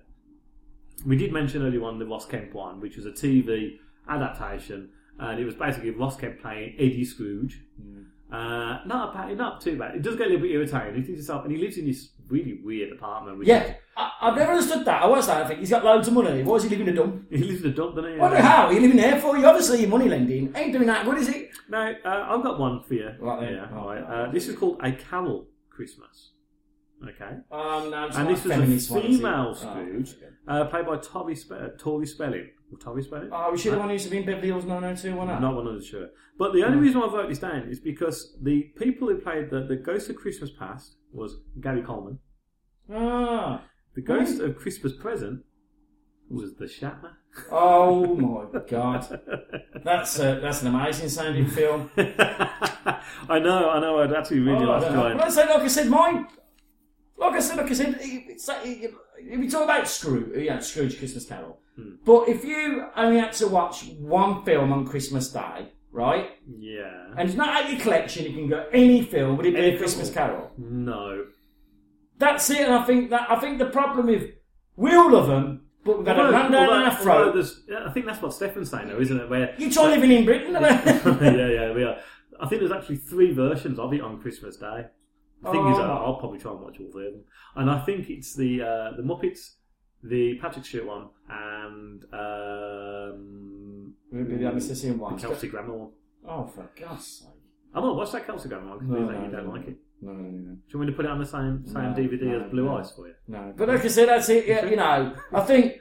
we 1.05 1.15
did 1.15 1.31
mention 1.31 1.63
earlier 1.63 1.83
on 1.83 1.99
the 1.99 2.05
Ross 2.05 2.25
Kemp 2.25 2.53
one, 2.53 2.79
which 2.81 2.97
was 2.97 3.05
a 3.05 3.11
TV 3.11 3.77
adaptation, 4.09 4.89
and 5.19 5.39
it 5.39 5.45
was 5.45 5.55
basically 5.55 5.91
Ross 5.91 6.17
Kemp 6.17 6.41
playing 6.41 6.75
Eddie 6.77 7.05
Scrooge. 7.05 7.61
Uh, 8.29 8.79
not 8.85 9.13
bad, 9.13 9.37
not 9.37 9.61
too 9.61 9.77
bad. 9.77 9.95
It 9.95 10.01
does 10.01 10.17
get 10.17 10.27
a 10.27 10.29
little 10.31 10.41
bit 10.41 10.51
irritating. 10.51 10.95
He 10.95 11.01
thinks 11.01 11.19
himself, 11.19 11.45
and 11.45 11.51
he 11.53 11.57
lives 11.57 11.77
in 11.77 11.85
this 11.85 12.09
really 12.27 12.59
weird 12.61 12.91
apartment. 12.91 13.45
Yeah, 13.45 13.75
I, 13.95 14.11
I've 14.19 14.35
never 14.35 14.51
understood 14.51 14.83
that. 14.83 15.01
I 15.01 15.07
was 15.07 15.27
that. 15.27 15.45
I 15.45 15.47
think 15.47 15.61
he's 15.61 15.69
got 15.69 15.85
loads 15.85 16.09
of 16.09 16.13
money. 16.13 16.43
Why 16.43 16.55
is 16.57 16.63
he 16.63 16.69
living 16.69 16.87
in 16.89 16.93
a 16.93 16.97
dump? 16.97 17.27
He 17.31 17.37
lives 17.37 17.63
in 17.63 17.71
a 17.71 17.73
dump, 17.73 17.95
doesn't 17.95 18.11
he? 18.11 18.17
Hell? 18.19 18.67
Are 18.67 18.73
you 18.73 18.81
living 18.81 18.97
there 18.97 19.21
for? 19.21 19.37
You 19.37 19.45
obviously 19.45 19.79
your 19.79 19.89
money 19.89 20.09
lending. 20.09 20.51
Ain't 20.57 20.73
doing 20.73 20.87
that 20.87 21.05
good, 21.05 21.17
is 21.19 21.29
it? 21.29 21.51
No, 21.69 21.93
uh, 22.03 22.25
I've 22.29 22.43
got 22.43 22.59
one 22.59 22.83
for 22.83 22.95
you. 22.95 23.11
Right. 23.17 23.51
Yeah, 23.53 23.67
Oh, 23.71 23.77
all 23.79 23.87
right. 23.87 24.03
Uh, 24.03 24.31
this 24.31 24.49
is 24.49 24.57
called 24.57 24.79
A 24.83 24.91
Carol 24.91 25.47
Christmas. 25.69 26.31
Okay. 27.03 27.31
Um, 27.51 27.91
no, 27.91 28.07
and 28.07 28.13
not 28.13 28.27
this 28.27 28.43
was 28.45 28.89
a 28.89 28.93
one, 28.93 29.01
female 29.03 29.47
Oh, 29.49 29.53
Scrooge, 29.53 30.15
uh, 30.47 30.65
played 30.65 30.85
by 30.87 30.97
Toby 30.97 31.35
Spe- 31.35 31.51
uh, 31.51 31.67
Tori 31.77 32.05
Spelling. 32.07 32.49
Or 32.71 32.79
Tori 32.79 33.03
Spelling? 33.03 33.29
Oh, 33.31 33.51
we 33.51 33.57
should 33.57 33.71
have 33.73 33.79
one 33.79 33.89
who 33.89 33.93
used 33.93 34.05
to 34.05 34.11
be 34.11 34.17
in 34.17 34.25
Beverly 34.25 34.47
Hills 34.47 34.65
902 34.65 35.15
one. 35.15 35.29
I'm 35.29 35.41
not 35.41 35.55
100 35.55 35.83
sure. 35.83 36.07
But 36.39 36.53
the 36.53 36.63
only 36.65 36.79
reason 36.79 37.01
I 37.01 37.05
wrote 37.05 37.29
this 37.29 37.39
down 37.39 37.67
is 37.69 37.79
because 37.79 38.35
the 38.41 38.63
people 38.77 39.07
who 39.09 39.17
played 39.19 39.49
the, 39.51 39.61
the 39.63 39.75
Ghost 39.75 40.09
of 40.09 40.15
Christmas 40.15 40.49
Past 40.57 40.95
was 41.13 41.37
Gary 41.61 41.81
Coleman. 41.83 42.17
Ah. 42.91 43.61
The 43.95 44.01
Ghost 44.01 44.39
of 44.39 44.57
Christmas 44.57 44.93
Present 44.93 45.43
was 46.29 46.55
the 46.55 46.65
Shatner. 46.65 47.11
Oh 47.51 48.15
my 48.53 48.59
god, 48.67 49.21
that's 49.83 50.17
a, 50.19 50.39
that's 50.41 50.61
an 50.63 50.67
amazing 50.69 51.09
sounding 51.09 51.45
film. 51.47 51.89
I 51.97 53.39
know, 53.39 53.69
I 53.69 53.79
know. 53.79 53.99
I'd 53.99 54.11
actually 54.13 54.39
really 54.39 54.65
Oh, 54.65 54.69
like 54.69 54.81
to 54.87 55.05
and. 55.05 55.21
I 55.21 55.29
say, 55.29 55.45
like 55.47 55.61
I 55.61 55.67
said, 55.67 55.87
mine. 55.87 56.27
Like 57.17 57.33
I 57.33 57.39
said, 57.39 57.57
like 57.57 57.71
I 57.71 57.73
said, 57.73 57.97
it's 57.99 58.47
like, 58.47 58.59
if 58.63 58.93
we 59.39 59.49
talk 59.49 59.63
about 59.63 59.87
Scrooge, 59.87 60.37
yeah, 60.37 60.59
Scrooge 60.59 60.97
Christmas 60.99 61.25
Carol. 61.25 61.59
Hmm. 61.75 61.95
But 62.05 62.29
if 62.29 62.45
you 62.45 62.85
only 62.95 63.19
had 63.19 63.33
to 63.33 63.47
watch 63.47 63.85
one 63.99 64.43
film 64.43 64.71
on 64.71 64.85
Christmas 64.85 65.29
Day, 65.29 65.71
right? 65.91 66.29
Yeah. 66.47 67.07
And 67.17 67.27
it's 67.27 67.37
not 67.37 67.49
out 67.49 67.65
of 67.65 67.71
your 67.71 67.79
collection, 67.81 68.25
you 68.25 68.33
can 68.33 68.49
go 68.49 68.67
any 68.71 69.01
film, 69.03 69.37
would 69.37 69.47
it 69.47 69.55
be 69.55 69.59
Any 69.59 69.75
a 69.75 69.77
Christmas 69.77 70.09
film? 70.09 70.27
Carol? 70.27 70.51
No. 70.57 71.25
That's 72.19 72.49
it, 72.49 72.61
and 72.61 72.73
I 72.73 72.83
think 72.83 73.09
that 73.11 73.29
I 73.29 73.39
think 73.39 73.59
the 73.59 73.67
problem 73.67 74.07
with 74.07 74.31
we 74.75 74.95
all 74.95 75.11
love 75.11 75.27
them, 75.27 75.67
but 75.83 75.97
we've 75.97 76.05
got 76.05 76.19
a 76.19 76.31
run 76.31 76.51
down 76.51 76.69
our 76.69 76.95
throat. 76.95 77.35
I 77.35 77.91
think 77.91 78.05
that's 78.05 78.21
what 78.21 78.33
Stefan's 78.33 78.69
saying, 78.71 78.89
though, 78.89 78.99
isn't 78.99 79.19
it? 79.19 79.29
Where 79.29 79.55
You 79.57 79.71
try 79.71 79.87
living 79.89 80.11
in 80.11 80.25
Britain, 80.25 80.53
yeah, 80.61 81.47
yeah, 81.47 81.73
we 81.73 81.83
are. 81.83 81.97
I 82.39 82.47
think 82.47 82.61
there's 82.61 82.71
actually 82.71 82.97
three 82.97 83.33
versions 83.33 83.79
of 83.79 83.93
it 83.93 84.01
on 84.01 84.21
Christmas 84.21 84.57
Day. 84.57 84.85
The 85.43 85.51
thing 85.51 85.67
is, 85.67 85.77
Oh. 85.77 85.81
I'll, 85.81 86.05
I'll 86.05 86.15
probably 86.19 86.39
try 86.39 86.51
and 86.51 86.61
watch 86.61 86.77
all 86.79 86.91
three 86.91 87.07
of 87.07 87.13
them, 87.13 87.23
and 87.55 87.69
I 87.69 87.79
think 87.85 88.09
it's 88.09 88.33
the 88.35 88.61
uh, 88.61 88.91
the 88.97 89.03
Muppets, 89.03 89.55
the 90.03 90.35
Patrick 90.41 90.65
Stewart 90.65 90.87
one, 90.87 91.09
and 91.29 92.03
um, 92.13 93.93
Would 94.11 94.21
it 94.21 94.29
be 94.29 94.35
the 94.37 94.93
one? 94.93 95.15
the 95.15 95.21
Kelsey 95.21 95.47
Grammer 95.47 95.73
one. 95.73 95.91
Oh, 96.27 96.45
for 96.47 96.69
God's 96.79 97.05
sake! 97.05 97.29
I 97.73 97.79
might 97.79 97.91
watch 97.91 98.11
that 98.13 98.25
Kelsey 98.25 98.49
Grammer 98.49 98.69
one 98.69 98.79
because 98.79 98.91
No, 98.93 98.99
you, 98.99 99.05
no, 99.11 99.25
you 99.25 99.31
don't 99.31 99.45
no, 99.47 99.51
like 99.51 99.67
it. 99.67 99.77
No, 100.01 100.11
no, 100.11 100.19
no. 100.21 100.29
Do 100.29 100.59
you 100.69 100.79
want 100.79 100.87
me 100.87 100.93
to 100.93 100.95
put 100.97 101.05
it 101.05 101.11
on 101.11 101.19
the 101.19 101.25
same 101.25 101.63
same 101.65 101.91
No, 101.91 101.95
DVD 101.97 102.21
no, 102.23 102.45
as 102.45 102.51
Blue 102.51 102.65
no. 102.65 102.77
Eyes 102.77 102.91
for 102.91 103.07
you? 103.07 103.13
No, 103.27 103.53
but 103.55 103.67
like 103.69 103.83
I 103.83 103.87
said, 103.87 104.09
that's 104.09 104.29
it. 104.29 104.47
Yeah, 104.47 104.65
you 104.65 104.75
know, 104.75 105.15
I 105.33 105.41
think 105.41 105.73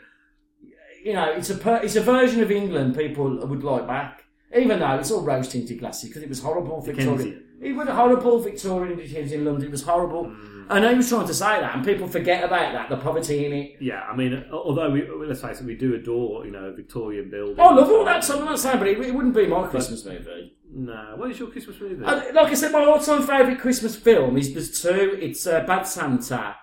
you 1.04 1.12
know 1.14 1.30
it's 1.32 1.50
a 1.50 1.56
per, 1.56 1.76
it's 1.82 1.96
a 1.96 2.00
version 2.02 2.42
of 2.42 2.50
England 2.50 2.96
people 2.96 3.46
would 3.46 3.62
like 3.64 3.86
back, 3.86 4.24
even 4.56 4.78
though 4.80 4.94
it's 4.96 5.10
all 5.10 5.22
rose 5.22 5.48
tinted 5.48 5.78
glasses 5.78 6.08
because 6.10 6.22
it 6.22 6.28
was 6.28 6.40
horrible 6.42 6.80
Victorian. 6.80 7.42
It 7.60 7.72
was 7.74 7.88
horrible 7.88 8.38
Victorian 8.40 8.98
Dickens 8.98 9.32
in 9.32 9.44
London. 9.44 9.68
It 9.68 9.70
was 9.70 9.82
horrible. 9.82 10.34
I 10.68 10.80
know 10.80 10.90
he 10.90 10.96
was 10.96 11.08
trying 11.08 11.26
to 11.28 11.34
say 11.34 11.60
that, 11.60 11.76
and 11.76 11.84
people 11.84 12.08
forget 12.08 12.42
about 12.42 12.72
that. 12.72 12.88
The 12.88 12.96
poverty 12.96 13.46
in 13.46 13.52
it. 13.52 13.76
Yeah, 13.80 14.02
I 14.02 14.16
mean, 14.16 14.44
although 14.52 14.90
we 14.90 15.08
let's 15.26 15.40
face 15.40 15.60
it, 15.60 15.66
we 15.66 15.76
do 15.76 15.94
adore 15.94 16.44
you 16.44 16.50
know 16.50 16.72
Victorian 16.74 17.30
buildings. 17.30 17.58
I 17.58 17.72
love 17.72 17.88
all 17.88 18.04
that 18.04 18.24
stuff. 18.24 18.40
I'm 18.40 18.46
not 18.46 18.58
saying, 18.58 18.78
but 18.78 18.88
it, 18.88 18.98
it 18.98 19.14
wouldn't 19.14 19.34
be 19.34 19.46
my 19.46 19.66
Christmas 19.68 20.04
movie. 20.04 20.56
No, 20.72 21.14
what 21.16 21.30
is 21.30 21.38
your 21.38 21.48
Christmas 21.48 21.80
movie? 21.80 22.04
Uh, 22.04 22.20
like 22.34 22.48
I 22.48 22.54
said, 22.54 22.72
my 22.72 22.84
all-time 22.84 23.22
favourite 23.22 23.60
Christmas 23.60 23.96
film 23.96 24.36
is 24.36 24.52
there's 24.52 24.82
two. 24.82 25.16
It's 25.20 25.46
uh, 25.46 25.60
Bad 25.64 25.84
Santa. 25.84 26.56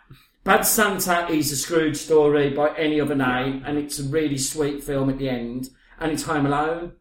Bad 0.43 0.63
Santa 0.63 1.29
is 1.29 1.51
a 1.53 1.55
Scrooge 1.55 1.95
story 1.95 2.49
by 2.49 2.75
any 2.75 2.99
other 2.99 3.15
name, 3.15 3.63
and 3.65 3.77
it's 3.77 3.99
a 3.99 4.03
really 4.03 4.37
sweet 4.37 4.83
film 4.83 5.09
at 5.09 5.17
the 5.17 5.29
end. 5.29 5.69
And 5.99 6.11
it's 6.11 6.23
Home 6.23 6.45
Alone. 6.45 6.93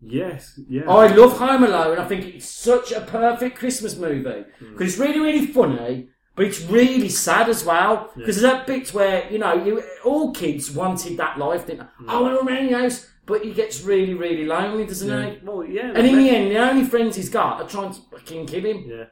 Yes, 0.00 0.58
yeah. 0.68 0.88
I 0.88 1.08
love 1.14 1.38
Home 1.38 1.64
Alone. 1.64 1.98
I 1.98 2.04
think 2.06 2.24
it's 2.26 2.48
such 2.48 2.92
a 2.92 3.00
perfect 3.00 3.58
Christmas 3.58 3.96
movie 3.96 4.44
Hmm. 4.58 4.72
because 4.72 4.92
it's 4.92 4.98
really, 4.98 5.18
really 5.20 5.46
funny, 5.46 6.08
but 6.36 6.46
it's 6.46 6.60
really 6.62 7.08
sad 7.08 7.48
as 7.48 7.64
well. 7.64 8.10
Because 8.16 8.40
there's 8.40 8.52
that 8.52 8.66
bit 8.66 8.88
where 8.94 9.30
you 9.30 9.38
know, 9.38 9.54
you 9.64 9.82
all 10.04 10.32
kids 10.32 10.70
wanted 10.70 11.16
that 11.16 11.38
life. 11.38 11.66
Didn't 11.66 11.80
they? 11.80 12.04
Hmm. 12.04 12.10
I 12.10 12.20
want 12.20 12.38
to 12.40 12.46
run 12.46 12.68
house, 12.72 13.08
but 13.26 13.44
he 13.44 13.52
gets 13.52 13.82
really, 13.82 14.14
really 14.14 14.46
lonely, 14.46 14.86
doesn't 14.86 15.08
he? 15.32 15.38
Well, 15.44 15.64
yeah. 15.64 15.92
And 15.94 16.06
in 16.06 16.16
the 16.18 16.30
end, 16.30 16.50
the 16.52 16.58
only 16.58 16.84
friends 16.84 17.16
he's 17.16 17.28
got 17.28 17.60
are 17.60 17.68
trying 17.68 17.92
to 17.92 18.00
fucking 18.12 18.46
kill 18.46 18.64
him. 18.64 18.84
Yeah. 18.86 19.04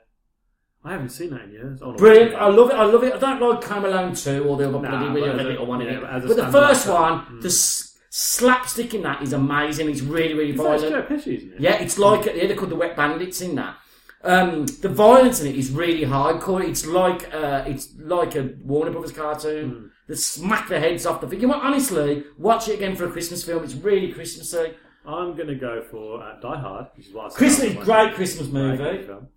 I 0.85 0.93
haven't 0.93 1.09
seen 1.09 1.31
that 1.31 1.43
in 1.47 1.51
years. 1.51 1.81
Oh, 1.83 1.91
no. 1.91 1.97
Brilliant! 1.97 2.37
I 2.37 2.47
love 2.47 2.71
it. 2.71 2.77
I 2.77 2.85
love 2.85 3.03
it. 3.03 3.13
I 3.15 3.19
don't 3.19 3.41
like 3.41 3.65
Home 3.65 3.85
Alone 3.87 4.15
two 4.15 4.45
or 4.45 4.57
the 4.57 4.69
other 4.69 4.79
Nah, 4.81 4.89
bloody 5.13 5.21
but 5.21 5.45
little 5.45 5.67
one 5.67 5.81
in 5.83 5.89
yeah, 5.89 5.95
it. 5.95 6.01
but 6.03 6.11
as 6.11 6.25
a 6.25 6.29
But 6.29 6.37
the 6.37 6.43
standalone 6.45 6.53
first 6.53 6.85
film, 6.85 7.03
one, 7.03 7.19
mm. 7.27 7.41
the 7.43 7.49
s- 7.49 7.86
slapstick 8.21 8.95
in 8.95 9.03
that 9.03 9.23
is 9.23 9.33
amazing. 9.35 9.91
It's 9.91 10.01
really, 10.01 10.33
really 10.35 10.51
It's 10.53 10.61
violent. 10.61 10.93
like 10.93 11.09
Pesci, 11.09 11.37
isn't 11.37 11.53
it? 11.55 11.61
Yeah, 11.61 11.75
it's 11.75 11.99
like 11.99 12.25
yeah, 12.27 12.47
they 12.47 12.55
called 12.55 12.71
the 12.71 12.77
Wet 12.77 12.97
Bandits 12.97 13.41
in 13.43 13.55
that. 13.57 13.77
Um, 14.25 14.67
the 14.67 14.89
violence 14.89 15.41
in 15.43 15.47
it 15.49 15.57
is 15.57 15.71
really 15.71 16.05
hardcore. 16.07 16.67
It's 16.67 16.87
like 16.87 17.33
uh, 17.35 17.65
it's 17.67 17.95
like 17.99 18.35
a 18.35 18.55
Warner 18.63 18.91
Brothers 18.91 19.13
cartoon. 19.13 19.71
Hmm. 19.71 19.87
They 20.09 20.15
smack 20.15 20.69
their 20.69 20.81
heads 20.81 21.05
off 21.05 21.21
the 21.21 21.27
thing. 21.29 21.41
You 21.41 21.49
know, 21.49 21.55
what, 21.59 21.65
honestly, 21.67 22.25
watch 22.39 22.69
it 22.69 22.75
again 22.75 22.97
for 22.97 23.05
a 23.07 23.11
Christmas 23.11 23.45
film. 23.45 23.63
It's 23.65 23.75
really 23.75 24.13
Christmassy. 24.13 24.75
I'm 25.07 25.37
going 25.37 25.49
to 25.49 25.55
go 25.55 25.83
for 25.91 26.23
uh, 26.23 26.41
Die 26.41 26.61
Hard, 26.61 26.87
which 26.97 27.09
is 27.09 27.13
what 27.13 27.27
I 27.27 27.29
said 27.29 27.37
Christmas, 27.39 27.85
great. 27.85 28.15
Christmas 28.15 28.49
movie. 28.49 29.05
film. 29.05 29.29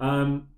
Um, 0.00 0.48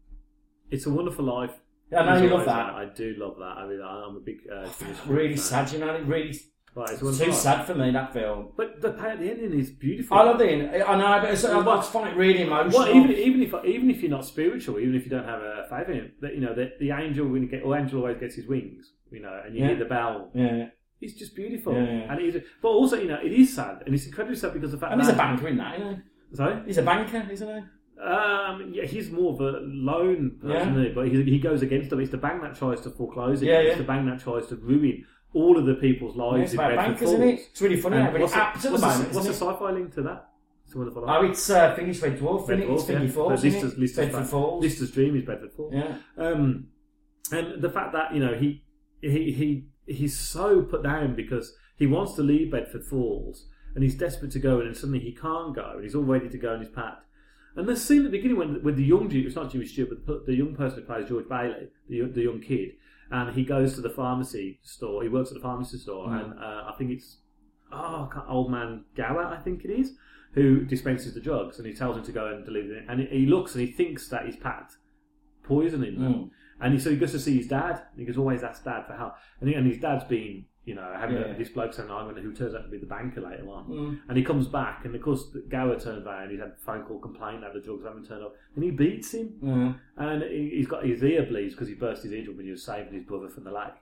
it's 0.70 0.86
a 0.86 0.90
Wonderful 0.90 1.24
Life. 1.24 1.52
Yeah, 1.90 2.00
I 2.02 2.18
know 2.18 2.22
you 2.24 2.30
love 2.30 2.44
that. 2.44 2.74
I 2.74 2.84
do 2.84 3.14
love 3.18 3.36
that. 3.38 3.56
I 3.58 3.66
mean, 3.66 3.80
I'm 3.82 4.16
a 4.16 4.20
big. 4.20 4.38
Uh, 4.52 4.68
Stewart 4.70 4.96
Really 5.06 5.36
fan. 5.36 5.66
sad, 5.66 5.72
you 5.72 5.78
know. 5.80 5.92
It 5.94 6.04
really 6.06 6.38
Right, 6.74 6.90
it's 6.90 7.02
it's 7.02 7.18
too 7.18 7.26
Life. 7.26 7.34
sad 7.34 7.66
for 7.66 7.74
me 7.74 7.90
that 7.90 8.12
film. 8.12 8.50
But 8.56 8.80
the, 8.80 8.90
the 8.92 9.08
ending 9.10 9.58
is 9.58 9.70
beautiful. 9.70 10.16
I 10.16 10.22
love 10.22 10.38
the 10.38 10.48
ending. 10.48 10.82
I 10.82 10.96
know, 10.96 11.20
but 11.20 11.32
it's, 11.32 11.44
I 11.44 11.62
just 11.64 11.92
find 11.92 12.08
it 12.08 12.16
really 12.16 12.42
emotional. 12.42 12.82
Well, 12.84 12.94
even 12.96 13.10
even 13.12 13.42
if 13.42 13.52
even 13.64 13.90
if 13.90 14.00
you're 14.02 14.10
not 14.10 14.24
spiritual, 14.24 14.78
even 14.78 14.94
if 14.94 15.04
you 15.04 15.10
don't 15.10 15.24
have 15.24 15.40
a 15.42 15.66
faith 15.68 15.88
in 15.88 15.96
it, 15.96 16.20
that 16.20 16.34
you 16.34 16.40
know 16.40 16.54
the, 16.54 16.70
the 16.78 16.92
angel 16.92 17.26
when 17.26 17.48
get, 17.48 17.64
or 17.64 17.76
angel 17.76 18.00
always 18.00 18.18
gets 18.18 18.36
his 18.36 18.46
wings, 18.46 18.92
you 19.10 19.20
know, 19.20 19.42
and 19.44 19.54
you 19.54 19.62
Yeah. 19.62 19.68
hear 19.70 19.78
the 19.80 19.84
bell. 19.86 20.30
Yeah. 20.34 20.68
It's 21.00 21.14
just 21.14 21.34
beautiful, 21.34 21.72
Yeah, 21.74 21.80
yeah. 21.84 22.12
and 22.12 22.20
it 22.20 22.36
is, 22.36 22.42
but 22.62 22.68
also 22.68 22.96
you 22.96 23.08
know 23.08 23.18
it 23.22 23.32
is 23.32 23.52
sad, 23.54 23.82
and 23.86 23.94
it's 23.94 24.06
incredibly 24.06 24.36
sad 24.36 24.52
because 24.52 24.72
of 24.72 24.78
the 24.80 24.84
fact 24.86 24.92
And 24.92 25.00
that 25.00 25.06
he's 25.06 25.14
a 25.14 25.16
banker 25.16 25.48
in 25.48 25.56
that, 25.56 25.74
isn't 25.80 25.96
he? 25.96 26.36
Sorry, 26.36 26.62
He's 26.66 26.78
a 26.78 26.82
banker, 26.82 27.26
isn't 27.32 27.48
he? 27.48 28.02
um, 28.02 28.70
yeah, 28.72 28.84
he's 28.84 29.10
more 29.10 29.32
of 29.34 29.40
a 29.40 29.60
lone 29.64 30.38
person, 30.40 30.82
Yeah. 30.82 30.90
but 30.94 31.08
he, 31.08 31.22
he 31.24 31.38
goes 31.38 31.62
against 31.62 31.90
them. 31.90 32.00
It's 32.00 32.10
the 32.10 32.16
bank 32.18 32.40
that 32.42 32.54
tries 32.54 32.80
to 32.82 32.90
foreclose 32.90 33.42
it. 33.42 33.46
Yeah, 33.46 33.58
It's 33.58 33.70
yeah. 33.72 33.76
the 33.78 33.82
bank 33.84 34.06
that 34.08 34.20
tries 34.20 34.46
to 34.48 34.56
ruin 34.56 35.04
all 35.32 35.56
of 35.58 35.66
the 35.66 35.74
people's 35.74 36.16
Yeah, 36.16 36.22
lives 36.24 36.42
it's 36.44 36.52
in 36.54 36.58
about 36.60 36.68
Bedford 36.70 36.82
bankers, 36.86 37.00
Falls. 37.08 37.14
isn't 37.14 37.28
it? 37.28 37.40
It's 37.50 37.62
really 37.62 37.76
funny, 37.80 37.96
And 37.96 38.04
how 38.04 38.10
really 38.12 38.22
what's 38.22 38.34
the- 38.34 38.46
at 38.46 38.62
the 38.62 38.70
moment, 38.78 39.14
What's 39.14 39.26
the 39.26 39.32
sci-fi 39.34 39.70
link 39.72 39.94
to 39.94 40.02
that? 40.02 40.26
It's 40.64 40.74
a 40.74 40.78
wonderful 40.78 41.04
Oh, 41.08 41.22
it's 41.24 41.50
uh, 41.50 41.74
Finnish 41.74 42.00
Red 42.02 42.18
Dwarf, 42.18 42.42
isn't 42.44 42.60
it? 42.62 42.70
It's 42.70 42.88
yeah. 42.88 42.98
Finny 42.98 43.08
Falls, 43.10 43.42
Lister's? 43.44 43.78
Lister's, 43.78 44.06
Bedford 44.06 44.26
Falls. 44.26 44.62
Lister's 44.62 44.90
dream 44.92 45.16
is 45.16 45.24
Bedford 45.24 45.52
Falls. 45.52 45.74
Yeah. 45.74 45.96
Um, 46.16 46.68
and 47.32 47.60
the 47.62 47.70
fact 47.70 47.92
that 47.92 48.14
you 48.14 48.20
know 48.20 48.34
he 48.34 48.62
he 49.00 49.32
he 49.32 49.66
he's 49.86 50.18
so 50.18 50.62
put 50.62 50.82
down 50.82 51.14
because 51.16 51.54
He 51.76 51.86
wants 51.86 52.12
to 52.16 52.22
leave 52.22 52.50
Bedford 52.52 52.84
Falls, 52.84 53.48
and 53.74 53.82
he's 53.82 53.94
desperate 53.96 54.30
to 54.32 54.38
go, 54.38 54.58
and 54.58 54.66
then 54.68 54.74
suddenly 54.74 54.98
he 55.00 55.12
can't 55.14 55.54
go, 55.56 55.72
and 55.76 55.82
he's 55.82 55.94
all 55.94 56.02
ready 56.02 56.28
to 56.28 56.36
go, 56.38 56.52
and 56.52 56.62
he's 56.62 56.70
packed. 56.72 57.06
And 57.56 57.68
the 57.68 57.76
scene 57.76 57.98
at 57.98 58.04
the 58.04 58.10
beginning 58.10 58.36
when 58.38 58.62
with 58.62 58.76
the 58.76 58.84
young 58.84 59.08
Jew, 59.10 59.24
it's 59.26 59.36
not 59.36 59.50
Jimmy 59.50 59.66
Stewart, 59.66 60.06
but 60.06 60.26
the 60.26 60.34
young 60.34 60.54
person 60.54 60.80
who 60.80 60.84
plays 60.86 61.08
George 61.08 61.28
Bailey, 61.28 61.68
the, 61.88 61.96
young- 61.96 62.12
the 62.12 62.22
young 62.22 62.40
kid, 62.40 62.70
and 63.10 63.34
he 63.34 63.44
goes 63.44 63.74
to 63.74 63.80
the 63.80 63.90
pharmacy 63.90 64.60
store. 64.62 65.02
He 65.02 65.08
works 65.08 65.30
at 65.30 65.34
the 65.34 65.40
pharmacy 65.40 65.78
store, 65.78 66.08
Mm. 66.08 66.24
and 66.24 66.38
uh, 66.38 66.70
I 66.72 66.74
think 66.78 66.92
it's 66.92 67.18
oh, 67.72 68.08
old 68.28 68.50
man 68.50 68.84
Gower, 68.96 69.24
I 69.26 69.38
think 69.38 69.64
it 69.64 69.70
is, 69.70 69.92
who 70.34 70.64
dispenses 70.64 71.14
the 71.14 71.20
drugs, 71.20 71.58
and 71.58 71.66
he 71.66 71.74
tells 71.74 71.96
him 71.96 72.04
to 72.04 72.12
go 72.12 72.26
and 72.32 72.44
deliver 72.44 72.74
it. 72.74 72.84
And 72.88 73.00
he, 73.00 73.06
he 73.06 73.26
looks 73.26 73.54
and 73.54 73.66
he 73.66 73.72
thinks 73.72 74.08
that 74.08 74.26
he's 74.26 74.36
packed 74.36 74.76
poison 75.42 75.82
in 75.82 76.00
them. 76.00 76.14
Mm. 76.14 76.30
And 76.60 76.74
he, 76.74 76.78
so 76.78 76.90
he 76.90 76.96
goes 76.96 77.12
to 77.12 77.18
see 77.18 77.36
his 77.38 77.48
dad. 77.48 77.82
And 77.90 77.98
he 78.00 78.04
goes, 78.04 78.18
always 78.18 78.42
ask 78.42 78.62
dad 78.64 78.86
for 78.86 78.94
help. 78.96 79.14
And, 79.40 79.48
he, 79.48 79.54
and 79.54 79.66
his 79.66 79.78
dad's 79.80 80.04
been, 80.04 80.44
you 80.66 80.74
know, 80.74 80.92
having 80.94 81.16
a- 81.16 81.20
Yeah. 81.28 81.32
this 81.38 81.48
bloke 81.48 81.72
saying, 81.72 81.90
I'm 81.90 82.06
gonna, 82.08 82.20
who 82.20 82.32
turns 82.34 82.54
out 82.54 82.62
to 82.64 82.68
be 82.68 82.78
the 82.78 82.86
banker 82.86 83.20
later 83.22 83.48
on. 83.48 83.66
Mm. 83.68 83.98
And 84.08 84.18
he 84.18 84.22
comes 84.22 84.46
back, 84.46 84.84
and 84.84 84.94
of 84.94 85.00
course, 85.02 85.24
Gower 85.48 85.78
turns 85.80 86.06
around. 86.06 86.30
He's 86.30 86.38
had 86.40 86.48
a 86.50 86.56
phone 86.58 86.82
call 86.84 86.98
complaining 86.98 87.40
that 87.40 87.54
the 87.54 87.60
drugs 87.60 87.84
haven't 87.84 88.06
turned 88.06 88.22
up, 88.24 88.34
and 88.54 88.62
he 88.64 88.70
beats 88.70 89.12
him. 89.14 89.32
Mm. 89.42 89.74
And 89.96 90.22
he- 90.24 90.50
he's 90.56 90.66
got 90.66 90.84
his 90.84 91.02
ear 91.02 91.24
bleeds 91.24 91.54
because 91.54 91.68
he 91.68 91.74
burst 91.74 92.02
his 92.02 92.12
eardrum 92.12 92.36
when 92.36 92.44
he 92.46 92.52
was 92.52 92.62
saving 92.62 92.92
his 92.92 93.04
brother 93.04 93.28
from 93.28 93.44
the 93.44 93.50
lake. 93.52 93.72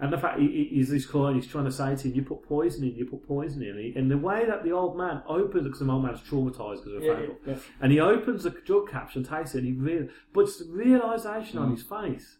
And 0.00 0.12
the 0.12 0.18
fact 0.18 0.40
he, 0.40 0.48
he- 0.48 0.74
he's 0.76 0.88
this 0.88 1.06
client, 1.06 1.36
he's 1.36 1.46
trying 1.46 1.66
to 1.66 1.70
say 1.70 1.94
to 1.94 2.08
him, 2.08 2.14
"You 2.14 2.22
put 2.22 2.42
poison 2.42 2.82
in, 2.82 2.94
you 2.96 3.04
put 3.04 3.22
poison 3.28 3.62
in." 3.62 3.68
And, 3.68 3.78
he, 3.78 3.92
and 3.94 4.10
the 4.10 4.16
way 4.18 4.44
that 4.46 4.64
the 4.64 4.72
old 4.72 4.96
man 4.96 5.22
opens, 5.28 5.64
because 5.64 5.80
the 5.80 5.92
old 5.92 6.02
man's 6.02 6.20
traumatized 6.22 6.82
because 6.82 6.94
of 6.94 7.02
a 7.02 7.04
Yeah, 7.06 7.14
phone 7.14 7.26
call, 7.26 7.36
yeah, 7.46 7.58
and 7.80 7.92
he 7.92 8.00
opens 8.00 8.42
the 8.42 8.50
drug 8.50 8.88
capsule 8.88 9.20
and 9.20 9.28
takes 9.28 9.54
it, 9.54 9.58
and 9.58 9.66
he 9.66 9.72
real, 9.74 10.08
but 10.32 10.40
it's 10.42 10.58
the 10.58 10.72
realization 10.72 11.58
on 11.58 11.68
Mm. 11.68 11.72
his 11.72 11.82
face 11.82 12.38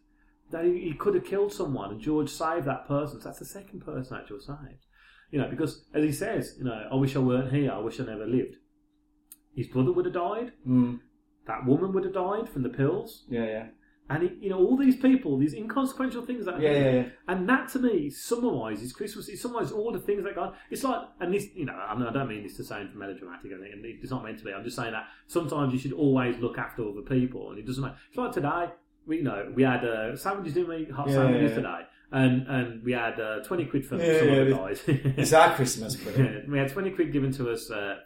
that 0.52 0.64
he, 0.64 0.80
he 0.80 0.94
could 0.94 1.14
have 1.14 1.24
killed 1.24 1.52
someone, 1.52 1.90
and 1.90 2.00
George 2.00 2.28
saved 2.28 2.66
that 2.66 2.86
person. 2.86 3.20
So 3.20 3.28
that's 3.28 3.40
the 3.40 3.44
second 3.44 3.80
person 3.80 4.16
that 4.16 4.28
George 4.28 4.42
saved. 4.42 4.86
You 5.30 5.40
know, 5.40 5.48
because 5.48 5.84
as 5.94 6.04
he 6.04 6.12
says, 6.12 6.54
you 6.58 6.64
know, 6.64 6.88
I 6.90 6.94
wish 6.94 7.16
I 7.16 7.20
weren't 7.20 7.52
here. 7.52 7.72
I 7.72 7.78
wish 7.78 7.98
I 7.98 8.04
never 8.04 8.26
lived. 8.26 8.56
His 9.56 9.66
brother 9.66 9.92
would 9.92 10.04
have 10.04 10.14
died. 10.14 10.52
Mm. 10.68 11.00
That 11.46 11.66
woman 11.66 11.92
would 11.92 12.04
have 12.04 12.14
died 12.14 12.48
from 12.48 12.62
the 12.62 12.68
pills. 12.68 13.24
Yeah, 13.28 13.44
yeah. 13.46 13.66
And 14.10 14.24
he, 14.24 14.30
you 14.42 14.50
know 14.50 14.58
all 14.58 14.76
these 14.76 14.96
people, 14.96 15.38
these 15.38 15.54
inconsequential 15.54 16.26
things 16.26 16.44
that 16.44 16.60
Yeah, 16.60 16.72
yeah, 16.72 16.90
yeah. 16.90 17.04
and 17.28 17.48
that 17.48 17.68
to 17.70 17.78
me 17.78 18.10
summarises 18.10 18.92
Christmas. 18.92 19.28
It 19.28 19.38
summarises 19.38 19.72
all 19.72 19.92
the 19.92 20.00
things 20.00 20.24
that 20.24 20.34
God. 20.34 20.54
It's 20.70 20.84
like, 20.84 21.00
and 21.20 21.32
this, 21.32 21.46
you 21.54 21.64
know, 21.64 21.72
I, 21.72 21.96
mean, 21.96 22.06
I 22.06 22.12
don't 22.12 22.28
mean 22.28 22.42
this 22.42 22.56
to 22.56 22.64
sound 22.64 22.94
melodramatic, 22.94 23.52
and 23.52 23.64
and 23.64 23.84
it's 23.84 24.10
not 24.10 24.24
meant 24.24 24.38
to 24.38 24.44
be. 24.44 24.52
I'm 24.52 24.64
just 24.64 24.76
saying 24.76 24.92
that 24.92 25.04
sometimes 25.28 25.72
you 25.72 25.78
should 25.78 25.92
always 25.92 26.36
look 26.38 26.58
after 26.58 26.82
other 26.82 27.02
people, 27.02 27.50
and 27.50 27.58
it 27.58 27.66
doesn't 27.66 27.82
matter. 27.82 27.96
It's 28.08 28.18
like 28.18 28.32
today. 28.32 28.66
We 29.06 29.18
you 29.18 29.22
know 29.24 29.50
we 29.54 29.62
had 29.62 29.84
uh, 29.84 30.16
sandwiches, 30.16 30.54
didn't 30.54 30.68
we? 30.68 30.84
Hot 30.94 31.08
Yeah, 31.08 31.14
sandwiches 31.14 31.50
yeah. 31.50 31.56
today, 31.56 31.80
and 32.12 32.46
and 32.48 32.82
we 32.84 32.92
had 32.92 33.18
uh, 33.20 33.40
twenty 33.42 33.64
quid 33.66 33.84
from 33.86 34.00
Yeah, 34.00 34.18
some 34.18 34.30
other 34.30 34.46
it's- 34.48 34.82
guys. 34.86 34.98
it's 35.18 35.32
our 35.32 35.54
Christmas, 35.54 35.96
but- 36.04 36.48
we 36.48 36.58
had 36.58 36.70
twenty 36.70 36.90
quid 36.90 37.12
given 37.12 37.32
to 37.32 37.50
us 37.50 37.70
uh, 37.70 37.96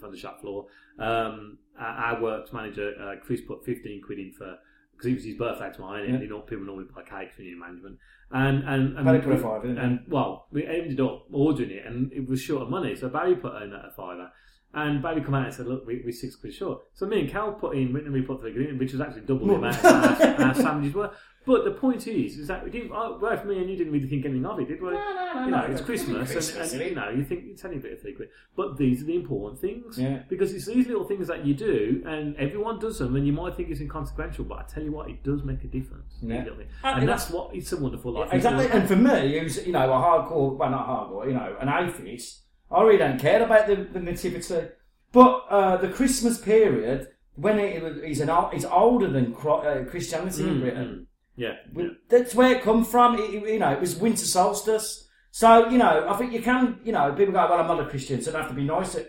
from 0.00 0.12
the 0.12 0.16
shop 0.18 0.40
floor. 0.40 0.66
Um, 0.98 1.58
our, 1.78 1.86
our 2.14 2.22
works 2.22 2.52
manager 2.52 2.92
uh, 3.00 3.16
Chris 3.24 3.40
put 3.40 3.64
fifteen 3.64 4.00
quid 4.00 4.18
in 4.18 4.32
for 4.32 4.56
because 4.92 5.10
it 5.10 5.14
was 5.14 5.24
his 5.24 5.34
birthday 5.34 5.72
tomorrow, 5.72 6.02
and 6.04 6.14
Yeah. 6.14 6.20
you 6.20 6.28
know 6.28 6.40
people 6.40 6.64
normally 6.66 6.86
buy 6.94 7.02
cakes 7.02 7.36
when 7.36 7.46
you're 7.46 7.54
in 7.54 7.60
management, 7.60 7.98
and 8.30 8.58
and 8.62 8.96
and, 8.96 9.04
Barry 9.04 9.20
put 9.20 9.32
a 9.32 9.38
fiver, 9.38 9.66
didn't 9.66 9.78
and 9.78 10.00
well, 10.08 10.46
we 10.52 10.64
ended 10.64 11.00
up 11.00 11.26
ordering 11.32 11.70
it, 11.70 11.84
and 11.84 12.12
it 12.12 12.28
was 12.28 12.40
short 12.40 12.62
of 12.62 12.70
money, 12.70 12.94
so 12.94 13.08
Barry 13.08 13.34
put 13.34 13.60
in 13.62 13.72
a 13.72 13.90
fiver. 13.96 14.30
And 14.74 15.02
Barry 15.02 15.20
come 15.22 15.34
out 15.34 15.46
and 15.46 15.54
said, 15.54 15.66
"Look, 15.66 15.86
we, 15.86 16.02
we're 16.04 16.12
six 16.12 16.36
quid 16.36 16.54
short." 16.54 16.82
So 16.94 17.06
me 17.06 17.20
and 17.20 17.30
Cal 17.30 17.52
put 17.52 17.76
in, 17.76 17.94
and 17.96 18.12
we 18.12 18.22
put 18.22 18.42
the 18.42 18.48
in, 18.48 18.78
which 18.78 18.92
was 18.92 19.00
actually 19.00 19.22
double 19.22 19.46
the 19.46 19.54
amount 19.54 19.84
our, 19.84 20.46
our 20.48 20.54
sandwiches 20.54 20.94
were. 20.94 21.10
But 21.46 21.64
the 21.64 21.72
point 21.72 22.06
is, 22.06 22.38
is 22.38 22.48
that 22.48 22.64
we 22.64 22.70
didn't. 22.70 22.90
Oh, 22.92 23.18
well, 23.20 23.36
for 23.36 23.46
me 23.46 23.58
and 23.58 23.68
you 23.68 23.76
didn't 23.76 23.92
really 23.92 24.08
think 24.08 24.24
anything 24.24 24.46
of 24.46 24.58
it, 24.60 24.66
did 24.66 24.80
we? 24.80 24.92
no, 24.92 24.94
no, 24.94 25.44
you 25.44 25.50
know, 25.50 25.58
no, 25.58 25.64
it's 25.64 25.80
it's 25.80 25.80
Christmas, 25.82 26.32
Christmas, 26.32 26.72
and, 26.72 26.80
and 26.80 26.90
you 26.90 26.96
know, 26.96 27.10
you 27.10 27.22
think 27.22 27.44
it's 27.48 27.62
any 27.66 27.76
bit 27.76 27.92
of 27.92 28.00
three 28.00 28.14
quid. 28.14 28.30
But 28.56 28.78
these 28.78 29.02
are 29.02 29.04
the 29.04 29.14
important 29.16 29.60
things, 29.60 29.98
Yeah. 29.98 30.22
because 30.30 30.54
it's 30.54 30.64
these 30.64 30.86
little 30.86 31.04
things 31.04 31.28
that 31.28 31.44
you 31.44 31.52
do, 31.52 32.02
and 32.06 32.34
everyone 32.36 32.78
does 32.78 32.98
them, 32.98 33.14
and 33.16 33.26
you 33.26 33.34
might 33.34 33.54
think 33.56 33.68
it's 33.68 33.80
inconsequential, 33.80 34.46
but 34.46 34.58
I 34.58 34.62
tell 34.62 34.82
you 34.82 34.92
what, 34.92 35.10
it 35.10 35.22
does 35.22 35.42
make 35.44 35.62
a 35.64 35.66
difference. 35.66 36.14
Yeah. 36.22 36.44
little 36.44 36.56
things. 36.56 36.70
Uh, 36.82 36.94
and 36.96 37.06
that's 37.08 37.28
what 37.28 37.54
it's 37.54 37.70
a 37.72 37.76
wonderful 37.76 38.12
life. 38.12 38.28
Yeah, 38.30 38.36
exactly. 38.36 38.68
And 38.68 38.88
for 38.88 38.96
me, 38.96 39.38
who's 39.38 39.66
you 39.66 39.72
know 39.72 39.84
a 39.92 39.96
hardcore, 39.96 40.56
well 40.56 40.70
not 40.70 40.88
hardcore, 40.88 41.26
you 41.26 41.34
know, 41.34 41.56
an 41.60 41.68
atheist, 41.68 42.40
I 42.70 42.82
really 42.82 42.98
don't 42.98 43.20
care 43.20 43.42
about 43.42 43.66
the, 43.66 43.76
the 43.76 44.00
nativity. 44.00 44.68
But 45.12 45.44
uh, 45.48 45.76
the 45.76 45.88
Christmas 45.88 46.38
period, 46.38 47.08
when 47.36 47.58
it, 47.58 47.82
an 47.82 48.30
he's 48.52 48.64
older 48.64 49.08
than 49.08 49.34
uh, 49.34 49.84
Christianity 49.88 50.42
in 50.42 50.56
Mm, 50.56 50.60
Britain. 50.60 51.06
Yeah, 51.36 51.54
Well, 51.72 51.90
That's 52.08 52.34
where 52.34 52.52
it 52.56 52.62
come 52.62 52.84
from. 52.84 53.18
It, 53.18 53.30
you 53.32 53.58
know, 53.58 53.72
it 53.72 53.80
was 53.80 53.96
winter 53.96 54.24
solstice. 54.24 55.08
So 55.30 55.68
you 55.68 55.78
know, 55.78 56.08
I 56.08 56.16
think 56.16 56.32
you 56.32 56.42
can. 56.42 56.78
You 56.84 56.92
know, 56.92 57.12
people 57.12 57.32
go, 57.32 57.48
"Well, 57.48 57.60
I'm 57.60 57.66
not 57.66 57.80
a 57.80 57.88
Christian, 57.88 58.22
so 58.22 58.30
I 58.30 58.32
don't 58.34 58.42
have 58.42 58.50
to 58.50 58.56
be 58.56 58.64
nice." 58.64 58.92
To, 58.92 59.04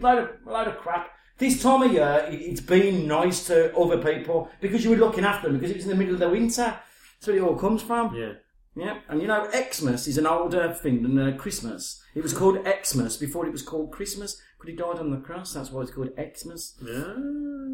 load 0.00 0.18
of 0.18 0.30
load 0.46 0.68
of 0.68 0.78
crap. 0.78 1.10
This 1.38 1.62
time 1.62 1.82
of 1.82 1.92
year, 1.92 2.26
it, 2.30 2.40
it's 2.40 2.62
been 2.62 3.06
nice 3.06 3.46
to 3.48 3.76
other 3.76 3.98
people 3.98 4.48
because 4.62 4.84
you 4.84 4.90
were 4.90 4.96
looking 4.96 5.24
after 5.24 5.48
them 5.48 5.58
because 5.58 5.70
it 5.70 5.76
was 5.76 5.84
in 5.84 5.90
the 5.90 5.96
middle 5.96 6.14
of 6.14 6.20
the 6.20 6.30
winter. 6.30 6.78
That's 7.18 7.26
where 7.26 7.36
it 7.36 7.42
all 7.42 7.56
comes 7.56 7.82
from. 7.82 8.14
Yeah. 8.14 8.32
Yeah, 8.76 8.98
and 9.08 9.22
you 9.22 9.26
know, 9.26 9.48
Xmas 9.50 10.06
is 10.06 10.18
an 10.18 10.26
older 10.26 10.72
thing 10.74 11.02
than 11.02 11.18
uh, 11.18 11.36
Christmas. 11.36 12.02
It 12.14 12.22
was 12.22 12.32
called 12.34 12.58
Xmas 12.84 13.16
before 13.16 13.46
it 13.46 13.52
was 13.52 13.62
called 13.62 13.90
Christmas, 13.90 14.40
but 14.58 14.68
he 14.68 14.74
died 14.76 14.98
on 14.98 15.10
the 15.10 15.16
cross. 15.16 15.54
That's 15.54 15.70
why 15.70 15.82
it's 15.82 15.90
called 15.90 16.10
Xmas. 16.16 16.74
Yeah. 16.82 17.14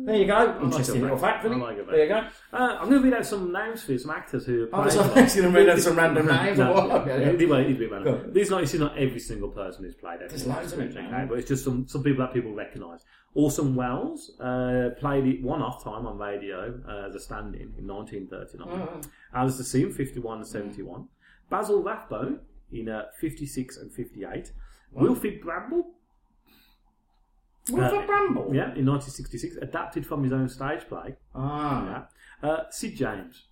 There 0.04 0.16
you 0.16 0.26
go. 0.26 0.58
Interesting 0.62 1.02
little 1.02 1.16
fact, 1.16 1.44
really. 1.44 1.56
like 1.56 1.76
there 1.86 2.02
you 2.02 2.08
go. 2.08 2.26
Uh, 2.52 2.76
I'm 2.80 2.88
going 2.88 3.02
to 3.02 3.08
read 3.08 3.14
out 3.14 3.26
some 3.26 3.52
names 3.52 3.82
for 3.82 3.92
you, 3.92 3.98
some 3.98 4.10
actors 4.10 4.46
who. 4.46 4.68
I 4.72 4.84
was 4.84 4.96
played- 4.96 5.10
like, 5.16 5.34
you're 5.34 5.44
gonna 5.44 5.56
read 5.58 5.68
out 5.68 5.78
some 5.78 5.96
random 5.96 6.26
names 6.26 6.58
No, 6.58 6.72
what? 6.72 6.88
no, 6.88 6.96
Okay, 6.98 7.20
yeah. 7.20 7.28
Anyway, 7.28 7.64
it's 7.66 7.76
a 7.76 7.78
bit 7.78 7.90
random. 7.92 8.32
These 8.32 8.50
not, 8.50 8.62
it's 8.62 8.74
not 8.74 8.98
every 8.98 9.20
single 9.20 9.48
person 9.50 9.84
who's 9.84 9.94
played 9.94 10.20
There's 10.20 10.46
loads 10.46 10.72
of 10.72 10.80
it, 10.80 10.96
okay, 10.96 11.26
but 11.28 11.38
it's 11.38 11.48
just 11.48 11.64
some, 11.64 11.86
some 11.88 12.02
people 12.02 12.24
that 12.24 12.32
people 12.34 12.52
recognise. 12.52 13.04
Orson 13.34 13.74
Welles 13.74 14.38
uh, 14.40 14.90
played 14.98 15.26
it 15.26 15.42
one 15.42 15.62
off 15.62 15.82
time 15.82 16.06
on 16.06 16.18
radio 16.18 16.78
uh, 16.86 17.08
as 17.08 17.14
a 17.14 17.20
stand-in 17.20 17.72
in 17.78 17.86
1939. 17.86 18.68
Oh. 18.68 19.00
Alastair 19.34 19.64
Sim, 19.64 19.92
51 19.92 20.38
and 20.38 20.46
71. 20.46 21.08
Basil 21.48 21.82
Rathbone 21.82 22.40
in 22.70 22.88
uh, 22.88 23.04
56 23.18 23.78
and 23.78 23.92
58. 23.92 24.52
Wilfrid 24.92 25.40
Brambell 25.40 25.84
Wilfrid 27.70 28.04
uh, 28.04 28.06
Brambell? 28.06 28.54
Yeah, 28.54 28.74
in 28.74 28.86
1966, 28.86 29.56
adapted 29.56 30.06
from 30.06 30.22
his 30.22 30.32
own 30.32 30.48
stage 30.48 30.88
play. 30.88 31.16
Ah. 31.34 32.06
Yeah. 32.42 32.48
Uh, 32.48 32.64
Sid 32.70 32.96
James. 32.96 33.44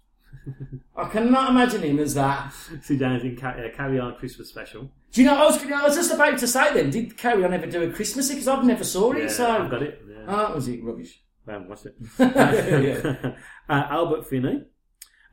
I 0.96 1.08
cannot 1.08 1.50
imagine 1.50 1.82
him 1.82 1.98
as 1.98 2.14
that. 2.14 2.52
Sid 2.82 2.98
James 2.98 3.22
in 3.24 3.36
Ca- 3.36 3.48
uh, 3.50 3.76
Carry 3.76 3.98
On 3.98 4.14
Christmas 4.16 4.48
Special. 4.48 4.90
Do 5.12 5.20
you 5.22 5.26
know? 5.26 5.34
I 5.34 5.44
was, 5.46 5.62
I 5.64 5.82
was 5.86 5.96
just 5.96 6.12
about 6.12 6.38
to 6.38 6.46
say 6.46 6.72
then. 6.74 6.90
Did 6.90 7.16
Carry 7.16 7.44
On 7.44 7.52
ever 7.52 7.66
do 7.66 7.82
a 7.82 7.92
Christmassy? 7.92 8.34
Because 8.34 8.48
I've 8.48 8.64
never 8.64 8.84
saw 8.84 9.12
it. 9.12 9.22
Yeah, 9.22 9.28
so 9.28 9.50
I've 9.50 9.70
got 9.70 9.82
it. 9.82 10.02
Yeah. 10.08 10.24
Ah, 10.28 10.52
was 10.54 10.68
it 10.68 10.82
rubbish? 10.82 11.22
I 11.48 11.52
haven't 11.52 11.68
watched 11.68 11.86
it. 11.86 11.96
Yeah. 12.18 13.32
uh, 13.68 13.86
Albert 13.90 14.26
Finney. 14.28 14.64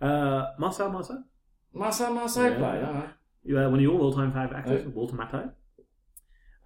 Uh, 0.02 0.46
Marcel 0.60 0.90
Marceau. 0.92 1.24
Marcel 1.74 2.14
Marceau 2.14 2.44
Yeah. 2.50 2.58
played. 2.58 2.84
alright. 2.84 3.10
You, 3.44 3.60
uh, 3.60 3.64
one 3.70 3.76
of 3.76 3.82
your 3.82 4.00
all-time 4.00 4.32
favourite 4.32 4.56
actors, 4.60 4.84
Oh. 4.86 4.90
Walter 4.90 5.16
Matthau. 5.16 5.52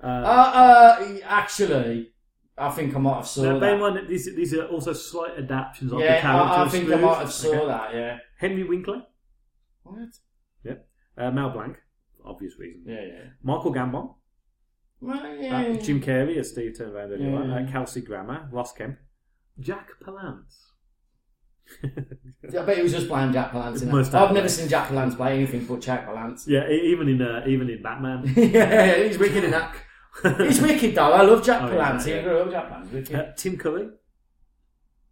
Uh, 0.04 0.06
Uh, 0.08 0.52
uh, 0.56 1.18
actually, 1.26 2.12
I 2.58 2.70
think 2.70 2.96
I 2.96 3.00
might 3.00 3.16
have 3.16 3.28
saw 3.28 3.44
now, 3.44 3.60
bear 3.60 3.74
in 3.74 3.80
that. 3.80 3.84
mind 3.86 3.96
that 3.98 4.08
these, 4.10 4.26
these 4.36 4.54
are 4.54 4.66
also 4.68 4.94
slight 4.94 5.38
adaptations 5.38 5.92
of 5.92 6.00
the 6.00 6.04
Yeah, 6.06 6.22
character. 6.22 6.52
I, 6.54 6.56
I 6.58 6.62
of 6.66 6.72
think 6.72 6.84
I 6.86 6.88
Scrooge. 6.88 7.02
might 7.02 7.18
have 7.20 7.32
saw 7.34 7.50
Okay. 7.56 7.68
that. 7.68 7.94
Yeah. 7.96 8.18
Henry 8.40 8.64
Winkler. 8.64 9.04
What? 9.84 9.98
Yep. 10.64 10.88
Uh, 11.18 11.32
Mel 11.32 11.50
Blanc, 11.50 11.78
for 12.18 12.30
obvious 12.30 12.54
reason. 12.60 12.84
Yeah, 12.86 13.02
yeah. 13.06 13.30
Michael 13.42 13.74
Gambon. 13.74 14.16
Well, 15.00 15.36
yeah. 15.38 15.58
Uh, 15.58 15.74
Jim 15.78 16.00
Carrey, 16.02 16.38
as 16.38 16.50
Steve 16.52 16.78
turned 16.78 16.94
around 16.94 17.12
earlier. 17.12 17.30
Yeah, 17.30 17.46
yeah. 17.62 17.68
Uh, 17.68 17.72
Kelsey 17.72 18.02
Grammer, 18.02 18.48
Ross 18.52 18.74
Kemp, 18.74 18.98
Jack 19.60 19.90
Palance. 20.06 20.68
I 21.84 22.62
bet 22.64 22.78
he 22.78 22.84
was 22.84 22.92
just 22.92 23.08
playing 23.08 23.32
Jack 23.34 23.52
Palance. 23.52 23.76
In 23.82 23.88
that. 23.88 23.92
Most 23.94 24.08
I've 24.08 24.12
definitely. 24.14 24.36
never 24.36 24.50
seen 24.50 24.68
Jack 24.70 24.90
Palance 24.90 25.16
play 25.16 25.36
anything 25.38 25.66
but 25.66 25.80
Jack 25.82 26.08
Palance. 26.08 26.46
Yeah, 26.48 26.68
e- 26.68 26.92
even 26.92 27.08
in 27.08 27.22
uh, 27.22 27.44
even 27.48 27.70
in 27.70 27.82
Batman. 27.82 28.32
yeah, 28.36 28.96
he's 29.04 29.18
wicked 29.18 29.44
in 29.44 29.52
that. 29.52 29.74
He's 30.40 30.62
wicked 30.62 30.96
though. 30.96 31.12
I 31.14 31.22
love 31.22 31.44
Jack 31.44 31.62
Oh, 31.64 31.70
Palance. 31.70 32.06
yeah. 32.08 32.30
I 32.30 32.34
love 32.34 32.52
Jack 32.52 32.70
Palance. 32.70 32.92
Wicked. 32.92 33.16
Uh, 33.16 33.32
Tim 33.36 33.58
Curry. 33.58 33.90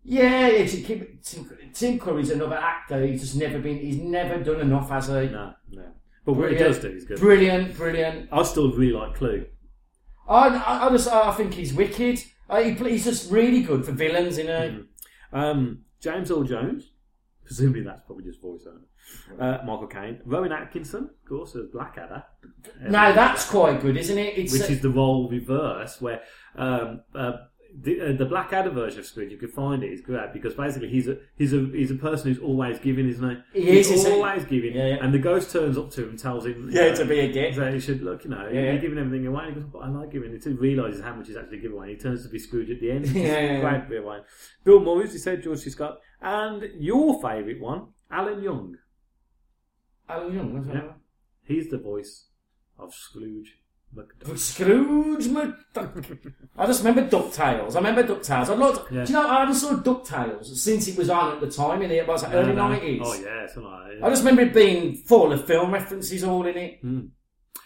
Yeah, 0.03 0.47
yeah, 0.47 0.65
Tim, 0.65 1.19
Tim, 1.23 1.49
Tim 1.73 1.99
Curry's 1.99 2.29
another 2.31 2.55
actor. 2.55 3.05
He's 3.05 3.21
just 3.21 3.35
never 3.35 3.59
been. 3.59 3.77
He's 3.79 3.97
never 3.97 4.41
done 4.43 4.61
enough, 4.61 4.89
has 4.89 5.07
he? 5.07 5.13
No, 5.13 5.53
no. 5.71 5.83
But 6.25 6.33
what 6.33 6.51
he 6.51 6.57
does 6.57 6.79
do 6.79 6.87
is 6.89 7.05
good. 7.05 7.19
Brilliant, 7.19 7.75
brilliant. 7.75 8.29
I 8.31 8.43
still 8.43 8.71
really 8.71 8.93
like 8.93 9.15
Clue. 9.15 9.45
I, 10.27 10.47
I, 10.49 10.87
I 10.87 10.89
just, 10.91 11.07
I 11.09 11.31
think 11.33 11.53
he's 11.53 11.73
wicked. 11.73 12.23
Uh, 12.49 12.61
he, 12.61 12.71
he's 12.73 13.03
just 13.03 13.31
really 13.31 13.61
good 13.61 13.85
for 13.85 13.91
villains, 13.91 14.37
you 14.37 14.45
know. 14.45 14.83
Um, 15.33 15.85
James 15.99 16.31
Earl 16.31 16.43
Jones. 16.43 16.91
Presumably 17.45 17.81
that's 17.81 18.01
probably 18.05 18.23
just 18.25 18.41
voice 18.41 18.61
voiceover. 18.63 18.81
Uh, 19.39 19.59
Michael 19.65 19.87
Caine. 19.87 20.19
Rowan 20.25 20.51
Atkinson, 20.51 21.03
of 21.03 21.25
course, 21.29 21.55
as 21.55 21.67
Blackadder. 21.67 22.23
Now 22.81 23.11
that's 23.13 23.45
quite 23.49 23.81
good, 23.81 23.97
isn't 23.97 24.17
it? 24.17 24.37
It's 24.37 24.53
Which 24.53 24.63
uh, 24.63 24.73
is 24.73 24.81
the 24.81 24.89
role 24.89 25.29
reverse, 25.29 26.01
where 26.01 26.21
um, 26.55 27.01
uh, 27.15 27.33
the, 27.81 28.01
uh, 28.01 28.13
the 28.17 28.25
Blackadder 28.25 28.71
version 28.71 28.99
of 28.99 29.05
Scrooge, 29.05 29.31
you 29.31 29.37
can 29.37 29.49
find. 29.49 29.83
It's 29.83 30.01
great 30.01 30.33
because 30.33 30.55
basically 30.55 30.89
he's 30.89 31.07
a 31.07 31.17
he's 31.37 31.53
a 31.53 31.59
he's 31.73 31.91
a 31.91 31.95
person 31.95 32.33
who's 32.33 32.41
always 32.41 32.79
giving, 32.79 33.07
isn't 33.07 33.43
he? 33.53 33.61
He 33.61 33.79
is, 33.79 33.89
He's 33.89 34.05
always 34.05 34.43
giving, 34.45 34.75
Yeah, 34.75 34.87
yeah. 34.87 34.97
and 35.01 35.13
the 35.13 35.19
ghost 35.19 35.51
turns 35.51 35.77
up 35.77 35.91
to 35.91 36.03
him 36.03 36.09
and 36.09 36.19
tells 36.19 36.45
him, 36.45 36.69
Yeah, 36.71 36.89
know, 36.89 36.95
to 36.95 37.05
be 37.05 37.19
a 37.19 37.31
git. 37.31 37.55
So 37.55 37.71
he 37.71 37.79
should 37.79 38.01
look, 38.01 38.23
you 38.23 38.31
know, 38.31 38.49
Yeah, 38.51 38.71
you're 38.71 38.79
giving 38.79 38.97
everything 38.97 39.27
away. 39.27 39.43
And 39.45 39.55
he 39.55 39.61
goes, 39.61 39.69
but 39.71 39.79
I 39.79 39.89
like 39.89 40.11
giving 40.11 40.33
it. 40.33 40.43
He 40.43 40.49
realizes 40.51 41.01
how 41.01 41.13
much 41.13 41.27
he's 41.27 41.37
actually 41.37 41.59
giving 41.59 41.77
away. 41.77 41.91
He 41.91 41.95
turns 41.97 42.23
to 42.23 42.29
be 42.29 42.39
Scrooge 42.39 42.71
at 42.71 42.79
the 42.79 42.91
end. 42.91 43.05
Yeah, 43.19 43.21
yeah, 43.23 43.39
yeah. 43.53 43.61
great 43.61 43.89
bit 43.89 43.99
of 43.99 44.05
wine. 44.05 44.21
Bill 44.63 44.81
Moyes, 44.81 45.11
he 45.11 45.17
said, 45.19 45.43
George 45.43 45.59
C. 45.59 45.69
Scott, 45.69 45.99
and 46.21 46.63
your 46.79 47.21
favourite 47.21 47.59
one, 47.61 47.87
Alan 48.11 48.41
Young. 48.41 48.77
Alan 50.09 50.33
Young, 50.33 50.53
that's 50.55 50.67
Yeah. 50.67 50.91
He's 51.43 51.69
the 51.69 51.77
voice 51.77 52.25
of 52.77 52.93
Scrooge 52.93 53.57
McDuck. 53.95 54.37
Scrooge 54.49 55.25
McDuck. 55.25 56.33
I 56.57 56.65
just 56.67 56.83
remember 56.83 57.09
DuckTales. 57.09 57.73
I 57.75 57.79
remember 57.79 58.03
DuckTales. 58.03 58.49
I'd 58.49 58.59
like 58.59 58.91
Yeah. 58.91 59.05
Do 59.05 59.13
you 59.13 59.19
know, 59.19 59.27
I 59.27 59.39
haven't 59.41 59.55
saw 59.55 59.73
DuckTales 59.73 60.45
since 60.45 60.87
it 60.87 60.97
was 60.97 61.09
on 61.09 61.33
at 61.35 61.41
the 61.41 61.49
time 61.49 61.81
in 61.81 61.89
the 61.89 62.01
was 62.03 62.23
it 62.23 62.29
early 62.31 62.53
no. 62.53 62.63
90s. 62.69 63.01
Oh 63.03 63.13
yeah, 63.15 63.47
something 63.47 63.63
like 63.63 63.87
that. 63.87 63.97
yeah. 63.99 64.05
I 64.05 64.09
just 64.09 64.21
remember 64.23 64.41
it 64.43 64.53
being 64.53 64.95
full 64.95 65.31
of 65.33 65.45
film 65.45 65.71
references 65.71 66.23
all 66.23 66.45
in 66.45 66.57
it. 66.57 66.79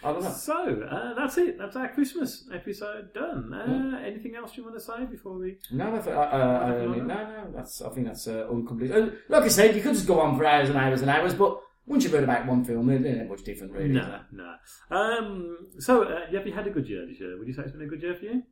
I 0.05 0.11
don't 0.11 0.23
know. 0.23 0.31
So 0.31 0.81
uh, 0.89 1.13
that's 1.13 1.37
it. 1.37 1.57
That's 1.57 1.75
our 1.77 1.87
Christmas 1.89 2.47
episode 2.53 3.13
done. 3.13 3.53
Uh, 3.53 3.65
Hmm. 3.65 3.95
Anything 4.03 4.35
else 4.35 4.55
you 4.57 4.63
want 4.63 4.75
to 4.75 4.81
say 4.81 5.05
before 5.05 5.37
we? 5.37 5.57
No, 5.71 5.85
I 5.95 5.97
uh, 5.97 6.11
uh, 6.11 6.83
I 6.83 6.87
mean, 6.87 7.07
no, 7.07 7.15
no. 7.15 7.51
That's 7.55 7.81
I 7.81 7.89
think 7.89 8.07
that's 8.07 8.27
uh, 8.27 8.49
incomplete. 8.51 8.91
Uh, 8.91 9.09
like 9.29 9.43
I 9.43 9.47
said, 9.47 9.75
you 9.75 9.81
could 9.81 9.93
just 9.93 10.07
go 10.07 10.19
on 10.19 10.37
for 10.37 10.45
hours 10.45 10.69
and 10.69 10.77
hours 10.77 11.01
and 11.01 11.09
hours, 11.09 11.33
but 11.35 11.59
once 11.85 12.03
you've 12.03 12.13
heard 12.13 12.23
about 12.23 12.45
one 12.45 12.63
film, 12.63 12.89
it 12.89 13.05
ain't 13.05 13.29
much 13.29 13.43
different, 13.43 13.73
really. 13.73 13.89
No, 13.89 14.21
no. 14.31 14.55
Um, 14.89 15.57
so, 15.79 16.03
uh, 16.03 16.31
have 16.31 16.47
you 16.47 16.53
had 16.53 16.67
a 16.67 16.69
good 16.69 16.87
year 16.87 17.05
this 17.05 17.19
year? 17.19 17.37
Would 17.37 17.47
you 17.47 17.53
say 17.53 17.63
it's 17.63 17.71
been 17.71 17.81
a 17.81 17.87
good 17.87 18.01
year 18.01 18.15
for 18.15 18.25
you? 18.25 18.43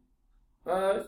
Uh, 0.65 1.03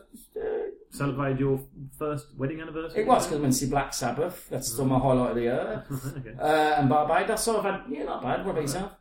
Celebrated 0.90 1.40
your 1.40 1.60
first 1.98 2.26
wedding 2.36 2.60
anniversary? 2.60 3.02
It 3.02 3.06
was 3.06 3.26
because 3.26 3.38
I 3.38 3.40
went 3.40 3.52
to 3.52 3.58
see 3.58 3.66
Black 3.66 3.92
Sabbath. 3.92 4.48
That's 4.48 4.72
still 4.72 4.84
my 4.84 4.98
highlight 4.98 5.30
of 5.30 5.36
the 5.36 5.42
year. 5.42 5.84
okay. 6.18 6.34
uh, 6.38 6.80
and 6.80 6.88
Barbados, 6.88 7.42
so 7.42 7.58
I've 7.58 7.64
had, 7.64 7.82
yeah, 7.88 8.04
not 8.04 8.22
bad. 8.22 8.44
What 8.44 8.52
about 8.52 8.62
yourself? 8.62 8.92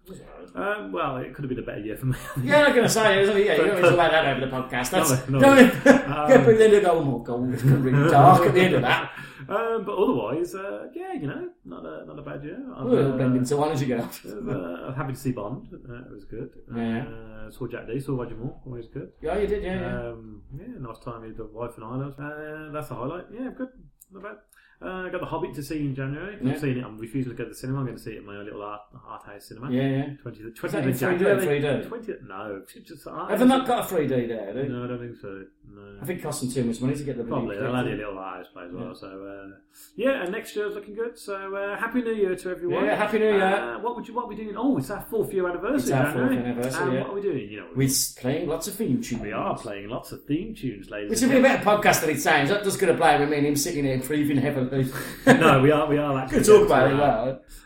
Um, 0.56 0.92
well, 0.92 1.18
it 1.18 1.34
could 1.34 1.44
have 1.44 1.50
been 1.50 1.60
a 1.60 1.66
better 1.66 1.80
year 1.80 1.98
for 1.98 2.08
me. 2.08 2.18
Yeah, 2.44 2.58
I'm 2.58 2.64
not 2.66 2.72
going 2.76 2.84
to 2.84 2.90
say, 2.90 3.22
it? 3.24 3.28
Yeah, 3.46 3.56
you 3.56 3.58
don't 3.82 3.82
need 3.92 4.00
that 4.00 4.26
over 4.26 4.46
the 4.46 4.52
podcast. 4.52 4.90
That's, 4.90 5.28
No, 5.30 5.40
no. 5.40 5.58
don't 5.58 6.48
Um, 6.48 6.50
in 6.50 6.72
to 6.72 6.82
go, 6.82 6.92
oh 6.92 7.04
my 7.04 7.24
god, 7.24 7.54
it's 7.54 7.64
going 7.64 7.76
to 7.76 7.82
really 7.82 8.10
dark 8.12 8.46
at 8.48 8.54
the 8.54 8.62
end 8.62 8.76
of 8.76 8.82
that. 8.82 9.12
Um, 9.50 9.84
but 9.84 9.96
otherwise, 9.98 10.56
uh, 10.56 10.88
yeah, 10.94 11.14
you 11.14 11.28
know, 11.28 11.50
not 11.66 11.86
a 11.86 12.06
not 12.06 12.18
a 12.18 12.22
bad 12.22 12.44
year. 12.44 12.64
I'm, 12.76 12.90
We'll 12.90 13.12
blend 13.18 13.36
into 13.36 13.58
one 13.58 13.72
as 13.72 13.82
you 13.82 13.88
go. 13.88 13.98
uh, 13.98 14.88
I'm 14.88 14.94
happy 14.94 15.14
to 15.14 15.20
see 15.20 15.32
Bond. 15.32 15.68
Uh, 15.74 15.96
it 16.06 16.12
was 16.12 16.24
good. 16.26 16.50
Yeah. 16.74 17.04
Uh, 17.04 17.52
saw 17.52 17.68
Jack 17.68 17.88
Dee. 17.88 18.00
Saw 18.00 18.16
Roger 18.16 18.36
Moore. 18.36 18.56
Always 18.66 18.88
good. 18.88 19.12
Yeah, 19.22 19.38
you 19.38 19.48
did, 19.48 19.64
yeah, 19.64 19.80
yeah. 19.82 20.10
Um, 20.10 20.44
yeah, 20.53 20.53
nice 20.54 21.00
time 21.00 21.22
with 21.22 21.38
the 21.38 21.46
wife 21.46 21.78
and 21.78 21.86
I. 21.86 22.24
Uh, 22.24 22.72
that's 22.72 22.90
the 22.90 22.96
highlight. 22.96 23.26
Yeah, 23.34 23.50
good. 23.56 23.70
Not 24.12 24.24
bad. 24.24 24.36
Uh, 24.82 25.08
I 25.08 25.10
got 25.10 25.22
The 25.22 25.28
Hobbit 25.28 25.54
to 25.56 25.64
see 25.64 25.80
in 25.80 25.96
January. 25.96 26.38
Yeah. 26.42 26.54
I'm 26.54 26.60
seeing 26.60 26.78
it. 26.78 26.84
I'm 26.84 26.98
refusing 26.98 27.32
to 27.32 27.38
go 27.38 27.44
to 27.46 27.50
the 27.52 27.56
cinema. 27.56 27.80
I'm 27.80 27.86
going 27.86 27.98
to 27.98 28.04
see 28.04 28.12
it 28.12 28.18
in 28.18 28.26
my 28.26 28.38
little 28.38 28.62
art, 28.62 28.82
art 29.08 29.24
house 29.26 29.46
cinema. 29.48 29.72
Yeah, 29.72 29.82
yeah. 29.84 30.06
20th, 30.26 30.56
20th 30.56 30.64
of 30.64 30.76
in 30.76 30.94
3D 30.94 30.98
or 30.98 31.18
January. 31.18 31.62
3D? 31.62 31.90
20th, 31.90 32.28
no. 32.28 32.62
Just, 32.86 33.08
I, 33.08 33.30
Have 33.30 33.40
they 33.40 33.46
not 33.46 33.66
got 33.68 33.90
a 33.90 33.96
3D 33.96 34.28
there, 34.28 34.54
do 34.54 34.62
they? 34.62 34.68
No, 34.68 34.84
I 34.84 34.88
don't 34.88 35.00
think 35.00 35.16
so. 35.22 35.44
No. 35.74 35.98
I 36.02 36.06
think 36.06 36.20
it 36.20 36.24
costs 36.24 36.42
them 36.42 36.52
too 36.52 36.64
much 36.66 36.82
money 36.82 36.96
to 36.96 37.04
get 37.04 37.18
the 37.18 37.24
Probably. 37.24 37.58
They'll 37.58 37.76
add 37.76 37.88
a 37.88 37.92
little 37.92 38.20
eyes 38.20 38.46
play 38.52 38.66
as 38.66 38.74
well. 38.74 38.88
Yeah. 38.88 38.94
So, 38.94 39.08
uh, 39.08 39.56
yeah, 39.96 40.24
and 40.24 40.32
next 40.32 40.56
year's 40.56 40.76
looking 40.76 40.94
good. 40.96 41.18
So, 41.18 41.56
uh, 41.56 41.78
Happy 41.78 42.02
New 42.02 42.14
Year 42.14 42.36
to 42.36 42.50
everyone. 42.50 42.86
Yeah, 42.86 42.96
Happy 42.96 43.20
New 43.20 43.26
Year. 43.26 43.42
Uh, 43.42 43.80
what 43.80 43.96
would 43.96 44.08
you 44.08 44.14
what 44.14 44.26
are 44.26 44.28
we 44.28 44.36
doing? 44.36 44.56
Oh, 44.58 44.78
it's 44.78 44.90
our 44.92 45.02
fourth 45.10 45.34
year 45.34 45.48
anniversary. 45.48 45.78
It's 45.78 45.92
our 45.92 46.12
fourth 46.12 46.32
anniversary, 46.32 46.84
And 46.84 46.94
yeah. 46.94 47.00
what 47.02 47.10
are 47.12 47.16
we 47.16 47.22
doing? 47.22 47.50
You 47.50 47.62
know, 47.62 47.68
We're 47.76 47.90
playing 48.18 48.50
lots 48.50 48.68
of 48.68 48.76
theme 48.76 49.02
tunes. 49.02 49.22
we 49.22 49.32
are 49.32 49.58
playing 49.58 49.90
lots 49.90 50.12
of 50.12 50.26
theme 50.26 50.54
tunes, 50.54 50.90
ladies. 50.90 51.10
Which 51.10 51.22
would 51.22 51.32
be 51.32 51.38
a 51.38 51.42
better 51.42 51.64
podcast 51.64 52.02
than 52.02 52.10
it 52.12 52.20
sounds. 52.20 52.50
Not 52.50 52.64
just 52.64 52.80
going 52.80 52.94
to 52.94 53.00
play 53.00 53.18
with 53.20 53.30
me 53.30 53.38
and 53.38 53.48
him 53.48 53.56
sitting 53.56 53.86
here 53.86 53.98
breathing 54.00 54.38
heavily. 54.38 54.63
no, 55.28 55.62
we 55.62 55.72
are. 55.72 55.88
We 55.88 55.98
are 55.98 56.18
actually 56.20 56.40
Good 56.40 56.46
talk 56.46 56.68
going 56.68 56.72
about 56.72 56.88
it, 56.92 56.94
uh, 56.94 56.98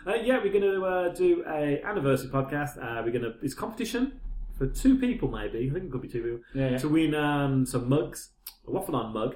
well. 0.06 0.16
Uh, 0.16 0.20
yeah, 0.24 0.38
we're 0.42 0.52
going 0.52 0.62
to 0.64 0.86
uh, 0.86 1.10
do 1.10 1.44
a 1.48 1.82
anniversary 1.84 2.30
podcast. 2.30 2.78
Uh, 2.78 3.02
we're 3.04 3.12
going 3.12 3.24
to 3.24 3.34
it's 3.42 3.54
competition 3.54 4.20
for 4.58 4.68
two 4.68 4.98
people, 4.98 5.30
maybe. 5.30 5.70
I 5.70 5.74
think 5.74 5.86
it 5.86 5.92
could 5.92 6.02
be 6.02 6.08
two 6.08 6.24
people 6.24 6.40
Yeah, 6.54 6.70
yeah. 6.72 6.78
to 6.78 6.90
win 6.90 7.14
um, 7.16 7.66
some 7.66 7.90
mugs, 7.90 8.30
a 8.68 8.72
waffle 8.72 8.96
on 8.96 9.14
mug, 9.14 9.36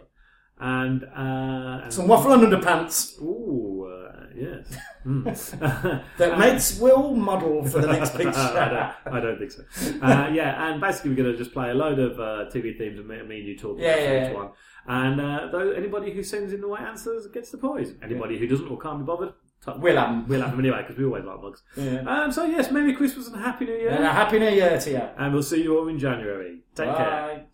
and, 0.59 1.03
uh, 1.03 1.83
and 1.83 1.93
Some 1.93 2.07
waffle 2.07 2.31
on 2.33 2.41
underpants 2.41 3.19
Ooh, 3.21 3.85
uh, 3.85 4.25
yes. 4.35 4.75
Mm. 5.03 5.23
that 6.19 6.37
mates 6.37 6.79
will 6.79 7.15
model 7.15 7.65
for 7.65 7.79
the 7.81 7.87
next 7.91 8.15
picture. 8.15 8.29
I, 8.37 8.93
don't, 9.03 9.15
I 9.15 9.19
don't 9.19 9.39
think 9.39 9.49
so. 9.51 9.63
Uh, 9.99 10.29
yeah, 10.31 10.69
and 10.69 10.79
basically 10.79 11.09
we're 11.09 11.15
going 11.23 11.31
to 11.31 11.37
just 11.39 11.53
play 11.53 11.71
a 11.71 11.73
load 11.73 11.97
of 11.97 12.19
uh, 12.19 12.45
TV 12.53 12.77
themes 12.77 12.99
and 12.99 13.07
me, 13.07 13.17
and 13.19 13.31
you 13.31 13.57
talk 13.57 13.77
Yeah, 13.79 13.95
about 13.95 13.99
yeah, 14.03 14.25
each 14.27 14.31
yeah. 14.31 14.37
one. 14.37 14.49
And 14.87 15.21
uh, 15.21 15.47
though 15.51 15.71
anybody 15.71 16.11
who 16.11 16.23
sends 16.23 16.53
in 16.53 16.61
the 16.61 16.67
right 16.67 16.81
answers 16.87 17.27
gets 17.27 17.51
the 17.51 17.57
prize. 17.57 17.93
Anybody 18.03 18.37
who 18.37 18.47
doesn't 18.47 18.67
or 18.67 18.79
can't 18.79 18.99
be 18.99 19.05
bothered, 19.05 19.33
t- 19.65 19.71
We'll 19.77 19.95
have 19.95 20.09
'em. 20.09 20.27
We'll 20.27 20.41
have 20.41 20.51
them 20.51 20.59
anyway 20.59 20.81
because 20.81 20.97
we 20.97 21.05
always 21.05 21.23
like 21.23 21.41
mugs. 21.41 21.61
Yeah. 21.77 22.01
Um, 22.01 22.31
so 22.31 22.45
yes, 22.45 22.71
Merry 22.71 22.93
Christmas 22.93 23.27
and 23.27 23.35
Happy 23.41 23.65
New 23.65 23.73
Year. 23.75 23.89
And 23.89 24.03
a 24.03 24.11
happy 24.11 24.39
new 24.39 24.49
year 24.49 24.79
to 24.79 24.89
you. 24.89 25.01
And 25.17 25.33
we'll 25.33 25.43
see 25.43 25.61
you 25.63 25.77
all 25.77 25.87
in 25.87 25.99
January. 25.99 26.61
Take 26.75 26.95
care. 26.95 27.45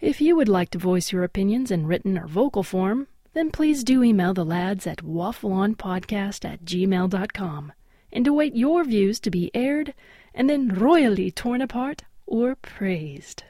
If 0.00 0.20
you 0.20 0.34
would 0.34 0.48
like 0.48 0.70
to 0.70 0.78
voice 0.78 1.12
your 1.12 1.22
opinions 1.22 1.70
in 1.70 1.86
written 1.86 2.18
or 2.18 2.26
vocal 2.26 2.64
form, 2.64 3.06
then 3.34 3.50
please 3.52 3.84
do 3.84 4.02
email 4.02 4.34
the 4.34 4.44
lads 4.44 4.86
at 4.86 4.98
waffleonpodcast 5.04 6.44
at 6.44 6.64
gmail.com 6.64 7.72
and 8.12 8.26
await 8.26 8.56
your 8.56 8.84
views 8.84 9.20
to 9.20 9.30
be 9.30 9.50
aired 9.54 9.94
and 10.34 10.50
then 10.50 10.68
royally 10.68 11.30
torn 11.30 11.60
apart 11.62 12.02
or 12.26 12.56
praised. 12.56 13.44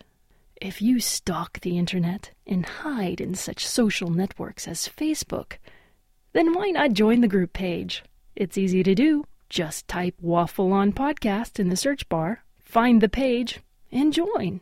If 0.62 0.80
you 0.80 1.01
stalk 1.01 1.59
the 1.59 1.76
internet 1.76 2.30
and 2.47 2.64
hide 2.64 3.20
in 3.20 3.34
such 3.34 3.66
social 3.66 4.10
networks 4.10 4.68
as 4.68 4.89
Facebook, 4.89 5.55
then 6.34 6.55
why 6.55 6.70
not 6.70 6.93
join 6.93 7.20
the 7.20 7.26
group 7.26 7.52
page? 7.52 8.05
It's 8.36 8.56
easy 8.56 8.84
to 8.84 8.94
do. 8.94 9.24
Just 9.48 9.89
type 9.89 10.14
Waffle 10.20 10.72
On 10.72 10.93
Podcast 10.93 11.59
in 11.59 11.68
the 11.68 11.76
search 11.76 12.09
bar, 12.09 12.44
find 12.60 13.01
the 13.01 13.09
page, 13.09 13.59
and 13.90 14.12
join. 14.12 14.60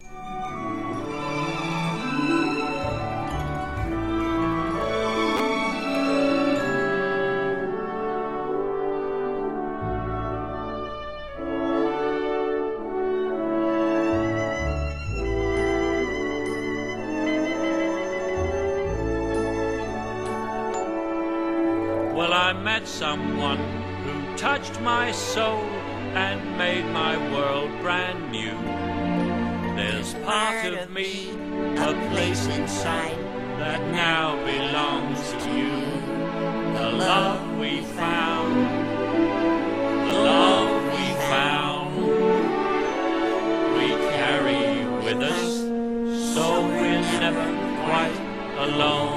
Someone 23.01 23.57
who 24.05 24.37
touched 24.37 24.79
my 24.83 25.11
soul 25.11 25.65
and 26.25 26.39
made 26.59 26.85
my 26.93 27.17
world 27.33 27.71
brand 27.81 28.31
new. 28.31 28.53
There's 29.75 30.13
part 30.27 30.67
of 30.67 30.91
me, 30.91 31.31
a 31.79 31.95
place 32.11 32.47
inside, 32.49 33.19
that 33.59 33.81
now 33.91 34.37
belongs 34.45 35.33
to 35.43 35.51
you. 35.61 35.77
The 36.75 36.91
love 37.09 37.59
we 37.59 37.81
found, 38.03 38.53
the 40.11 40.19
love 40.33 40.71
we 40.97 41.07
found, 41.33 41.89
we 43.79 43.89
carry 44.13 44.85
with 45.07 45.23
us, 45.23 46.35
so 46.35 46.67
we're 46.67 47.01
never 47.25 47.49
quite 47.87 48.19
alone. 48.59 49.10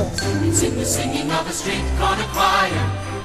It's 0.00 0.62
in 0.62 0.76
the 0.76 0.84
singing 0.84 1.28
of 1.32 1.48
a 1.48 1.52
street 1.52 1.82
corner 1.98 2.22
choir. 2.30 2.70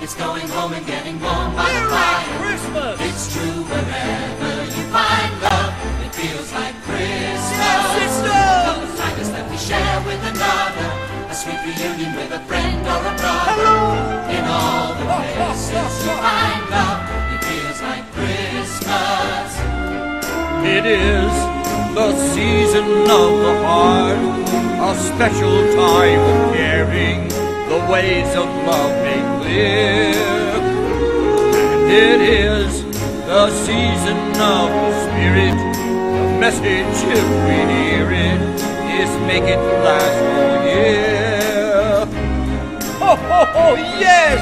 It's 0.01 0.15
going 0.15 0.47
home 0.47 0.73
and 0.73 0.85
getting 0.87 1.21
warm 1.21 1.55
by 1.55 1.69
the 1.69 1.85
fire. 1.85 2.25
Christmas! 2.41 2.97
It's 2.99 3.29
true 3.33 3.61
wherever 3.69 4.53
you 4.73 4.83
find 4.89 5.31
love. 5.45 5.73
It 6.01 6.13
feels 6.17 6.51
like 6.51 6.73
Christmas. 6.81 8.13
Love 8.25 8.89
is 8.89 8.99
kindness 8.99 9.29
that 9.29 9.45
we 9.51 9.57
share 9.57 10.01
with 10.09 10.17
another. 10.33 10.89
A 11.29 11.35
sweet 11.35 11.61
reunion 11.61 12.15
with 12.17 12.31
a 12.33 12.41
friend 12.49 12.81
or 12.89 13.01
a 13.05 13.13
brother. 13.21 13.53
Hello. 13.53 14.33
In 14.33 14.43
all 14.49 14.97
the 14.97 15.05
places 15.05 15.93
you 16.01 16.13
find 16.25 16.63
love, 16.73 17.05
it 17.37 17.41
feels 17.53 17.79
like 17.85 18.05
Christmas. 18.17 19.49
It 20.65 20.85
is 20.89 21.33
the 21.93 22.09
season 22.33 23.05
of 23.05 23.29
the 23.45 23.53
heart, 23.61 24.17
a 24.83 24.95
special 24.97 25.73
time 25.75 26.19
of 26.19 26.53
caring, 26.53 27.29
the 27.69 27.79
ways 27.89 28.27
of 28.35 28.47
love 28.67 28.91
made 29.01 29.41
clear. 29.41 30.11
And 31.87 32.21
it 32.21 32.21
is 32.21 32.83
the 33.25 33.49
season 33.65 34.17
of 34.35 34.67
the 34.69 34.91
spirit, 35.05 35.55
the 35.55 36.37
message, 36.37 36.97
if 37.15 37.27
we 37.47 37.57
hear 37.73 38.11
it, 38.11 38.41
is 38.99 39.11
make 39.25 39.43
it 39.43 39.61
last 39.85 40.19
all 40.35 40.65
year. 40.67 42.05
Oh, 42.99 43.17
oh, 43.37 43.61
oh 43.63 43.75
yes! 43.75 44.41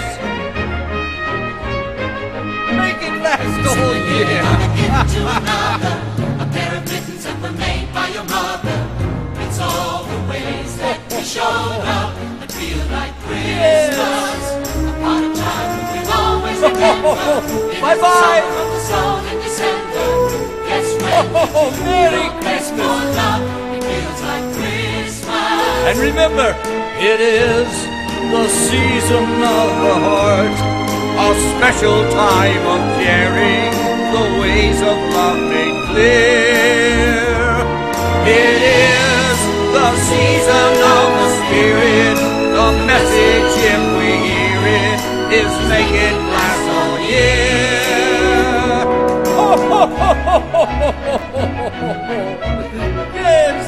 Make 2.82 3.02
it 3.10 3.16
last 3.22 3.62
all 3.70 3.96
year. 4.10 4.42
A 6.42 6.46
pair 6.52 6.72
of 6.78 6.84
mittens 6.90 7.24
that 7.26 7.38
were 7.44 7.52
made 7.52 7.94
by 7.94 8.08
your 8.08 8.24
mother. 8.24 8.81
It's 9.52 9.60
all 9.60 10.06
the 10.08 10.20
ways 10.32 10.78
that 10.80 10.96
we 11.12 11.20
showed 11.28 11.84
up 11.84 12.16
that 12.40 12.48
feel 12.56 12.80
like 12.88 13.12
Christmas. 13.28 14.44
A 14.56 14.96
part 15.04 15.28
of 15.28 15.36
childhood 15.36 15.92
we've 15.92 16.08
always 16.08 16.56
remembered. 16.72 17.20
Bye 17.84 18.00
bye. 18.00 18.40
Oh, 18.48 18.72
the 18.72 18.80
soul 18.80 19.20
in 19.28 19.38
December. 19.44 20.08
Yes, 20.72 20.88
when 21.04 21.36
Oh, 21.36 21.68
Merry 21.84 22.32
you 22.32 22.40
press 22.40 22.72
for 22.72 22.96
love, 23.20 23.44
it 23.76 23.84
feels 23.84 24.22
like 24.24 24.48
Christmas. 24.56 25.84
And 25.84 25.96
remember, 26.00 26.56
it 27.04 27.20
is 27.20 27.68
the 28.32 28.48
season 28.48 29.28
of 29.36 29.68
the 29.84 29.96
heart, 30.00 30.56
a 30.56 31.30
special 31.60 32.00
time 32.16 32.64
of 32.72 32.82
caring, 33.04 33.76
the 34.16 34.26
ways 34.40 34.80
of 34.80 34.96
love 35.12 35.44
made 35.44 35.76
clear. 35.92 37.20
It 38.32 38.62
is 38.64 39.11
the 39.72 39.96
season 39.96 40.72
of 40.96 41.08
the 41.20 41.28
spirit, 41.40 42.18
the 42.56 42.68
message, 42.86 43.54
if 43.72 43.82
we 43.98 44.10
hear 44.28 44.62
it, 44.84 45.00
is 45.42 45.54
make 45.70 45.94
it 46.08 46.16
last 46.34 46.66
all 46.78 46.96
year. 47.14 47.52
Yes. 53.14 53.66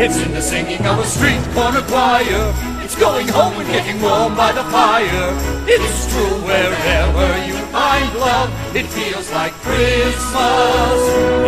It's 0.00 0.18
in 0.24 0.32
the 0.32 0.40
singing 0.40 0.86
of 0.86 0.98
a 0.98 1.04
street 1.04 1.42
corner 1.54 1.82
choir. 1.82 2.54
It's 2.84 2.94
going 2.94 3.28
home 3.28 3.54
and 3.54 3.68
getting 3.68 4.00
warm 4.00 4.34
by 4.36 4.52
the 4.52 4.64
fire. 4.64 5.34
It's 5.66 6.06
true 6.12 6.38
wherever 6.46 7.46
you 7.46 7.54
find 7.72 8.14
love. 8.14 8.50
It 8.76 8.86
feels 8.86 9.30
like 9.32 9.52
Christmas. 9.54 11.00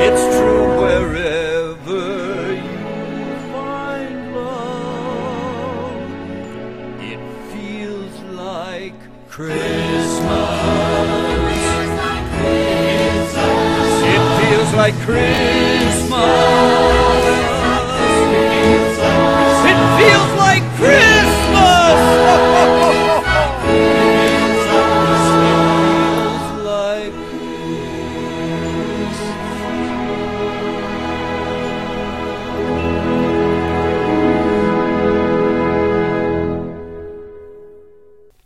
It's 0.05 0.36
true 0.36 0.81
wherever 0.81 1.39
like 14.81 14.98
Christmas. 15.01 16.11
It 19.70 19.78
feels 19.98 20.32
like 20.39 20.62
Christmas. 20.78 21.20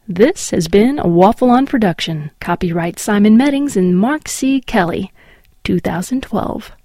This 0.08 0.50
has 0.50 0.66
been 0.66 0.98
a 0.98 1.06
Waffle 1.06 1.50
On 1.50 1.64
production. 1.64 2.32
Copyright 2.40 2.98
Simon 2.98 3.36
Meddings 3.36 3.76
and 3.76 3.96
Mark 3.96 4.26
C. 4.26 4.60
Kelly, 4.60 5.12
2012. 5.64 6.83